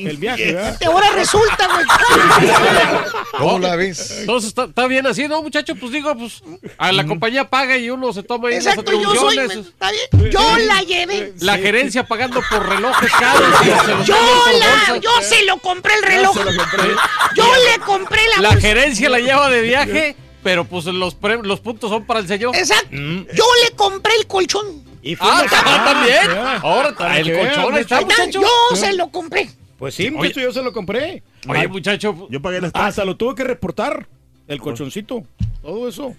[0.10, 0.78] el viaje, ¿verdad?
[0.86, 1.86] Ahora resulta, güey.
[3.38, 4.20] ¿Cómo la ves?
[4.20, 5.76] Entonces está, está bien así, ¿no, muchacho?
[5.76, 6.42] Pues digo, pues
[6.78, 9.38] a la compañía paga y uno se toma ahí las Exacto, yo soy.
[9.38, 10.32] Está bien.
[10.32, 11.34] Yo la llevé.
[11.40, 13.50] La gerencia pagando por relojes caros.
[13.62, 14.16] y se los Yo
[14.60, 16.36] la, yo se lo compré el reloj.
[17.36, 21.60] Yo le compré la La gerencia la lleva de viaje, pero pues los, pre- los
[21.60, 22.56] puntos son para el señor.
[22.56, 22.90] Exacto.
[22.92, 24.84] Yo le compré el colchón.
[25.08, 25.44] Y Ah,
[25.86, 26.18] también.
[26.32, 28.40] Ah, Ahora para el que vean, colchón está, muchacho.
[28.40, 28.42] muchacho.
[28.72, 29.50] Yo se lo compré.
[29.78, 31.22] Pues sí, muchacho, yo se lo compré.
[31.48, 32.28] Oye, Ah, muchacho.
[32.32, 34.08] Yo pagué las Hasta lo tuve que reportar.
[34.48, 35.24] El colchoncito.
[35.62, 36.16] Todo eso.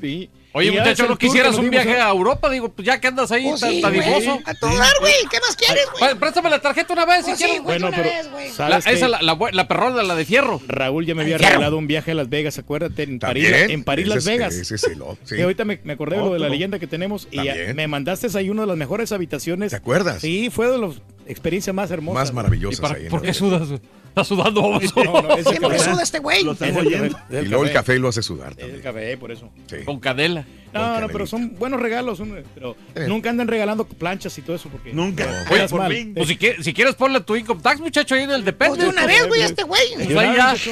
[0.00, 0.30] Sí.
[0.52, 2.50] Oye, muchacho, ¿no quisieras un viaje a Europa?
[2.50, 4.06] Digo, pues ya que andas ahí Oh, tan, sí, tan güey.
[4.06, 4.40] difoso.
[4.44, 5.12] A dar, güey.
[5.30, 6.14] ¿Qué más quieres, güey?
[6.16, 7.62] Préstame la tarjeta una vez si Oh, sí, quieres.
[7.62, 8.48] güey, Bueno, una pero vez, güey.
[8.48, 10.60] La- ¿sabes esa, la, la, bu- la perrona, la de fierro.
[10.66, 13.70] Raúl ya me había regalado un viaje a Las Vegas, acuérdate, en París, También.
[13.70, 14.54] en París Ese Las es- Vegas.
[14.54, 15.36] ese es el otro, sí.
[15.36, 17.38] Y ahorita me, me acordé de lo de la leyenda que tenemos y
[17.74, 19.70] me mandaste ahí una de las mejores habitaciones.
[19.70, 20.20] ¿Te acuerdas?
[20.20, 20.96] Sí, fue de las
[21.30, 22.14] experiencias más hermosas.
[22.28, 23.68] Más maravillosas ¿Y para- ahí ¿Por qué sudas?
[24.08, 24.60] ¿Estás sudando?
[24.62, 24.70] No,
[25.22, 26.42] no, ese ¿Qué suda este güey?
[26.42, 28.76] Lo Es es Y luego el café lo hace sudar Es también.
[28.76, 29.48] el café, por eso.
[29.66, 29.76] Sí.
[29.84, 30.44] Con cadela.
[30.72, 33.06] No, no, pero son buenos regalos, son- pero Eh.
[33.08, 35.24] nunca anden regalando planchas y todo eso porque Nunca.
[35.24, 36.14] quedas Oye, por fin.
[36.14, 38.76] Pues si, quieres, si quieres ponle tu income tax, muchacho, ahí en el depende.
[38.76, 39.82] Pues de una vez, güey, este güey.
[39.96, 40.54] Pues ahí ya.
[40.56, 40.70] Sí.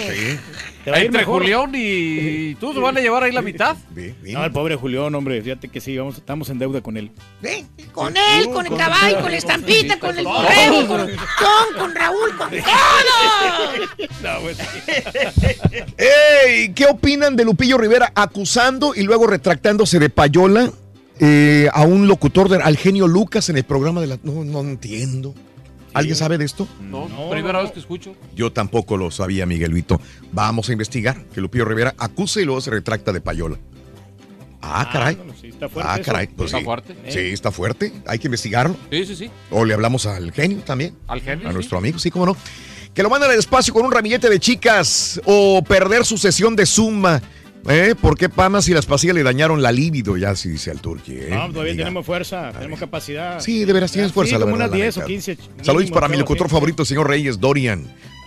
[0.91, 1.43] Ahí entre mejor.
[1.43, 3.77] Julián y tú te van a llevar ahí la mitad.
[4.23, 7.11] No, el pobre Julián, hombre, fíjate que sí, vamos, estamos en deuda con él.
[7.43, 7.67] ¿Eh?
[7.93, 12.37] Con él, con el caballo, con la estampita, con el borrego, con John, con Raúl,
[12.39, 12.61] con todo.
[14.23, 14.59] No, pues,
[15.99, 16.73] ¡Ey!
[16.75, 19.27] ¿Qué opinan de Lupillo Rivera acusando y luego
[19.99, 20.71] de payola
[21.21, 24.19] eh, a un locutor, de, al genio Lucas en el programa de la...
[24.23, 25.35] No, no entiendo.
[25.95, 26.69] ¿Alguien sabe de esto?
[26.83, 27.65] No, No, primera no.
[27.65, 28.15] vez que escucho.
[28.37, 30.01] Yo tampoco lo sabía, Miguelito.
[30.33, 33.57] Vamos a investigar que Lupillo Rivera acusa y luego se retracta de payola.
[34.61, 35.15] Ah, caray.
[35.15, 36.05] bueno, sí, está fuerte Ah, eso.
[36.05, 36.27] caray.
[36.27, 36.65] Pues Está sí.
[36.65, 36.97] fuerte.
[37.09, 37.93] Sí, está fuerte.
[38.07, 38.77] Hay que investigarlo.
[38.91, 39.31] Sí, sí, sí.
[39.51, 40.95] O le hablamos al genio también.
[41.07, 41.47] Al genio.
[41.47, 41.55] A sí.
[41.55, 42.37] nuestro amigo, sí, cómo no.
[42.93, 46.67] Que lo mandan al espacio con un ramillete de chicas o perder su sesión de
[46.67, 47.23] Zumba.
[47.69, 47.95] ¿Eh?
[48.01, 50.17] ¿Por qué Pama si las pastillas le dañaron la libido?
[50.17, 51.13] Ya sí dice al turqui.
[51.13, 51.29] ¿eh?
[51.31, 51.85] No, todavía Diga.
[51.85, 53.41] tenemos fuerza, tenemos capacidad.
[53.41, 54.69] Sí, de veras tienes fuerza, Sí, la como verdad.
[54.69, 55.07] unas la 10 o neta.
[55.07, 55.39] 15.
[55.63, 56.55] Saludos para mi locutor sí.
[56.55, 57.83] favorito, señor Reyes, Dorian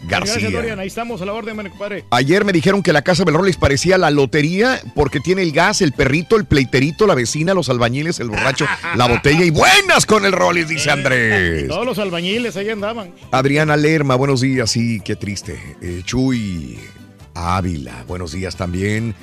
[0.07, 0.33] García.
[0.35, 0.79] Gracias, Dorian.
[0.79, 2.05] Ahí estamos a la orden, compadre.
[2.11, 5.81] Ayer me dijeron que la casa del Rolex parecía la lotería porque tiene el gas,
[5.81, 10.25] el perrito, el pleiterito, la vecina, los albañiles, el borracho, la botella y buenas con
[10.25, 11.67] el Rolex, dice Andrés.
[11.67, 13.11] Todos los albañiles ahí andaban.
[13.31, 15.59] Adriana Lerma, buenos días, sí, qué triste.
[15.81, 16.79] Eh, Chuy
[17.33, 19.15] Ávila, buenos días también.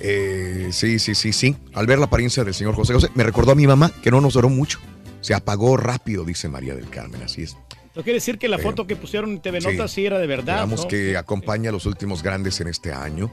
[0.00, 1.56] Eh, sí, sí, sí, sí.
[1.74, 4.20] Al ver la apariencia del señor José José, me recordó a mi mamá que no
[4.20, 4.78] nos duró mucho.
[5.20, 7.56] Se apagó rápido, dice María del Carmen, así es.
[7.92, 9.60] Eso quiere decir que la Eh, foto que pusieron en TV.
[9.60, 10.54] Notas sí era de verdad.
[10.56, 10.88] Digamos ¿no?
[10.88, 13.32] que acompaña a los últimos grandes en este año.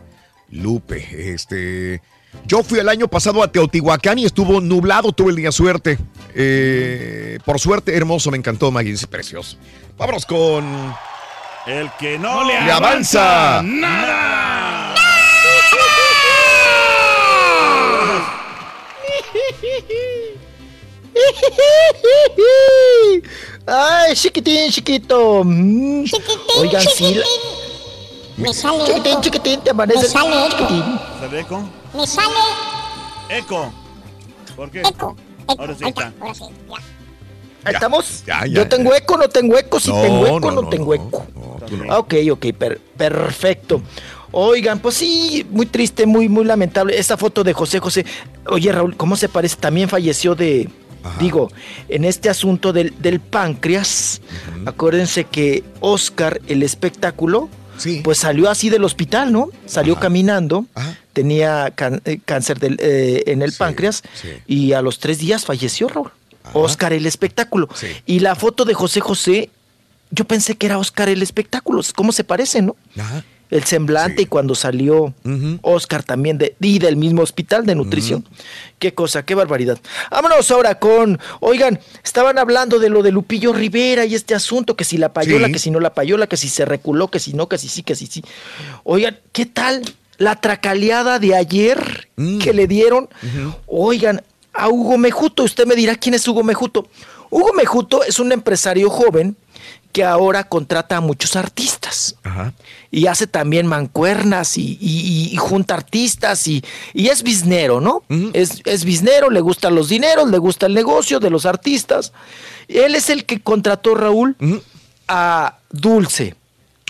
[0.49, 2.01] Lupe, este.
[2.47, 5.99] Yo fui el año pasado a Teotihuacán y estuvo nublado, tuve el día suerte.
[6.33, 9.57] Eh, por suerte, hermoso, me encantó, Maggie, precioso.
[9.97, 10.93] Vámonos con.
[11.65, 13.61] El que no, No le Le avanza.
[13.63, 14.93] ¡Nada!
[23.65, 25.43] Ay, chiquitín, chiquito.
[25.43, 26.03] Mm.
[26.59, 27.15] Oigan, sí.
[27.15, 27.25] la-
[28.37, 29.21] Me sale Chiquitín, eco.
[29.21, 30.01] chiquitín, te amanece.
[30.01, 30.57] Me sale eco.
[30.57, 30.99] Chiquitín.
[31.19, 31.63] ¿Sale eco?
[31.93, 32.35] Me sale
[33.29, 33.73] Eco.
[34.55, 34.81] ¿Por qué?
[34.81, 34.89] eco.
[34.89, 35.15] eco.
[35.61, 36.13] Ahora sí Ahí está.
[36.19, 36.75] Ahora sí, ya.
[37.65, 38.23] Estamos.
[38.25, 39.79] Ya, ya, Yo tengo eco, no tengo eco.
[39.79, 41.25] Si No, tengo eco, no, no, no, tengo eco.
[41.89, 43.81] Ah, ok, ok, per- perfecto.
[44.31, 46.97] Oigan, pues sí, muy triste, muy, muy lamentable.
[46.97, 48.05] Esa foto de José José.
[48.47, 49.55] Oye, Raúl, ¿cómo se parece?
[49.57, 50.69] También falleció de.
[51.03, 51.17] Ajá.
[51.19, 51.51] Digo,
[51.89, 54.21] en este asunto del, del páncreas,
[54.65, 58.01] acuérdense que Oscar, el espectáculo, Sí.
[58.03, 59.49] pues salió así del hospital, ¿no?
[59.65, 60.03] Salió Ajá.
[60.03, 60.95] caminando, Ajá.
[61.11, 61.73] tenía
[62.05, 64.29] eh, cáncer del, eh, en el Sí, páncreas sí.
[64.47, 66.11] y a los tres días falleció, Raúl.
[66.53, 67.67] Oscar, el espectáculo.
[67.75, 67.87] Sí.
[68.05, 69.49] Y la foto de José José,
[70.11, 71.81] yo pensé que era Oscar el espectáculo.
[71.95, 72.75] ¿Cómo se parece, no?
[72.97, 73.23] Ajá.
[73.49, 74.23] El semblante Sí.
[74.23, 75.13] y cuando salió.
[75.61, 78.25] Oscar también de, y del mismo hospital de nutrición.
[78.79, 79.77] Qué cosa, qué barbaridad.
[80.09, 84.83] Vámonos ahora con, oigan, estaban hablando de lo de Lupillo Rivera y este asunto, que
[84.85, 85.53] si la payola, Sí.
[85.53, 87.83] que si no la payola, que si se reculó, que si no, que si sí,
[87.83, 88.23] que si sí.
[88.85, 89.83] Oigan, ¿qué tal
[90.17, 92.39] la tracaleada de ayer Mm.
[92.39, 93.07] que le dieron?
[93.67, 94.23] Oigan,
[94.53, 96.87] a Hugo Mejuto, usted me dirá quién es Hugo Mejuto.
[97.29, 99.35] Hugo Mejuto es un empresario joven
[99.91, 102.15] que ahora contrata a muchos artistas.
[102.89, 108.03] Y hace también mancuernas y, y- y junta artistas y, y es biznero, ¿no?
[108.33, 112.11] es, es biznero, le gustan los dineros, le gusta el negocio de los artistas.
[112.67, 114.35] Él es el que contrató, Raúl,
[115.07, 116.35] a Dulce,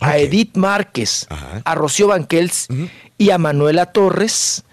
[0.01, 1.27] a Edith Márquez,
[1.65, 2.67] a Rocío Banquels
[3.17, 4.63] y a Manuela Torres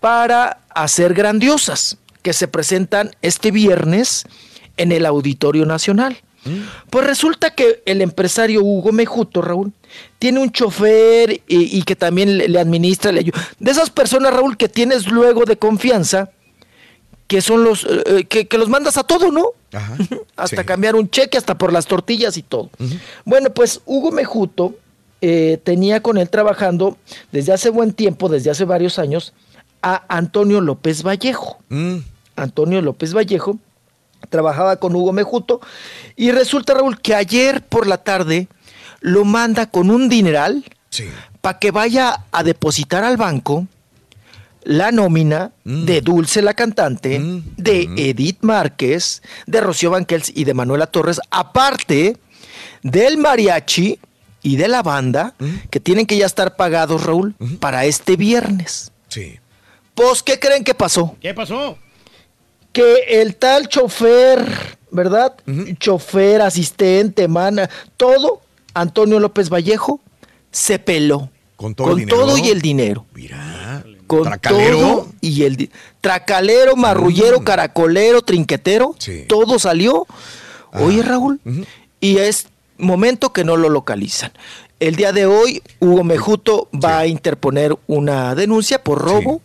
[0.00, 4.24] para hacer grandiosas que se presentan este viernes
[4.76, 6.16] en el Auditorio Nacional.
[6.90, 9.72] Pues resulta que el empresario Hugo Mejuto, Raúl,
[10.18, 13.48] tiene un chofer y, y que también le, le administra, le ayuda.
[13.60, 16.30] De esas personas, Raúl, que tienes luego de confianza,
[17.28, 19.52] que son los eh, eh, que, que los mandas a todo, ¿no?
[20.36, 22.70] hasta cambiar un cheque, hasta por las tortillas y todo.
[23.24, 24.74] Bueno, pues Hugo Mejuto
[25.20, 26.98] eh, tenía con él trabajando
[27.30, 29.32] desde hace buen tiempo, desde hace varios años,
[29.80, 31.58] a Antonio López Vallejo.
[32.42, 33.58] Antonio López Vallejo
[34.28, 35.60] trabajaba con Hugo Mejuto
[36.16, 38.48] y resulta, Raúl, que ayer por la tarde
[39.00, 40.64] lo manda con un dineral
[41.40, 43.66] para que vaya a depositar al banco
[44.64, 47.20] la nómina de Dulce la cantante,
[47.56, 52.16] de Edith Márquez, de Rocío Banquels y de Manuela Torres, aparte
[52.82, 53.98] del mariachi
[54.42, 55.34] y de la banda
[55.70, 58.92] que tienen que ya estar pagados, Raúl, para este viernes.
[59.08, 59.38] Sí.
[59.94, 61.16] Pues, ¿qué creen que pasó?
[61.20, 61.76] ¿Qué pasó?
[62.72, 64.46] Que el tal chofer,
[64.90, 65.34] ¿verdad?
[65.78, 68.40] Chofer, asistente, mana, todo,
[68.74, 70.00] Antonio López Vallejo,
[70.50, 71.30] se peló.
[71.56, 72.16] Con todo el dinero.
[72.18, 73.06] todo y el dinero.
[73.14, 73.84] Mira.
[74.06, 74.78] Con Tracalero.
[74.78, 75.70] todo y el
[76.00, 77.44] tracalero, marrullero, Mm.
[77.44, 78.94] caracolero, trinquetero,
[79.28, 80.06] todo salió.
[80.72, 80.80] Ah.
[80.82, 81.40] Oye, Raúl,
[82.00, 82.46] y es
[82.78, 84.32] momento que no lo localizan.
[84.80, 89.40] El día de hoy, Hugo Mejuto va a interponer una denuncia por robo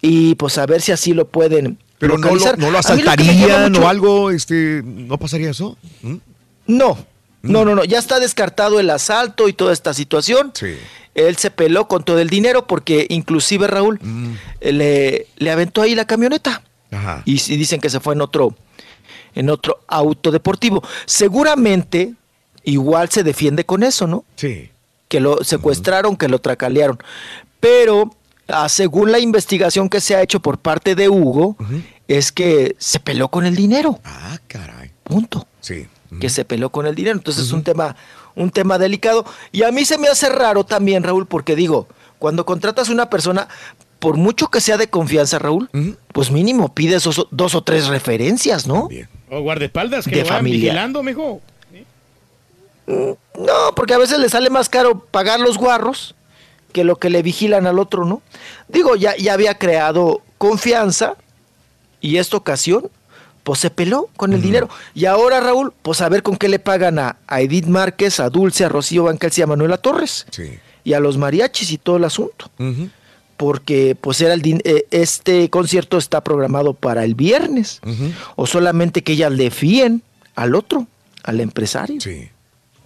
[0.00, 3.70] y pues a ver si así lo pueden Pero no lo, no lo lo asaltarían
[3.72, 5.78] mucho- o algo, este, ¿no pasaría eso?
[6.02, 6.16] ¿Mm?
[6.66, 6.98] No,
[7.42, 10.52] no, no, no, ya está descartado el asalto y toda esta situación.
[11.14, 14.00] Él se peló con todo el dinero porque inclusive Raúl
[14.60, 16.62] eh, le, le aventó ahí la camioneta.
[16.90, 17.22] Ajá.
[17.24, 18.54] Y si dicen que se fue en otro,
[19.34, 20.82] en otro auto deportivo.
[21.06, 22.14] Seguramente
[22.64, 24.24] igual se defiende con eso, ¿no?
[24.36, 24.70] Sí.
[25.08, 26.98] Que lo secuestraron, que lo tracalearon.
[27.60, 28.14] Pero
[28.48, 31.56] ah, según la investigación que se ha hecho por parte de Hugo,
[32.08, 34.00] es que se peló con el dinero.
[34.04, 34.90] Ah, caray.
[35.04, 35.46] Punto.
[35.60, 35.86] Sí.
[36.20, 37.16] Que se peló con el dinero.
[37.16, 37.96] Entonces es un tema,
[38.34, 39.24] un tema delicado.
[39.50, 41.86] Y a mí se me hace raro también, Raúl, porque digo,
[42.18, 43.48] cuando contratas a una persona,
[43.98, 45.70] por mucho que sea de confianza, Raúl,
[46.12, 48.88] pues mínimo pides dos, dos o tres referencias, ¿no?
[49.30, 50.72] O guardaespaldas que De lo vayan familia.
[50.72, 51.40] vigilando, mijo.
[52.86, 56.14] No, porque a veces le sale más caro pagar los guarros
[56.72, 58.22] que lo que le vigilan al otro, ¿no?
[58.68, 61.16] Digo, ya, ya había creado confianza
[62.02, 62.90] y esta ocasión,
[63.44, 64.68] pues se peló con el dinero.
[64.94, 68.28] Y ahora, Raúl, pues a ver con qué le pagan a, a Edith Márquez, a
[68.28, 70.26] Dulce, a Rocío Banquels y a Manuela Torres.
[70.84, 72.50] Y a los mariachis y todo el asunto.
[73.36, 77.80] Porque pues era el eh, este concierto está programado para el viernes.
[78.36, 80.02] O solamente que ellas le fíen
[80.34, 80.86] al otro,
[81.22, 81.98] al empresario.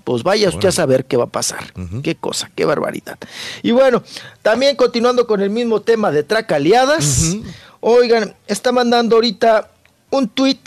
[0.05, 1.73] Pues vaya usted a saber qué va a pasar.
[2.03, 3.19] Qué cosa, qué barbaridad.
[3.63, 4.03] Y bueno,
[4.43, 7.37] también continuando con el mismo tema de tracaleadas.
[7.81, 9.71] Oigan, está mandando ahorita
[10.11, 10.61] un tuit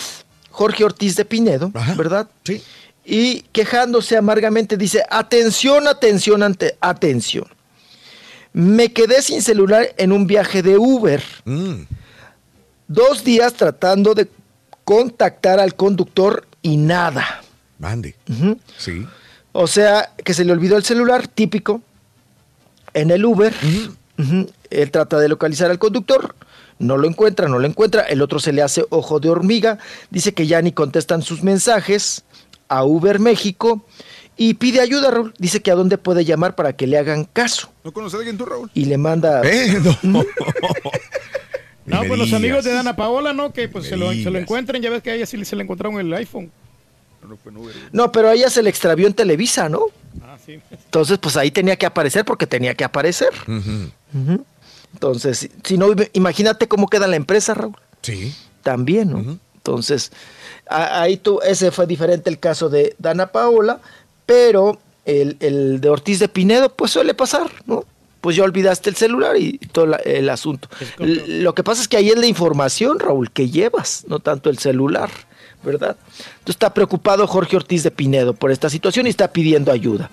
[0.52, 2.28] Jorge Ortiz de Pinedo, ¿verdad?
[2.44, 2.62] Sí.
[3.06, 7.48] Y quejándose amargamente dice, atención, atención, ante, atención.
[8.54, 11.24] Me quedé sin celular en un viaje de Uber.
[12.88, 14.28] Dos días tratando de
[14.84, 17.42] contactar al conductor y nada.
[17.78, 18.16] Mande.
[18.78, 19.06] Sí.
[19.52, 21.82] O sea, que se le olvidó el celular, típico,
[22.94, 23.54] en el Uber.
[24.18, 24.50] Ujú.
[24.70, 26.36] Él trata de localizar al conductor,
[26.80, 28.01] no lo encuentra, no lo encuentra.
[28.03, 29.77] El otro se le hace ojo de hormiga,
[30.09, 32.24] dice que ya ni contestan sus mensajes
[32.67, 33.85] a Uber México
[34.38, 35.33] y pide ayuda, Raúl.
[35.38, 37.72] Dice que a dónde puede llamar para que le hagan caso.
[37.83, 38.72] ¿No conoces a alguien tú, Raúl?
[38.74, 39.41] Y le manda...
[39.43, 39.77] Eh,
[41.90, 43.51] No, me pues los amigos de Dana Paola, ¿no?
[43.51, 44.80] Que pues se lo, se lo encuentren.
[44.80, 46.51] Ya ves que a ella sí se le encontraron el iPhone.
[47.91, 49.85] No, pero a ella se le extravió en Televisa, ¿no?
[50.24, 50.59] Ah, sí.
[50.72, 53.30] Entonces, pues ahí tenía que aparecer porque tenía que aparecer.
[53.48, 54.45] Ujú.
[54.93, 57.76] Entonces, si- no, imagínate cómo queda la empresa, Raúl.
[58.01, 58.34] Sí.
[58.64, 59.40] También, ¿no?
[59.56, 60.11] Entonces,
[60.68, 63.80] ahí tú, ese fue diferente el caso de Dana Paola,
[64.26, 67.85] pero el, el de Ortiz de Pinedo, pues suele pasar, ¿no?
[68.22, 70.68] Pues ya olvidaste el celular y todo la- el asunto.
[70.98, 74.58] Lo que pasa es que ahí es la información, Raúl, que llevas, no tanto el
[74.58, 75.09] celular,
[75.64, 75.96] ¿verdad?
[76.18, 80.10] Entonces está preocupado Jorge Ortiz de Pinedo por esta situación y está pidiendo ayuda.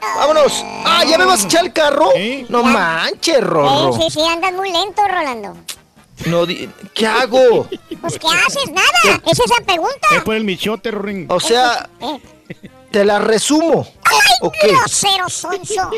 [0.00, 0.62] ¡Vámonos!
[0.84, 2.10] ¡Ah, ya me vas a echar el carro!
[2.48, 3.92] No manches, Rorro.
[3.94, 5.56] Sí, sí, sí, andas muy lento, Rolando.
[6.26, 6.46] No,
[6.92, 7.66] ¿Qué hago?
[8.00, 8.70] Pues, ¿qué haces?
[8.70, 9.22] Nada.
[9.26, 10.08] Es esa pregunta.
[10.14, 11.26] Es por el michote, Rorín.
[11.30, 12.20] O sea, Eh,
[12.90, 13.86] ¿Te la resumo?
[14.42, 14.68] ¿O qué?
[14.72, 15.90] Grosero, sonso.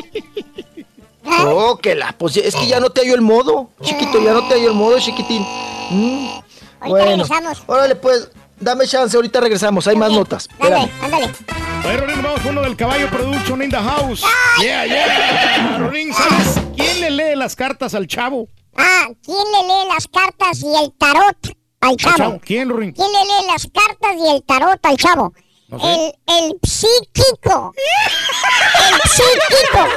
[1.25, 4.47] Oh, que la, pues es que ya no te hallo el modo, chiquito, ya no
[4.49, 5.43] te hallo el modo, chiquitín.
[5.91, 6.29] Mm,
[6.89, 7.63] Bueno, regresamos.
[7.67, 8.29] órale pues,
[8.63, 10.49] dame chance, ahorita regresamos, hay más notas.
[10.51, 10.91] Espérame.
[11.03, 11.31] Ándale.
[11.85, 14.23] Oye, Rorín, vamos con uno del caballo Production in the house.
[14.61, 15.79] Yeah, yeah.
[15.79, 18.49] Rorín, ¿sabes quién le lee las cartas al chavo?
[18.77, 21.37] Ah, ¿quién le lee las cartas y el tarot
[21.81, 22.17] al Al chavo?
[22.17, 22.41] chavo.
[22.45, 22.93] ¿Quién, Rorín?
[22.93, 25.35] ¿Quién le lee las cartas y el tarot al chavo?
[25.69, 25.93] No sé.
[26.29, 27.75] El, el psíquico.
[28.93, 29.89] El psíquico.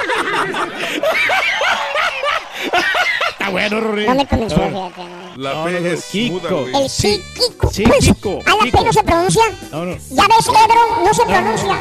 [3.32, 4.06] Está bueno, Rorín.
[4.08, 5.04] No me convenció, fíjate.
[5.04, 5.38] no.
[5.38, 6.62] La No, P no, es muda, Kiko.
[6.62, 6.76] güey.
[6.84, 7.72] El psíquico.
[7.72, 8.84] Sí, Pues, Kiko, a la P Kiko.
[8.86, 9.44] no se pronuncia.
[9.72, 9.98] No, no.
[10.10, 11.78] Ya ves, Pedro, no se pronuncia.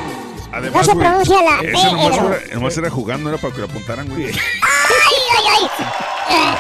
[0.53, 2.35] Además, No se pronuncia la P, Ese nomás Pedro.
[2.35, 4.27] era, nomás era jugando, era para que lo apuntaran, güey.
[4.27, 4.33] Ay,
[5.37, 5.69] ay,
[6.29, 6.57] ay.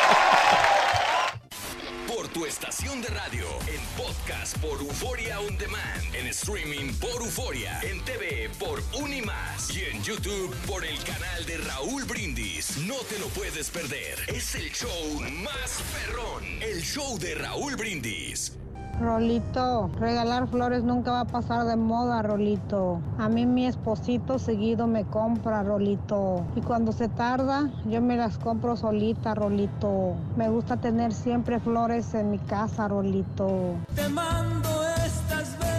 [2.06, 5.93] Por tu estación de radio, en podcast por Euforia On Demand,
[6.24, 11.58] en streaming por Euforia, en TV por Unimás y en YouTube por el canal de
[11.58, 12.78] Raúl Brindis.
[12.86, 14.18] No te lo puedes perder.
[14.28, 18.56] Es el show más perrón, el show de Raúl Brindis.
[19.00, 23.00] Rolito, regalar flores nunca va a pasar de moda, Rolito.
[23.18, 26.44] A mí mi esposito seguido me compra, Rolito.
[26.56, 30.14] Y cuando se tarda, yo me las compro solita, Rolito.
[30.36, 33.74] Me gusta tener siempre flores en mi casa, Rolito.
[33.94, 34.70] Te mando
[35.04, 35.73] estas 25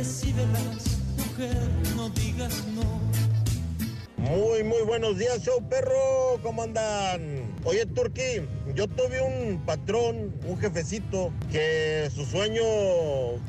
[0.00, 3.00] Recíbelas, mujer, no digas no.
[4.16, 6.40] Muy, muy buenos días, show perro.
[6.42, 7.49] ¿Cómo andan?
[7.64, 8.42] Oye, Turki,
[8.74, 12.62] yo tuve un patrón, un jefecito, que su sueño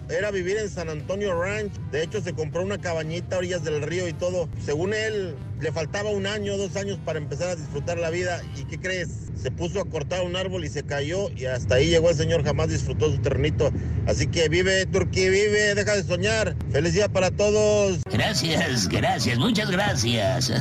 [0.10, 1.72] era vivir en San Antonio Ranch.
[1.92, 4.50] De hecho, se compró una cabañita a orillas del río y todo.
[4.66, 8.42] Según él, le faltaba un año, dos años para empezar a disfrutar la vida.
[8.58, 9.10] ¿Y qué crees?
[9.36, 12.44] Se puso a cortar un árbol y se cayó y hasta ahí llegó el señor,
[12.44, 13.72] jamás disfrutó su ternito.
[14.08, 16.56] Así que vive, Turki, vive, deja de soñar.
[16.72, 18.00] Feliz día para todos.
[18.12, 20.52] Gracias, gracias, muchas gracias.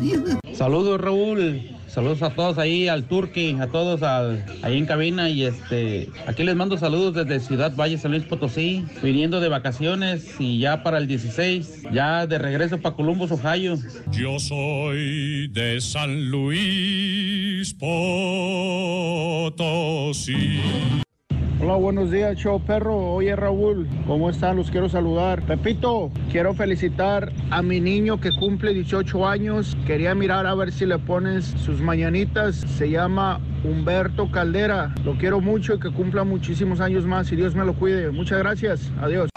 [0.54, 5.44] Saludos Raúl, saludos a todos ahí, al Turqui, a todos al- ahí en cabina y
[5.44, 10.58] este, aquí les mando saludos desde Ciudad Valle, San Luis Potosí, viniendo de vacaciones y
[10.58, 13.76] ya para el 16, ya de regreso para Columbus, Ohio.
[14.12, 18.26] Yo soy de San Luis Potosí.
[21.58, 23.14] Hola, buenos días, show perro.
[23.14, 24.56] Oye, Raúl, ¿cómo están?
[24.56, 25.40] Los quiero saludar.
[25.40, 29.74] Pepito, quiero felicitar a mi niño que cumple 18 años.
[29.86, 32.56] Quería mirar a ver si le pones sus mañanitas.
[32.56, 34.94] Se llama Humberto Caldera.
[35.02, 38.10] Lo quiero mucho y que cumpla muchísimos años más y Dios me lo cuide.
[38.10, 38.92] Muchas gracias.
[39.00, 39.30] Adiós.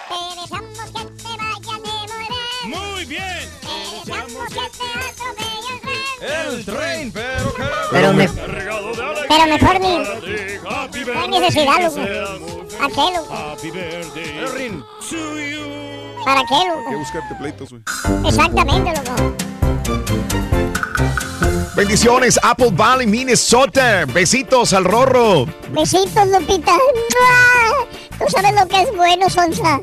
[6.22, 7.64] El tren, pero que...
[7.92, 9.26] Pero me- Cargado de alegría.
[9.30, 9.96] Pero mejor ni.
[10.70, 12.66] Happy No hay necesidad, loco.
[12.78, 13.34] ¿Para qué, loco?
[13.34, 16.24] Happy birthday to you.
[16.26, 17.82] ¿Para qué, Hay que buscarte pleitos, güey.
[18.28, 19.36] Exactamente, loco.
[21.76, 24.06] Bendiciones, Apple Valley, Minnesota.
[24.06, 25.46] Besitos al Rorro.
[25.72, 26.74] Besitos, Lupita.
[28.18, 29.80] Tú sabes lo que es bueno, Sonsa.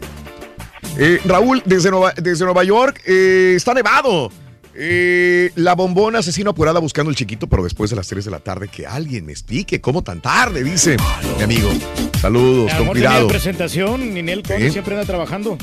[0.99, 4.31] Eh, Raúl, desde Nueva, desde Nueva York, eh, está nevado.
[4.79, 8.41] Eh, la bombona asesino apurada buscando el chiquito, pero después de las 3 de la
[8.41, 10.97] tarde, que alguien me explique cómo tan tarde, dice
[11.39, 11.71] mi amigo.
[12.21, 13.29] Saludos, con cuidado.
[13.29, 14.73] presentación, Ninel Conde Sí.
[14.73, 15.57] siempre anda trabajando.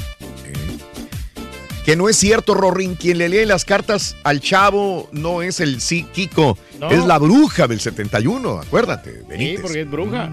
[1.85, 2.95] Que no es cierto, Rorín.
[2.95, 6.89] Quien le lee las cartas al chavo no es el sí Kiko, No.
[6.89, 9.61] es la bruja del 71, acuérdate, Sí, Benítez.
[9.61, 10.29] porque es bruja.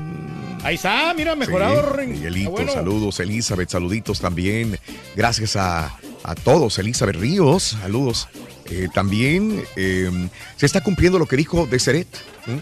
[0.63, 2.11] Ahí está, mira, mejorado, Sí, Rorín.
[2.13, 2.73] Miguelito, bueno.
[2.73, 4.79] saludos, Elizabeth, saluditos también.
[5.17, 8.29] Gracias a, a todos, Elizabeth Ríos, saludos.
[8.71, 10.11] Eh, también eh,
[10.57, 12.07] se está cumpliendo lo que dijo Deseret,
[12.47, 12.61] ¿eh?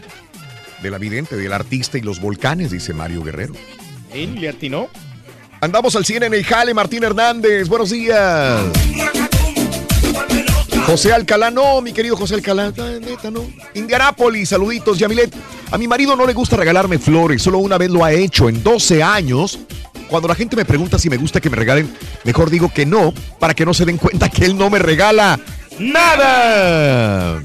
[0.82, 3.54] de la vidente, del artista y los volcanes, dice Mario Guerrero.
[4.12, 4.88] Sí, le atinó.
[5.60, 8.62] Andamos al 100 en el Jale, Martín Hernández, buenos días.
[10.86, 13.44] José Alcalá, no, mi querido José Alcalá, neta, no.
[13.74, 15.34] Indianápolis, saluditos, Yamilet.
[15.70, 18.62] A mi marido no le gusta regalarme flores, solo una vez lo ha hecho en
[18.62, 19.58] 12 años.
[20.08, 21.92] Cuando la gente me pregunta si me gusta que me regalen,
[22.24, 25.38] mejor digo que no, para que no se den cuenta que él no me regala
[25.78, 27.40] nada.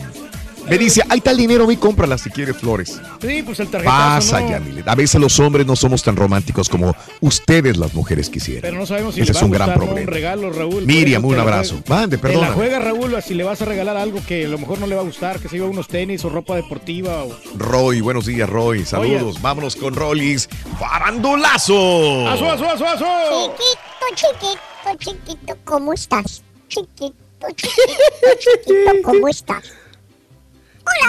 [0.69, 2.99] Me dice, ahí está el dinero, ve y cómpralas si quieres flores.
[3.21, 3.97] Sí, pues el tarjetazo,
[4.31, 4.49] Pasa, ¿no?
[4.51, 4.87] Yamilet.
[4.87, 8.61] A veces los hombres no somos tan románticos como ustedes las mujeres quisieran.
[8.61, 10.01] Pero no sabemos si Ese le va es un a gran problema.
[10.01, 10.85] un regalo, Raúl.
[10.85, 11.81] Miriam, un abrazo.
[11.87, 12.53] Mande, Te la perdona.
[12.53, 15.01] juega, Raúl, si le vas a regalar algo que a lo mejor no le va
[15.01, 17.23] a gustar, que se lleva unos tenis o ropa deportiva.
[17.23, 17.37] O...
[17.57, 18.85] Roy, buenos días, Roy.
[18.85, 19.41] Saludos.
[19.41, 20.47] Vámonos con Rollis.
[20.79, 22.27] ¡Farandulazo!
[22.29, 23.55] ¡Aso, aso, aso, aso!
[23.57, 26.41] Chiquito, chiquito, chiquito, ¿cómo estás?
[26.69, 27.13] Chiquito,
[27.55, 29.63] chiquito, chiquito, ¿cómo estás?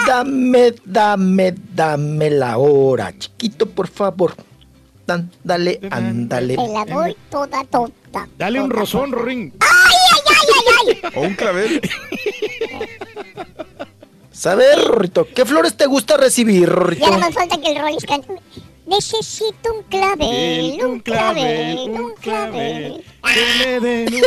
[0.07, 4.35] Dame, dame, dame la hora, chiquito, por favor.
[5.07, 6.55] Dan- Dale, ándale.
[6.57, 8.29] Te la doy toda, toda, Rorrito.
[8.37, 9.53] Dale un rozón, Rorín.
[11.15, 11.81] O un clavel.
[14.31, 17.05] Saber, Rorrito, ¿qué flores te gusta recibir, Rorrito?
[17.05, 18.33] Ya no más falta que el Rollis cante.
[18.85, 23.03] Necesito un clavel, un clavel, un clavel.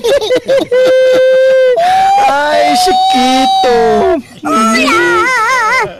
[2.28, 4.48] Ay, chiquito.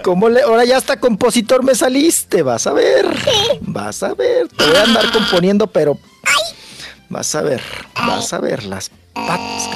[0.02, 3.06] ¿Cómo le, ahora ya hasta compositor me saliste, vas a ver.
[3.60, 4.48] Vas a ver.
[4.48, 5.98] Te voy a andar componiendo, pero.
[7.08, 7.62] Vas a ver,
[7.94, 9.68] vas a ver las patas.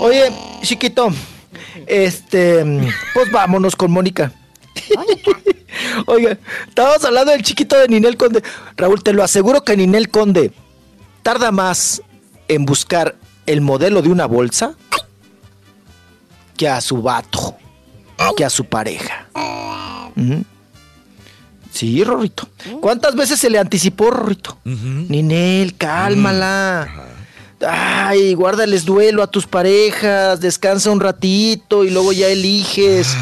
[0.00, 1.08] Oye, chiquito.
[1.86, 2.64] Este.
[3.14, 4.32] Pues vámonos con Mónica.
[6.06, 6.38] Oiga,
[6.68, 8.42] estábamos hablando del chiquito de Ninel Conde.
[8.76, 10.52] Raúl, te lo aseguro que Ninel Conde
[11.22, 12.02] tarda más
[12.48, 14.74] en buscar el modelo de una bolsa
[16.56, 17.56] que a su vato,
[18.36, 19.28] que a su pareja.
[21.72, 22.48] Sí, Rorrito.
[22.80, 24.58] ¿Cuántas veces se le anticipó, Rorrito?
[24.64, 26.88] Ninel, cálmala.
[27.66, 33.14] Ay, guárdales duelo a tus parejas, descansa un ratito y luego ya eliges.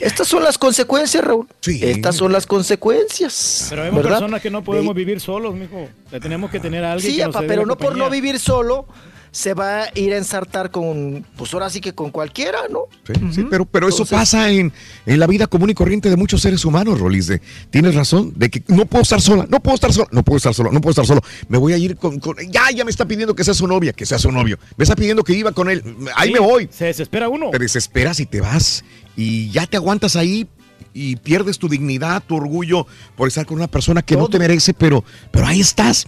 [0.00, 1.46] Estas son las consecuencias, Raúl.
[1.64, 3.68] Estas son las consecuencias.
[3.70, 4.10] Pero hay ¿verdad?
[4.10, 5.88] personas que no podemos vivir solos, mijo.
[6.10, 7.96] Le tenemos que tener a alguien Sí, que nos apa, dé pero la no por
[7.96, 8.86] no vivir solo
[9.34, 12.82] se va a ir a ensartar con, pues ahora sí que con cualquiera, ¿no?
[13.04, 14.72] Sí, sí, pero, pero eso pasa en,
[15.06, 17.26] en la vida común y corriente de muchos seres humanos, Rolis.
[17.26, 20.36] de- tienes razón, de que no puedo estar sola, no puedo estar sola, no puedo
[20.36, 21.20] estar solo, no puedo estar solo.
[21.48, 23.92] Me voy a ir con, con- Ya, ya me está pidiendo que sea su novia,
[23.92, 24.56] que sea su novio.
[24.76, 25.82] Me está pidiendo que iba con él.
[26.14, 26.68] Ahí Sí, me voy.
[26.70, 27.50] Se desespera uno.
[27.50, 28.84] Te desesperas y te vas.
[29.16, 30.46] Y ya te aguantas ahí
[30.92, 34.74] y pierdes tu dignidad, tu orgullo por estar con una persona que no te merece,
[34.74, 36.06] pero, pero ahí estás.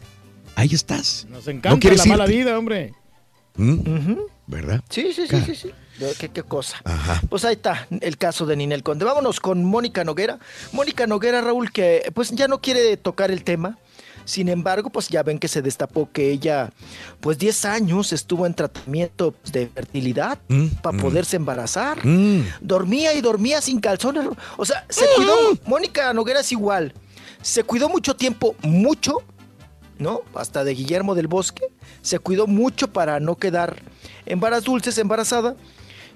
[0.55, 1.27] Ahí estás.
[1.29, 2.37] Nos no encanta quieres la mala irte.
[2.37, 2.93] vida, hombre.
[3.57, 4.19] ¿Mm?
[4.47, 4.81] ¿Verdad?
[4.89, 5.71] Sí, sí, sí, sí, sí.
[6.21, 6.77] ¿Qué, qué cosa?
[6.85, 7.21] Ajá.
[7.29, 9.05] Pues ahí está el caso de Ninel Conde.
[9.05, 10.39] Vámonos con Mónica Noguera.
[10.73, 13.79] Mónica Noguera, Raúl, que pues ya no quiere tocar el tema.
[14.27, 16.73] Sin embargo, pues ya ven que se destapó que ella,
[17.21, 21.01] pues 10 años estuvo en tratamiento de fertilidad Mm, para mm.
[21.01, 22.05] poderse embarazar.
[22.05, 22.43] Mm.
[22.61, 24.27] Dormía y dormía sin calzones.
[24.57, 25.35] O sea, se cuidó.
[25.67, 26.93] Mónica Noguera es igual.
[27.41, 29.23] Se cuidó mucho tiempo, mucho,
[29.99, 30.21] ¿no?
[30.35, 31.65] Hasta de Guillermo del Bosque.
[32.03, 33.77] Se cuidó mucho para no quedar
[34.27, 35.57] en varas dulces, embarazada.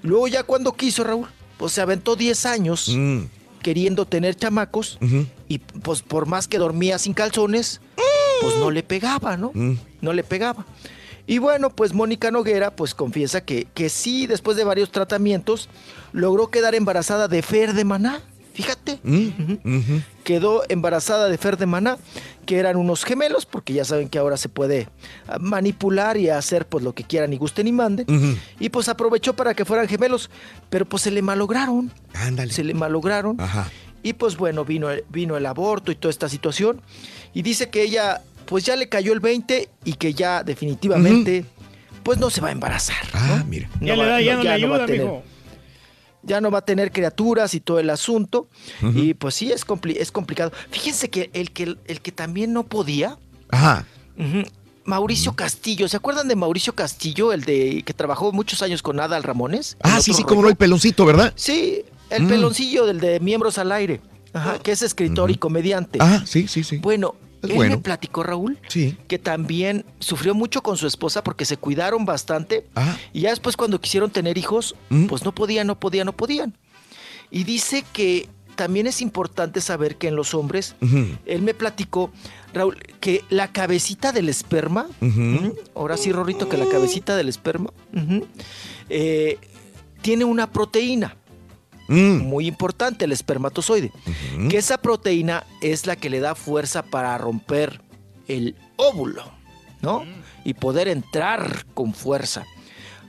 [0.02, 1.28] Luego ya cuando quiso, Raúl,
[1.58, 3.24] pues se aventó 10 años Mm.
[3.62, 4.98] queriendo tener chamacos
[5.48, 7.80] y pues por más que dormía sin calzones,
[8.40, 9.50] pues no le pegaba, ¿no?
[9.54, 9.74] Mm.
[10.00, 10.64] No le pegaba.
[11.26, 15.68] Y bueno, pues Mónica Noguera pues confiesa que, que sí, después de varios tratamientos,
[16.12, 18.22] logró quedar embarazada de Fer de Maná.
[18.62, 19.98] Fíjate, Mm.
[20.24, 21.96] Quedó embarazada de Fer de Maná,
[22.46, 24.88] que eran unos gemelos, porque ya saben que ahora se puede
[25.28, 28.06] ah, manipular y hacer pues lo que quieran y gusten y manden.
[28.08, 28.36] Ujú.
[28.58, 30.30] Y pues aprovechó para que fueran gemelos,
[30.68, 31.90] pero pues se le malograron.
[32.14, 32.52] Ándale.
[32.52, 33.40] Se le malograron.
[33.40, 33.70] Ajá.
[34.02, 36.80] Y pues bueno, vino, el- vino el aborto y toda esta situación.
[37.34, 41.44] Y dice que ella pues ya le cayó el 20 y que ya definitivamente
[42.02, 42.96] pues no se va a embarazar.
[43.12, 43.68] Ah, mira.
[43.80, 45.22] Ya le da, ya no le va a ayuda, tener- mijo.
[46.22, 48.48] Ya no va a tener criaturas y todo el asunto.
[48.94, 50.52] Y pues sí, es, compli- es complicado.
[50.70, 53.18] Fíjense que el, que el que también no podía,
[53.48, 53.84] Ajá.
[54.84, 59.22] Mauricio Castillo, ¿se acuerdan de Mauricio Castillo, el de que trabajó muchos años con Adal
[59.22, 59.76] Ramones?
[59.82, 61.32] Ah, sí, sí, como no, el peloncito, ¿verdad?
[61.36, 62.28] Sí, el Mm.
[62.28, 64.00] peloncillo del de Miembros al Aire,
[64.32, 65.98] ajá, que es escritor y comediante.
[66.00, 66.78] Ah, sí, sí, sí.
[66.78, 67.76] Bueno, él bueno.
[67.76, 68.96] me platicó, Raúl, Sí.
[69.08, 72.66] que también sufrió mucho con su esposa porque se cuidaron bastante.
[72.74, 72.96] Ah.
[73.12, 75.06] Y ya después cuando quisieron tener hijos, Mm.
[75.06, 76.54] pues no podían, no podían, no podían.
[77.30, 80.74] Y dice que también es importante saber que en los hombres,
[81.24, 82.10] él me platicó,
[82.52, 85.20] Raúl, que la cabecita del esperma, Ujú.
[85.20, 85.52] ¿m?
[85.74, 88.26] ahora sí, Rorrito, que la cabecita del esperma, ujú,
[88.90, 89.38] eh,
[90.02, 91.16] tiene una proteína
[91.90, 92.22] Mm.
[92.28, 93.90] muy importante, el espermatozoide.
[94.48, 97.82] Que esa proteína es la que le da fuerza para romper
[98.28, 99.24] el óvulo,
[99.82, 100.04] ¿no?
[100.44, 102.46] Y poder entrar con fuerza.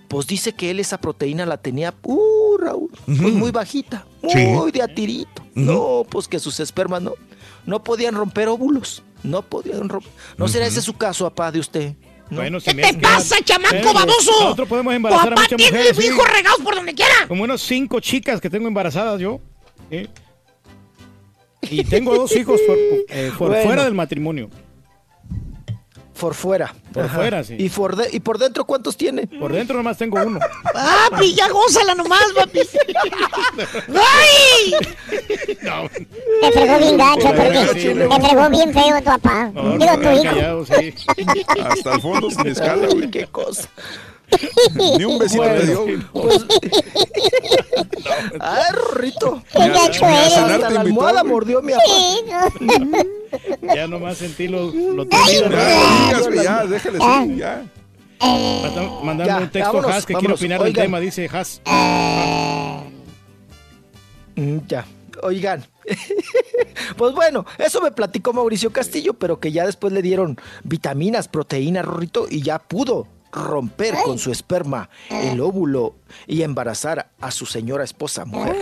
[0.08, 3.30] Pues dice que él esa proteína la tenía, uh, Raúl, pues Ujú.
[3.30, 4.45] muy bajita, Sí.
[4.48, 5.43] muy de a tirito.
[5.53, 7.14] No, pues que sus espermas no,
[7.66, 9.03] no podían romper óvulos.
[9.24, 10.11] No podían romper.
[10.38, 11.93] ¿No será ese su caso, papá, de usted?
[12.32, 12.38] ¿No?
[12.38, 14.32] Bueno, ¿Qué te pasa, chamaco Espérame, baboso?
[14.42, 15.98] Nosotros podemos embarazar a papá muchas tiene mujeres.
[15.98, 16.08] sí.
[16.08, 17.27] hijos regados por donde quiera.
[17.27, 19.40] Como unos cinco chicas que tengo embarazadas yo.
[19.92, 20.08] ¿sí?
[21.69, 23.64] Y tengo dos hijos por, eh, por Bueno.
[23.66, 24.50] fuera del matrimonio.
[26.22, 26.72] Por fuera.
[26.93, 27.56] Por fuera, sí.
[27.58, 29.25] ¿Y por, de- ¿Y por dentro cuántos tiene?
[29.25, 30.40] Por dentro nomás tengo uno.
[31.09, 32.59] Papi, ya gózala nomás, papi.
[33.90, 34.74] ¡Ay!
[36.41, 39.51] Te fregó bien gacho, porque te fregó bien feo tu papá.
[39.53, 40.24] No, Digo, no, tu no, hijo.
[40.24, 40.93] Callado, sí.
[41.59, 43.09] Hasta el fondo sin escala, güey.
[43.09, 43.67] Qué cosa.
[44.98, 45.82] Ni un besito Bueno, le dio.
[45.84, 45.98] güey.
[46.14, 46.45] pues-
[48.40, 49.42] Ay, Rorrito.
[49.53, 51.84] Hasta te la almohada mordió mi papá.
[53.76, 55.50] Ya nomás sentí lo, lo Ya, temido.
[55.50, 57.26] no digas, güey, ya, déjale Ah.
[57.35, 57.66] ya.
[58.22, 60.40] Manda- Mandando Ya, un texto vámonos, a Has que quiere vámonos.
[60.40, 61.61] opinar del tema, dice Has.
[64.35, 64.85] Mm, Ya,
[65.24, 65.66] oigan.
[66.98, 71.85] pues bueno, eso me platicó Mauricio Castillo, pero que ya después le dieron vitaminas, proteínas,
[71.85, 75.95] Rorrito, y ya pudo romper con su esperma el óvulo
[76.27, 78.56] y embarazar a su señora esposa, mujer.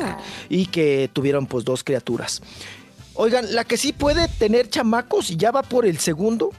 [0.50, 2.42] Y que tuvieron pues dos criaturas.
[3.16, 6.52] Oigan, la que sí puede tener chamacos y ya va por el segundo.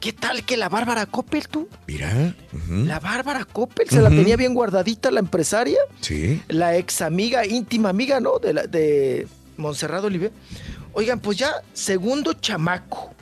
[0.00, 1.68] ¿Qué tal que la Bárbara Coppel, tú?
[1.88, 2.34] Mira.
[2.68, 6.40] La Bárbara Coppel se la tenía bien guardadita la empresaria Sí.
[6.48, 8.38] la ex amiga, íntima amiga, ¿no?
[8.38, 10.30] De, la, de Montserrat Oliver.
[10.92, 13.12] Oigan, pues ya segundo chamaco.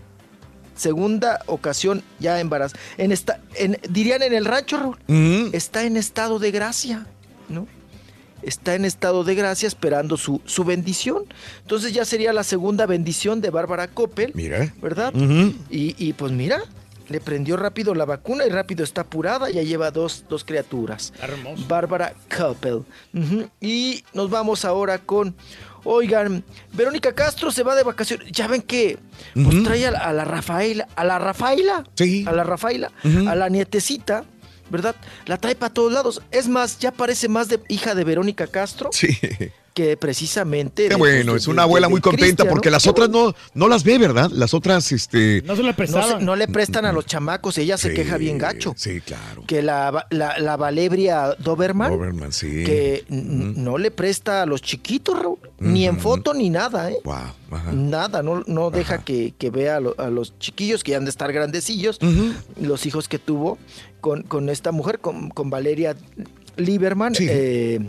[0.76, 2.80] Segunda ocasión ya embarazada.
[2.98, 5.50] En esta, en, dirían en el rancho, Raúl.
[5.52, 7.06] Está en estado de gracia,
[7.48, 7.66] ¿no?
[8.42, 11.24] Está en estado de gracia esperando su, su bendición.
[11.62, 14.32] Entonces ya sería la segunda bendición de Bárbara Coppel.
[14.34, 14.72] Mira.
[14.80, 15.12] ¿Verdad?
[15.70, 16.60] Y, y, pues mira,
[17.08, 19.50] le prendió rápido la vacuna y rápido está apurada.
[19.50, 21.12] Ya lleva dos, dos criaturas.
[21.20, 21.64] Hermoso.
[21.66, 22.84] Bárbara Coppel.
[23.60, 25.34] Y nos vamos ahora con.
[25.88, 26.42] Oigan,
[26.72, 28.30] Verónica Castro se va de vacaciones.
[28.32, 28.98] Ya ven que
[29.34, 32.24] pues, trae a la, a la Rafaela, a la Rafaela, Sí.
[32.26, 34.24] a la Rafaela, a la nietecita,
[34.68, 34.96] ¿verdad?
[35.26, 36.22] La trae para todos lados.
[36.32, 39.16] Es más, ya parece más de hija de Verónica Castro Sí.
[39.76, 40.88] Que precisamente.
[40.88, 42.52] Qué bueno, es una de- abuela de muy contenta Cristian, ¿no?
[42.54, 44.30] porque las Qué otras no, no las ve, ¿verdad?
[44.32, 45.42] Las otras, este...
[45.44, 46.24] No se se- prestaban.
[46.24, 48.72] no le prestan a los chamacos, ella se queja bien gacho.
[48.74, 49.44] Sí, claro.
[49.46, 52.64] Que la, la, la Valebria Doberman, Doberman, sí.
[52.64, 56.96] que no le presta a los chiquitos, Raúl, ni en foto ni nada, ¿eh?
[57.04, 57.14] Wow.
[57.50, 57.72] Ajá.
[57.72, 61.04] Nada, no, no deja que, que vea a, lo- a los chiquillos que ya han
[61.04, 61.98] de estar grandecillos,
[62.58, 63.58] los hijos que tuvo
[64.00, 65.94] con, con esta mujer, con, con Valeria
[66.56, 67.26] Lieberman, Sí.
[67.28, 67.80] eh,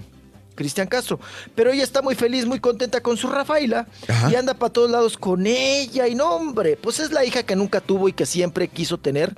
[0.58, 1.22] Cristian Castro.
[1.56, 4.30] Pero ella está muy feliz, muy contenta con su Rafaela Ajá.
[4.30, 6.08] y anda para todos lados con ella.
[6.10, 9.34] Y no, hombre, pues es la hija que nunca tuvo y que siempre quiso tener,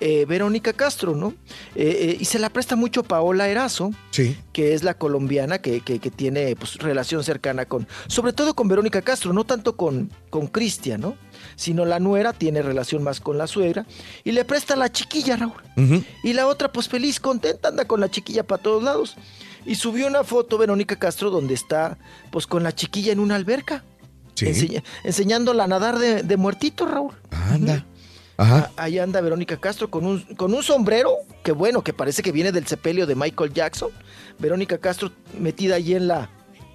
[0.00, 1.34] eh, Verónica Castro, ¿no?
[1.74, 4.36] Eh, eh, y se la presta mucho Paola Erazo Sí.
[4.54, 8.68] que es la colombiana que, que- que tiene pues, relación cercana con, sobre todo con
[8.68, 11.16] Verónica Castro, no tanto con, con Cristian, ¿no?
[11.56, 13.84] Sino la nuera tiene relación más con la suegra
[14.24, 16.04] y le presta a la chiquilla, Raúl.
[16.22, 19.16] Y la otra, pues feliz, contenta, anda con la chiquilla para todos lados.
[19.66, 21.98] Y subió una foto, Verónica Castro, donde está,
[22.30, 23.84] pues con la chiquilla en una alberca,
[24.34, 24.46] Sí.
[24.46, 27.12] enseña- enseñándola a nadar de, de muertito, Raúl.
[27.30, 27.84] Anda.
[28.38, 28.70] Ajá.
[28.76, 31.10] Ah, Ahí anda Verónica Castro con un, con un sombrero,
[31.42, 33.90] que bueno, que parece que viene del sepelio de Michael Jackson.
[34.38, 36.28] Verónica Castro metida allí en la,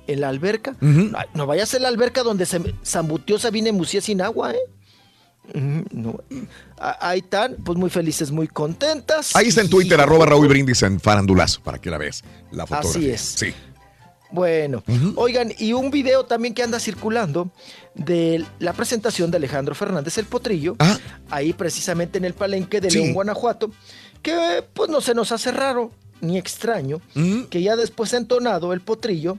[0.08, 0.76] en la alberca.
[0.82, 4.60] Ay, No vaya a ser la alberca donde se zambutió Sabine Musier sin agua, ¿eh?
[5.92, 6.20] No.
[6.78, 9.36] Ah, Ahí están, pues muy felices, muy contentas.
[9.36, 12.24] Ahí está en Twitter, arroba Raúl Brindis en Farandulazo, para que la veas.
[12.52, 13.14] La Así fotografía.
[13.16, 13.22] es.
[13.22, 13.54] Sí.
[14.34, 14.82] Bueno,
[15.18, 17.52] oigan, y un video también que anda circulando
[17.96, 20.98] de la presentación de Alejandro Fernández el Potrillo, Ah.
[21.30, 23.00] ahí precisamente en el palenque de Sí.
[23.00, 23.72] León, Guanajuato,
[24.22, 27.02] que pues no se nos hace raro ni extraño,
[27.50, 29.38] que ya después entonado el Potrillo,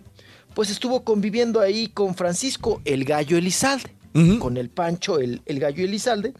[0.55, 3.95] pues estuvo conviviendo ahí con Francisco el Gallo Elizalde,
[4.39, 6.35] Con el Pancho el, el Gallo Elizalde,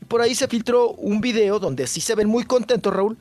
[0.00, 3.16] y por ahí se filtró un video donde sí se ven muy contentos, Raúl,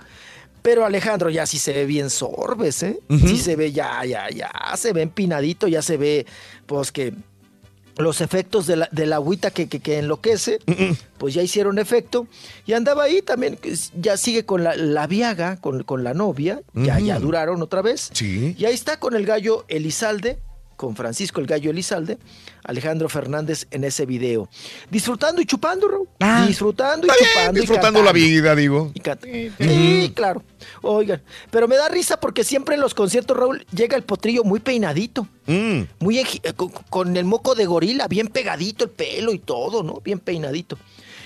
[0.62, 3.00] pero Alejandro ya sí se ve bien sorbes, ¿eh?
[3.10, 6.26] Sí se ve ya, ya, ya, se ve empinadito, ya se ve,
[6.66, 7.14] pues que
[7.98, 10.60] los efectos de la, de la agüita que, que, que enloquece,
[11.18, 12.28] pues ya hicieron efecto.
[12.66, 13.60] Y andaba ahí también,
[14.00, 18.10] ya sigue con la, la viaga, con, con la novia, ya, ya duraron otra vez.
[18.14, 18.56] Sí.
[18.58, 20.40] Y ahí está con el gallo Elizalde,
[20.84, 22.18] con Francisco el gallo Elizalde,
[22.66, 24.50] Alejandro Fernández en ese video.
[24.92, 26.10] Disfrutando y chupando, Raúl.
[26.46, 27.14] Disfrutando y Ah.
[27.14, 27.58] Está bien, chupando.
[27.58, 28.92] y disfrutando la vida, digo.
[28.94, 29.26] Y canta.
[29.26, 30.44] Sí, claro.
[30.82, 31.22] Oigan,
[31.52, 35.26] pero me da risa porque siempre en los conciertos, Raúl, llega el potrillo muy peinadito,
[35.46, 35.84] Mm.
[36.00, 40.02] muy eh, con, con el moco de gorila, bien pegadito el pelo y todo, ¿no?
[40.04, 40.78] Bien peinadito.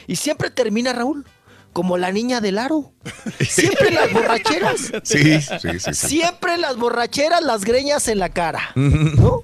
[0.05, 1.25] Y siempre termina, Raúl,
[1.73, 2.91] como la niña del aro.
[3.39, 4.91] Siempre las borracheras.
[5.03, 5.79] Sí, sí, sí.
[5.79, 5.93] sí.
[5.93, 8.71] Siempre las borracheras, las greñas en la cara.
[8.73, 9.43] ¿No?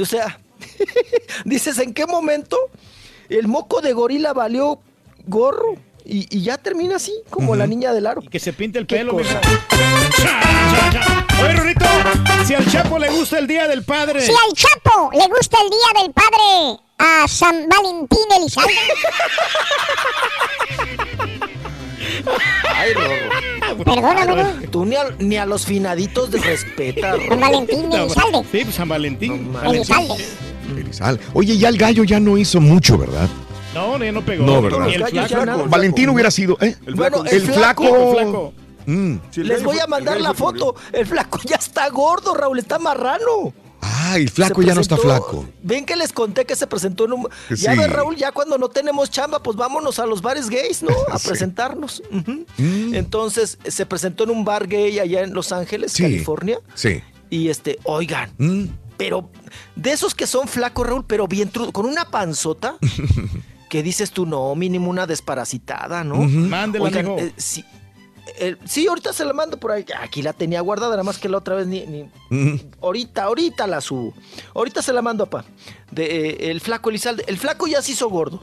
[0.00, 0.40] O sea,
[1.44, 2.56] dices, ¿en qué momento
[3.28, 4.80] el moco de gorila valió
[5.26, 5.74] gorro?
[6.06, 8.20] Y, y ya termina así, como la niña del aro.
[8.20, 9.40] Que se pinte el ¿Qué pelo, mija.
[11.42, 11.86] Oye, Rorrito,
[12.46, 14.20] si al Chapo le gusta el Día del Padre.
[14.20, 18.74] Si al Chapo le gusta el Día del Padre a San Valentín Elizalde.
[22.74, 23.84] Ay, Rorro.
[23.84, 24.70] Perdóname, ¿no?
[24.70, 27.40] Tú ni a, ni a los finaditos de respeta, San.
[27.40, 28.44] Valentín Elizalde.
[28.52, 29.52] Sí, pues San Valentín.
[29.64, 30.14] Elizalde.
[30.78, 31.20] Elizal.
[31.32, 33.28] Oye, ya el gallo ya no hizo mucho, ¿verdad?
[33.74, 34.44] No, ya no pegó.
[34.46, 34.86] No, ¿verdad?
[34.86, 35.44] Ni el Los gallos flaco.
[35.44, 35.64] ya nada.
[35.68, 36.76] Valentín hubiera sido, ¿eh?
[36.86, 37.34] El Bueno, flaco.
[37.36, 37.84] el flaco.
[37.84, 38.52] El flaco.
[38.86, 39.14] Mm.
[39.30, 40.74] Sí, el Les voy a mandar la foto.
[40.92, 43.52] El flaco ya está gordo, Raúl, está marrano.
[43.86, 45.48] Ay, flaco Se ya no está presentó- flaco.
[45.62, 47.28] Ven que les conté que se presentó en un...
[47.56, 50.90] Ya ves, Raúl, ya cuando no tenemos chamba, pues vámonos a los bares gays, ¿no?
[51.12, 51.28] A Sí.
[51.28, 52.02] presentarnos.
[52.10, 52.94] Mm.
[52.94, 56.02] Entonces, se presentó en un bar gay allá en Los Ángeles, Sí.
[56.02, 56.58] California.
[56.74, 57.02] Sí.
[57.30, 58.64] Y este, oigan, Mm.
[58.96, 59.28] pero
[59.76, 62.76] de esos que son flacos, Raúl, pero bien con una panzota,
[63.68, 66.14] que dices tú, no, mínimo una desparasitada, ¿no?
[66.16, 66.28] Ujú.
[66.28, 67.64] Mándela, Oigan, eh, sí,
[68.38, 69.84] el- sí, ahorita se la mando por ahí.
[70.00, 72.58] Aquí la tenía guardada, nada más que la otra vez ni, ni- Mm.
[72.82, 74.12] Ahorita, ahorita la subo.
[74.54, 75.44] Ahorita se la mando, papá.
[75.90, 77.24] De, eh, el flaco Elizalde.
[77.26, 78.42] El flaco ya se hizo gordo.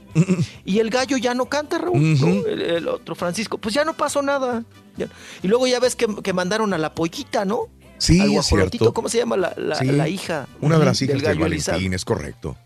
[0.66, 2.20] y el gallo ya no canta, Raúl.
[2.20, 2.28] ¿no?
[2.28, 2.48] Ujú.
[2.48, 3.58] el, el otro Francisco.
[3.58, 4.64] Pues ya no pasó nada.
[4.98, 5.08] Ya-
[5.44, 7.68] Y luego ya ves que, que mandaron a la pollita, ¿no?
[7.98, 8.94] Sí, Al es cierto.
[8.94, 9.86] ¿Cómo se llama la, la- Sí.
[9.86, 10.48] la hija?
[10.62, 11.96] Una de las hijas del, gallo Valentín, Elizalde.
[11.96, 12.58] es correcto.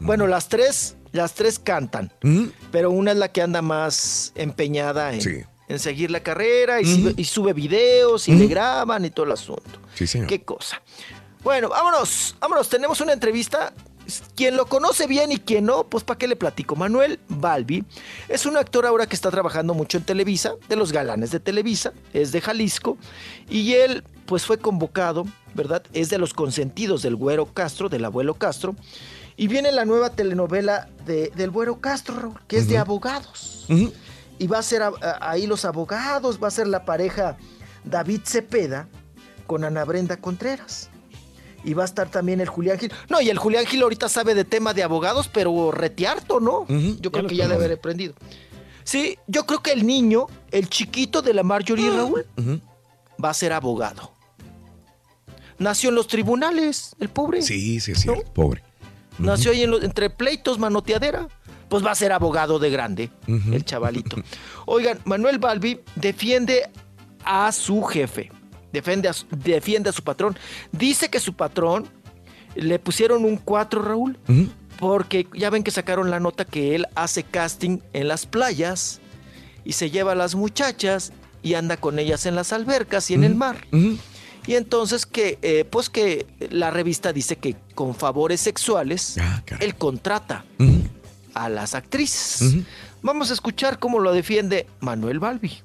[0.00, 2.12] Bueno, las tres, las tres cantan.
[2.22, 2.44] Mm.
[2.70, 5.30] Pero una es la que anda más empeñada en, Sí.
[5.68, 9.32] En seguir la carrera y, sube, y sube videos y le graban y todo el
[9.32, 9.62] asunto.
[9.94, 10.26] Sí, señor.
[10.28, 10.80] Qué cosa.
[11.42, 12.68] Bueno, vámonos, vámonos.
[12.68, 13.72] Tenemos una entrevista.
[14.36, 16.76] Quien lo conoce bien y quien no, pues ¿para qué le platico?
[16.76, 17.84] Manuel Balbi
[18.28, 21.94] es un actor ahora que está trabajando mucho en Televisa, de los galanes de Televisa,
[22.12, 22.98] es de Jalisco,
[23.48, 25.82] y él pues fue convocado, ¿verdad?
[25.94, 28.76] Es de los consentidos del Güero Castro, del abuelo Castro,
[29.38, 33.64] y viene la nueva telenovela de- del Güero Castro, Raúl, que es de abogados.
[34.38, 37.36] Y va a ser a- a- ahí los abogados, va a ser la pareja
[37.84, 38.88] David Cepeda
[39.46, 40.90] con Ana Brenda Contreras.
[41.62, 42.92] Y va a estar también el Julián Gil.
[43.08, 46.66] No, y el Julián Gil ahorita sabe de tema de abogados, pero retearto, ¿no?
[47.00, 48.14] Yo creo que ya debe haber aprendido.
[48.82, 52.60] Sí, yo creo que el niño, el chiquito de la Marjorie Raúl, Ujú.
[53.22, 54.12] va a ser abogado.
[55.58, 57.40] Nació en los tribunales, el pobre.
[57.40, 58.62] Sí, sí, sí, pobre.
[59.18, 61.28] Nació ahí en los- entre pleitos, manoteadera.
[61.68, 64.16] Pues va a ser abogado de grande, el chavalito.
[64.66, 66.70] Oigan, Manuel Balbi defiende
[67.24, 68.30] a su jefe,
[68.72, 70.36] defiende a, su- defiende a su patrón.
[70.72, 71.86] Dice que su patrón
[72.54, 74.18] le pusieron un 4, Raúl,
[74.78, 79.00] porque ya ven que sacaron la nota que él hace casting en las playas
[79.64, 81.12] y se lleva a las muchachas
[81.42, 83.56] y anda con ellas en las albercas y en el mar.
[84.46, 89.16] Y entonces que, eh, pues que la revista dice que con favores sexuales
[89.60, 90.44] él contrata
[91.34, 92.54] a las actrices.
[93.02, 95.62] Vamos a escuchar cómo lo defiende Manuel Balbi.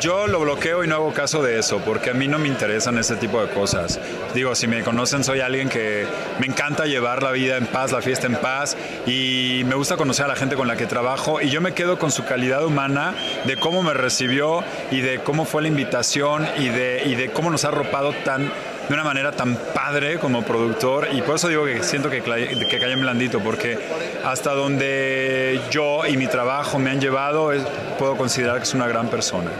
[0.00, 2.98] Yo lo bloqueo y no hago caso de eso, porque a mí no me interesan
[2.98, 4.00] ese tipo de cosas.
[4.34, 6.04] Digo, si me conocen, soy alguien que
[6.40, 8.76] me encanta llevar la vida en paz, la fiesta en paz,
[9.06, 11.96] y me gusta conocer a la gente con la que trabajo, y yo me quedo
[12.00, 16.70] con su calidad humana, de cómo me recibió, y de cómo fue la invitación, y
[16.70, 18.50] de, y de cómo nos ha arropado tan
[18.88, 22.78] de una manera tan padre como productor y por eso digo que siento que, que
[22.78, 23.78] cae en blandito porque
[24.24, 27.62] hasta donde yo y mi trabajo me han llevado es-
[27.98, 29.50] puedo considerar que es una gran persona.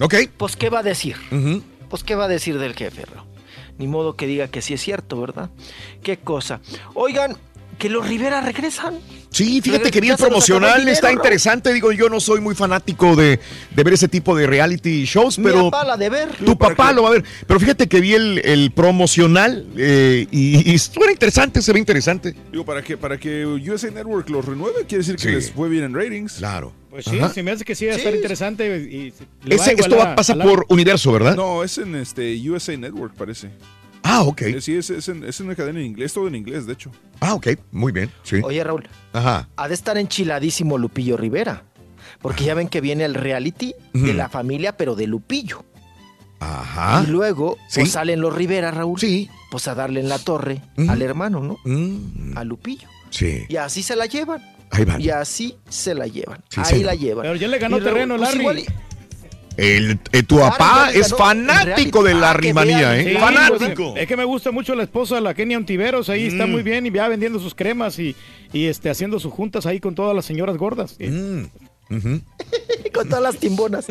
[0.00, 0.14] Ok.
[0.36, 1.16] Pues, ¿qué va a decir?
[1.88, 3.26] Pues, ¿qué va a decir del jefe, Ro?
[3.78, 5.50] Ni modo que diga que sí es cierto, ¿verdad?
[6.02, 6.60] Qué cosa.
[6.94, 7.36] Oigan,
[7.78, 8.98] que los Rivera regresan.
[9.32, 11.72] Sí, fíjate que vi el promocional, dinero, está interesante.
[11.72, 13.40] Digo, yo no soy muy fanático de,
[13.74, 16.28] de ver ese tipo de reality shows, Mi pero papá la de ver.
[16.44, 17.24] tu papá lo va a ver.
[17.46, 22.34] Pero fíjate que vi el, el promocional eh, y, y suena interesante, se ve interesante.
[22.52, 25.28] Digo, para que, para que USA Network los renueve, quiere decir que Sí.
[25.34, 26.34] les fue bien en ratings.
[26.34, 26.72] Claro.
[26.90, 27.30] Pues sí, Ajá.
[27.32, 28.66] se me hace que sí va a estar interesante.
[28.66, 29.10] Y,
[29.56, 31.34] va a esto va a pasar la- por Universo, ¿verdad?
[31.34, 33.48] No, es en este USA Network, parece.
[34.02, 34.42] Ah, ok.
[34.42, 36.72] Eh, Sí, es, es en, es en una cadena en inglés, todo en inglés, de
[36.72, 36.90] hecho.
[37.20, 38.10] Ah, ok, muy bien.
[38.24, 38.40] Sí.
[38.42, 39.48] Oye, Raúl, Ajá.
[39.56, 41.64] ha de estar enchiladísimo Lupillo Rivera.
[42.20, 45.64] Porque ya ven que viene el reality de la familia, pero de Lupillo.
[46.40, 47.04] Ajá.
[47.06, 47.80] Y luego Sí.
[47.80, 48.98] pues, salen los Rivera, Raúl.
[48.98, 49.30] Sí.
[49.50, 51.58] Pues a darle en la torre al hermano, ¿no?
[51.64, 52.88] Mm, A Lupillo.
[53.10, 53.44] sí.
[53.48, 54.42] Y así se la llevan.
[54.70, 55.00] Ahí van.
[55.00, 56.42] Y así se la llevan.
[56.48, 56.86] Sí, Ahí señor.
[56.86, 57.22] la llevan.
[57.24, 58.40] Pero ya le ganó Y terreno, pues, Larry.
[58.40, 58.64] igual
[59.56, 62.30] El, eh, tu Claro, papá es fanático de la.
[62.30, 62.98] Ah, rimanía.
[62.98, 63.12] ¿eh?
[63.12, 63.92] Sí, fanático.
[63.92, 66.50] pues, es que me gusta mucho la esposa, la Kenia Ontiveros, ahí está Mm.
[66.50, 68.16] muy bien y ya vendiendo sus cremas y,
[68.52, 70.96] y este, haciendo sus juntas ahí con todas las señoras gordas.
[70.98, 71.44] Mm.
[72.94, 73.86] Con todas las timbonas.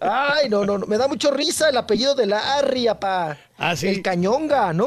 [0.00, 0.86] Ay, no, no, no.
[0.86, 3.36] Me da mucho risa el apellido de la Arria, pa.
[3.56, 3.88] Ah, sí.
[3.88, 4.84] El cañonga, ¿no?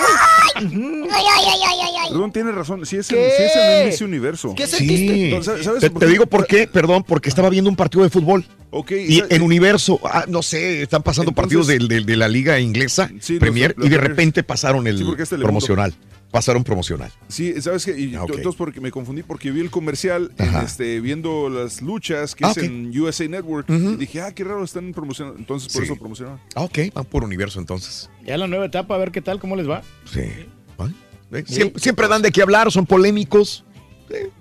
[0.55, 2.09] Ay, ay, ay, ay, ay, ay.
[2.11, 2.85] Perdón, tiene razón.
[2.85, 3.31] Sí es, ¿Qué?
[3.37, 4.53] sí es en ese universo.
[4.55, 5.13] ¿Qué sentiste?
[5.13, 5.23] Sí.
[5.25, 8.45] Entonces, ¿sabes Te, digo por qué, perdón, porque estaba viendo un partido de fútbol.
[8.73, 13.11] Ok, Y en Universo, ah, no sé, están pasando Entonces- partidos de, la liga inglesa,
[13.19, 14.09] Sí, Premier, los y de Premier.
[14.17, 15.47] repente pasaron el Sí, porque es Telemundo.
[15.47, 15.93] promocional.
[16.31, 17.11] Pasaron promocional.
[17.27, 17.99] Sí, ¿sabes qué?
[17.99, 22.33] Y Ah, entonces porque me confundí porque vi el comercial en este, viendo las luchas
[22.35, 25.37] que Ah, es en USA Network y dije, ah, qué raro están promocionando.
[25.37, 25.91] Entonces por Sí.
[25.91, 26.39] eso promocionaron.
[26.55, 28.09] Ah, ok, van por Universo entonces.
[28.25, 29.81] Ya la nueva etapa, a ver qué tal, cómo les va.
[30.05, 30.21] Sí.
[30.21, 33.63] Eh, Siempre, siempre dan de qué hablar, son polémicos.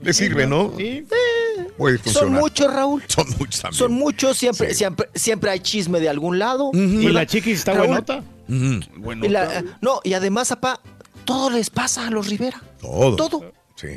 [0.02, 0.72] Les sirve, ¿no?
[0.76, 1.06] Sí.
[1.76, 3.02] Puede Son muchos, Raúl.
[3.06, 3.78] Son muchos también.
[3.78, 4.74] Son muchos, siempre, Sí.
[4.76, 6.70] siempre, siempre hay chisme de algún lado.
[6.74, 8.22] Y la chiquis está Raúl, buenota.
[8.96, 10.80] Bueno, Y la- no, y además, papá,
[11.24, 12.60] todo les pasa a los Rivera.
[12.80, 13.16] Todo.
[13.16, 13.52] Todo.
[13.76, 13.88] Sí.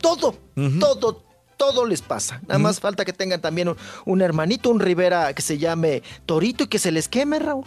[0.00, 0.36] Todo,
[0.78, 1.22] todo,
[1.56, 2.40] todo les pasa.
[2.46, 6.64] Nada más falta que tengan también un, un hermanito, un Rivera que se llame Torito
[6.64, 7.64] y que se les queme, Raúl.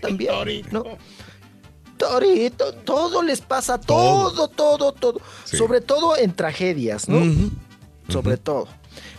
[0.00, 0.32] También.
[0.70, 0.84] ¿no?
[2.00, 5.20] Torito, todo les pasa, todo, todo, todo.
[5.44, 5.58] Sí.
[5.58, 7.20] Sobre todo en tragedias, ¿no?
[8.08, 8.68] Sobre todo.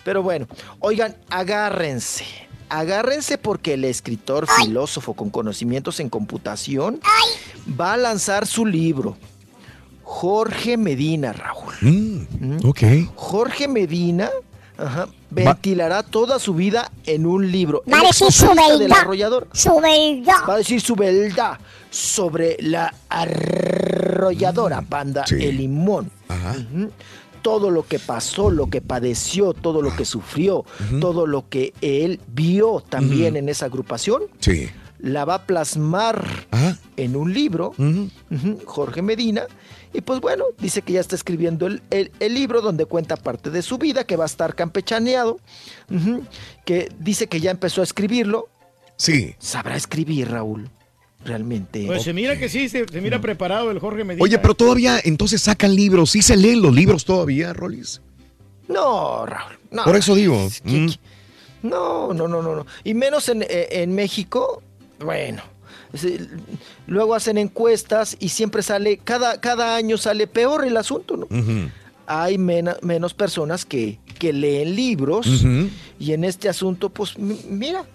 [0.03, 0.47] Pero bueno,
[0.79, 2.25] oigan, agárrense.
[2.69, 6.99] Agárrense porque el escritor, filósofo con conocimientos en computación
[7.79, 9.15] va a lanzar su libro.
[10.01, 11.75] Jorge Medina, Raúl.
[11.81, 12.81] Mm, ok.
[13.13, 14.31] Jorge Medina
[14.81, 17.83] ajá, ventilará toda su vida en un libro.
[17.91, 19.05] Va a decir su verdad.
[19.53, 20.33] Su verdad.
[20.49, 21.57] Va a decir su verdad
[21.89, 26.11] sobre la arrolladora banda El Limón.
[26.29, 26.89] Ujú.
[27.41, 30.63] Todo lo que pasó, lo que padeció, todo lo que sufrió,
[30.99, 34.69] todo lo que él vio también en esa agrupación, Sí.
[35.01, 36.75] La va a plasmar Ah.
[36.97, 37.73] en un libro,
[38.65, 39.43] Jorge Medina,
[39.93, 43.49] y pues bueno, dice que ya está escribiendo el, el- el libro donde cuenta parte
[43.49, 45.39] de su vida, que va a estar campechaneado,
[46.65, 48.47] que dice que ya empezó a escribirlo.
[48.95, 49.35] Sí.
[49.39, 50.69] ¿Sabrá escribir, Raúl?
[51.25, 51.85] Realmente.
[51.85, 54.23] Pues se mira que sí, se, se mira preparado el Jorge Medina.
[54.23, 56.11] Oye, pero todavía entonces sacan libros.
[56.11, 58.01] ¿Sí se leen los libros todavía, Rolis?
[58.67, 59.57] No, Raúl.
[59.71, 60.47] No, Por eso digo.
[60.63, 60.87] mm,
[61.63, 62.65] No, no, no, no, no.
[62.83, 64.63] Y menos en, eh, en México,
[65.03, 65.41] bueno.
[66.87, 71.27] Luego hacen encuestas y siempre sale, cada, cada año sale peor el asunto, ¿no?
[72.07, 75.27] Hay mena- menos personas que, que leen libros
[75.99, 77.85] y en este asunto, pues mira,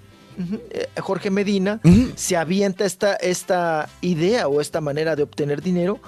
[0.70, 1.80] eh, Jorge Medina
[2.14, 6.00] se avienta esta, esta idea o esta manera de obtener dinero.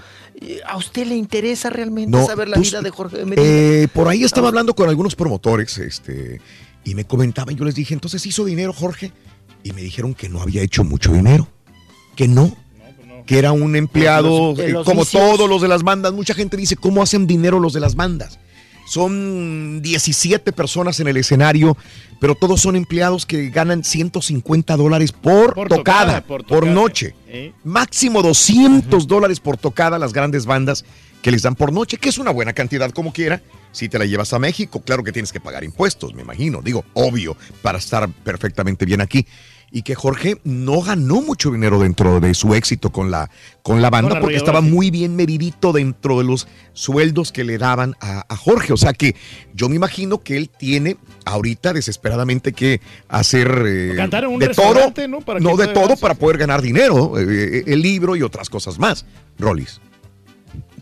[0.66, 3.42] ¿A usted le interesa realmente No, saber la tú- vida de Jorge Medina?
[3.46, 6.40] Eh, por ahí estaba hablando con algunos promotores, este,
[6.84, 9.12] y me comentaban, yo les dije, entonces hizo dinero Jorge,
[9.62, 11.48] y me dijeron que no había hecho mucho dinero,
[12.16, 12.56] que no,
[13.26, 15.22] que era un empleado, los- eh, los como vicios.
[15.22, 16.12] todos los de las bandas.
[16.12, 18.38] Mucha gente dice, ¿cómo hacen dinero los de las bandas?
[18.86, 21.76] Son 17 personas en el escenario,
[22.20, 27.14] pero todos son empleados que ganan 150 dólares por, Por tocada, tocada, por noche.
[27.28, 27.52] ¿Eh?
[27.64, 30.86] Máximo 200 dólares por tocada las grandes bandas
[31.20, 33.42] que les dan por noche, que es una buena cantidad como quiera.
[33.72, 36.62] Si te la llevas a México, claro que tienes que pagar impuestos, me imagino.
[36.62, 39.26] Digo, obvio, para estar perfectamente bien aquí.
[39.70, 43.30] Y que Jorge no ganó mucho dinero dentro de su éxito con la,
[43.62, 44.66] con la banda, la porque estaba sí.
[44.70, 48.72] muy bien medidito dentro de los sueldos que le daban a, a Jorge.
[48.72, 49.14] O sea que
[49.52, 54.48] yo me imagino que él tiene ahorita desesperadamente que hacer eh, Cantar en un de
[54.48, 55.20] todo, ¿no?
[55.20, 59.04] Para no de todo para poder ganar dinero, eh, el libro y otras cosas más.
[59.38, 59.82] Rolis.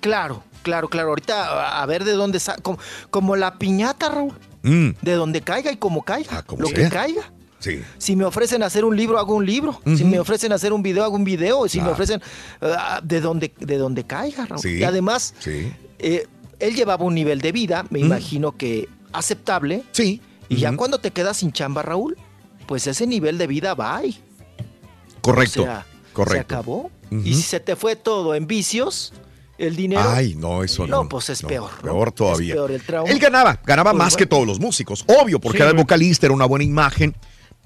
[0.01, 1.11] Claro, claro, claro.
[1.11, 2.77] Ahorita a- ver de dónde sa como,
[3.11, 4.33] como la piñata, Raúl.
[4.65, 6.43] Mm, De donde caiga y como caiga.
[6.43, 6.77] como lo sea.
[6.77, 7.23] que caiga.
[7.61, 7.83] sí.
[7.99, 9.81] Si me ofrecen hacer un libro, hago un libro.
[9.97, 11.69] Si me ofrecen hacer un video, hago un video.
[11.69, 11.93] Si me Claro.
[11.95, 12.21] ofrecen
[12.61, 14.61] ah, de donde de donde caiga, Raúl.
[14.61, 14.79] Sí.
[14.79, 15.73] Y además, Sí.
[16.01, 16.27] eh,
[16.59, 19.85] él llevaba un nivel de vida, me imagino que aceptable.
[19.93, 20.21] Sí.
[20.49, 22.17] Y ya cuando te quedas sin chamba, Raúl,
[22.67, 24.19] pues ese nivel de vida va y
[25.21, 25.63] Correcto.
[25.63, 26.55] O sea, se correcto.
[26.57, 26.91] acabó.
[27.11, 27.21] Ujú.
[27.25, 29.13] Y si se te fue todo en vicios,
[29.59, 30.03] el dinero.
[30.07, 31.03] Ay, no, eso no.
[31.05, 31.71] No, pues es peor.
[31.77, 31.83] ¿no?
[31.83, 32.49] Peor todavía.
[32.49, 33.11] Es peor el trauma.
[33.11, 34.19] Él ganaba, ganaba Pues más bueno.
[34.19, 37.15] que todos los músicos, obvio, porque Sí, era el vocalista, era una buena imagen,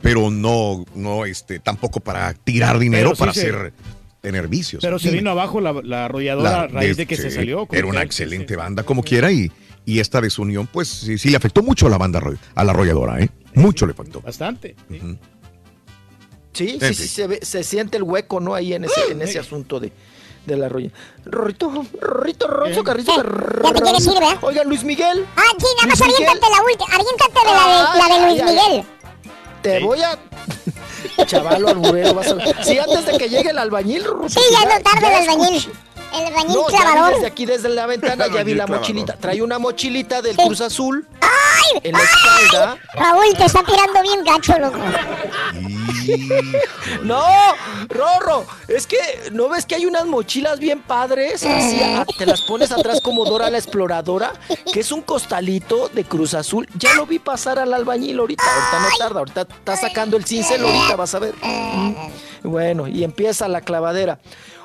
[0.03, 3.73] pero no, no, este, tampoco para tirar dinero, sí para hacer
[4.21, 4.83] tener vicios.
[4.83, 7.67] Pero se vino abajo la, la arrolladora La- a raíz de- de que se salió.
[7.73, 9.51] Era una excelente banda, como quiera, y,
[9.87, 12.21] y esta desunión, pues sí, sí le afectó mucho a la banda,
[12.55, 13.31] a la arrolladora, ¿eh?
[13.55, 14.21] Mucho le afectó.
[14.21, 14.77] Bastante.
[16.53, 18.55] Sí, sí, sí, se, ve- se siente el hueco, ¿no?
[18.55, 19.93] Ahí en ese, en ese asunto de,
[20.47, 20.91] de la rolla.
[21.25, 21.71] Rorrito,
[22.01, 23.13] Rorrito, Ronzo, Carrizo,
[23.63, 24.39] Ya te quieres ir, ¿verdad?
[24.43, 26.95] Oigan, Luis Miguel, Ah, sí, nada más aviéntate la última.
[26.95, 28.45] Aviéntate de la de, la de Luis.
[28.45, 28.85] Miguel.
[29.63, 30.19] te voy a...
[31.27, 32.65] Chavalo alburero, vas a...
[32.65, 35.73] Sí, antes de que llegue el albañil, Sí, ya no tarda el albañil.
[36.15, 37.15] El albañil No, clavador.
[37.15, 38.81] desde aquí, desde la ventana, ya vi la clavador.
[38.81, 39.17] mochilita.
[39.17, 40.43] Trae una mochilita del Sí.
[40.47, 41.81] Cruz Azul ¡Ay!
[41.85, 42.79] en la espalda.
[42.95, 44.79] Raúl, te está tirando bien gacho, loco.
[47.03, 47.23] No,
[47.89, 48.97] Rorro, es que
[49.33, 53.25] no ves que hay unas mochilas bien padres, así ah, te las pones atrás como
[53.25, 54.33] Dora la exploradora,
[54.73, 56.69] que es un costalito de Cruz Azul.
[56.77, 60.63] Ya lo vi pasar al albañil ahorita, ahorita no tarda, ahorita está sacando el cincel,
[60.65, 61.35] ahorita vas a ver.
[61.43, 61.95] Mm.
[62.45, 64.19] Bueno, y empieza la clavadera.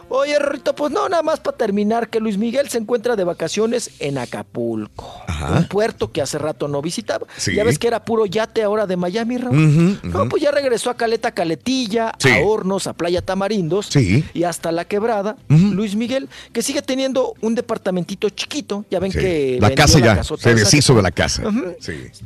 [0.07, 3.89] Oye, Rorrito, pues no, nada más para terminar, que Luis Miguel se encuentra de vacaciones
[3.99, 5.21] en Acapulco,
[5.57, 7.25] un puerto que hace rato no visitaba.
[7.37, 7.55] Sí.
[7.55, 9.99] Ya ves que era puro yate ahora de Miami, Raúl.
[10.03, 12.29] No, pues ya regresó a Caleta Caletilla, Sí.
[12.29, 14.23] a Hornos, a Playa Tamarindos Sí.
[14.33, 15.37] y hasta La Quebrada.
[15.49, 18.85] Luis Miguel, que sigue teniendo un departamentito chiquito.
[18.91, 19.57] Ya ven que.
[19.59, 21.43] La casa ya casota se deshizo de la casa.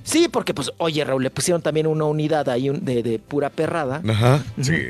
[0.03, 0.27] Sí.
[0.29, 4.01] Porque pues, oye, Raúl, le pusieron también una unidad ahí de, de pura perrada.
[4.07, 4.43] Ajá.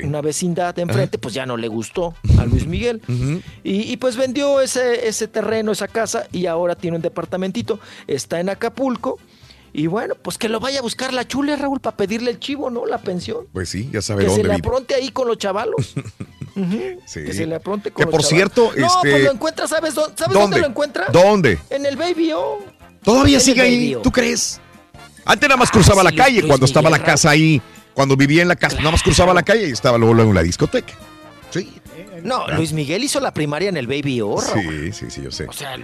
[0.04, 2.79] Una vecindad de enfrente, pues ya no le gustó a Luis Miguel.
[2.80, 7.80] Y, y, pues vendió ese, ese terreno, esa casa, y ahora tiene un departamentito.
[8.08, 9.18] Está en Acapulco.
[9.72, 12.72] Y bueno, pues que lo vaya a buscar la chule, Raúl, para pedirle el chivo,
[12.72, 12.88] ¿no?
[12.88, 13.46] La pensión.
[13.54, 14.68] Pues sí, ya sabe Que se dónde le vive.
[14.68, 15.94] apronte ahí con los chavalos.
[17.06, 17.24] Sí.
[17.24, 18.54] Que se le apronte con Que los por chavalos.
[18.54, 20.42] cierto, No, este- pues lo encuentra, ¿sabes dónde, ¿sabes ¿Dónde?
[20.42, 21.06] dónde lo encuentra?
[21.10, 21.58] ¿Dónde?
[21.70, 22.60] En el Baby O.
[23.02, 23.96] Todavía En sigue ahí.
[24.04, 24.60] ¿tú crees?
[25.24, 27.62] Antes nada más cruzaba la calle cuando estaba la Miguel, casa ahí,
[27.94, 30.36] cuando vivía en la casa, nada más cruzaba la calle y estaba luego, luego en
[30.36, 30.94] la discoteca.
[31.50, 31.72] Sí.
[32.24, 34.40] No, Luis Miguel hizo la primaria en el Baby O.
[34.42, 35.46] Sí, sí, sí, yo sé.
[35.48, 35.78] O sea,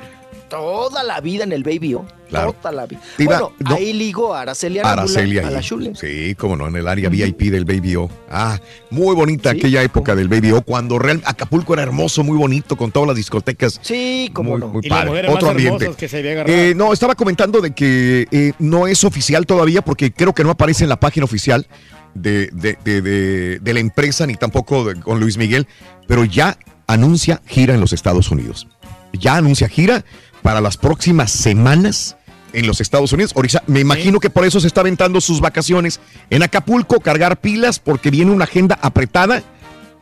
[0.49, 2.05] toda la vida en el Baby O.
[2.29, 2.53] Claro.
[2.53, 2.99] Toda la vida.
[3.17, 3.75] Te iba- bueno, no.
[3.75, 5.63] ahí ligó a Araceli Araceli a la ahí.
[5.63, 5.93] Chule.
[5.95, 8.09] Sí, cómo no, en el área VIP del Baby O.
[8.29, 12.75] Ah, muy bonita aquella época del Baby O, cuando real, Acapulco era hermoso, muy bonito,
[12.75, 13.79] con todas las discotecas.
[13.81, 14.67] Sí, cómo muy, no.
[14.69, 15.27] muy Y las padre.
[15.29, 15.91] Otro más ambiente.
[15.97, 16.57] que se había agarrado.
[16.57, 20.49] Eh, no, estaba comentando de que eh, no es oficial todavía, porque creo que no
[20.51, 21.67] aparece en la página oficial
[22.15, 25.67] de, de- de- de- la empresa, ni tampoco de- con Luis Miguel,
[26.07, 28.67] pero ya anuncia gira en los Estados Unidos.
[29.13, 30.03] Ya anuncia gira
[30.41, 32.17] para las próximas semanas
[32.53, 33.33] en los Estados Unidos.
[33.35, 37.79] Ahorita me imagino que por eso se está aventando sus vacaciones en Acapulco, cargar pilas,
[37.79, 39.43] porque viene una agenda apretada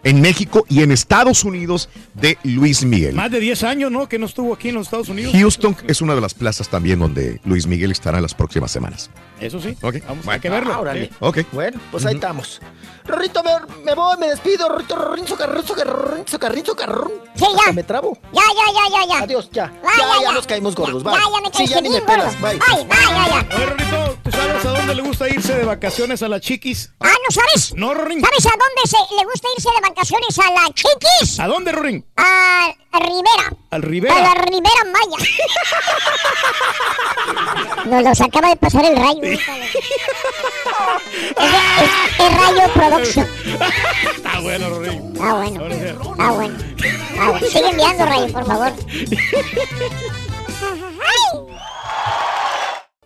[0.03, 3.15] en México y en Estados Unidos de Luis Miguel.
[3.15, 4.07] Más de 10 años, ¿no?
[4.09, 5.33] Que no estuvo aquí en los Estados Unidos.
[5.33, 9.09] Houston es una de las plazas también donde Luis Miguel estará en las próximas semanas.
[9.39, 9.77] Eso sí.
[9.81, 9.95] Ok.
[10.07, 10.31] Vamos, Bueno.
[10.31, 10.73] hay que verlo.
[10.73, 11.03] Ah, órale.
[11.05, 11.09] ¿eh?
[11.19, 11.39] Ok.
[11.51, 12.61] Bueno, pues ahí estamos.
[13.05, 13.51] Rorrito, me,
[13.83, 14.69] me voy, me despido.
[14.69, 17.11] Rorrito, Rorrinzo, Carrinzo, Carrinzo, Carrinzo, Carrón.
[17.35, 17.73] Sí, ya.
[17.73, 18.17] Me trabo.
[18.31, 19.23] Ya, ya, ya, ya, ya.
[19.23, 19.67] Adiós, ya.
[19.67, 20.31] Bye, ya, ya, ya ya.
[20.33, 21.03] nos caímos gordos.
[21.03, 21.19] Ya, Bye.
[21.19, 22.39] ya me Sí, caíste ya ni me pelas.
[22.41, 22.51] Bye.
[22.59, 23.55] Bye, bye, ya, ya.
[23.57, 26.91] Oye, Rorrito, ¿tú sabes a dónde le gusta irse de vacaciones a las chiquis?
[27.01, 27.73] Ah, ¿no sabes?
[27.75, 28.21] No, Rorín.
[28.21, 31.39] ¿Sabes a dónde se, le gusta irse de vacaciones a la chiquis?
[31.39, 32.05] ¿A dónde, Rorín?
[32.17, 32.67] A,
[32.99, 33.53] Rivera.
[33.71, 34.33] Al A la Rivera.
[34.33, 35.17] Rivera Maya.
[37.85, 39.21] Nos los acaba de pasar el rayo.
[39.21, 39.27] loco.
[39.29, 39.41] es,
[41.81, 43.27] es- es Rayo Production.
[44.15, 45.13] Está bueno, Rorín.
[45.21, 45.61] Ah, bueno.
[46.17, 46.57] Ah, bueno.
[47.15, 47.39] Bueno.
[47.51, 48.73] Sigue enviando, Rayo, por favor.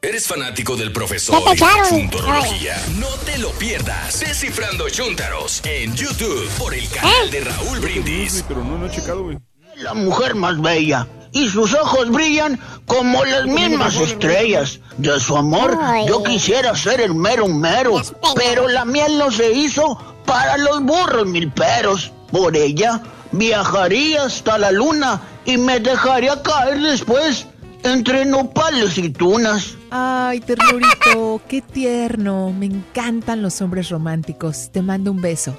[0.02, 1.42] ¿Eres fanático del profesor
[1.90, 2.76] chuntorología?
[3.00, 4.20] No te lo pierdas.
[4.20, 8.46] Descifrando Chuntaros en YouTube por el canal de Raúl Brindis.
[8.48, 9.40] Pero no, no he checado, güey.
[9.76, 11.08] La mujer más bella.
[11.32, 14.80] Y sus ojos brillan como las mismas estrellas.
[14.98, 15.76] De su amor,
[16.08, 18.00] yo quisiera ser el mero mero.
[18.36, 22.12] Pero la miel no se hizo para los burros mil peros.
[22.32, 23.02] Por ella,
[23.32, 27.48] viajaría hasta la luna y me dejaría caer después
[27.94, 29.76] entre nopales y tunas.
[29.90, 32.54] Ay, ternurito, qué tierno.
[32.54, 34.70] Me encantan los hombres románticos.
[34.72, 35.56] Te mando un beso.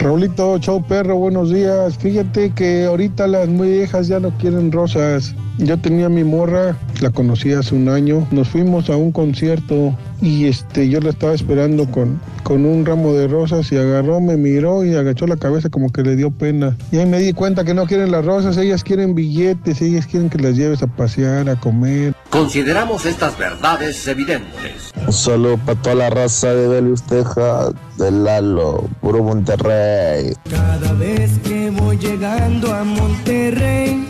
[0.00, 1.98] Raulito, chau perro, buenos días.
[1.98, 5.34] Fíjate que ahorita las muy viejas ya no quieren rosas.
[5.58, 8.26] Yo tenía mi morra, la conocí hace un año.
[8.30, 13.12] Nos fuimos a un concierto y este, yo la estaba esperando con, con un ramo
[13.14, 16.76] de rosas y agarró, me miró y agachó la cabeza como que le dio pena.
[16.92, 20.28] Y ahí me di cuenta que no quieren las rosas, ellas quieren billetes, ellas quieren
[20.28, 22.14] que las lleves a pasear, a comer.
[22.30, 24.92] Consideramos estas verdades evidentes.
[25.06, 30.34] Un saludo para toda la raza de Belius, Texas, de Lalo, puro Monterrey.
[30.50, 34.06] Cada vez que voy llegando a Monterrey,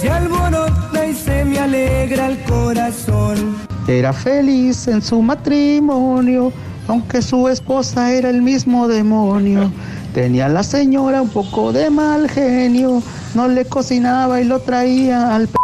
[0.00, 3.56] se alborota y se me alegra el corazón.
[3.88, 6.52] Era feliz en su matrimonio,
[6.86, 9.70] aunque su esposa era el mismo demonio.
[10.14, 13.02] Tenía la señora un poco de mal genio,
[13.34, 15.56] no le cocinaba y lo traía al p.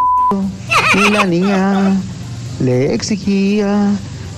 [0.95, 1.97] Y la niña
[2.61, 3.91] le exigía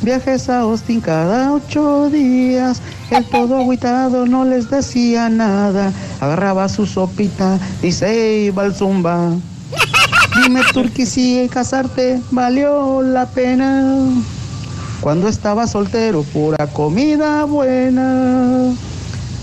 [0.02, 2.82] viajes a Austin cada ocho días.
[3.10, 9.32] El todo agüitado no les decía nada, agarraba su sopita y se iba al zumba.
[10.42, 14.08] Dime Turqui si casarte valió la pena.
[15.00, 18.72] Cuando estaba soltero, pura comida buena.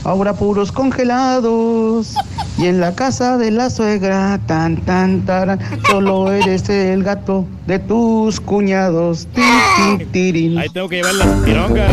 [0.04, 2.14] Ahora puros congelados.
[2.58, 5.60] Y en la casa de la suegra, tan tan taran,
[5.90, 9.28] solo eres el gato de tus cuñados.
[9.36, 9.42] Ti,
[9.98, 10.58] ti, tirin.
[10.58, 11.92] Ahí tengo que llevar las pirongas.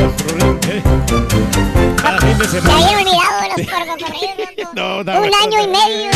[2.00, 2.78] Cada fin de Ya semana.
[2.90, 3.66] olvidado los.
[4.74, 6.10] No, no, Un año y medio.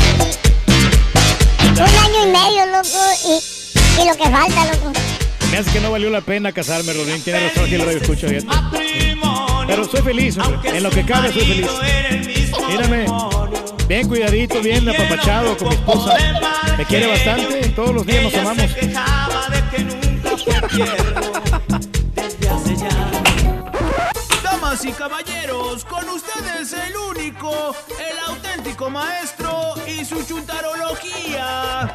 [1.77, 2.89] Un año y medio, loco.
[3.29, 4.93] Y, y lo que falta, loco.
[5.51, 7.23] Me hace que no valió la pena casarme, Rorín.
[7.23, 8.47] Tiene razón, aquí el radio escucha, fíjate.
[9.67, 10.77] Pero soy feliz, hombre.
[10.77, 11.67] En lo que cabe soy feliz.
[12.69, 13.07] Mírame.
[13.89, 16.17] Bien cuidadito, bien apapachado con mi esposa.
[16.77, 17.69] Me quiere bastante.
[17.69, 18.67] Todos los días nos amamos.
[24.67, 28.91] Damas y caballeros, con ustedes el único, el auténtico.
[28.91, 31.95] maestro y su chuntarología.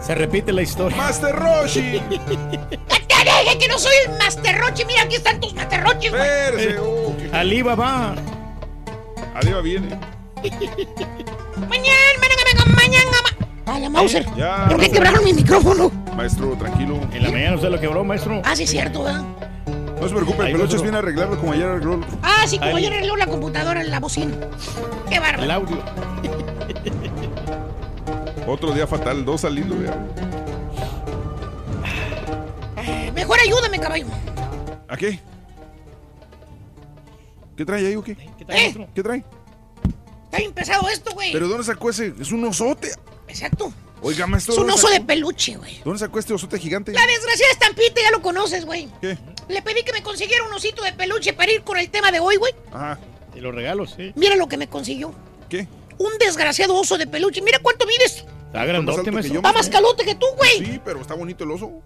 [0.00, 0.96] Se repite la historia.
[0.96, 2.00] Master Roshi.
[2.08, 4.84] ¡Te dije que no soy el Master Rochi!
[4.84, 6.22] Mira, aquí están tus Master Roches, güey.
[6.22, 7.30] Espérese, oh, qué-.
[9.34, 9.88] Arriba viene.
[11.68, 13.10] Mañana, mañana, mañana.
[13.24, 14.24] ma- A la Mauser.
[14.36, 14.92] Ya, ¿Por qué maestro.
[14.92, 15.90] quebraron mi micrófono?
[16.16, 16.98] Maestro, tranquilo.
[17.12, 18.40] En la mañana usted lo quebró, maestro.
[18.44, 19.22] Ah, sí, es cierto, ¿verdad?
[20.00, 20.82] No se preocupe, el maestro.
[20.82, 22.00] viene a arreglarlo como ayer arregló.
[22.22, 22.86] Ah, sí, como Ahí.
[22.86, 24.34] ayer arregló la computadora en la bocina.
[25.10, 25.42] Qué bárbaro.
[25.42, 25.78] El audio.
[28.46, 29.94] Otro día fatal, dos al hilo, vea.
[32.78, 34.06] Eh, Mejor ayúdame, caballo.
[34.88, 35.20] ¿A qué?
[37.56, 38.16] ¿Qué trae ahí o qué?
[38.16, 38.88] ¿Qué tal, ¿Eh?
[38.94, 39.24] ¿Qué trae?
[40.24, 41.32] Está bien pesado esto, güey.
[41.32, 42.14] ¿Pero dónde sacó ese?
[42.20, 42.90] Es un osote.
[43.28, 43.72] Exacto.
[44.02, 44.52] Oiga, maestro.
[44.54, 45.80] Es un ¿dónde oso de peluche, güey.
[45.84, 46.92] ¿Dónde sacó este osote gigante?
[46.92, 48.88] La desgraciada estampita ya lo conoces, güey.
[49.00, 49.18] ¿Qué?
[49.48, 52.20] Le pedí que me consiguiera un osito de peluche para ir con el tema de
[52.20, 52.52] hoy, güey.
[52.72, 52.98] Ajá.
[53.34, 54.12] Y los regalos, sí.
[54.14, 55.12] Mira lo que me consiguió.
[55.48, 55.66] ¿Qué?
[55.98, 57.42] Un desgraciado oso de peluche.
[57.42, 58.24] Mira cuánto mides.
[58.46, 60.58] Está más grandote, yo, Está más calote que tú, güey.
[60.64, 61.82] Sí, pero está bonito el oso.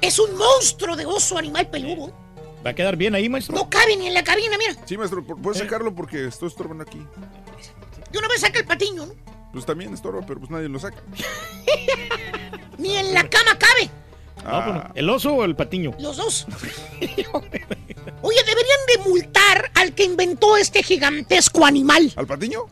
[0.00, 2.12] Es un monstruo de oso animal peludo.
[2.64, 3.54] Va a quedar bien ahí, maestro.
[3.54, 4.74] No cabe ni en la cabina, mira.
[4.86, 5.40] Sí, maestro, ¿pu- Eh.
[5.42, 5.94] ¿puedes sacarlo?
[5.94, 6.98] Porque estoy estorbando aquí.
[8.10, 9.14] De una vez saca el patiño, ¿no?
[9.52, 11.02] Pues también estorba, pero pues nadie lo saca.
[12.78, 13.90] Ni en la cama cabe.
[14.44, 14.90] No, pues no.
[14.94, 15.92] ¿El oso o el patiño?
[15.98, 16.46] Los dos.
[17.00, 22.12] Oye, deberían de multar al que inventó este gigantesco animal.
[22.16, 22.66] ¿Al patiño?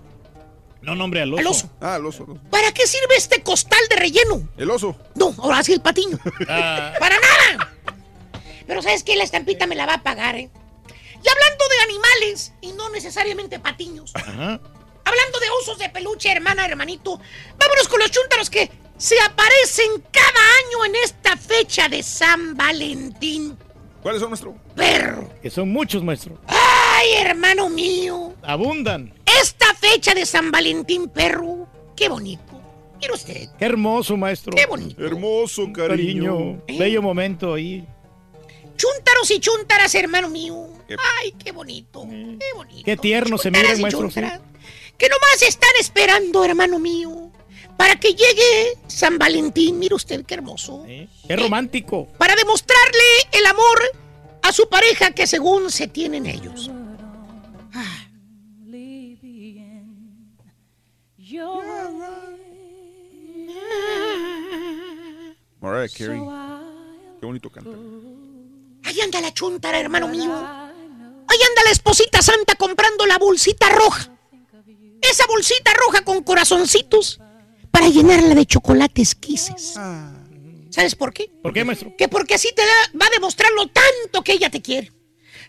[0.83, 1.41] No, no, hombre, al oso.
[1.41, 1.71] Al oso.
[1.81, 2.25] Ah, el oso.
[2.25, 2.41] el oso.
[2.51, 4.49] ¿Para qué sirve este costal de relleno?
[4.57, 4.97] El oso.
[5.17, 6.19] No, ahora sí el patiño.
[6.49, 7.73] Ah, ¡Para nada!
[8.67, 9.17] Pero ¿sabes qué?
[9.17, 10.49] La estampita me la va a pagar, ¿eh?
[10.89, 14.61] Y hablando de animales, y no necesariamente patiños, ajá.
[15.07, 17.19] Hablando de osos de peluche, hermana, hermanito,
[17.59, 23.57] vámonos con los chúntaros que se aparecen cada año en esta fecha de San Valentín.
[24.03, 24.55] ¿Cuáles son, maestro?
[24.75, 25.31] Perro.
[25.43, 26.39] Que son muchos, maestro.
[26.47, 28.35] ¡Ay, hermano mío!
[28.43, 29.13] Abundan.
[29.41, 32.43] Esta fecha de San Valentín, perro, qué bonito.
[33.01, 34.53] Mire usted, Qué hermoso, maestro.
[34.57, 35.05] qué bonito.
[35.05, 36.59] Hermoso, cariño.
[36.67, 36.79] Cariño.
[36.79, 37.87] Bello momento ahí.
[38.77, 40.69] Chúntaros y chúntaras, hermano mío.
[41.21, 42.83] Ay, qué bonito, qué bonito.
[42.85, 44.09] Qué tierno se Chúntaras y maestro.
[44.99, 47.31] Que nomás están esperando, hermano mío,
[47.77, 49.79] para que llegue San Valentín.
[49.79, 50.85] Mire usted, qué hermoso.
[50.87, 51.09] Sí.
[51.27, 52.09] Qué romántico.
[52.19, 53.83] Para demostrarle el amor
[54.43, 56.71] a su pareja que según se tienen ellos.
[57.75, 58.07] Ah,
[65.61, 66.21] Mariah Carey.
[67.21, 67.71] Qué bonito canta.
[68.85, 70.33] Ahí anda la chuntara, hermano mío.
[70.33, 74.16] Ahí anda la esposita santa comprando la bolsita roja.
[75.03, 77.21] Esa bolsita roja con corazoncitos
[77.71, 79.75] para llenarla de chocolates quises.
[80.71, 81.31] ¿Sabes por qué?
[81.43, 81.95] ¿Por qué, maestro?
[81.97, 84.93] Que porque así te da- va a demostrar lo tanto que ella te quiere.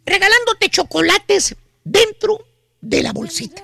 [0.05, 2.45] Regalándote chocolates dentro
[2.81, 3.63] de la bolsita.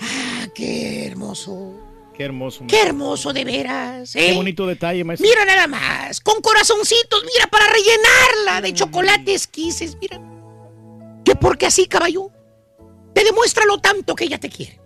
[0.00, 1.74] Ah, qué hermoso.
[2.16, 2.64] Qué hermoso.
[2.68, 4.14] Qué hermoso de veras.
[4.16, 4.26] ¿eh?
[4.30, 5.26] Qué bonito detalle, maestro.
[5.28, 10.20] Mira nada más, con corazoncitos, mira, para rellenarla de chocolates quises, mira.
[11.24, 12.30] Que porque así, caballo,
[13.18, 14.78] te demuestra lo tanto que ella te quiere.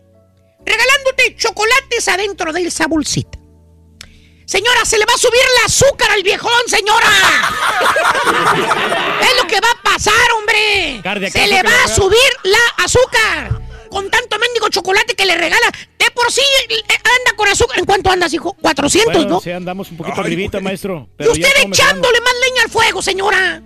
[0.64, 3.38] Regalándote chocolates adentro de esa bolsita.
[4.46, 7.08] Señora, se le va a subir el azúcar al viejón, señora.
[9.20, 11.02] es lo que va a pasar, hombre.
[11.30, 13.60] Se le va a subir la azúcar.
[13.90, 15.70] Con tanto mendigo chocolate que le regala.
[15.98, 17.80] De por sí eh, anda con azúcar.
[17.80, 18.56] ¿En cuánto andas, hijo?
[18.62, 19.40] 400, Bueno, ¿no?
[19.42, 21.06] sí, andamos un poquito Ay, arribita, maestro.
[21.10, 23.62] Y Pero usted echándole más leña al fuego, señora.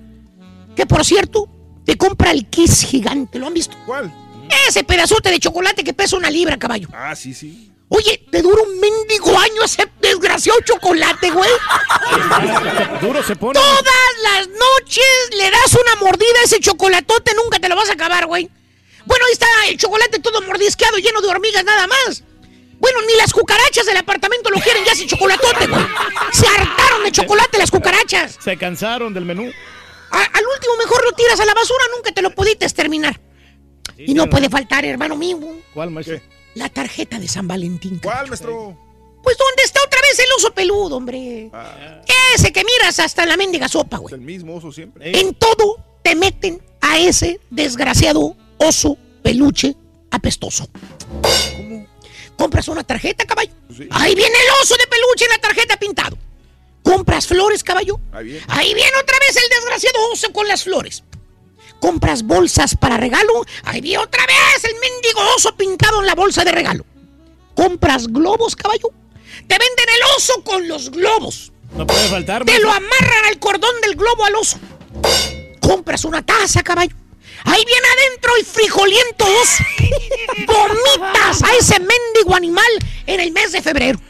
[0.75, 1.49] Que por cierto,
[1.85, 3.39] te compra el Kiss gigante.
[3.39, 3.77] ¿Lo han visto?
[3.87, 4.26] ¿Cuál?
[4.69, 6.89] Ese pedazote de chocolate que pesa una libra, caballo.
[6.93, 7.71] Ah, sí, sí.
[7.89, 11.51] Oye, te dura un mendigo año ese desgraciado chocolate, güey.
[13.01, 13.59] Duro se pone.
[13.61, 15.05] Todas las noches
[15.37, 18.51] le das una mordida a ese chocolatote, nunca te lo vas a acabar, güey.
[19.05, 22.25] Bueno, ahí está el chocolate todo mordisqueado, lleno de hormigas nada más.
[22.81, 25.87] Bueno, ni las cucarachas del apartamento lo quieren ya ese chocolatote, güey.
[26.33, 28.37] Se hartaron de chocolate las cucarachas.
[28.43, 29.51] Se cansaron del menú.
[30.11, 33.19] A- al último mejor lo tiras a la basura, nunca te lo pudiste terminar.
[33.99, 35.39] Y no puede faltar, hermano mío,
[35.75, 36.21] ¿Cuál, maestro?
[36.55, 38.01] la tarjeta de San Valentín.
[38.03, 38.77] ¿Cuál, maestro?
[39.23, 41.51] Pues ¿dónde está otra vez el oso peludo, hombre?
[41.53, 42.01] Ah,
[42.35, 44.15] Ese que miras hasta en la mendiga sopa, es güey.
[44.15, 45.19] el mismo oso siempre.
[45.19, 49.75] En todo te meten a ese desgraciado oso peluche
[50.11, 50.69] apestoso.
[52.37, 53.53] Compras una tarjeta, caballo.
[53.75, 53.89] Sí.
[53.91, 56.17] Ahí viene el oso de peluche en la tarjeta pintado.
[56.83, 57.99] Compras flores, caballo.
[58.13, 58.41] Ahí viene.
[58.49, 61.03] Ahí viene otra vez el desgraciado oso con las flores.
[61.81, 63.45] Compras bolsas para regalo.
[63.65, 66.85] Ahí viene otra vez el mendigo oso pintado en la bolsa de regalo.
[67.55, 68.91] Compras globos, caballo.
[69.47, 71.53] Te venden el oso con los globos.
[71.75, 74.59] No puede faltar, Te lo amarran al cordón del globo al oso.
[75.61, 76.95] compras una taza, caballo.
[77.45, 79.49] Ahí viene adentro y frijolientos.
[80.47, 82.67] Vomitas a ese mendigo animal
[83.07, 84.01] en el mes de febrero.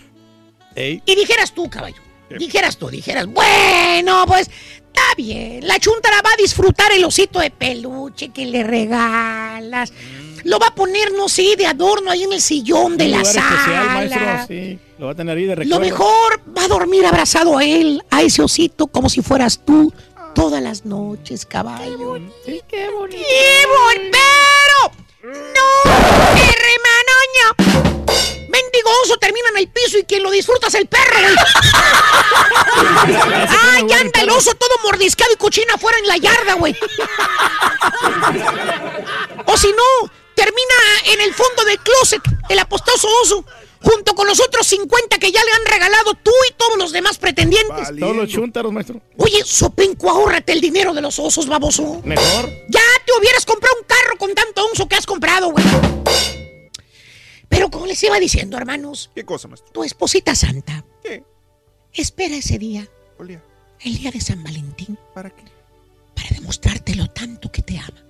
[0.74, 2.02] Y dijeras tú, caballo.
[2.38, 4.50] Dijeras tú, dijeras, bueno, pues
[4.97, 5.66] está bien.
[5.66, 9.92] La chuntara va a disfrutar el osito de peluche que le regalas.
[10.44, 13.36] Lo va a poner, no sé, de adorno ahí en el sillón de la lugar
[13.36, 14.47] especial, maestro, sala.
[14.47, 14.78] sí.
[14.99, 15.81] Lo va a tener ahí de Lo recuerdo.
[15.81, 19.92] mejor va a dormir abrazado a él, a ese osito, como si fueras tú
[20.34, 22.18] todas las noches, caballo.
[22.44, 23.23] Sí, qué bonito.
[23.28, 24.18] ¡Qué bonito!
[25.23, 25.33] ¡Pero!
[25.34, 25.91] ¡No!
[26.41, 27.75] ¡Hermanoño!
[28.57, 31.35] Mendigo oso termina en el piso y quien lo disfruta es el perro, güey.
[33.49, 36.75] ¡Ah, ya anda el oso todo mordiscado y cochina afuera en la yarda, güey!
[39.47, 43.44] O si no, termina en el fondo del closet, el apostoso oso,
[43.83, 47.18] junto con los otros 50 que ya le han regalado tú y todos los demás
[47.18, 47.89] pretendientes.
[48.01, 49.02] Todos los chúntaros, maestro.
[49.18, 52.01] Oye, Sopenco, ahórrate el dinero de los osos, baboso.
[52.05, 52.49] Mejor.
[52.68, 55.65] Ya te hubieras comprado un carro con tanto onzo que has comprado, güey.
[57.49, 59.73] Pero como les iba diciendo, hermanos, ¿Qué cosa, maestro?
[59.73, 61.25] tu esposita santa ¿Qué?
[61.92, 62.86] espera ese día,
[63.81, 65.44] el día de San Valentín, ¿Para qué?
[66.15, 68.02] para demostrarte lo tanto que te ama.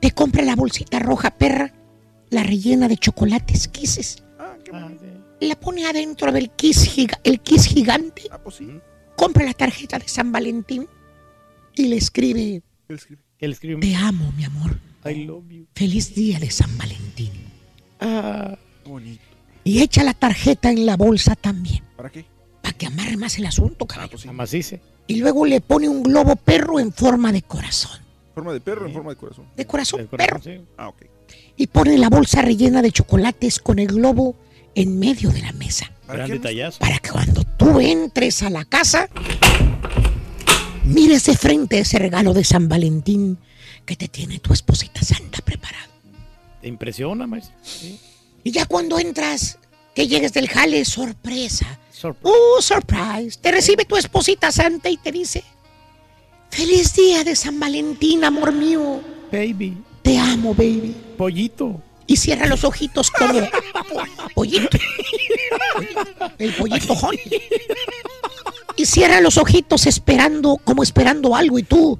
[0.00, 1.72] Te compra la bolsita roja perra,
[2.30, 4.22] la rellena de chocolates kisses.
[5.40, 8.22] La pone adentro del kiss, giga- el kiss gigante.
[8.30, 8.68] Ah, pues sí.
[9.16, 10.86] Compra la tarjeta de San Valentín
[11.74, 13.22] y le escribe, ¿Qué le escribe?
[13.38, 13.80] Él escribe.
[13.80, 14.78] te amo, mi amor.
[15.04, 15.66] I love you.
[15.74, 17.32] Feliz día de San Valentín.
[18.00, 19.22] Ah, Qué bonito.
[19.64, 22.24] Y echa la tarjeta en la bolsa también, ¿Para qué?
[22.62, 24.10] para que amarre más el asunto, Ah, caballo.
[24.10, 24.28] pues sí.
[24.28, 24.80] amacice.
[25.08, 28.00] Y luego le pone un globo perro en forma de corazón.
[28.34, 29.46] ¿Forma de perro o en forma de corazón?
[29.56, 30.40] De corazón, perro.
[30.42, 30.60] sí.
[30.76, 31.02] Ah, ok.
[31.56, 34.36] Y pone la bolsa rellena de chocolates con el globo
[34.74, 35.90] en medio de la mesa.
[36.06, 36.78] ¿Para Gran qué, detallazo.
[36.78, 39.08] Para que cuando tú entres a la casa,
[40.84, 43.38] mires de frente ese regalo de San Valentín
[43.84, 45.92] que te tiene tu esposita santa preparado.
[46.66, 47.54] ¿Te impresiona, maestro?
[47.62, 47.96] Sí.
[48.42, 49.56] Y ya cuando entras,
[49.94, 51.78] que llegues del jale, sorpresa.
[51.92, 52.28] Sorpresa.
[52.36, 53.38] ¡Uh, surprise!
[53.40, 55.44] Te recibe tu esposita santa y te dice:
[56.50, 59.00] ¡Feliz día de San Valentín, amor mío!
[59.30, 59.78] Baby.
[60.02, 60.92] Te amo, baby.
[61.16, 61.80] Pollito.
[62.04, 63.48] Y cierra los ojitos como
[64.34, 64.76] pollito.
[66.38, 67.42] El pollito honey.
[68.74, 71.60] Y cierra los ojitos esperando, como esperando algo.
[71.60, 71.96] Y tú,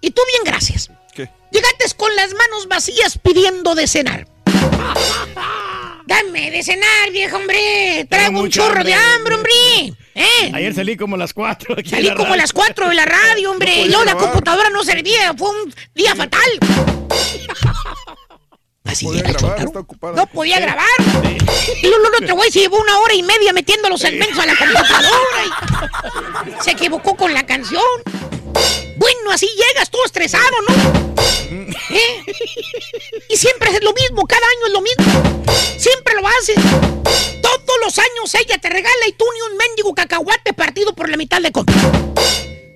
[0.00, 0.90] y tú bien, gracias.
[1.14, 1.30] ¿Qué?
[1.50, 4.26] Llegaste con las manos vacías pidiendo de cenar.
[6.06, 8.06] Dame de cenar, viejo hombre.
[8.08, 9.34] Traigo un chorro de hambre.
[9.34, 9.52] hombre.
[10.14, 10.50] ¿Eh?
[10.52, 11.76] Ayer salí como a las 4.
[11.78, 13.70] Aquí Salí la como a las 4 de la radio, hombre.
[13.70, 15.34] podía y luego la computadora no servía.
[15.36, 16.50] Fue un día fatal.
[18.84, 19.66] Así podía grabar, Chontaro.
[19.68, 20.16] está ocupada.
[20.16, 20.86] No podía grabar.
[21.82, 24.46] Y luego el otro güey se llevó una hora y media metiendo los segmentos a
[24.46, 26.56] la computadora.
[26.58, 27.82] y se equivocó con la canción.
[28.96, 31.10] Bueno, así llegas todo estresado, ¿no?
[31.90, 32.24] ¿Eh?
[33.28, 35.44] Y siempre es lo mismo, cada año es lo mismo.
[35.78, 36.56] Siempre lo haces.
[37.42, 41.16] Todos los años ella te regala y tú ni un mendigo cacahuate partido por la
[41.16, 41.74] mitad de compra.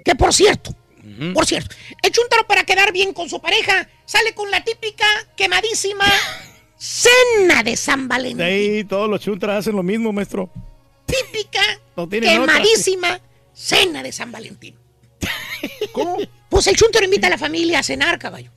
[0.04, 0.74] Que por cierto,
[1.34, 6.04] por cierto, el chuntaro para quedar bien con su pareja sale con la típica quemadísima
[6.78, 8.46] cena de San Valentín.
[8.46, 10.50] Sí, todos los chuntaras hacen lo mismo, maestro.
[11.06, 11.60] Típica
[11.96, 12.54] No tienen otra.
[12.54, 13.20] quemadísima
[13.52, 14.76] cena de San Valentín.
[15.92, 16.18] ¿Cómo?
[16.48, 18.50] Pues el chuntaro invita a la familia a cenar, caballo.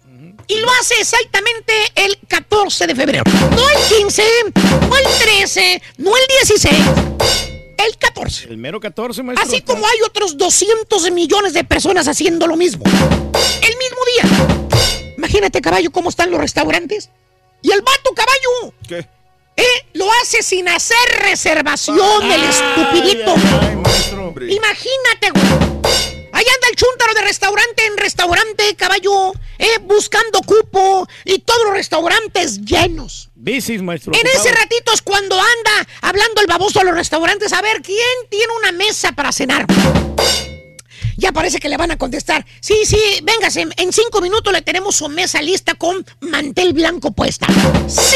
[0.50, 3.24] Y lo hace exactamente el 14 de febrero.
[3.52, 4.24] No el 15,
[4.88, 6.78] no el 13, no el 16.
[7.78, 8.50] El 14.
[8.50, 9.48] El mero 14, maestro.
[9.48, 12.84] Así como hay otros 200 millones de personas haciendo lo mismo.
[12.86, 15.14] El mismo día.
[15.18, 17.10] Imagínate, caballo, cómo están los restaurantes.
[17.62, 19.08] Y el vato, caballo, ¿Qué?
[19.58, 19.86] ¿eh?
[19.94, 23.34] lo hace sin hacer reservación, el estupidito.
[23.36, 24.28] Ay, ay, maestro.
[24.28, 24.54] Hombre.
[24.54, 26.08] Imagínate, güey.
[26.34, 31.74] Ahí anda el chúntaro de restaurante en restaurante, caballo, eh, buscando cupo y todos los
[31.74, 33.27] restaurantes llenos.
[33.40, 34.14] Bicis, maestro.
[34.14, 37.98] En ese ratito es cuando anda hablando el baboso a los restaurantes a ver quién
[38.30, 39.68] tiene una mesa para cenar.
[41.18, 42.46] Ya parece que le van a contestar.
[42.60, 47.48] Sí, sí, véngase, en cinco minutos le tenemos su mesa lista con mantel blanco puesta.
[47.88, 48.16] ¡Sí!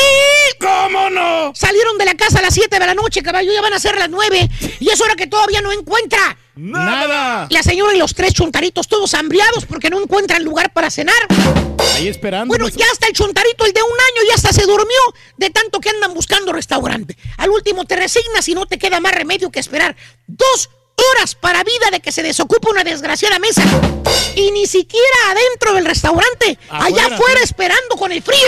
[0.59, 1.51] ¿Cómo no?
[1.55, 3.97] Salieron de la casa a las 7 de la noche, caballo, ya van a ser
[3.97, 4.49] las 9
[4.79, 6.37] y es hora que todavía no encuentra.
[6.55, 7.47] Nada.
[7.49, 11.15] La señora y los tres chuntaritos todos hambriados porque no encuentran lugar para cenar.
[11.95, 12.47] Ahí esperando.
[12.47, 12.85] Bueno, maestro.
[12.85, 14.99] ya hasta el chuntarito, el de un año, ya hasta se durmió
[15.37, 17.17] de tanto que andan buscando restaurante.
[17.37, 19.95] Al último te resignas y no te queda más remedio que esperar
[20.27, 23.63] dos horas para vida de que se desocupe una desgraciada mesa.
[24.35, 27.43] Y ni siquiera adentro del restaurante, allá Afuera, sí.
[27.43, 28.39] esperando con el frío.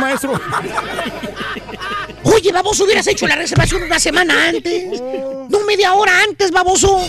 [0.00, 0.40] Maestro.
[2.24, 5.00] Oye, baboso, hubieras hecho la reservación una semana antes.
[5.48, 7.00] No media hora antes, baboso.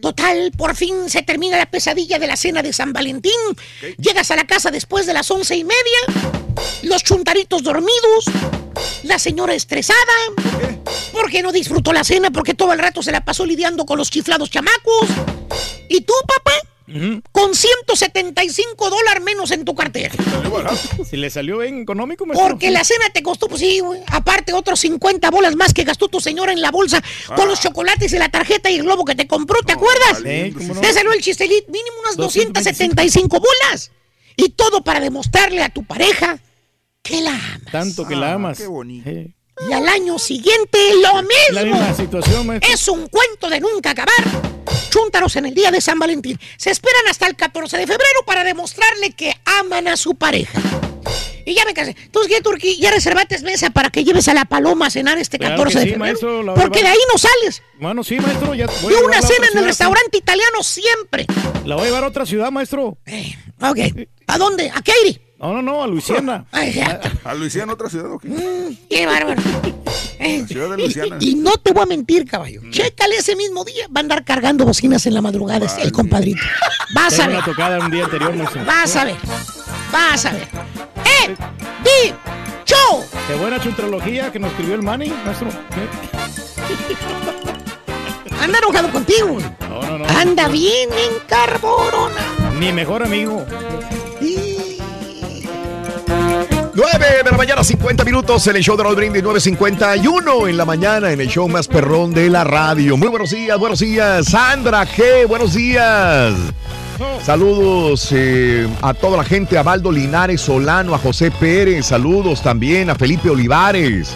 [0.00, 3.32] Total, por fin se termina la pesadilla de la cena de San Valentín.
[3.98, 6.28] Llegas a la casa después de las once y media.
[6.82, 8.24] Los chuntaritos dormidos.
[9.04, 9.98] La señora estresada.
[11.12, 14.10] Porque no disfrutó la cena, porque todo el rato se la pasó lidiando con los
[14.10, 15.08] chiflados chamacos.
[15.88, 16.52] ¿Y tú, papá?
[17.32, 20.14] Con 175 dólares menos en tu cartera.
[21.08, 22.48] Si le salió bien económico, maestro.
[22.48, 24.00] Porque la cena te costó, pues sí, güey.
[24.06, 27.02] Aparte, otros 50 bolas más que gastó tu señora en la bolsa
[27.36, 30.22] con los chocolates y la tarjeta y el globo que te compró, ¿te acuerdas?
[30.56, 30.80] Cómo no.
[30.80, 33.90] Te salió el chistelit, mínimo unas 275 bolas.
[34.36, 36.38] Y todo para demostrarle a tu pareja
[37.02, 37.72] que la amas.
[37.72, 38.60] Tanto que la amas.
[38.60, 41.52] Y al año siguiente, lo mismo.
[41.52, 42.72] La misma situación, maestro.
[42.72, 44.57] Es un cuento de nunca acabar.
[44.90, 46.38] Chúntaros en el día de San Valentín.
[46.56, 50.60] Se esperan hasta el 14 de febrero para demostrarle que aman a su pareja.
[51.44, 51.96] Y ya me casé.
[52.04, 52.76] Entonces, ¿qué, Turquí?
[52.78, 55.78] Ya reservaste mesa para que lleves a la paloma a cenar este Claro 14 que
[55.78, 56.42] de sí, febrero.
[56.44, 57.62] maestro, Porque de ahí no sales.
[57.80, 58.54] Bueno, sí, maestro.
[58.54, 61.24] Ya voy Y a una cena en el restaurante italiano siempre.
[61.64, 62.98] La voy a llevar a otra ciudad, maestro.
[63.62, 63.78] Ok.
[64.26, 64.68] ¿A dónde?
[64.68, 65.20] ¿A Katy?
[65.38, 66.44] No, no, no, a Luisiana.
[67.24, 68.28] ¿A Luisiana otra ciudad o qué?
[68.90, 69.40] Qué bárbaro.
[70.48, 71.16] Ciudad de y- Luisiana.
[71.20, 72.60] Y, y no te voy a mentir, caballo.
[72.70, 73.86] Chécale ese mismo día.
[73.86, 76.40] Va a andar cargando bocinas en la madrugada este, el compadrito.
[76.94, 77.36] Vas a ver.
[77.36, 78.64] una tocada un día anterior, maestro.
[78.64, 79.16] Vas a ver.
[79.92, 80.48] Vas a ver.
[81.22, 81.36] ¡Eh!
[81.84, 82.12] ¡Di!
[82.64, 83.04] ¡Show!
[83.28, 85.48] Qué buena chuntrología que nos escribió el Manny, maestro.
[88.40, 89.38] Anda enojado contigo.
[89.68, 90.04] No, no, no.
[90.18, 92.16] Anda bien en carborona.
[92.58, 93.46] Mi mejor amigo.
[96.78, 100.64] 9 de la mañana, 50 minutos en el show de Raúl Brindis, 9.51 en la
[100.64, 102.96] mañana en el show más perrón de la radio.
[102.96, 104.26] Muy buenos días, buenos días.
[104.26, 106.34] Sandra G, buenos días.
[107.24, 112.90] Saludos eh, a toda la gente, a Baldo Linares Solano, a José Pérez, saludos también
[112.90, 114.10] a Felipe Olivares.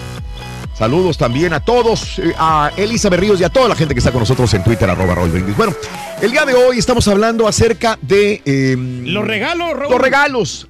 [0.78, 4.12] Saludos también a todos, eh, a Elisa Berríos y a toda la gente que está
[4.12, 5.56] con nosotros en Twitter, arroba Raúl Brindis.
[5.56, 5.74] Bueno,
[6.20, 8.40] el día de hoy estamos hablando acerca de...
[8.44, 9.90] eh, Los regalos, Raúl.
[9.92, 10.68] los regalos.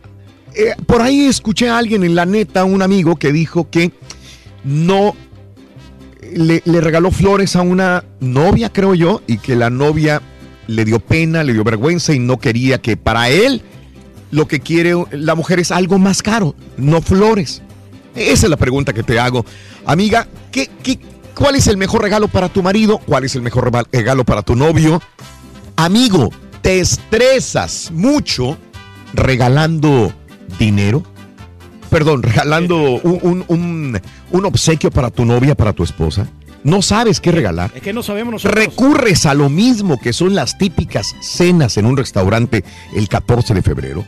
[0.55, 3.93] Eh, por ahí escuché a alguien en la neta, un amigo, que dijo que
[4.65, 5.15] no
[6.35, 10.23] le, le regaló flores a una novia, creo yo, y que la novia
[10.67, 13.63] le dio pena, le dio vergüenza y no quería que para él
[14.31, 17.63] lo que quiere la mujer es algo más caro, no flores.
[18.15, 19.45] Esa es la pregunta que te hago.
[19.85, 20.99] Amiga, ¿qué, qué,
[21.35, 22.99] cuál es el mejor regalo para tu marido?
[22.99, 25.01] ¿Cuál es el mejor regalo para tu novio?
[25.77, 26.31] Amigo,
[26.63, 28.57] ¿te estresas mucho
[29.15, 30.13] regalando
[30.63, 31.03] dinero?
[31.91, 34.01] Perdón, regalando un, un- un-
[34.31, 36.27] un obsequio para tu novia, para tu esposa.
[36.65, 37.71] No sabes qué regalar.
[37.75, 38.55] Es que no sabemos nosotros.
[38.65, 43.63] Recurres a lo mismo que son las típicas cenas en un restaurante el 14 de
[43.63, 44.05] febrero.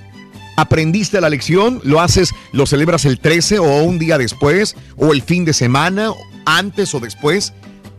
[0.57, 5.23] Aprendiste la lección, lo haces, lo celebras el 13 o un día después, o el
[5.23, 6.11] fin de semana,
[6.47, 7.53] antes o después.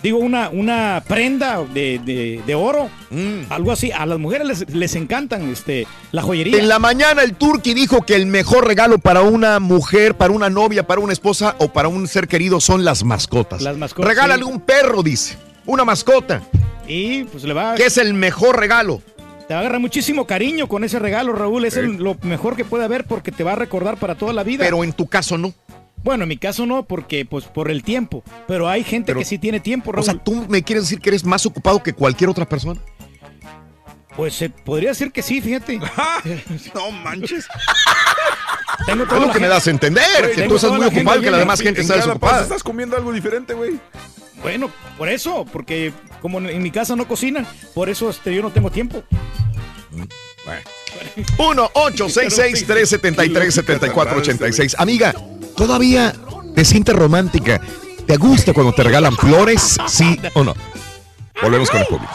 [0.04, 3.50] digo, una, una prenda de, de- de oro, Mm.
[3.52, 3.92] algo así.
[3.92, 6.58] A las mujeres les, les encantan este, la joyería.
[6.60, 10.50] En la mañana el Turqui dijo que el mejor regalo para una mujer, para una
[10.50, 13.62] novia, para una esposa o para un ser querido son las mascotas.
[13.62, 14.50] Las mascotas, Regálale sí.
[14.52, 15.38] un perro, dice.
[15.66, 16.42] Una mascota.
[16.88, 17.76] Y pues le va...
[17.76, 19.02] ¿Qué es el mejor regalo?
[19.48, 21.64] Te va a agarrar muchísimo cariño con ese regalo, Raúl.
[21.64, 24.44] Es el- lo mejor que puede haber porque te va a recordar para toda la
[24.44, 24.64] vida.
[24.66, 25.54] Pero en tu caso no.
[26.04, 28.24] Bueno, en mi caso no, porque pues por el tiempo.
[28.48, 30.06] Pero hay gente Pero- que sí tiene tiempo, O Raúl.
[30.06, 32.80] sea, ¿tú me quieres decir que eres más ocupado que cualquier otra persona?
[34.16, 35.80] Pues se podría decir que sí, fíjate.
[36.74, 37.46] no manches.
[38.86, 41.24] Tengo Es toda lo que me das a entender, que tú estás muy ocupado y
[41.24, 42.42] que la demás gente En está desocupada.
[42.44, 43.80] estás comiendo algo diferente, güey.
[44.42, 48.50] Bueno, por eso, porque como en mi casa no cocinan, por eso este, yo no
[48.52, 49.04] tengo tiempo.
[53.38, 54.76] 1-866-373-7486.
[54.78, 55.14] Amiga,
[55.58, 56.14] ¿todavía
[56.56, 57.60] te sientes romántica?
[58.06, 59.78] ¿Te gusta cuando te regalan flores?
[59.88, 60.54] ¿Sí o no?
[61.42, 62.14] Volvemos con el público.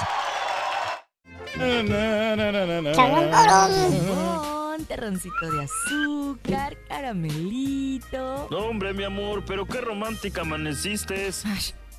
[2.95, 8.49] Con terroncito de azúcar, caramelito.
[8.51, 11.31] No, hombre, mi amor, pero qué romántica amaneciste.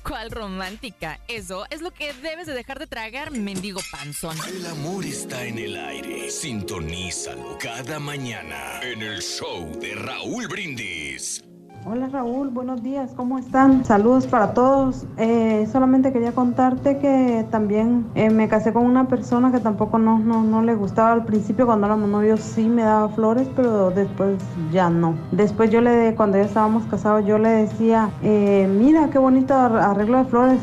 [0.06, 1.18] ¿Cuál romántica?
[1.28, 4.36] Eso es lo que debes de dejar de tragar, mendigo panzón.
[4.46, 6.30] El amor está en el aire.
[6.30, 11.42] Sintonízalo cada mañana en el show de Raúl Brindis.
[11.86, 13.84] Hola Raúl, buenos días, ¿cómo están?
[13.84, 15.04] Saludos para todos.
[15.18, 20.18] Eh, solamente quería contarte que también eh, me casé con una persona que tampoco no,
[20.18, 24.38] no, no le gustaba al principio cuando éramos novios sí me daba flores, pero después
[24.72, 25.12] ya no.
[25.30, 29.76] Después yo le, cuando ya estábamos casados, yo le decía, eh, mira qué bonito ar-
[29.76, 30.60] arreglo de flores,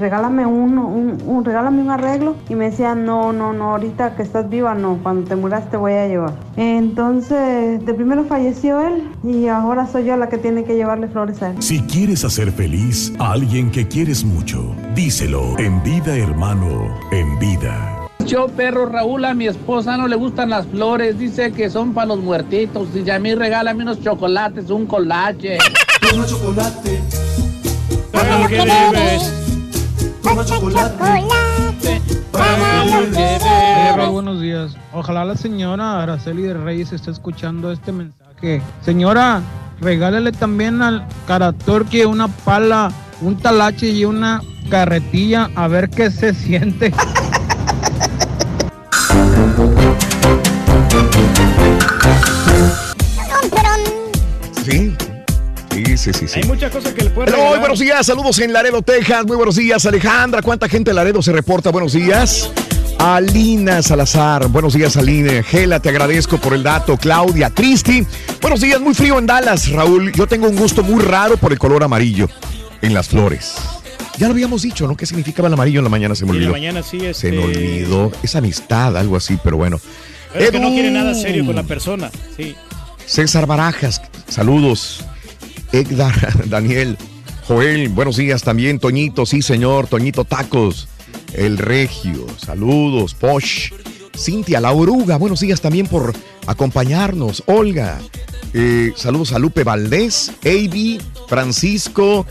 [0.00, 2.34] regálame un, un, un- regálame un arreglo.
[2.48, 5.76] Y me decía, no, no, no, ahorita que estás viva, no, cuando te muras te
[5.76, 6.32] voy a llevar.
[6.56, 11.42] Entonces, de primero falleció él y ahora soy yo la que tiene que llevarle flores
[11.42, 11.62] a él.
[11.62, 18.08] Si quieres hacer feliz a alguien que quieres mucho, díselo en vida, hermano, en vida.
[18.26, 22.08] Yo, perro Raúl, a mi esposa no le gustan las flores, dice que son para
[22.08, 22.92] los muertitos.
[22.92, 25.58] Dice, a mí regálame unos chocolates, un colache.
[26.10, 27.00] Toma chocolate.
[28.12, 29.32] Para lo que debes.
[30.22, 30.94] Toma chocolate.
[33.12, 34.76] Eh, Raúl, buenos días.
[34.92, 38.19] Ojalá la señora Araceli de Reyes esté escuchando este mensaje.
[38.84, 39.42] Señora,
[39.80, 46.32] regálale también al Caratorque una pala, un talache y una carretilla a ver qué se
[46.34, 46.92] siente.
[54.64, 54.94] Sí.
[55.72, 56.40] Sí, sí, sí, sí.
[56.40, 57.60] Hay muchas cosas que le pueden Hello, regalar.
[57.60, 59.24] buenos días, saludos en Laredo, Texas.
[59.26, 60.42] Muy buenos días, Alejandra.
[60.42, 61.70] ¿Cuánta gente en Laredo se reporta?
[61.70, 62.50] Buenos días.
[63.02, 68.04] Alina Salazar, buenos días Aline, Gela, te agradezco por el dato, Claudia, Cristi,
[68.42, 71.58] buenos días, muy frío en Dallas, Raúl, yo tengo un gusto muy raro por el
[71.58, 72.28] color amarillo
[72.82, 73.54] en las flores.
[74.18, 74.98] Ya lo habíamos dicho, ¿no?
[74.98, 76.14] ¿Qué significaba el amarillo en la mañana?
[76.14, 76.50] Se me Y en olvidó.
[76.52, 79.80] la mañana sí, Se este- me olvidó, es amistad, algo así, pero bueno.
[80.34, 82.10] Pero que no quiere nada serio con la persona.
[82.36, 82.54] Sí.
[83.06, 85.04] César Barajas, saludos.
[85.72, 86.98] Edgar, Daniel,
[87.48, 88.78] Joel, buenos días también.
[88.78, 90.86] Toñito, sí señor, Toñito Tacos,
[91.32, 93.14] El Regio, saludos.
[93.14, 93.72] Posh,
[94.16, 96.12] Cintia, La Oruga, buenos días también por
[96.46, 97.42] acompañarnos.
[97.46, 97.98] Olga,
[98.52, 102.26] eh, saludos a Lupe Valdés, AB, Francisco,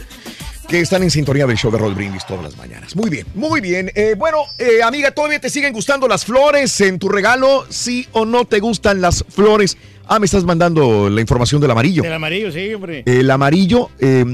[0.68, 2.96] que están en sintonía del show de Roll Brindis todas las mañanas.
[2.96, 3.92] Muy bien, muy bien.
[3.96, 7.66] Eh, bueno, eh, amiga, ¿todavía te siguen gustando las flores en tu regalo?
[7.70, 9.78] ¿Sí o no te gustan las flores?
[10.08, 12.04] Ah, me estás mandando la información del amarillo.
[12.04, 13.04] Del amarillo, sí, hombre.
[13.06, 14.26] El amarillo, eh,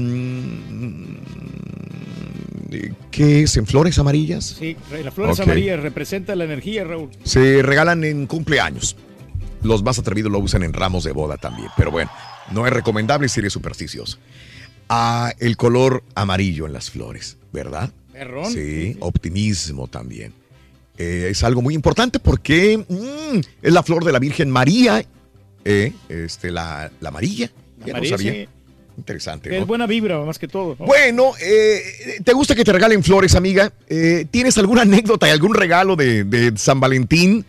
[3.16, 3.56] ¿qué es?
[3.56, 4.56] ¿En flores amarillas?
[4.58, 5.46] Sí, las flores Ok.
[5.46, 7.10] amarillas representan la energía, Raúl.
[7.24, 8.96] Se regalan en cumpleaños.
[9.62, 11.68] Los más atrevidos lo usan en ramos de boda también.
[11.76, 12.10] Pero bueno,
[12.52, 14.18] no es recomendable si eres supersticioso.
[14.88, 17.90] Ah, el color amarillo en las flores, ¿verdad?
[18.12, 18.52] Perrón.
[18.52, 20.32] Sí, optimismo también.
[20.98, 25.04] Eh, es algo muy importante porque mm, es la flor de la Virgen María,
[25.64, 27.50] eh, este, la, la amarilla.
[27.80, 28.32] La Ya no sabía.
[28.32, 28.48] sí.
[28.96, 29.56] Interesante.
[29.56, 30.76] Es buena vibra, más que todo.
[30.78, 30.86] ¿no?
[30.86, 33.70] Bueno, eh, ¿te gusta que te regalen flores, amiga?
[33.88, 37.44] Eh, ¿Tienes alguna anécdota y algún regalo de, de San Valentín?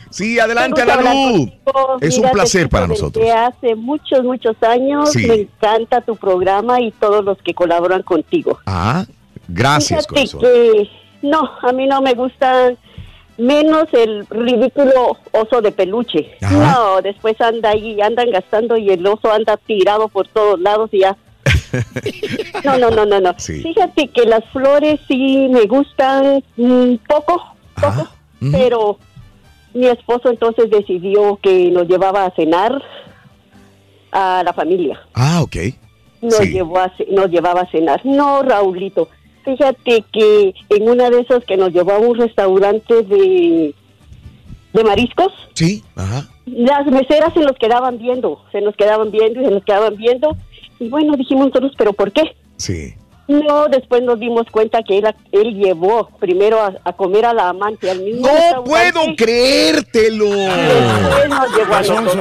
[0.09, 1.97] Sí, adelante, contigo.
[1.99, 3.27] Es un Mira, placer para desde nosotros.
[3.35, 5.11] hace muchos, muchos años.
[5.11, 5.27] Sí.
[5.27, 8.59] Me encanta tu programa y todos los que colaboran contigo.
[8.65, 9.05] Ah,
[9.49, 10.89] gracias, Fíjate que
[11.21, 12.73] no, a mí no me gusta
[13.37, 16.31] menos el ridículo oso de peluche.
[16.49, 20.99] No, después anda ahí, andan gastando y el oso anda tirado por todos lados y
[21.01, 21.17] ya.
[22.63, 23.33] No, no, no, no, no.
[23.37, 23.61] Sí.
[23.61, 27.41] Fíjate que las flores sí me gustan un poco,
[27.79, 28.07] poco,
[28.51, 28.97] pero
[29.73, 32.81] mi esposo entonces decidió que nos llevaba a cenar
[34.11, 34.99] a la familia.
[35.13, 35.55] Ah, ok.
[36.21, 36.51] Nos, Sí.
[36.53, 38.01] llevó a nos llevaba a cenar.
[38.05, 39.09] No, Raulito.
[39.43, 43.75] Fíjate que en una de esas que nos llevó a un restaurante de,
[44.73, 46.27] de mariscos, Sí, ajá.
[46.47, 50.35] las meseras se nos quedaban viendo, se nos quedaban viendo y se nos quedaban viendo.
[50.79, 52.35] Y bueno, dijimos nosotros, ¿pero por qué?
[52.57, 52.95] Sí.
[53.27, 57.49] No, después nos dimos cuenta que él, él llevó primero a, a comer a la
[57.49, 60.29] amante al mismo ¡No puedo creértelo!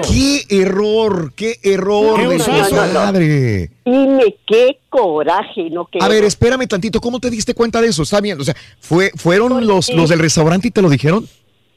[0.09, 1.35] ¡Qué error!
[1.37, 3.71] ¡Qué error Qué de madre!
[3.85, 5.85] Dime, qué coraje, ¿no?
[5.85, 8.03] Qué A ver, espérame tantito, ¿cómo te diste cuenta de eso?
[8.03, 11.29] Está bien, o sea, fue, ¿fueron los, los del restaurante y te lo dijeron?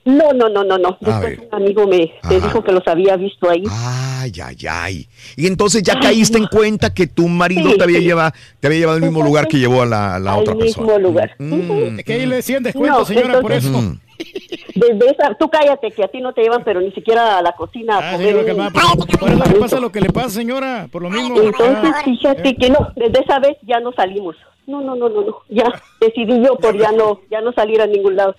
[0.07, 0.97] No, no, no, no, no.
[1.05, 3.63] A Después un amigo me, me dijo que los había visto ahí.
[3.69, 5.07] Ay, ay, ay.
[5.35, 8.05] Y entonces ya caíste en cuenta que tu marido Sí, te había sí.
[8.05, 10.55] llevado, te había llevado al mismo lugar que llevó a la, a la al otra
[10.55, 10.97] mismo persona.
[11.07, 11.31] lugar.
[11.39, 11.97] Mm.
[12.05, 13.69] Que ahí le decían descuento, No, señora, por eso.
[14.75, 17.51] Desde esa, tú cállate, que a ti no te llevan, pero ni siquiera a la
[17.51, 19.91] cocina a Ah, sí, comer lo que un- va- por, por eso le pasa lo
[19.91, 21.39] que le pasa, señora, por lo mismo.
[21.41, 24.35] Entonces, Ah, fíjate que no, desde esa vez ya no salimos.
[24.65, 25.37] No, no, no, no, no.
[25.49, 25.65] Ya
[26.01, 28.35] decidí yo por ya no, ya no salir a ningún lado.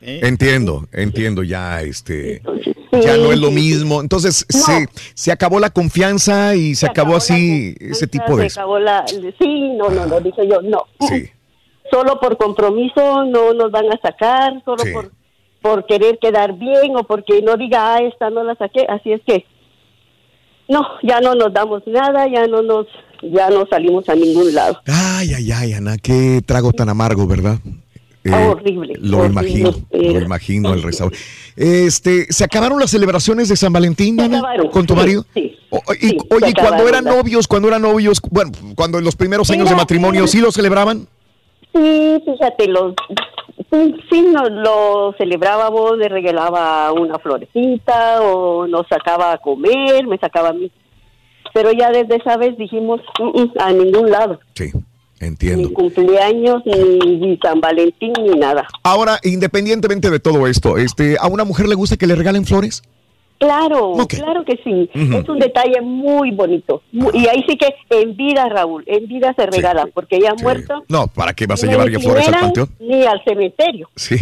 [0.00, 2.42] Entiendo, entiendo ya, este,
[2.92, 4.00] ya no es lo mismo.
[4.00, 8.48] Entonces se, se acabó la confianza y se, acabó, así ese tipo de...
[8.48, 10.84] Se acabó la, sí, no, no, no, dije yo, no.
[11.00, 11.28] Sí.
[11.90, 14.92] Solo por compromiso no nos van a sacar, solo Sí.
[14.92, 15.10] por,
[15.60, 18.86] por querer quedar bien o porque no diga, ah, esta no la saqué.
[18.88, 19.44] Así es que,
[20.68, 22.86] no, ya no nos damos nada, ya no nos,
[23.22, 24.80] ya no salimos a ningún lado.
[24.86, 27.58] Ay, ay, ay, Ana, qué trago tan amargo, ¿verdad?
[28.32, 28.94] Eh, horrible.
[29.00, 31.18] Lo horrible, imagino, pero- lo imagino el restaurante.
[31.56, 35.26] Este, ¿se acabaron las celebraciones de San Valentín, Ana, acabaron, con tu sí, marido?
[35.34, 38.98] sí, O- y- sí, oye, se ¿y cuando eran novios, cuando eran novios, bueno, cuando
[38.98, 40.26] en los primeros años de matrimonio.
[40.26, 41.06] ¿sí lo celebraban?
[41.74, 42.94] Sí, fíjate, los,
[43.70, 50.18] sí, sí, nos lo celebrábamos, le regalaba una florecita o nos sacaba a comer, me
[50.18, 50.70] sacaba a mí.
[51.54, 54.38] Pero ya desde esa vez dijimos, "Mm, mm, a ningún lado,
[55.20, 55.68] Entiendo.
[55.68, 58.66] ni cumpleaños, ni, ni San Valentín, ni nada.
[58.82, 62.82] Ahora, independientemente de todo esto, este, ¿a una mujer le gusta que le regalen flores?
[63.38, 64.90] Claro, claro que sí.
[64.92, 66.82] Es un detalle muy bonito.
[66.92, 70.84] Y ahí sí que en vida, Raúl, en vida se regala, porque ya muerto.
[70.88, 72.68] No, ¿para qué vas a llevar flores al panteón?
[72.78, 73.88] Ni al cementerio.
[73.96, 74.16] Sí.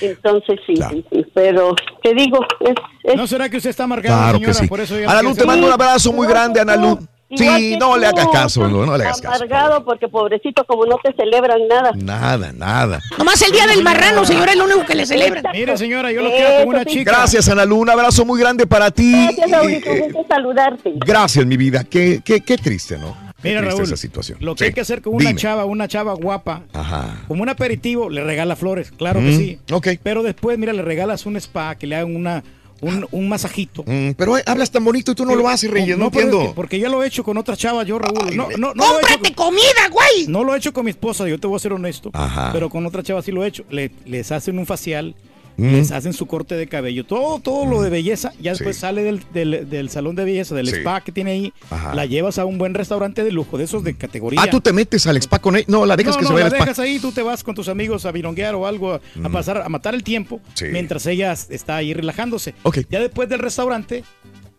[0.00, 1.26] Entonces sí, sí, sí.
[1.34, 2.74] Pero te digo, es,
[3.04, 4.52] es ¿No será que usted está marcado, Claro señora?
[4.52, 4.66] que sí.
[4.66, 6.98] Por eso Ana no Lu, quiere te mando un abrazo muy grande, Ana Lu.
[7.36, 9.36] Sí, no le hagas caso, no, no le hagas caso.
[9.44, 11.92] amargado porque pobrecito como no te celebran nada.
[11.94, 13.00] Nada, nada.
[13.18, 15.44] Nomás el día del marrano, señora, es lo único que le celebran.
[15.52, 17.10] Mire, señora, yo lo quiero como una chica.
[17.12, 17.78] Gracias, Ana Lu.
[17.80, 19.12] Un abrazo muy grande para ti.
[19.12, 20.92] Gracias, Raulito, gusto saludarte.
[21.04, 21.84] Gracias, mi vida.
[21.84, 23.16] Qué, qué, qué triste, ¿no?
[23.42, 24.38] Qué Mira, Raúl, esa situación.
[24.40, 24.64] lo que Sí.
[24.66, 25.40] hay que hacer con una Dime.
[25.40, 27.16] chava, una chava guapa, Ajá.
[27.26, 29.58] como un aperitivo, le regala flores, claro que Mm, sí.
[29.72, 29.88] ok.
[30.00, 32.44] Pero después, mira, le regalas un spa, que le hagan una,
[32.82, 33.82] un, un masajito.
[33.86, 36.24] Mm, pero eh, hablas tan bonito y tú no lo haces, Reyes, no, pero es
[36.26, 36.48] entiendo.
[36.50, 38.36] que- porque ya lo he hecho con otra chava, yo, Raúl.
[38.36, 40.26] no, no, no lo he hecho ¡Cómprate comida, güey!
[40.28, 42.10] No lo he hecho con mi esposa, yo te voy a ser honesto.
[42.12, 42.50] Ajá.
[42.52, 43.64] Pero con otra chava sí lo he hecho.
[43.70, 45.14] Le- les hacen un facial,
[45.56, 45.72] Mm.
[45.72, 48.32] les hacen su corte de cabello, todo, todo lo de belleza.
[48.40, 50.76] Ya después sale del, del- del salón de belleza, del Sí.
[50.76, 51.52] spa que tiene ahí.
[51.70, 51.94] Ajá.
[51.94, 54.40] La llevas a un buen restaurante de lujo, de esos de categoría.
[54.42, 55.64] Ah, tú te metes al spa con él.
[55.68, 56.64] No, la dejas no, que no, se vaya la al spa.
[56.64, 59.58] dejas ahí, tú te vas con tus amigos a vironguear o algo, a, a pasar,
[59.58, 60.66] a matar el tiempo, Sí.
[60.72, 62.54] mientras ella está ahí relajándose.
[62.90, 64.04] Ya después del restaurante,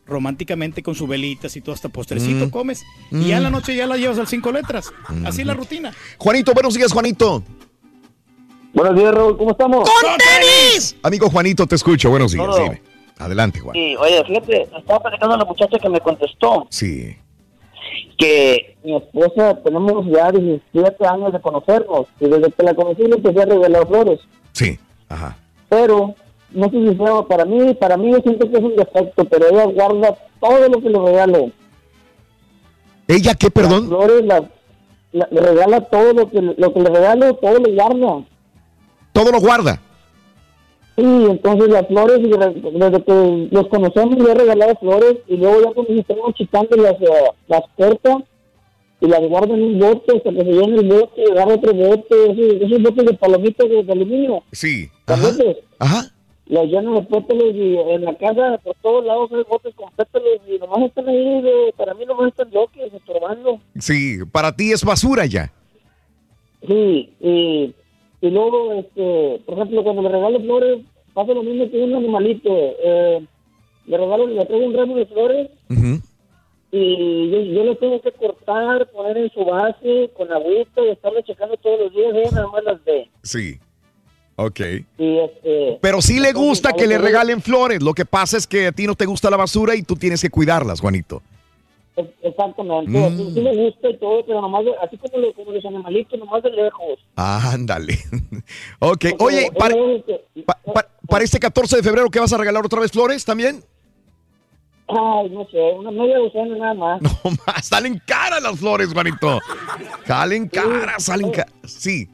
[0.05, 2.49] románticamente con sus velitas y todo hasta postrecito Mm.
[2.49, 2.83] comes.
[3.11, 3.21] Mm.
[3.21, 4.91] Y ya en la noche ya la llevas al cinco letras.
[5.25, 5.93] Así es la rutina.
[6.17, 7.43] Juanito, buenos días, Juanito.
[8.73, 9.89] Buenos días, Raúl, ¿cómo estamos?
[9.89, 10.95] ¡Con tenis!
[11.03, 12.09] Amigo Juanito, te escucho.
[12.09, 12.63] Buenos días, No, no.
[12.63, 12.81] dime.
[13.19, 13.73] Adelante, Juan.
[13.75, 17.15] Sí, oye, fíjate, estaba platicando a la muchacha que me contestó Sí.
[18.17, 23.15] que mi esposa tenemos ya 17 años de conocernos y desde que la conocí le
[23.15, 24.19] empecé a regalar flores.
[24.53, 25.37] Sí, ajá.
[25.69, 26.15] Pero,
[26.51, 29.47] no sé si sea para mí, para mí yo siento que es un defecto, pero
[29.49, 31.51] ella guarda todo lo que le regalo.
[33.07, 33.81] ¿Ella qué, perdón?
[33.81, 34.43] Las flores, las-
[35.11, 38.25] la- le regala todo lo que, lo que le regalo, todo lo guarda.
[39.13, 39.79] Todo lo guarda.
[40.95, 45.71] Sí, entonces las flores, desde que los conocemos, le he regalado flores y luego ya
[45.73, 48.23] cuando estamos chicando las, eh, las corta
[49.01, 52.15] y las guarda en un bote hasta que se el bote y agarra otro bote,
[52.29, 54.43] esos, esos botes de palomitas de, de aluminio.
[54.51, 54.89] Sí.
[55.05, 55.57] ¿Camotes?
[55.79, 56.11] Ajá.
[56.45, 60.41] Los lleno de pétalos y en la casa por todos lados hay botes con pétalos
[60.47, 63.59] y nomás están ahí, de- para mí nomás están locos, estorbando.
[63.79, 65.51] Sí, para ti es basura ya.
[66.67, 67.73] Sí, y,
[68.23, 70.79] y luego, este, por ejemplo, cuando le regalo flores,
[71.13, 72.49] pasa lo mismo que un animalito.
[72.81, 73.21] Eh,
[73.85, 75.49] le regalo, le traigo un ramo de flores
[76.71, 81.21] y yo, yo lo tengo que cortar, poner en su base con agüita y estarle
[81.23, 83.09] checando todos los días, ella nada más las ve.
[83.23, 83.59] Sí.
[84.37, 84.61] Ok.
[84.97, 87.83] Y este, Pero sí le gusta que le regalen flores.
[87.83, 90.21] Lo que pasa es que a ti no te gusta la basura y tú tienes
[90.21, 91.21] que cuidarlas, Juanito.
[92.23, 93.17] Exactamente, Mm.
[93.17, 96.41] sí, sí me gusta y todo, pero nomás, así como, lo- como los animalitos, nomás
[96.41, 96.99] de lejos.
[97.15, 97.93] Ándale.
[98.79, 98.89] ok.
[98.89, 99.75] Porque Oye, para,
[100.45, 103.63] pa- pa- para este 14 de febrero, ¿qué vas a regalar otra vez flores también?
[104.87, 107.01] Ay, no sé, una media docena nada más.
[107.23, 109.39] No más, salen caras las flores, Juanito.
[110.05, 111.53] Salen caras, salen caras.
[111.65, 112.07] Sí,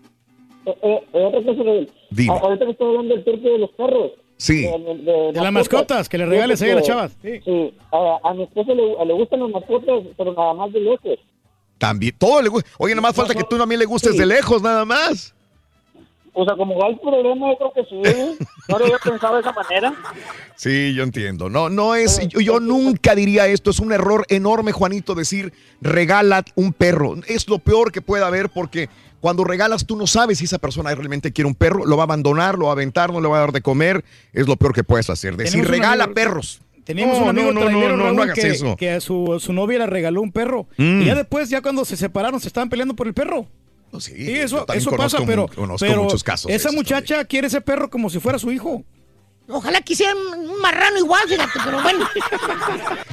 [0.66, 1.64] Eh, eh, otra cosa
[2.12, 2.38] Dime.
[2.38, 4.12] ahorita que estoy hablando del turco de los perros.
[4.42, 4.62] Sí.
[4.64, 7.12] De, De las mascotas, que le regales ahí a las chavas.
[7.22, 11.20] Sí, a, a mi esposa le, le gustan las mascotas, pero nada más de lejos.
[11.78, 12.16] también.
[12.18, 12.70] Todo le gusta.
[12.78, 14.18] Oye, nada más falta que tú también le gustes Sí.
[14.18, 15.36] de lejos, nada más.
[16.32, 18.46] O sea, como va el problema, yo creo que sí.
[18.70, 19.94] No lo había pensado de esa manera.
[20.56, 21.50] Sí, yo entiendo.
[21.50, 23.72] No, no es, yo, yo nunca diría esto.
[23.72, 25.52] Es un error enorme, Juanito, decir
[25.82, 27.16] regala un perro.
[27.28, 28.88] Es lo peor que puede haber porque
[29.20, 32.06] cuando regalas tú no sabes si esa persona realmente quiere un perro, lo va a
[32.06, 34.04] abandonar, lo va a aventar, no le va a dar de comer.
[34.34, 35.36] Es lo peor que puedes hacer.
[35.38, 36.62] Decir Tenemos un regala amigo- perros.
[36.86, 38.76] Teníamos No, un amigo no, no, trailero, no, no, Raúl, no hagas que, eso.
[38.76, 40.66] que a su, su novia le regaló un perro.
[40.78, 41.02] Mm.
[41.02, 43.46] Y ya después, ya cuando se separaron, se estaban peleando por el perro.
[44.00, 48.10] sí, eso, eso pasa, pero, conozco pero muchos casos esa muchacha quiere ese perro como
[48.10, 48.84] si fuera su hijo.
[49.52, 52.08] Ojalá quisieran un marrano igual, fíjate, pero bueno.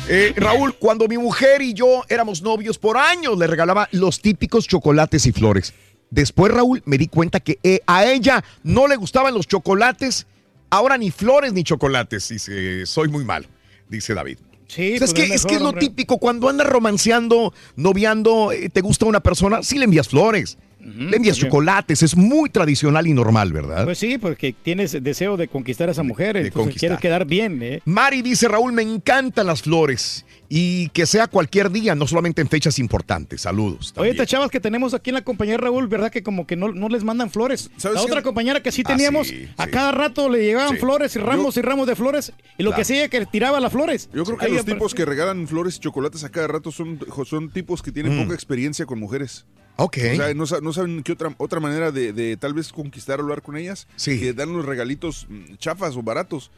[0.08, 4.68] Eh, Raúl, cuando mi mujer y yo éramos novios por años, le regalaba los típicos
[4.68, 5.74] chocolates y flores.
[6.10, 10.26] Después, Raúl, me di cuenta que eh, a ella no le gustaban los chocolates,
[10.70, 12.28] ahora ni flores ni chocolates.
[12.28, 13.46] Dice, soy muy malo,
[13.88, 14.38] dice David.
[14.68, 15.86] Sí, O sea, es, pues que, es es que es lo hombre.
[15.86, 21.16] típico, cuando andas romanceando, noviando, eh, te gusta una persona, sí le envías flores, le
[21.16, 23.84] envías chocolates, es muy tradicional y normal, ¿verdad?
[23.84, 26.80] Pues sí, porque tienes deseo de conquistar a esa mujer, entonces conquistar.
[26.80, 27.80] quieres quedar bien, ¿eh?
[27.84, 32.48] Mari dice, Raúl, me encantan las flores y que sea cualquier día, no solamente en
[32.48, 33.40] fechas importantes.
[33.42, 33.92] Saludos.
[33.96, 36.10] Oye, estas chavas que tenemos aquí en la compañía Raúl, ¿verdad?
[36.10, 37.70] Que como que no, no les mandan flores.
[37.74, 40.80] La ¿Sabes otra compañera que sí Ah, teníamos, sí, a cada rato le llegaban Sí.
[40.80, 42.76] flores y ramos y ramos de flores, y lo Claro.
[42.76, 44.08] que hacía es que tiraba las flores.
[44.12, 46.98] Yo creo que Ahí los tipos que regalan flores y chocolates a cada rato son,
[47.24, 48.22] son tipos que tienen Mm.
[48.24, 49.44] poca experiencia con mujeres.
[49.78, 49.98] Ok.
[50.12, 53.20] O sea, no, sa- no saben qué otra, otra manera de, de tal vez conquistar
[53.20, 56.50] o hablar con ellas que dan los regalitos mm, chafas o baratos.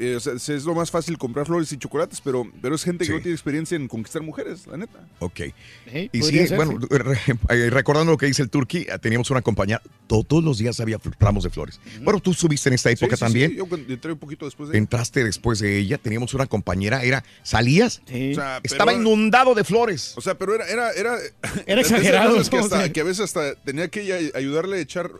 [0.00, 2.82] Eh, o sea, es es lo más fácil comprar flores y chocolates, pero, pero es
[2.82, 4.98] gente que no tiene experiencia en conquistar mujeres, la neta.
[5.18, 5.40] Ok.
[6.12, 7.18] Y sí, ser, bueno, re-
[7.50, 10.78] eh, recordando lo que dice el Turqui, eh, teníamos una compañía, to- todos los días
[10.80, 11.80] había ramos de flores.
[12.02, 13.50] Bueno, tú subiste en esta época Sí, sí, también.
[13.50, 17.24] sí, yo entré un poquito después de Entraste después de ella, teníamos una compañera, era,
[17.42, 20.14] salías, O sea, pero- estaba inundado de flores.
[20.16, 20.66] O sea, pero era...
[20.68, 21.16] Era, era,
[21.66, 25.10] Era exagerado, Que, hasta- que a veces hasta tenía que ella ayudarle a echar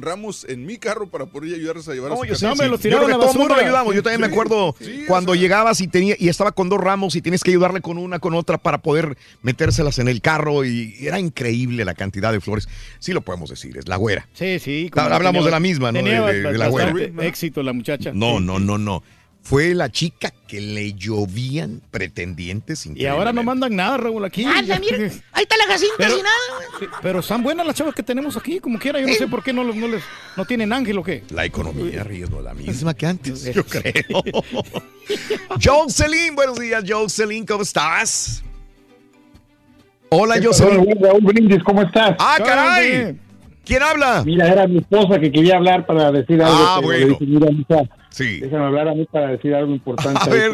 [0.00, 2.54] ramos en mi carro para poder ayudarles a llevar a No, su yo casa.
[2.56, 2.90] sé, sí.
[2.90, 3.94] Yo creo que todo el mundo ayudamos.
[3.94, 7.22] Yo también me acuerdo sí, cuando llegabas y tenía y estaba con dos ramos y
[7.22, 11.18] tienes que ayudarle con una, con otra para poder metérselas en el carro y era
[11.18, 12.68] increíble la cantidad de flores.
[12.98, 14.28] Sí lo podemos decir, es la güera.
[14.34, 14.90] Sí, sí.
[14.94, 15.98] Hablamos tenía- de la misma, ¿no?
[15.98, 16.92] tenía De- de- de la güera.
[17.22, 18.12] éxito la muchacha.
[18.14, 19.02] No, no, no, no.
[19.44, 24.42] Fue la chica que le llovían pretendientes Y ahora no mandan nada, Raúl, aquí.
[24.42, 24.96] Anda, mira,
[25.32, 26.98] ahí está la Jacinta Pero- sin nada.
[27.02, 29.00] Pero están buenas las chavas que tenemos aquí, como quiera.
[29.00, 30.02] Yo no sé por qué no, no les
[30.36, 31.24] no tienen ángel o qué.
[31.28, 34.22] La economía, riesgo, la misma que antes, yo creo.
[35.62, 38.42] Jocelyn, buenos días, Jocelyn, ¿cómo estás?
[40.08, 41.02] Hola, ¿Qué pasó, Jocelyn.
[41.02, 41.62] Raúl Brindis?
[41.64, 42.16] ¿Cómo estás?
[42.18, 43.18] ¡Ah, caray!
[43.64, 44.22] ¿Quién habla?
[44.24, 46.54] Mira, era mi esposa que quería hablar para decir algo.
[46.58, 47.00] Ah, bueno.
[47.06, 48.40] le dije, mira, mija, Sí.
[48.40, 50.20] déjame hablar a mí para decir algo importante.
[50.22, 50.52] A ver.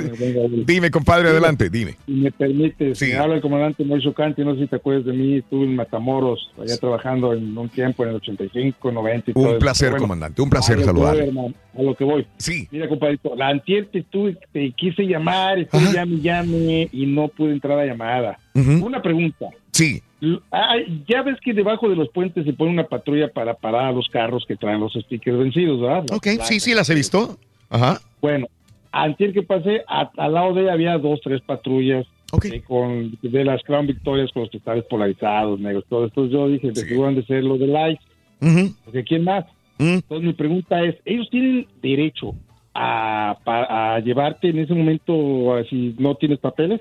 [0.65, 1.97] Dime, compadre, Sí, adelante, dime.
[2.07, 3.07] Si me permites, Sí.
[3.09, 5.77] me habla el comandante Moisés Canti, no sé si te acuerdas de mí, estuve en
[5.77, 10.03] Matamoros, allá trabajando en un tiempo, en el 85, 90 y todo Un placer, bueno,
[10.05, 12.27] comandante, un placer hermano, a lo que voy.
[12.39, 12.67] Sí.
[12.71, 17.29] Mira, compadrito, la antier te, tuve- te quise llamar, estoy llame y llame y no
[17.29, 18.39] pude entrar a la llamada.
[18.55, 19.47] Una pregunta.
[19.73, 20.01] Sí.
[20.21, 24.09] Ya ves que debajo de los puentes se pone una patrulla para parar a los
[24.09, 26.05] carros que traen los stickers vencidos, ¿verdad?
[26.09, 26.63] Las Ok, sí, placas.
[26.63, 27.39] sí, las he visto.
[27.71, 28.01] Ajá.
[28.21, 28.47] Bueno,
[28.93, 32.07] antes que pasé, a- al lado de ella había dos, tres patrullas
[32.45, 36.27] eh, con, de las Crown Victorias con los cristales polarizados, negros, todo esto.
[36.27, 37.99] Yo dije, de seguro han de ser los de Light.
[38.41, 38.75] Ujú.
[38.85, 39.45] Porque ¿quién más?
[39.79, 42.35] Entonces mi pregunta es, ¿ellos tienen derecho
[42.75, 46.81] a, a llevarte en ese momento a- si no tienes papeles?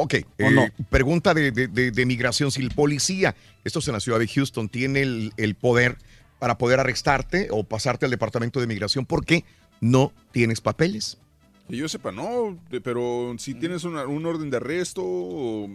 [0.00, 2.50] Ok, eh, pregunta de, de- de- de migración.
[2.50, 5.96] Si el policía, esto es en la ciudad de Houston, tiene el, el poder
[6.38, 9.44] para poder arrestarte o pasarte al departamento de migración, ¿por qué
[9.80, 11.18] no tienes papeles?
[11.68, 15.68] Que yo sepa, no, pero si tienes una- un orden de arresto o,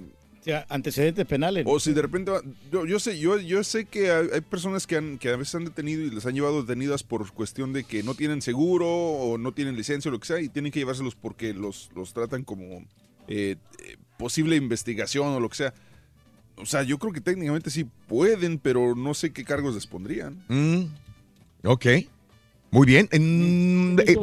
[0.69, 1.65] antecedentes penales.
[1.67, 4.87] o si de repente va- yo, yo sé yo, yo sé que hay, hay personas
[4.87, 7.83] que, han, que a veces han detenido y les han llevado detenidas por cuestión de
[7.85, 10.79] que no tienen seguro o no tienen licencia o lo que sea y tienen que
[10.79, 12.63] llevárselos porque los, los tratan como
[13.27, 15.73] eh, eh, posible investigación o lo que sea.
[16.57, 20.43] O sea, yo creo que técnicamente sí pueden, pero no sé qué cargos les pondrían.
[20.47, 20.83] Mm,
[21.63, 21.85] ok,
[22.73, 23.07] muy bien.
[23.11, 24.17] Mm, eh,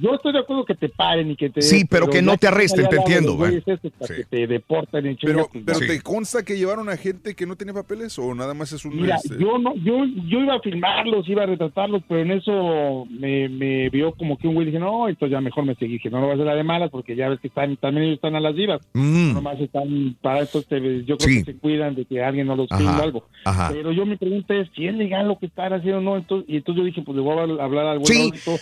[0.00, 1.60] Yo estoy de acuerdo que te paren y que te...
[1.62, 3.58] Sí, pero que no te arresten, te entiendo, bueno.
[3.64, 5.78] esos para que te deportan en Pero, pues, pero.
[5.80, 8.96] ¿te consta que llevaron a gente que no tiene papeles o nada más es un...
[8.96, 13.06] Mira, este, yo no, yo, yo iba a filmarlos, iba a retratarlos, pero en eso
[13.10, 15.98] me, me vio como que un güey y dije, no, entonces ya mejor me seguí,
[15.98, 18.04] que no lo vas a hacer la de malas porque ya ves que están, también
[18.06, 18.80] ellos están a las vivas.
[18.94, 19.34] Mm.
[19.34, 21.44] Nomás están para esto, te- yo creo Sí.
[21.44, 23.26] que se cuidan de que alguien no los filme o algo.
[23.44, 23.68] ajá.
[23.72, 26.48] Pero yo mi pregunta es, si es legal lo que están haciendo o no, entonces,
[26.48, 28.18] y entonces yo dije, pues le voy a hablar al buen Sí.
[28.18, 28.58] Raulito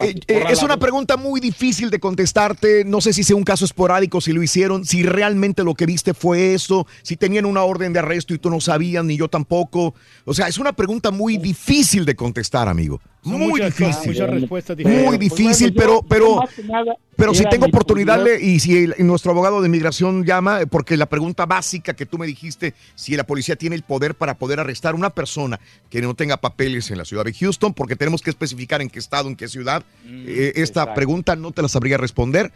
[0.00, 2.84] Eh, eh, es una pregunta muy difícil de contestarte.
[2.84, 6.14] No sé si sea un caso esporádico, si lo hicieron, si realmente lo que viste
[6.14, 9.94] fue eso, si tenían una orden de arresto y tú no sabías, ni yo tampoco.
[10.24, 13.00] O sea, es una pregunta muy difícil de contestar, amigo.
[13.22, 14.12] Son muy muchas- difícil.
[14.12, 18.58] muchas respuestas Muy difícil, Pues bueno, pero, yo- pero, nada pero si tengo oportunidad y
[18.58, 22.74] si el- nuestro abogado de inmigración llama, porque la pregunta básica que tú me dijiste,
[22.96, 26.36] si la policía tiene el poder para poder arrestar a una persona que no tenga
[26.38, 29.46] papeles en la ciudad de Houston, porque tenemos que especificar en qué estado, en qué
[29.46, 30.94] ciudad, eh, esta exacto.
[30.94, 32.50] pregunta no te la sabría responder.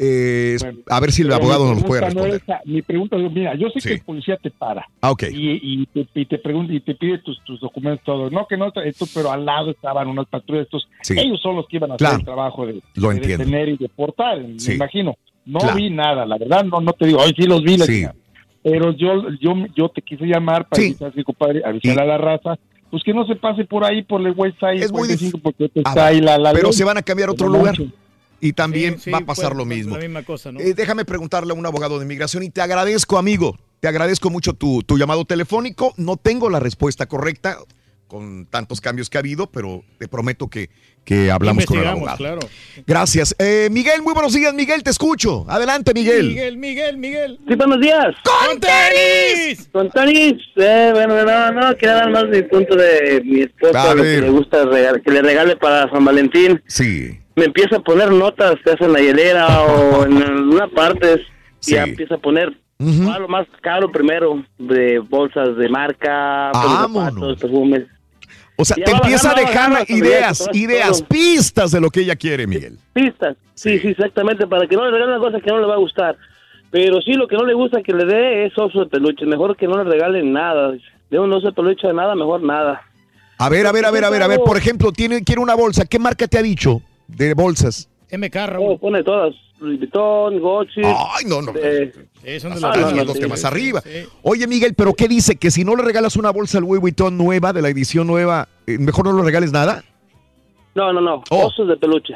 [0.00, 2.42] Eh, Bueno, a ver si el abogado nos puede no responder.
[2.46, 3.88] es mi pregunta es, mira, yo sé Sí.
[3.88, 4.86] que el policía te para.
[5.00, 5.24] Ah, ok.
[5.32, 8.30] Y, y te, y te pregunta y te pide tus, tus documentos todo.
[8.30, 10.66] No, que no, esto, pero al lado estaban unas patrullas.
[10.66, 11.14] Estos, Sí.
[11.18, 12.14] Ellos son los que iban a Claro.
[12.16, 13.44] hacer el trabajo de, Lo de entiendo.
[13.44, 14.68] detener y deportar, Sí.
[14.70, 15.16] me imagino.
[15.44, 15.76] No Claro.
[15.76, 18.14] vi nada, la verdad, no, no te digo, hoy sí los vi, la
[18.62, 20.88] pero yo, yo, yo te quise llamar para Sí.
[20.88, 21.62] decir, ¿sabes qué, compadre?
[21.64, 22.58] Avisar a la raza,
[22.90, 25.70] pues que no se pase por ahí, por el West Side, Es muy 45, porque
[25.74, 26.72] está ahí la, la pero ley.
[26.74, 27.74] se van a cambiar a otro lugar.
[28.40, 29.96] Y también Sí, sí, va a pasar puede lo mismo.
[29.96, 30.60] La misma cosa, ¿no?
[30.60, 33.58] Eh, déjame preguntarle a un abogado de inmigración y te agradezco, amigo.
[33.80, 35.94] Te agradezco mucho tu, tu llamado telefónico.
[35.96, 37.58] No tengo la respuesta correcta
[38.08, 40.70] con tantos cambios que ha habido, pero te prometo que,
[41.04, 42.16] que hablamos con el abogado.
[42.16, 42.40] claro.
[42.86, 43.36] Gracias.
[43.38, 45.44] Eh, Miguel, muy buenos días, Miguel, te escucho.
[45.48, 46.28] Adelante, Miguel.
[46.28, 47.38] Miguel, Miguel, Miguel.
[47.46, 48.16] Sí, buenos días.
[48.24, 49.68] ¡Con tenis!
[49.70, 50.42] Con tenis.
[50.56, 54.64] Eh, bueno, no, no, más mi punto de mi esposa, lo que le gusta
[55.04, 56.62] que le regale para San Valentín.
[56.66, 57.20] Sí.
[57.38, 61.22] Me empieza a poner notas, te en la hielera o en alguna parte.
[61.60, 61.74] Sí.
[61.74, 67.40] Ya empieza a poner ah, lo más caro primero, de bolsas de marca, pues, zapatos,
[67.40, 67.84] perfumes.
[68.56, 71.90] O sea, Ya te empieza a bajando, dejar bajando ideas, a ideas, pistas de lo
[71.90, 72.76] que ella quiere, Miguel.
[72.92, 73.36] pistas.
[73.54, 75.78] Sí, sí, exactamente, para que no le regalen una cosa que no le va a
[75.78, 76.16] gustar.
[76.72, 79.24] Pero sí, lo que no le gusta que le dé es oso de peluche.
[79.26, 80.72] Mejor que no le regalen nada.
[81.08, 82.82] De un oso de peluche de nada, mejor nada.
[83.38, 84.40] A ver, a ver, a ver, a ver, a ver.
[84.40, 85.86] Por ejemplo, tiene, quiere una bolsa.
[85.86, 87.88] ¿Qué marca te ha dicho de bolsas?
[88.10, 89.34] MK, Oh, pone todas.
[89.60, 90.80] Louis Vuitton, Gucci.
[90.84, 91.52] Ay, no, no.
[91.56, 91.92] eh,
[92.40, 93.80] son Ah, de no, los- no, sí, temas sí, arriba.
[93.80, 94.04] sí.
[94.22, 95.34] Oye, Miguel, ¿pero qué dice?
[95.34, 98.78] Que si no le regalas una bolsa Louis Vuitton nueva, de la edición nueva, eh,
[98.78, 99.82] mejor no le regales nada.
[100.76, 101.24] No, no, no.
[101.30, 101.46] Oh.
[101.46, 102.14] Osos de peluche.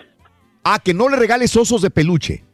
[0.62, 2.44] Ah, que no le regales osos de peluche.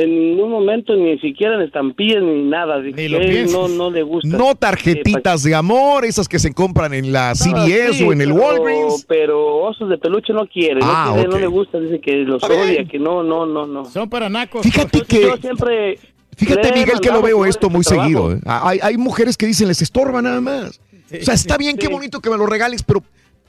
[0.00, 2.78] En ningún momento ni siquiera en estampillas ni nada.
[2.80, 3.52] Ni lo pienses.
[3.52, 4.28] no, no le gusta.
[4.28, 8.20] No tarjetitas de amor, esas que se compran en la Ah, CVS sí, o en
[8.20, 9.04] el pero- Walgreens.
[9.08, 11.34] Pero osos de peluche no quiere, Ah, no, quiere, ok.
[11.34, 13.84] no le gusta, dice que los odia, que no, no, no, no.
[13.86, 14.62] Son para nacos.
[14.62, 15.98] Fíjate que, Yo siempre
[16.36, 18.32] fíjate Miguel, que lo veo esto de muy seguido.
[18.32, 18.40] ¿eh?
[18.46, 20.80] Hay, hay mujeres que dicen, les estorba nada más.
[21.12, 23.02] o sea, está bien, qué bonito que me lo regales, pero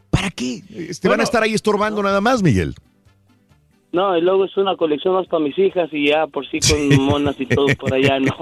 [0.10, 0.64] ¿para qué?
[0.76, 2.74] Este, van a estar ahí estorbando nada más, Miguel.
[3.92, 7.02] No, y luego es una colección más para mis hijas y ya por sí con
[7.06, 8.36] monas y todo por allá, no.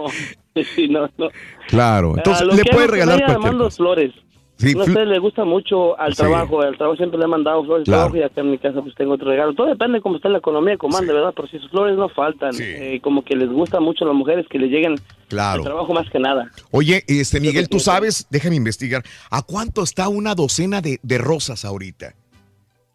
[0.76, 1.30] Sí, no, no.
[1.68, 3.78] Claro, entonces le que puede hago con regalar cualquier mando cosa.
[3.78, 4.12] flores.
[4.56, 6.18] Sí, no sé, le gusta mucho al Sí.
[6.24, 6.62] trabajo.
[6.64, 8.00] Al trabajo siempre le he mandado flores Claro.
[8.10, 9.54] trabajo y acá en mi casa pues tengo otro regalo.
[9.54, 11.32] Todo depende de cómo está la economía, cómo ande, ¿verdad?
[11.36, 12.56] Pero si sus flores no faltan.
[12.60, 14.96] Eh, como que les gusta mucho a las mujeres que le lleguen
[15.30, 15.60] Claro.
[15.60, 16.50] al trabajo más que nada.
[16.72, 21.64] Oye, este Miguel, tú sabes, déjame investigar, ¿a cuánto está una docena de, de rosas
[21.64, 22.16] ahorita?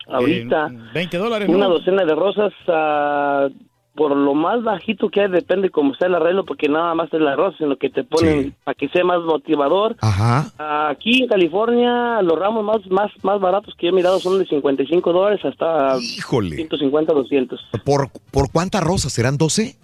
[0.08, 1.74] Ahorita, 20 dólares, una ¿no?
[1.74, 3.48] docena de rosas, ah,
[3.94, 7.20] por lo más bajito que hay, depende cómo está el arreglo, porque nada más es
[7.20, 9.96] la rosa, sino que te ponen para que sea más motivador.
[10.00, 10.88] Ajá.
[10.88, 14.46] Aquí en California, los ramos más, más, más baratos que yo he mirado son de
[14.46, 16.56] 55 dólares hasta Híjole.
[16.56, 17.60] 150, 200.
[17.84, 19.12] ¿Por, ¿Por cuántas rosas?
[19.12, 19.76] ¿Serán 12?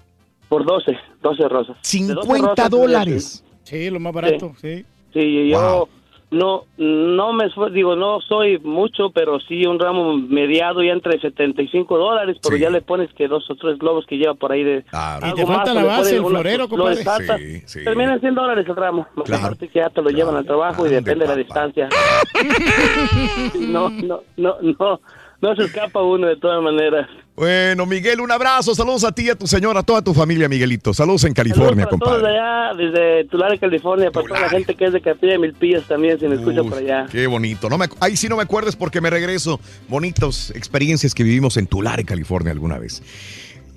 [0.49, 1.77] Por 12, 12 rosas.
[1.77, 3.45] De 12 50 rosas, dólares.
[3.65, 4.85] Sí, lo más barato, sí.
[5.13, 5.89] Sí, yo
[6.31, 11.97] no no me digo no soy mucho, pero sí un ramo mediado ya entre 75
[11.97, 14.85] dólares, pero ya le pones que dos o tres globos que lleva por ahí de
[15.27, 16.97] Y te falta la base, el florero, compadre.
[17.39, 17.85] Sí, sí.
[17.85, 19.45] Terminan 100 dólares el ramo, más Claro.
[19.45, 21.89] aparte que ya te lo llevan al trabajo y depende de la distancia.
[23.59, 25.01] no, no, no, no,
[25.41, 27.09] no se escapa uno de todas maneras.
[27.39, 28.75] Bueno, Miguel, un abrazo.
[28.75, 30.93] Saludos a ti y a tu señora, a toda tu familia, Miguelito.
[30.93, 32.33] Saludos en California, Saludos para todos compadre.
[32.33, 35.85] de allá, desde Tulare, California, para toda la gente que es de Capilla de Milpillas
[35.87, 37.07] también, se me escucha por allá.
[37.09, 37.71] Qué bonito.
[37.71, 39.61] No me, ahí sí no me acuerdes porque me regreso.
[39.89, 43.05] Bonitas experiencias que vivimos en Tulare, California alguna vez.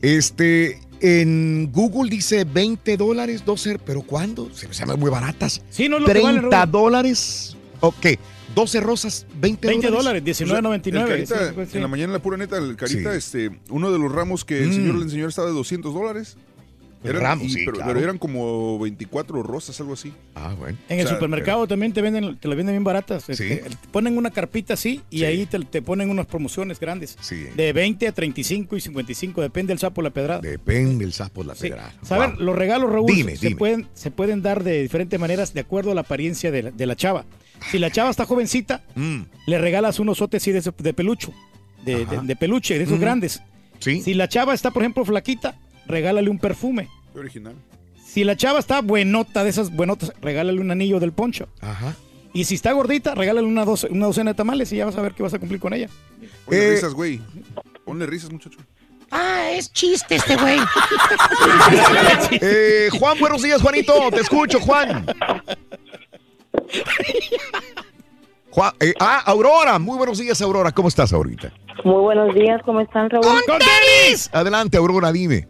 [0.02, 4.50] Este, en Google dice 20 dólares, 12, pero ¿cuándo?
[4.54, 5.62] Se me llaman muy baratas.
[5.70, 6.72] Sí, no lo que vale, 30 Raúl.
[6.72, 7.56] dólares.
[7.82, 8.08] Ok,
[8.56, 10.24] 12 rosas, 20, 20 dólares.
[10.24, 11.70] dólares, O sea, 19.99.
[11.74, 13.18] En la mañana, en la pura neta, el Carita, Sí.
[13.18, 14.74] este, uno de los ramos que el Mm.
[14.74, 16.38] señor le enseñó estaba de 200 dólares.
[17.04, 17.94] El ramo, sí, pero, claro.
[17.94, 20.14] pero eran como 24 rosas, algo así.
[20.36, 20.78] Ah, bueno.
[20.88, 23.26] En el O sea, supermercado también te venden, te las venden bien baratas.
[23.26, 27.18] Te ponen una carpita así y ahí te, te ponen unas promociones grandes.
[27.56, 30.42] De 20 a 35 y 55, depende del sapo la pedrada.
[30.42, 31.70] Depende el sapo la Sí.
[31.70, 31.94] pedrada.
[32.04, 32.40] Saber, Wow.
[32.42, 33.58] los regalos, Raúl, Dime, se, dime.
[33.58, 36.86] Pueden, se pueden dar de diferentes maneras de acuerdo a la apariencia de la, de
[36.86, 37.26] la chava.
[37.72, 39.22] Si la chava está jovencita, Mm.
[39.48, 41.34] le regalas unos sotes así de, de pelucho.
[41.86, 43.02] de, de- de peluche, de esos Ujú.
[43.02, 43.42] grandes.
[43.80, 46.88] Si la chava está, por ejemplo, flaquita, regálale un perfume.
[47.16, 47.54] Original.
[48.06, 51.48] Si la chava está buenota, de esas buenotas, regálale un anillo del poncho.
[51.62, 51.96] Ajá.
[52.34, 55.02] Y si está gordita, regálale una, doce- una docena de tamales y ya vas a
[55.02, 55.90] ver que vas a cumplir con ella.
[56.46, 57.22] Ponle Eh, risas, güey.
[57.86, 58.60] Ponle risas, muchacho.
[59.12, 60.58] Ah, es chiste este güey.
[62.42, 63.94] Eh, Juan, buenos días, Juanito.
[64.12, 65.06] Te escucho, Juan.
[68.50, 69.80] Juan eh, ah, Aurora.
[69.80, 70.72] Muy buenos días, Aurora.
[70.72, 71.52] ¿Cómo estás ahorita?
[71.84, 73.26] Muy buenos días, ¿cómo están, Raúl?
[74.32, 75.48] Adelante, Aurora, dime.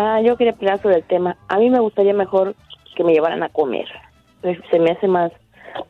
[0.00, 1.36] Ah, yo quería hablar sobre el tema.
[1.48, 2.54] A mí me gustaría mejor
[2.96, 3.86] que me llevaran a comer.
[4.40, 5.30] Pues, Se me hace más...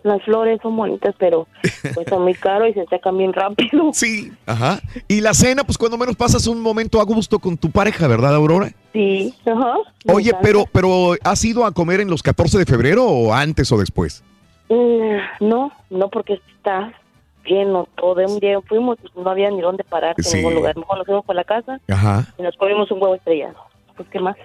[0.03, 1.47] Las flores son bonitas, pero
[1.95, 3.91] pues son muy caros y se secan bien rápido.
[3.95, 4.31] Sí.
[4.45, 4.79] Ajá.
[5.09, 8.35] Y la cena, pues cuando menos pasas un momento a gusto con tu pareja, ¿verdad,
[8.35, 8.71] Aurora?
[8.93, 9.77] Sí, ajá.
[10.13, 13.79] Oye, pero, pero ¿has ido a comer en los 14 de febrero o antes o
[13.79, 14.23] después?
[14.69, 16.93] Mm, no, no porque está
[17.47, 18.17] lleno todo.
[18.17, 20.37] De un día fuimos, no había ni dónde parar en Sí.
[20.37, 20.77] ningún lugar.
[20.77, 22.27] Mejor nos fuimos por la casa Ajá.
[22.39, 23.57] y nos comimos un huevo estrellado.
[24.01, 24.37] Pues, ¿qué más?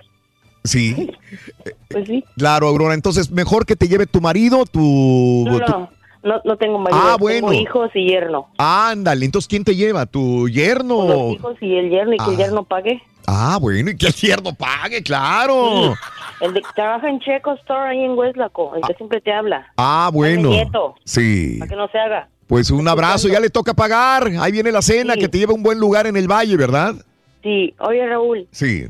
[0.66, 1.12] Sí.
[1.90, 2.26] Pues sí.
[2.38, 2.94] Claro, Aurora.
[2.94, 5.46] Entonces, mejor que te lleve tu marido, tu...
[5.48, 5.90] No, tu- no,
[6.24, 7.00] no, no tengo marido.
[7.02, 7.54] Ah, Tengo bueno.
[7.54, 8.48] hijos y yerno.
[8.58, 10.06] Ándale, entonces, ¿quién te lleva?
[10.06, 11.08] ¿Tu yerno?
[11.08, 12.38] Los hijos y el yerno y que el Ah.
[12.38, 13.02] yerno pague.
[13.28, 15.94] Ah, bueno, y que el yerno pague, claro.
[16.42, 19.68] El de que trabaja en Checo Store ahí en Hueslaco, el que siempre te habla.
[19.78, 20.50] Ah, bueno.
[20.50, 20.96] Nieto.
[21.06, 21.56] Sí.
[21.60, 22.28] Para que no se haga.
[22.46, 24.30] Pues un abrazo, ya le toca pagar.
[24.42, 26.94] Ahí viene la cena, que te lleva a un buen lugar en el valle, ¿verdad?
[27.42, 28.88] Sí, oye Raúl, Sí.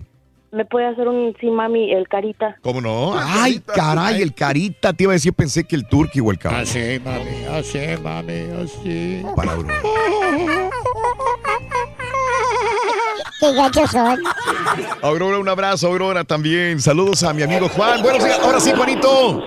[0.56, 2.56] ¿Me puede hacer un sí mami el carita?
[2.62, 3.14] ¿Cómo no?
[3.18, 6.64] Ay, caray, el carita, te iba a decir, pensé que el turqui o el caballo.
[6.64, 9.22] Así, mami, así, mami, así.
[9.36, 9.76] Para Aurora.
[13.42, 14.18] Qué gachos son.
[15.02, 16.80] Aurora, un abrazo, Aurora también.
[16.80, 18.02] Saludos a mi amigo Juan.
[18.02, 18.40] Buenos días.
[18.40, 19.44] Ahora sí, Juanito.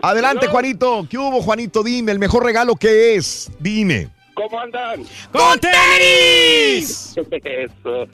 [0.00, 1.04] Adelante, Juanito.
[1.10, 1.82] ¿Qué hubo, Juanito?
[1.82, 3.50] Dime, ¿el mejor regalo qué es?
[3.58, 4.10] Dime.
[4.34, 5.02] ¿Cómo andan?
[5.32, 7.16] ¡Con tenis!
[7.42, 8.06] Eso.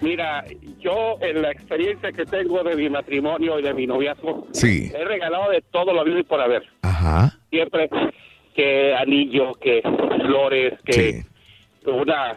[0.00, 0.44] Mira,
[0.78, 4.90] yo en la experiencia que tengo de mi matrimonio y de mi noviazgo, Sí.
[4.94, 6.64] he regalado de todo lo habido y por haber.
[6.82, 7.32] Ajá.
[7.50, 7.88] Siempre
[8.54, 9.82] que anillo, que
[10.26, 11.22] flores, que
[11.86, 12.36] una,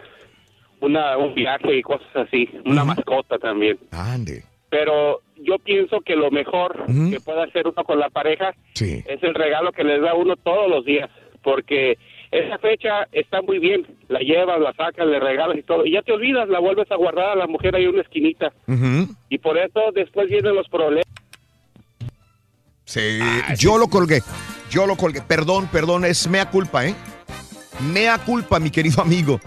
[0.81, 2.49] una, un viaje y cosas así.
[2.65, 3.77] Una mascota también.
[3.91, 4.43] Ande.
[4.69, 9.03] Pero yo pienso que lo mejor que puede hacer uno con la pareja Sí.
[9.07, 11.09] es el regalo que les da uno todos los días,
[11.43, 11.97] porque
[12.33, 16.01] esa fecha está muy bien, la llevas, la sacas, le regalas y todo, y ya
[16.01, 18.51] te olvidas, la vuelves a guardar a la mujer ahí en una esquinita,
[19.29, 21.05] y por eso después vienen los problemas.
[22.85, 23.19] Sí,
[23.57, 24.21] yo lo colgué.
[24.69, 25.21] Yo lo colgué.
[25.21, 26.95] Perdón, perdón, es mea culpa, ¿eh?
[27.91, 29.39] Mea culpa, mi querido amigo.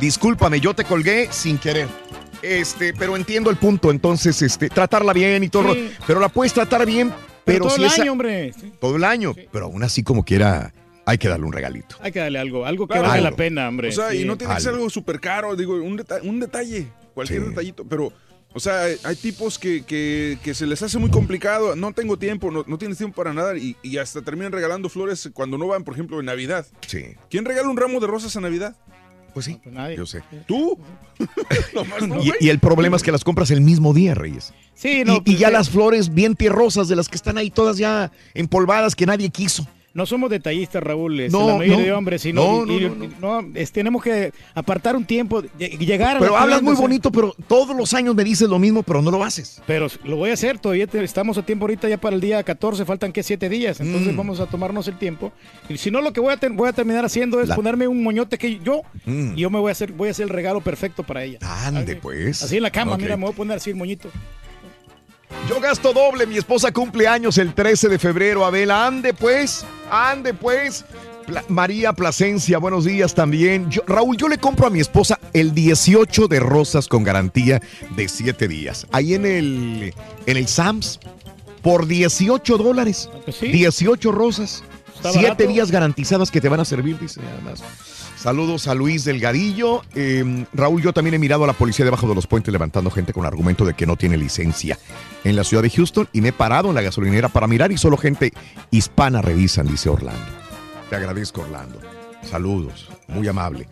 [0.00, 1.86] Discúlpame, yo te colgué sin querer.
[2.42, 5.74] Este, pero entiendo el punto, entonces, este, tratarla bien y todo.
[5.74, 5.90] Sí.
[6.06, 7.10] Pero la puedes tratar bien,
[7.44, 8.52] pero, Pero todo si el esa- año, hombre.
[8.80, 9.34] Todo el año.
[9.52, 10.72] Pero aún así, como quiera,
[11.06, 11.96] hay que darle un regalito.
[12.00, 13.08] Hay que darle algo, algo que Claro.
[13.08, 13.30] valga Algo.
[13.30, 13.88] la pena, hombre.
[13.88, 14.18] O sea, sí.
[14.18, 17.84] y no tiene que ser algo súper caro, digo, un, deta- un detalle, cualquier detallito,
[17.84, 18.12] pero,
[18.52, 22.50] o sea, hay- tipos que, que- que se les hace muy complicado, no tengo tiempo,
[22.50, 25.84] no, no tienes tiempo para nada y, y hasta terminan regalando flores cuando no van,
[25.84, 26.66] por ejemplo, en Navidad.
[26.86, 27.04] Sí.
[27.28, 28.76] ¿Quién regala un ramo de rosas en Navidad?
[29.32, 29.60] Pues sí,
[29.96, 30.22] yo sé.
[30.48, 30.76] ¿Tú?
[31.74, 34.52] Nomás no, Y, el problema es que las compras el mismo día, Reyes.
[34.74, 37.48] Sí, no, y, y pues, ya las flores bien tierrosas de las que están ahí
[37.50, 39.68] todas ya empolvadas que nadie quiso.
[39.92, 41.82] No somos detallistas, Raúl, es No, la mayoría no.
[41.84, 46.20] de hombres, sino No, y- no, es- tenemos que apartar un tiempo, lle- llegar a
[46.20, 49.02] Pero la hablas muy tienda, bonito, pero todos los años me dices lo mismo, pero
[49.02, 49.60] no lo haces.
[49.66, 52.40] Pero lo voy a hacer, todavía te- estamos a tiempo ahorita ya para el día
[52.44, 54.16] 14, faltan que 7 días, entonces Mm.
[54.16, 55.32] vamos a tomarnos el tiempo.
[55.68, 58.00] Y si no, lo que voy a, voy a terminar haciendo es La- ponerme un
[58.02, 59.32] moñote que yo, Mm.
[59.36, 61.38] y yo me voy a hacer, voy a hacer el regalo perfecto para ella.
[61.40, 62.44] Ande, pues.
[62.44, 64.08] Así en la cama, mira, me voy a poner así el moñito.
[65.48, 68.70] Yo gasto doble, mi esposa cumple años el 13 de febrero, Abel.
[68.70, 70.84] Ande pues, ande pues.
[71.26, 73.70] Pla- María Plasencia, buenos días también.
[73.70, 77.60] Yo- Raúl, yo le compro a mi esposa el 18 de rosas con garantía
[77.96, 78.86] de 7 días.
[78.92, 79.94] Ahí en el,
[80.26, 80.98] en el Sams,
[81.62, 83.08] por 18 dólares.
[83.40, 84.64] 18 rosas.
[84.96, 85.46] Está 7 barato.
[85.46, 87.62] días garantizadas que te van a servir, dice nada más.
[88.20, 89.80] Saludos a Luis Delgadillo.
[89.94, 93.14] Eh, Raúl, yo también he mirado a la policía debajo de los puentes levantando gente
[93.14, 94.78] con argumento de que no tiene licencia
[95.24, 97.78] en la ciudad de Houston y me he parado en la gasolinera para mirar y
[97.78, 98.34] solo gente
[98.70, 100.26] hispana revisan, dice Orlando.
[100.90, 101.80] Te agradezco, Orlando.
[102.22, 103.66] Saludos, muy amable.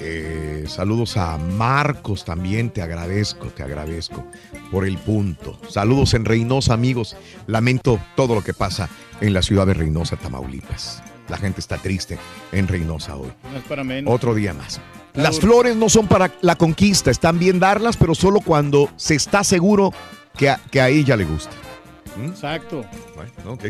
[0.00, 4.26] Eh, saludos a Marcos también, te agradezco, te agradezco
[4.72, 5.60] por el punto.
[5.68, 7.16] Saludos en Reynosa, amigos.
[7.46, 8.88] Lamento todo lo que pasa
[9.20, 11.04] en la ciudad de Reynosa, Tamaulipas.
[11.32, 12.18] La gente está triste
[12.52, 13.32] en Reynosa hoy.
[13.50, 14.12] No es para menos.
[14.12, 14.82] Otro día más.
[15.14, 19.42] Las flores no son para la conquista, están bien darlas, pero solo cuando se está
[19.42, 19.94] seguro
[20.36, 21.52] que a, que a ella le gusta.
[22.16, 22.26] ¿Mm?
[22.26, 22.84] Exacto.
[23.14, 23.64] Bueno, ok.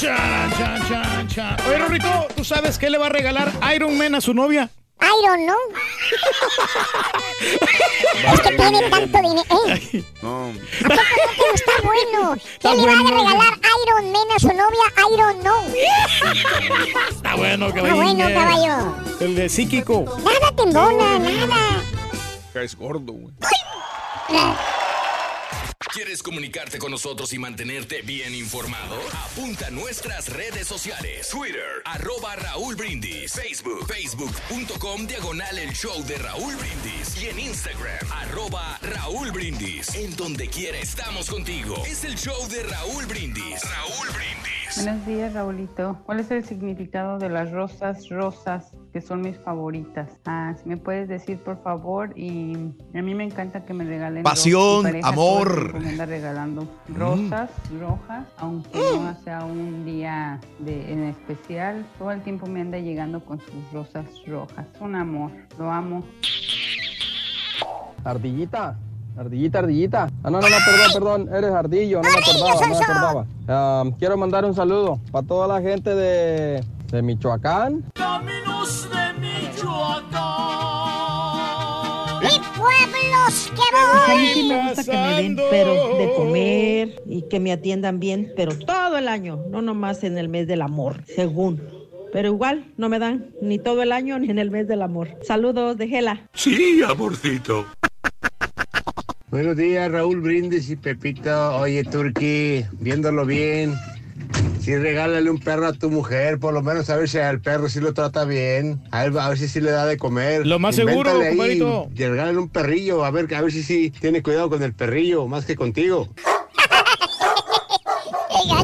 [0.00, 1.56] Chan, chan, chan, chan.
[1.68, 4.70] Oye, Rorrito, ¿tú sabes qué le va a regalar Iron Man a su novia?
[5.22, 5.56] Iron, ¿no?
[8.32, 9.42] es que tiene tanto dinero.
[9.68, 10.04] ¡Eh!
[10.22, 10.46] No.
[10.48, 12.36] ¿A poco no te está bueno?
[12.60, 15.56] ¿Quién le va a regalar Iron Man a su novia Iron No?
[17.10, 17.96] Está bueno, Está caballo.
[17.96, 18.94] bueno, caballo.
[19.20, 20.04] El de psíquico.
[20.22, 21.82] Nada te embona, nada.
[22.52, 23.34] Caes gordo, güey.
[25.88, 28.96] ¿Quieres comunicarte con nosotros y mantenerte bien informado?
[29.24, 31.28] Apunta a nuestras redes sociales.
[31.30, 33.32] Twitter, arroba Raúl Brindis.
[33.32, 37.20] Facebook, facebook.com, diagonal el show de Raúl Brindis.
[37.20, 39.94] Y en Instagram, arroba Raúl Brindis.
[39.94, 41.82] En donde quiera estamos contigo.
[41.86, 43.62] Es el show de Raúl Brindis.
[43.62, 44.84] Raúl Brindis.
[44.84, 46.00] Buenos días, Raulito.
[46.04, 50.08] ¿Cuál es el significado de las rosas rosas, que son mis favoritas?
[50.26, 52.12] Ah, si me puedes decir, por favor.
[52.16, 52.54] Y
[52.94, 54.22] a mí me encanta que me regalen.
[54.22, 55.78] Pasión, pareja amor.
[55.80, 61.86] Me anda regalando rosas rojas, aunque no sea un día de, en especial.
[61.98, 64.66] Todo el tiempo me anda llegando con sus rosas rojas.
[64.80, 65.30] Un amor.
[65.58, 66.04] Lo amo.
[68.02, 68.78] Ardillita,
[69.16, 70.08] ardillita, ardillita.
[70.22, 73.26] Ah, no, no, no, perdón, perdón, eres ardillo, no me acordaba, no me acordaba.
[73.46, 77.84] Ah, quiero mandar un saludo para toda la gente de, de Michoacán.
[83.30, 87.40] Que Pues a mí sí me gusta que me den, pero de comer y que
[87.40, 91.62] me atiendan bien, pero todo el año, no nomás en el mes del amor, según.
[92.12, 95.16] Pero igual no me dan ni todo el año ni en el mes del amor.
[95.22, 96.28] Saludos de Gela.
[96.34, 97.66] Sí, amorcito.
[99.30, 101.56] Buenos días, Raúl Brindis y Pepito.
[101.56, 103.74] Oye, Turqui, viéndolo bien.
[104.60, 107.68] Sí, regálale un perro a tu mujer, por lo menos a ver si al perro
[107.70, 108.78] sí lo trata bien.
[108.90, 110.46] A ver, a ver si sí le da de comer.
[110.46, 111.88] Lo más seguro, Invéntale compadrito.
[111.94, 115.26] y regálale un perrillo, a ver, a ver si sí tiene cuidado con el perrillo,
[115.26, 116.08] más que contigo.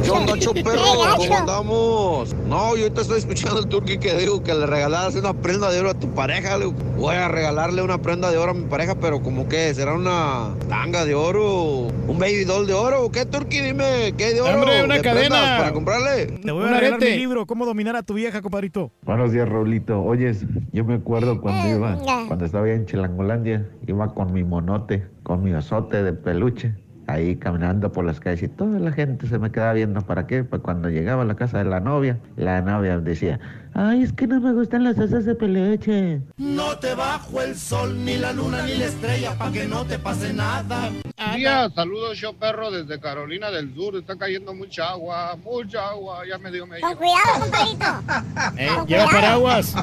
[0.03, 0.81] ¿Qué onda, show perro?
[1.17, 2.35] ¿Cómo andamos?
[2.49, 5.81] No, yo ahorita estoy escuchando al turqui que dijo que le regalaras una prenda de
[5.81, 6.57] oro a tu pareja.
[6.57, 9.75] Le digo, voy a regalarle una prenda de oro a mi pareja, pero como que
[9.75, 13.11] será una tanga de oro, un baby doll de oro.
[13.11, 13.61] ¿Qué, turqui?
[13.61, 14.61] Dime, ¿qué de oro?
[14.61, 15.59] Hombre, una ¿De prendas cadena.
[15.59, 16.27] Para comprarle.
[16.27, 18.93] Te voy a regalar mi libro, ¿Cómo dominar a tu vieja, compadrito?
[19.03, 20.03] Buenos días, Raulito.
[20.03, 25.43] Oyes, yo me acuerdo cuando iba, cuando estaba en Chilangolandia, iba con mi monote, con
[25.43, 26.75] mi osote de peluche,
[27.07, 30.45] ahí caminando por las calles y toda la gente se me quedaba viendo para qué,
[30.45, 33.39] pues cuando llegaba a la casa de la novia, la novia decía,
[33.79, 36.21] ay, es que no me gustan las osas de peluche.
[36.39, 39.99] No te bajo el sol, ni la luna, ni la estrella, pa' que no te
[39.99, 40.91] pase nada.
[41.35, 46.39] Días, saludos yo perro desde Carolina del Sur, está cayendo mucha agua, mucha agua, ya
[46.39, 46.87] me dio medio.
[46.87, 47.85] Con cuidado, compadrito.
[48.59, 49.75] Eh, lleva paraguas.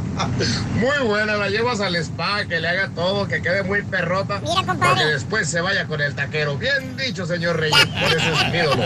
[0.75, 4.39] Muy buena, la llevas al spa, que le haga todo, que quede muy perrota.
[4.41, 4.99] Mira, Para compadre.
[5.03, 6.57] que después se vaya con el taquero.
[6.57, 8.83] Bien dicho, señor Reyes, por eso es mi ídolo.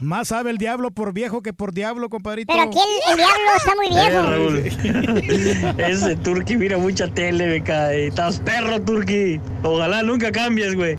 [0.00, 2.52] Más sabe el diablo por viejo que por diablo, compadrito.
[2.52, 4.41] Pero aquí el, el diablo está muy viejo.
[4.42, 5.78] Raúl.
[5.78, 8.08] Ese Turqui mira mucha tele, me cae.
[8.08, 9.40] Estás perro, Turqui.
[9.62, 10.96] Ojalá nunca cambies, güey.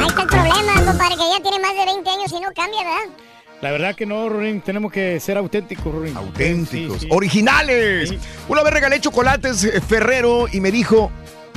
[0.00, 2.80] Ahí está el problema, compadre, que ya tiene más de 20 años y no cambia,
[2.84, 3.16] ¿verdad?
[3.62, 6.16] La verdad que no, Rorín, tenemos que ser auténticos, Rorín.
[6.16, 7.08] Auténticos, Sí, sí.
[7.10, 8.14] originales.
[8.48, 11.10] Una vez regalé chocolates eh, Ferrero y me dijo,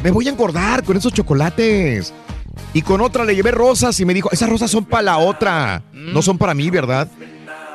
[0.04, 2.14] me voy a engordar con esos chocolates.
[2.74, 5.82] Y con otra le llevé rosas y me dijo, esas rosas son para la otra,
[5.92, 6.14] Mm.
[6.14, 7.08] no son para mí, ¿verdad?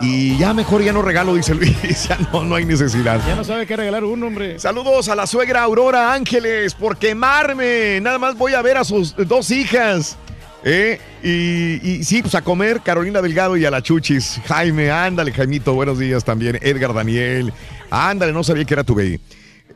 [0.03, 3.21] Y ya mejor ya no regalo, dice Luis, ya no, no hay necesidad.
[3.25, 4.59] Ya no sabe qué regalar uno, hombre.
[4.59, 8.01] Saludos a la suegra Aurora Ángeles por quemarme.
[8.01, 10.17] Nada más voy a ver a sus dos hijas.
[10.65, 10.99] ¿eh?
[11.23, 14.41] Y, y sí, pues a comer Carolina Delgado y a la Chuchis.
[14.47, 16.59] Jaime, ándale, Jaimito, buenos días también.
[16.63, 17.53] Edgar Daniel,
[17.89, 19.21] ándale, no sabía que era tu baby.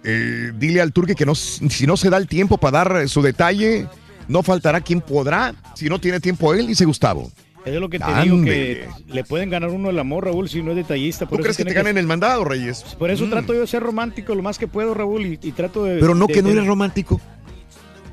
[0.03, 3.23] Eh, dile al turque que no, si no se da el tiempo para dar su
[3.23, 3.87] detalle,
[4.27, 5.55] no faltará quien podrá.
[5.75, 7.31] Si no tiene tiempo él, dice Gustavo.
[7.67, 8.23] Es lo que te Ande.
[8.23, 11.27] digo que le pueden ganar uno el amor, Raúl, si no es detallista.
[11.27, 12.83] ¿Tú crees que te ganen el mandado, Reyes?
[12.99, 13.31] Por eso Mm.
[13.31, 15.99] trato yo de ser romántico lo más que puedo, Raúl, y, y trato de...
[15.99, 17.21] Pero no de- que no de- eres romántico.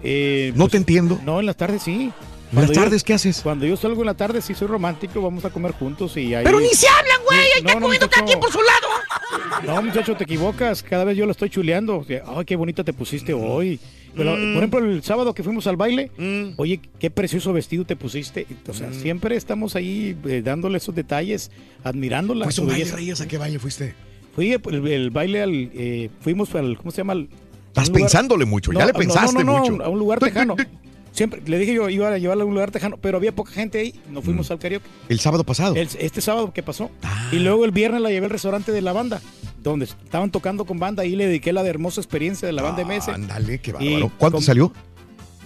[0.03, 1.19] Eh, No te entiendo.
[1.23, 1.91] No, en las tardes sí.
[1.93, 3.41] ¿En las Cuando yo- tardes qué haces?
[3.41, 6.43] Cuando yo salgo en la tarde sí soy romántico, vamos a comer juntos y ahí...
[6.43, 7.39] Pero ni se hablan, güey.
[7.39, 8.39] Sí, Ahí está no, no, comiendo cada muchacho.
[8.39, 9.75] quien por su lado.
[9.75, 10.83] No, muchacho, te equivocas.
[10.83, 12.05] Cada vez yo lo estoy chuleando.
[12.35, 13.79] Ay, qué bonita te pusiste hoy.
[14.15, 14.53] Pero, Mm.
[14.53, 16.11] Por ejemplo, el sábado que fuimos al baile,
[16.57, 18.45] oye, qué precioso vestido te pusiste.
[18.67, 18.93] O sea, Mm.
[18.93, 21.51] siempre estamos ahí eh, dándole esos detalles,
[21.83, 22.45] admirándola.
[22.45, 22.85] Pues un baile.
[22.91, 23.93] Reyes, ¿a qué baile fuiste?
[24.35, 25.51] Fui el, el baile al.
[25.73, 26.77] eh, fuimos al.
[26.77, 27.13] ¿Cómo se llama?
[27.13, 27.29] Al-
[27.67, 29.83] Estás lugar- pensándole mucho, ya le pensaste no, no, mucho.
[29.83, 30.55] A un lugar tejano.
[31.11, 33.77] Siempre le dije yo iba a llevarla a un lugar tejano, pero había poca gente
[33.79, 33.93] ahí.
[34.11, 34.85] No fuimos al karaoke.
[35.09, 35.75] El sábado pasado.
[35.75, 36.89] El- este sábado que pasó.
[37.03, 37.29] Ah.
[37.31, 39.21] Y luego el viernes la llevé al restaurante de la banda,
[39.71, 41.03] donde estaban tocando con banda.
[41.03, 43.09] Ahí le dediqué la de hermosa experiencia de la banda MS.
[43.09, 44.11] Ándale, qué Y bárbaro.
[44.17, 44.71] ¿Cuánto con- salió?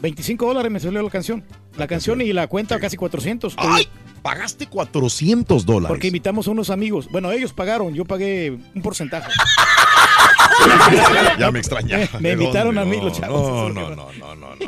[0.01, 1.43] 25 dólares me salió la canción.
[1.77, 3.55] La canción y la cuenta casi 400.
[3.57, 3.87] ¡Ay!
[4.21, 5.87] Pagaste 400 dólares.
[5.89, 7.07] Porque invitamos a unos amigos.
[7.11, 9.31] Bueno, ellos pagaron, yo pagué un porcentaje.
[11.39, 12.03] ya me extrañaba.
[12.03, 12.81] Eh, me ¿De invitaron dónde?
[12.81, 13.73] a mí los No, chavos.
[13.73, 14.67] No, no, no, no, no, no.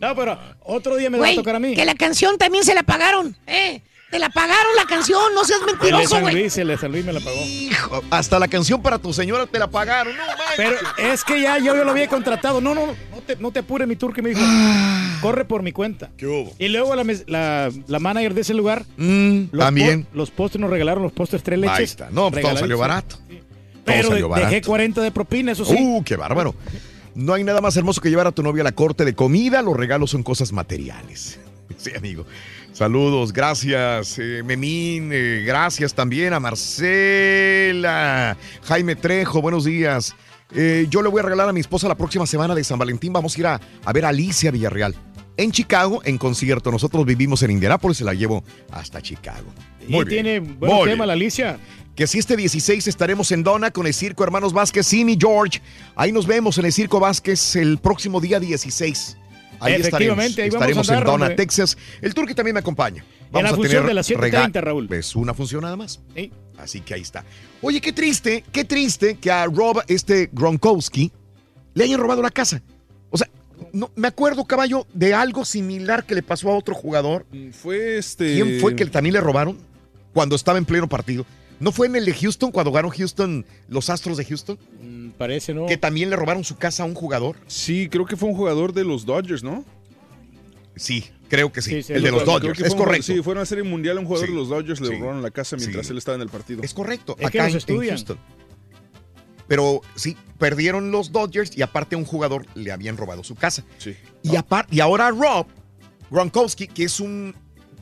[0.00, 1.74] No, pero otro día me va a tocar a mí.
[1.74, 3.82] que la canción también se la pagaron, ¿eh?
[4.10, 6.34] Te la pagaron la canción, no seas El de mentiroso, San güey.
[6.34, 7.36] Luis, el de San Luis me la pagó.
[7.44, 10.16] Hijo, hasta la canción para tu señora te la pagaron.
[10.16, 10.56] No, manches.
[10.56, 10.76] Pero
[11.12, 12.60] es que ya yo, yo lo había contratado.
[12.60, 14.40] No, no, no te, no te apures, mi tour que me dijo.
[15.20, 16.10] Corre por mi cuenta.
[16.16, 16.52] ¿Qué hubo?
[16.58, 18.84] Y luego la, la, la manager de ese lugar.
[18.96, 20.02] Mm, los también.
[20.04, 21.78] po- los postres nos regalaron los postres tres leches.
[21.78, 22.08] Ahí está.
[22.10, 23.16] No, pues todo salió barato.
[23.84, 24.66] Pero Todo salió de- dejé barato.
[24.66, 25.76] 40 de propina, eso sí.
[25.78, 26.54] Uh, qué bárbaro.
[27.14, 29.62] No hay nada más hermoso que llevar a tu novia a la corte de comida.
[29.62, 31.38] Los regalos son cosas materiales.
[31.76, 32.26] Sí, amigo.
[32.72, 40.14] Saludos, gracias, eh, Memín, eh, gracias también a Marcela, Jaime Trejo, buenos días.
[40.54, 43.12] Eh, yo le voy a regalar a mi esposa la próxima semana de San Valentín.
[43.12, 44.94] Vamos a ir a, a ver a Alicia Villarreal
[45.36, 46.70] en Chicago en concierto.
[46.70, 48.42] Nosotros vivimos en Indianápolis y la llevo
[48.72, 49.52] hasta Chicago.
[49.86, 51.06] y tiene buen Muy tema bien.
[51.08, 51.58] la Alicia.
[51.94, 55.60] Que si este 16 estaremos en Dona con el Circo Hermanos Vázquez, Simi George.
[55.96, 59.18] Ahí nos vemos en el Circo Vázquez el próximo día 16.
[59.60, 60.18] Ahí estaremos.
[60.18, 61.34] Efectivamente, ahí vamos a estaremos andar, en hombre.
[61.36, 61.78] Texas.
[62.00, 63.04] El Turqui también me acompaña.
[63.32, 64.88] En la función de las 7:30, rega- Raúl.
[64.92, 66.00] Es una función nada más.
[66.14, 66.32] Sí.
[66.58, 67.24] Así que ahí está.
[67.62, 71.10] Oye, qué triste, qué triste que a Rob, este Gronkowski,
[71.74, 72.60] le hayan robado la casa.
[73.10, 73.28] O sea,
[73.72, 77.26] no, me acuerdo, caballo, de algo similar que le pasó a otro jugador.
[77.52, 78.34] Fue este.
[78.34, 79.58] ¿Quién fue que también le robaron
[80.12, 81.24] cuando estaba en pleno partido?
[81.60, 84.58] ¿No fue en el de Houston, cuando ganó Houston, los Astros de Houston?
[84.82, 85.66] Mm, Parece, ¿no?
[85.66, 87.36] Que también le robaron su casa a un jugador.
[87.46, 89.64] Sí, creo que fue un jugador de los Dodgers, ¿no?
[90.74, 91.70] Sí, creo que sí.
[91.70, 93.02] Sí, sí, el de los Creo Dodgers, es fue un- correcto.
[93.12, 95.20] Sí, fueron a serie mundial a un jugador Sí, de los Dodgers, le sí, robaron
[95.22, 95.92] la casa mientras sí.
[95.92, 96.62] él estaba en el partido.
[96.62, 97.88] Es correcto, Es que acá los en- en.
[97.90, 98.18] Houston.
[99.46, 103.64] Pero sí, perdieron los Dodgers y aparte a un jugador le habían robado su casa.
[103.78, 103.94] Sí.
[104.22, 105.46] Y, aparte, y ahora Rob
[106.10, 107.34] Gronkowski, que es un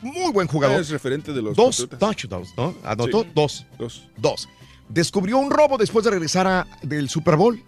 [0.03, 0.81] muy buen jugador.
[0.81, 1.99] Es referente de los dos Patriotas.
[1.99, 2.75] touchdowns, ¿no?
[2.85, 3.31] Anotó Sí.
[3.35, 3.67] dos.
[3.79, 4.09] Dos.
[4.17, 4.49] Dos.
[4.89, 7.61] Descubrió un robo después de regresar a- del Super Bowl.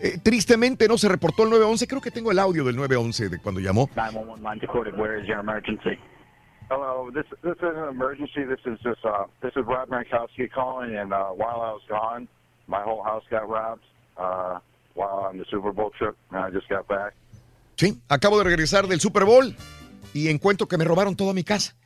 [0.00, 1.86] Eh, tristemente no se reportó el 911.
[1.86, 3.88] Creo que tengo el audio del 911 de cuando llamó.
[3.96, 4.94] 911 line decoded.
[4.96, 5.98] Where is your emergency?
[6.70, 8.44] Hello, this this is an emergency.
[8.44, 12.28] This is just uh this is Rob Gronkowski calling, and uh, while I was gone,
[12.66, 13.82] my whole house got robbed.
[14.18, 14.58] Uh,
[14.94, 17.14] while on the Super Bowl trip, and I just got back.
[17.76, 19.54] Sí, acabo de regresar del Super Bowl
[20.18, 21.76] y encuentro que me robaron toda mi casa.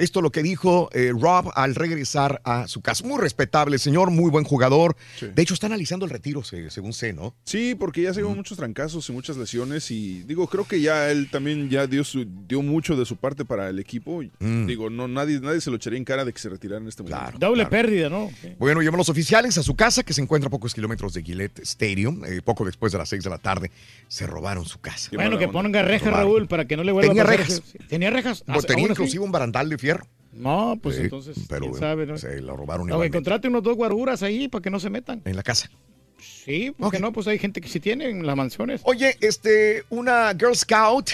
[0.00, 3.06] Esto es lo que dijo eh, Rob al regresar a su casa.
[3.06, 4.96] Muy respetable, señor, muy buen jugador.
[5.20, 7.34] De hecho, está analizando el retiro, se- según sé, ¿no?
[7.44, 11.10] Sí, porque ya se llevó muchos trancazos y muchas lesiones y digo, creo que ya
[11.10, 14.22] él también ya dio su, dio mucho de su parte para el equipo.
[14.38, 14.66] Mm.
[14.66, 17.02] Digo, no nadie nadie se lo echaría en cara de que se retirara en este
[17.02, 17.38] momento.
[17.38, 18.30] Doble pérdida, ¿no?
[18.58, 21.58] Bueno, llevan los oficiales a su casa, que se encuentra a pocos kilómetros de Gillette
[21.60, 22.24] Stadium.
[22.24, 23.70] Eh, poco después de las 6 de la tarde,
[24.08, 25.10] se robaron su casa.
[25.12, 26.12] Bueno, que ponga rejas.
[26.12, 27.40] Raúl, para que no le vuelva Tenía a pasar.
[27.40, 27.62] rejas.
[27.88, 28.44] ¿Tenía rejas?
[28.44, 28.90] Tenía aún así.
[28.92, 30.06] inclusive un barandal de fierro.
[30.32, 32.16] No, pues Sí, entonces, pero quién sabe, ¿no?
[32.16, 33.16] se lo robaron No, que igualmente.
[33.16, 35.20] contrate unos dos guaruras ahí para que no se metan.
[35.24, 35.70] en la casa.
[36.18, 38.80] Sí, porque no, pues hay gente que sí tiene en las mansiones.
[38.84, 41.10] Oye, este, una Girl Scout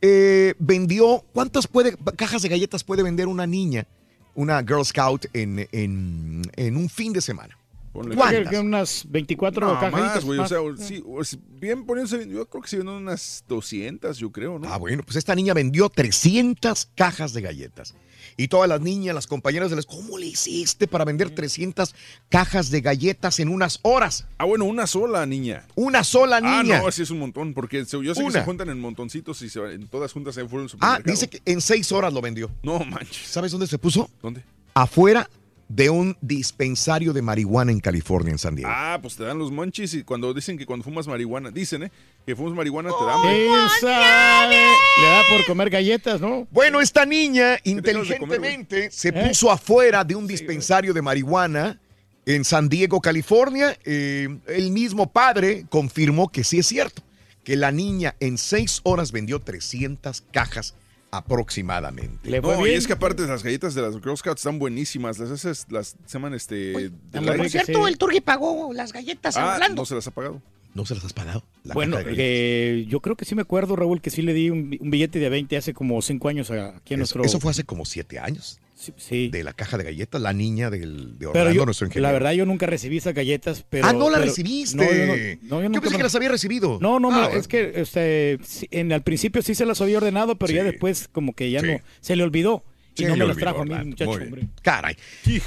[0.00, 3.86] eh, vendió, ¿cuántas puede, cajas de galletas puede vender una niña,
[4.34, 7.56] una Girl Scout en, en, en un fin de semana?
[7.92, 10.00] Ponle- que- unas 24 No, cajitas.
[10.16, 10.38] más, güey.
[10.38, 14.30] O sea, sí, o sea, bien poniéndose, yo creo que se vendieron unas 200, yo
[14.32, 14.72] creo, ¿no?
[14.72, 17.94] Ah, bueno, pues esta niña vendió 300 cajas de galletas.
[18.36, 21.94] Y todas las niñas, las compañeras de la escuela, ¿cómo le hiciste para vender 300
[22.28, 24.26] cajas de galletas en unas horas?
[24.38, 25.66] Ah, bueno, una sola niña.
[25.74, 26.78] Una sola niña.
[26.78, 28.40] Ah, no, sí es un montón, porque yo sé que Una.
[28.40, 31.40] se juntan en montoncitos y se, van- en todas juntas se fueron Ah, dice que
[31.44, 32.50] en seis horas lo vendió.
[32.62, 33.26] No manches.
[33.28, 34.08] ¿Sabes dónde se puso?
[34.22, 34.42] ¿Dónde?
[34.74, 35.28] Afuera
[35.74, 38.70] de un dispensario de marihuana en California, en San Diego.
[38.70, 41.92] Ah, pues te dan los monchis y cuando dicen que cuando fumas marihuana, dicen, ¿eh?
[42.26, 43.80] Que fumas marihuana te da ¿Quién hambre.
[43.80, 44.56] sabe?
[45.00, 46.46] Le da por comer galletas, ¿no?
[46.50, 49.12] Bueno, esta niña comer, inteligentemente se ¿Eh?
[49.12, 51.80] puso afuera de un dispensario de marihuana
[52.26, 53.74] en San Diego, California.
[53.86, 57.02] Eh, el mismo padre confirmó que sí es cierto,
[57.44, 60.74] que la niña en seis horas vendió 300 cajas
[61.12, 62.28] aproximadamente.
[62.28, 62.78] Le fue No, y bien.
[62.78, 65.18] es que aparte las galletas de las Girl Scouts están buenísimas.
[65.18, 66.54] Las esas las se llaman este.
[66.54, 67.88] de Por cierto, sí.
[67.90, 69.82] el Turgi pagó las galletas Ah, hablando.
[69.82, 70.42] no se las ha pagado.
[70.74, 71.44] ¿No se las has pagado?
[71.64, 72.16] La Bueno, galletas.
[72.18, 75.18] eh, yo creo que sí me acuerdo, Raúl, que sí le di un, un billete
[75.18, 77.24] de 20 hace como 5 años a- aquí en eso, nuestro...
[77.24, 78.58] eso fue hace como siete años.
[78.82, 79.28] Sí, sí.
[79.28, 82.08] De la caja de galletas, la niña del, de Pero Orlando, yo, nuestro ingeniero.
[82.08, 83.86] la verdad, yo nunca recibí esas galletas, pero...
[83.86, 84.76] ah, no la pero- recibiste.
[84.76, 86.78] No, yo, no, no, yo pensé me- que las había recibido.
[86.80, 88.38] No, no, Ah, me- es que este,
[88.72, 91.78] en al principio sí se las había ordenado, pero ya después como que ya no,
[92.00, 92.64] se le olvidó.
[92.94, 94.48] Y Sí, no me las olvidó, trajo a mí, muchacho, hombre.
[94.62, 94.96] Caray.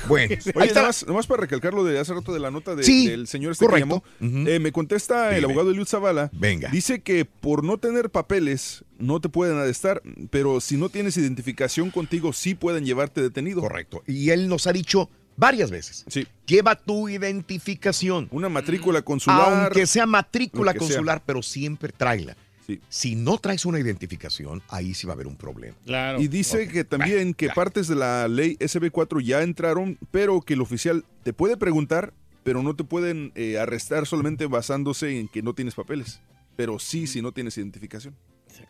[0.07, 0.75] Bueno, ahí Oye, está.
[0.79, 3.07] nada más, nada más para recalcar lo de hace rato de la nota de- Sí,
[3.07, 4.03] del señor este correcto.
[4.19, 4.49] que llamó.
[4.49, 6.29] Eh, me contesta el abogado Eliud Zavala.
[6.33, 6.69] Venga.
[6.69, 10.01] Dice que por no tener papeles no te pueden arrestar,
[10.31, 13.61] pero si no tienes identificación contigo sí pueden llevarte detenido.
[13.61, 14.01] Correcto.
[14.07, 16.05] Y él nos ha dicho Varias veces.
[16.07, 16.25] Sí.
[16.47, 18.29] Lleva tu identificación.
[18.31, 19.63] Una matrícula consular.
[19.65, 20.79] Aunque sea matrícula sea.
[20.79, 22.37] consular, pero siempre tráela.
[22.65, 22.79] Sí.
[22.89, 25.75] Si no traes una identificación, ahí sí va a haber un problema.
[25.85, 26.19] Claro.
[26.19, 30.61] Y dice que también que partes de la ley SB4 ya entraron, pero que el
[30.61, 32.13] oficial te puede preguntar,
[32.43, 36.21] pero no te pueden eh, arrestar solamente basándose en que no tienes papeles.
[36.55, 38.15] Pero sí si no tienes identificación.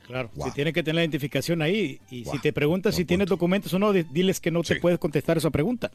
[0.07, 3.71] Claro, si tiene que tener la identificación ahí y si te preguntas si tienes documentos
[3.75, 5.91] o no, di- diles que no te puedes contestar esa pregunta.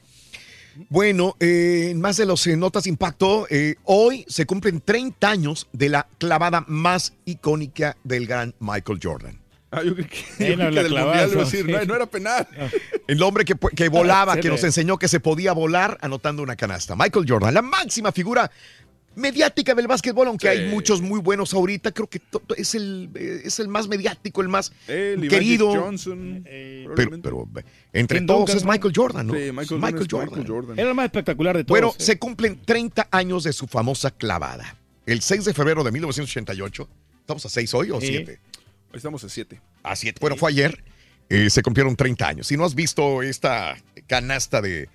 [0.89, 5.28] Bueno, eh, en más de los eh, notas de impacto, eh, hoy se cumplen 30
[5.28, 9.40] años de la clavada más icónica del gran Michael Jordan.
[9.73, 11.44] Ah, yo creo que, Sí, yo no, creo que la del clavazo, mundial iba a
[11.44, 11.73] decir, sí.
[11.73, 12.49] no, no era penal.
[13.07, 16.97] El hombre que, volaba, que nos enseñó que se podía volar anotando una canasta.
[16.97, 18.50] Michael Jordan, la máxima figura
[19.20, 22.20] mediática del básquetbol, aunque hay muchos muy buenos ahorita, creo que
[22.57, 25.68] es el, eh, es el más mediático, el más y querido.
[25.73, 26.42] Johnson.
[26.44, 28.65] Pero, pero eh, entre Tim todos Duncan, es.
[28.65, 29.34] Michael Jordan, ¿no?
[29.34, 29.68] Sí, Michael Es
[30.10, 30.78] Jordan Michael Jordan.
[30.78, 31.78] Era el más espectacular de todos.
[31.81, 32.02] Bueno, ¿eh?
[32.02, 34.76] se cumplen 30 años de su famosa clavada.
[35.07, 36.89] El 6 de febrero de 1988.
[37.20, 38.07] ¿Estamos a 6 hoy o Sí.
[38.08, 38.40] 7?
[38.92, 39.60] Hoy estamos a 7.
[39.82, 40.18] A 7.
[40.20, 40.82] Bueno, fue ayer.
[41.28, 42.47] eh, se cumplieron 30 años.
[42.49, 43.76] Si no has visto esta
[44.08, 44.89] canasta de,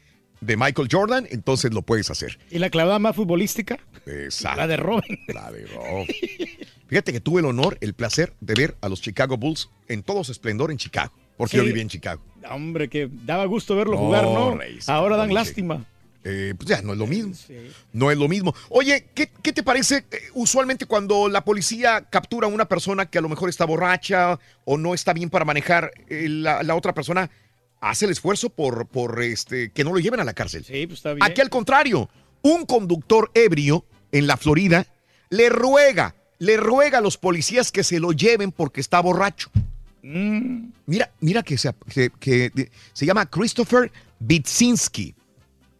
[0.46, 2.38] de Michael Jordan, entonces lo puedes hacer.
[2.52, 3.78] ¿Y la clavada más futbolística?
[4.06, 4.62] Exacto.
[4.62, 5.20] La de Robin.
[5.28, 6.08] La de Robin.
[6.88, 10.24] Fíjate que tuve el honor, el placer de ver a los Chicago Bulls en todo
[10.24, 11.12] su esplendor en Chicago.
[11.38, 11.58] Porque Sí.
[11.58, 12.22] yo viví en Chicago.
[12.50, 14.58] Hombre, que daba gusto verlo jugar, No,
[14.88, 15.86] Ahora dan lástima.
[16.28, 17.34] Eh, pues ya, no es lo mismo.
[17.94, 18.56] No es lo mismo.
[18.70, 23.20] Oye, ¿qué, qué te parece eh, usualmente cuando la policía captura a una persona que
[23.20, 26.94] a lo mejor está borracha o no está bien para manejar, eh, la, la otra
[26.96, 27.30] persona
[27.90, 30.64] hace el esfuerzo por, por este, que no lo lleven a la cárcel?
[30.66, 31.24] Sí, pues está bien.
[31.24, 32.10] Aquí al contrario,
[32.42, 34.86] un conductor ebrio en la Florida
[35.30, 39.50] le ruega, le ruega a los policías que se lo lleven porque está borracho.
[40.04, 40.68] Mm.
[40.86, 45.16] Mira, mira que se, que- que se llama Christopher Bitsinski.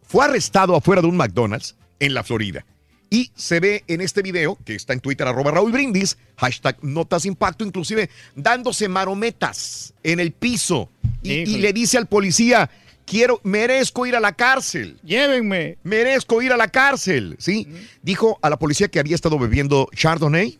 [0.02, 2.64] Fue arrestado afuera de un McDonald's en la Florida.
[3.10, 7.24] Y se ve en este video, que está en Twitter, arroba Raúl Brindis, hashtag Notas
[7.24, 10.90] Impacto, inclusive dándose marometas en el piso.
[11.22, 12.70] Y, le dice al policía,
[13.04, 14.98] quiero, merezco ir a la cárcel.
[15.04, 15.78] Llévenme.
[15.82, 17.68] Merezco ir a la cárcel, ¿sí?
[18.02, 20.58] Dijo a la policía que había estado bebiendo Chardonnay.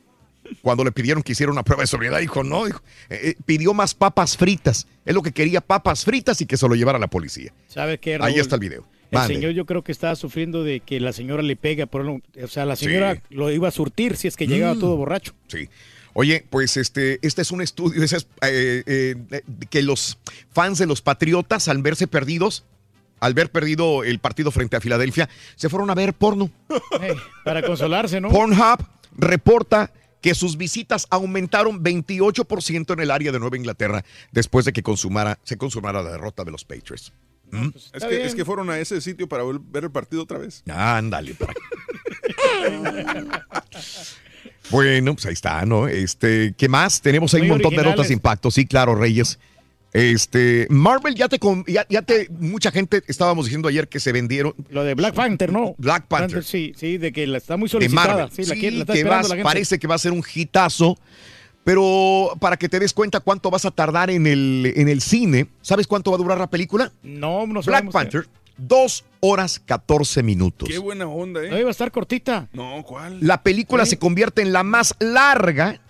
[0.62, 3.75] Cuando le pidieron que hiciera una prueba de sobriedad, dijo no, dijo, eh, eh, pidió
[3.75, 4.86] más papas fritas.
[5.05, 7.52] Es lo que quería, papas fritas y que se lo llevara a la policía.
[7.66, 8.86] ¿Sabes qué, Ahí está el video.
[9.10, 12.20] El señor yo creo que estaba sufriendo de que la señora le pega, por o
[12.49, 14.81] sea, la señora lo iba a surtir si es que llegaba Mm.
[14.81, 15.33] todo borracho.
[15.49, 15.68] Sí.
[16.15, 20.18] Oye, pues este, este es un estudio es, eh, eh, eh, que los
[20.51, 22.65] fans de los Patriotas, al verse perdidos,
[23.20, 26.51] al ver perdido el partido frente a Filadelfia, se fueron a ver porno.
[27.02, 28.31] Ey, para consolarse, ¿no?
[28.31, 28.86] Pornhub
[29.17, 34.02] reporta que sus visitas aumentaron 28% en el área de Nueva Inglaterra
[34.33, 37.12] después de que consumara, se consumara la derrota de los Patriots.
[37.50, 37.68] ¿Mm?
[37.92, 40.62] Es que, es que fueron a ese sitio para ver el partido otra vez.
[40.68, 41.34] Ándale.
[41.34, 41.55] para-
[44.70, 45.86] Bueno, pues ahí está, ¿no?
[45.86, 47.00] Este, ¿qué más?
[47.00, 48.50] Tenemos ahí Muy un montón de notas de impacto.
[48.50, 49.39] Sí, claro, Reyes.
[49.92, 54.12] Este, Marvel ya te, con- ya, ya te, mucha gente estábamos diciendo ayer que se
[54.12, 54.55] vendieron.
[54.68, 55.75] Lo de Black Panther, ¿no?
[55.78, 56.42] Black Panther.
[56.44, 58.07] Sí, sí, de que la está muy de solicitada.
[58.15, 58.31] Marvel.
[58.33, 59.44] Sí, la, Sí, quiere- la está que esperando vas- la gente.
[59.44, 60.99] parece que va a ser un hitazo.
[61.66, 65.48] Pero para que te des cuenta cuánto vas a tardar en el, en el cine,
[65.62, 66.92] ¿sabes cuánto va a durar la película?
[67.02, 67.90] No, no Black.
[67.90, 70.68] Panther, dos horas 14 minutos.
[70.68, 71.50] Qué buena onda, ¿eh?
[71.50, 72.48] No iba a estar cortita.
[72.52, 73.18] No, ¿cuál?
[73.20, 75.80] La película se convierte en la más larga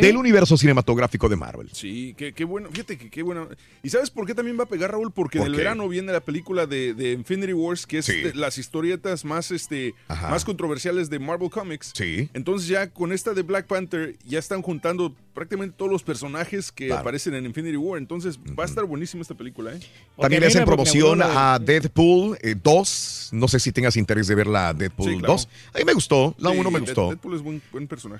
[0.00, 0.06] ¿Sí?
[0.06, 1.68] del universo cinematográfico de Marvel.
[1.72, 2.68] Sí, qué, qué bueno.
[2.70, 3.48] Fíjate que qué bueno.
[3.82, 5.10] ¿Y sabes por qué también va a pegar, Raúl?
[5.12, 8.20] Porque ¿Por en el verano viene la película de, de Infinity Wars, que es Sí.
[8.20, 10.30] de las historietas más, este, Ajá.
[10.30, 11.92] más controversiales de Marvel Comics.
[11.94, 12.28] Sí.
[12.34, 16.86] Entonces ya con esta de Black Panther ya están juntando prácticamente todos los personajes que
[16.86, 17.02] Claro.
[17.02, 17.98] aparecen en Infinity War.
[17.98, 19.80] Entonces va a estar buenísima esta película, ¿eh?
[20.18, 23.28] También Ok, hacen mira, porque promoción la a Deadpool eh, 2.
[23.32, 25.34] No sé si tengas interés de ver la Deadpool Sí, claro.
[25.34, 25.48] 2.
[25.74, 27.08] A mí me gustó, la Sí, 1 me gustó.
[27.10, 28.16] Deadpool es buen, buen personaje.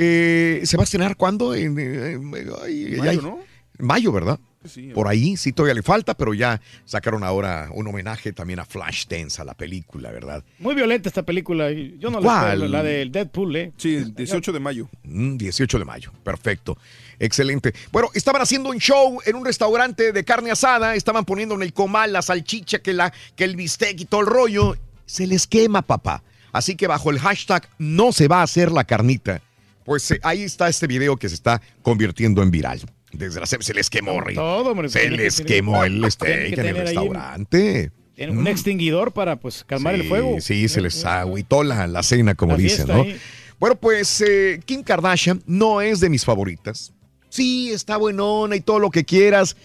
[0.60, 1.54] Eh, ¿Se va a estrenar cuándo?
[1.54, 2.18] En, eh,
[2.62, 3.16] ay, ay, Mayo, ay.
[3.16, 3.38] ¿no?
[3.78, 4.38] Mayo, ¿verdad?
[4.64, 8.64] Sí, Por ahí sí todavía le falta, pero ya sacaron ahora un homenaje también a
[8.64, 10.42] Flashdance, a la película, ¿verdad?
[10.58, 11.70] Muy violenta esta película.
[11.70, 12.52] y Yo no la ¿Cuál?
[12.54, 13.72] espero, la del Deadpool, ¿eh?
[13.76, 14.88] Sí, 18 de mayo.
[15.04, 16.76] Mm, 18 de mayo, perfecto.
[17.18, 17.72] Excelente.
[17.92, 21.72] Bueno, estaban haciendo un show en un restaurante de carne asada, estaban poniendo en el
[21.72, 24.76] comal la salchicha, que, la, que el bistec y todo el rollo.
[25.06, 26.22] Se les quema, papá.
[26.52, 29.40] Así que bajo el hashtag no se va a hacer la carnita,
[29.84, 32.80] pues eh, ahí está este video que se está convirtiendo en viral.
[33.12, 34.34] Desgraciadamente se les quemó, Rey.
[34.34, 37.90] Todo, hombre, Se que les quemó el steak en el un- restaurante.
[38.14, 38.46] Tiene un Mm.
[38.48, 40.38] extinguidor para pues calmar el fuego.
[40.40, 43.02] Sí, se les agüitó la, la cena, como La dicen, ¿no?
[43.02, 43.18] ahí.
[43.60, 46.92] Bueno, pues eh, Kim Kardashian no es de mis favoritas.
[47.28, 49.56] Sí, está buenona y todo lo que quieras.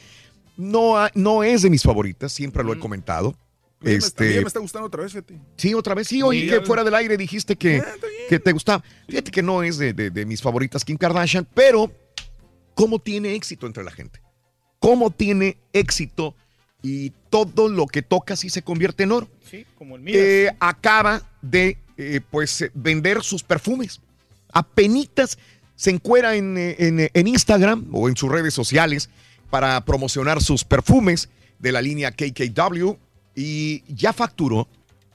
[0.57, 3.35] No, no es de mis favoritas, siempre lo he comentado.
[3.81, 5.39] Este, Este, me está gustando otra vez, fíjate.
[5.57, 6.07] Sí, otra vez.
[6.07, 7.81] Sí, oí Sí, que fuera del aire dijiste que,
[8.29, 8.83] que te gustaba.
[9.07, 11.91] Fíjate que no es de, de- de mis favoritas Kim Kardashian, pero
[12.75, 14.21] ¿cómo tiene éxito entre la gente?
[14.79, 16.35] ¿Cómo tiene éxito
[16.83, 19.27] y todo lo que toca sí se convierte en oro?
[19.49, 20.15] Sí, como el mío.
[20.17, 23.99] Eh, acaba de eh, pues vender sus perfumes.
[24.53, 25.39] Apenitas
[25.81, 29.09] se encuera en, en, en Instagram o en sus redes sociales
[29.49, 31.27] para promocionar sus perfumes
[31.57, 32.91] de la línea KKW
[33.33, 34.67] y ya facturó,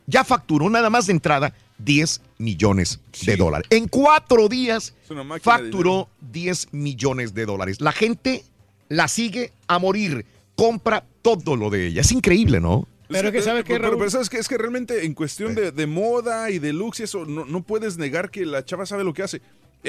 [0.09, 3.69] ya facturó nada más de entrada 10 millones de dólares.
[3.71, 7.81] En cuatro días Es facturó 10 millones de dólares.
[7.81, 8.43] La gente
[8.89, 12.01] la sigue a morir, compra todo lo de ella.
[12.01, 12.89] Es increíble, ¿no?
[13.09, 13.99] Pero que sabe Eh, que pero, Raúl?
[13.99, 17.03] pero sabes que es que realmente en cuestión de, de moda y de looks y
[17.05, 19.41] eso, no, no puedes negar que la chava sabe lo que hace.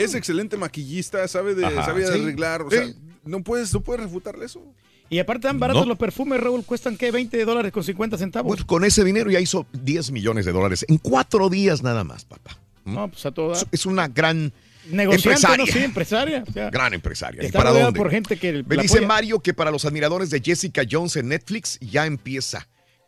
[0.04, 2.20] Es excelente maquillista, sabe de, Ajá, sabe de sí.
[2.22, 2.86] arreglar, o sea,
[3.26, 4.62] no puedes, no puedes refutarle eso.
[5.10, 5.90] Y aparte tan baratos No.
[5.90, 7.12] los perfumes, Raúl, cuestan ¿qué?
[7.12, 8.50] 20 dólares con 50 centavos.
[8.58, 12.26] Pues con ese dinero ya hizo 10 millones de dólares en cuatro días nada más,
[12.26, 12.58] papá.
[12.84, 13.66] No, pues a todo dar.
[13.72, 14.52] Es- una gran
[14.90, 15.66] Negociante, empresaria.
[15.66, 15.72] ¿no?
[15.72, 16.44] Sí, empresaria.
[16.48, 17.44] o sea, Gran empresaria.
[17.44, 17.98] ¿Y Está para dónde?
[17.98, 19.08] por gente que Me dice apoya.
[19.08, 22.68] Mario que para los admiradores de Jessica Jones en Netflix ya empieza.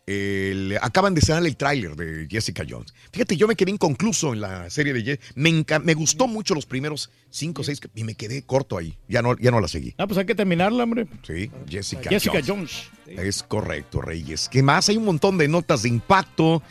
[0.10, 2.94] El- acaban de sacar el tráiler de Jessica Jones.
[3.12, 5.26] Fíjate, yo me quedé inconcluso en la serie de Jessica.
[5.36, 8.98] Me, me gustó mucho los primeros cinco o seis y me quedé corto ahí.
[9.08, 9.94] Ya no, ya no la seguí.
[9.98, 11.08] Ah, pues hay que terminarla, hombre.
[11.26, 12.90] Sí, Jessica, Jessica Jones.
[13.06, 13.20] Jones.
[13.20, 14.50] Es correcto, Reyes.
[14.50, 14.90] ¿Qué más?
[14.90, 16.62] Hay un montón de notas de impacto.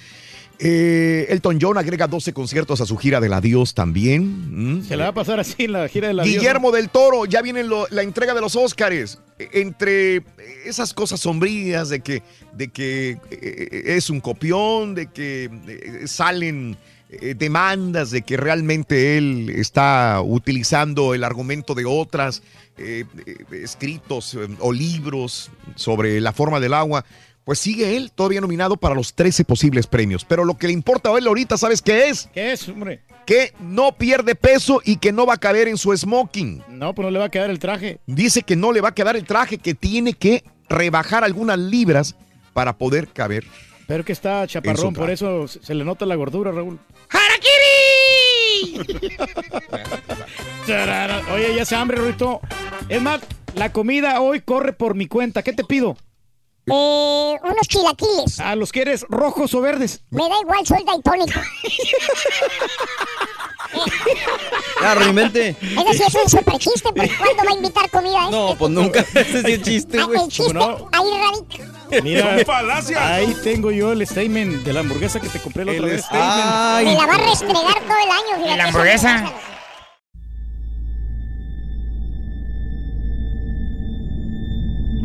[0.61, 4.79] Eh, Elton John agrega 12 conciertos a su gira del adiós también.
[4.79, 4.85] Mm.
[4.85, 7.43] Se la va a pasar así en la gira de la Guillermo del Toro, ya
[7.43, 9.21] viene lo- la entrega de los Óscares.
[9.39, 10.23] E- Entre
[10.65, 12.23] esas cosas sombrías de que,
[12.55, 16.77] de que eh, es un copión, de que eh, salen
[17.11, 22.43] eh, demandas, de que realmente él está utilizando el argumento de otras
[22.79, 23.05] eh,
[23.53, 27.05] escritos eh, o libros sobre la forma del agua.
[27.49, 30.23] Pues sigue él todavía nominado para los 13 posibles premios.
[30.23, 32.29] Pero lo que le importa a él ahorita, ¿sabes qué es?
[32.35, 33.01] ¿Qué es, hombre?
[33.25, 36.63] Que no pierde peso y que no va a caber en su smoking.
[36.69, 38.01] No, pues no le va a quedar el traje.
[38.05, 42.17] Dice que no le va a quedar el traje, que tiene que rebajar algunas libras
[42.53, 43.45] para poder caber.
[43.87, 46.79] Pero que está chaparrón, por eso se le nota la gordura, Raúl.
[50.67, 51.23] Charara.
[51.33, 52.43] Oye, ya se hambre, Ruito.
[52.91, 53.23] Es más,
[53.55, 55.43] la comida hoy corre por mi cuenta.
[55.43, 55.97] ¿Qué te pido?
[56.71, 58.41] Eh, unos chilaquiles.
[58.41, 60.03] Ah, ¿los quieres rojos o verdes?
[60.11, 61.39] Me da igual, soy daltónico.
[64.81, 65.57] Ya, reinvente.
[65.61, 68.59] Ese sí es un super chiste, porque ¿cuándo va a invitar comida a No, este?
[68.59, 69.01] pues nunca.
[69.15, 70.21] Ese sí es chiste, Ah, güey.
[70.23, 72.03] el chiste ahí radica.
[72.03, 73.01] Mira, Son falacias.
[73.01, 76.05] ahí tengo yo el statement de la hamburguesa que te compré la otra El vez.
[76.05, 76.85] statement.
[76.87, 78.37] Me la va a restregar todo el año.
[78.45, 79.15] fíjate, la esa hamburguesa?
[79.17, 79.58] hamburguesa.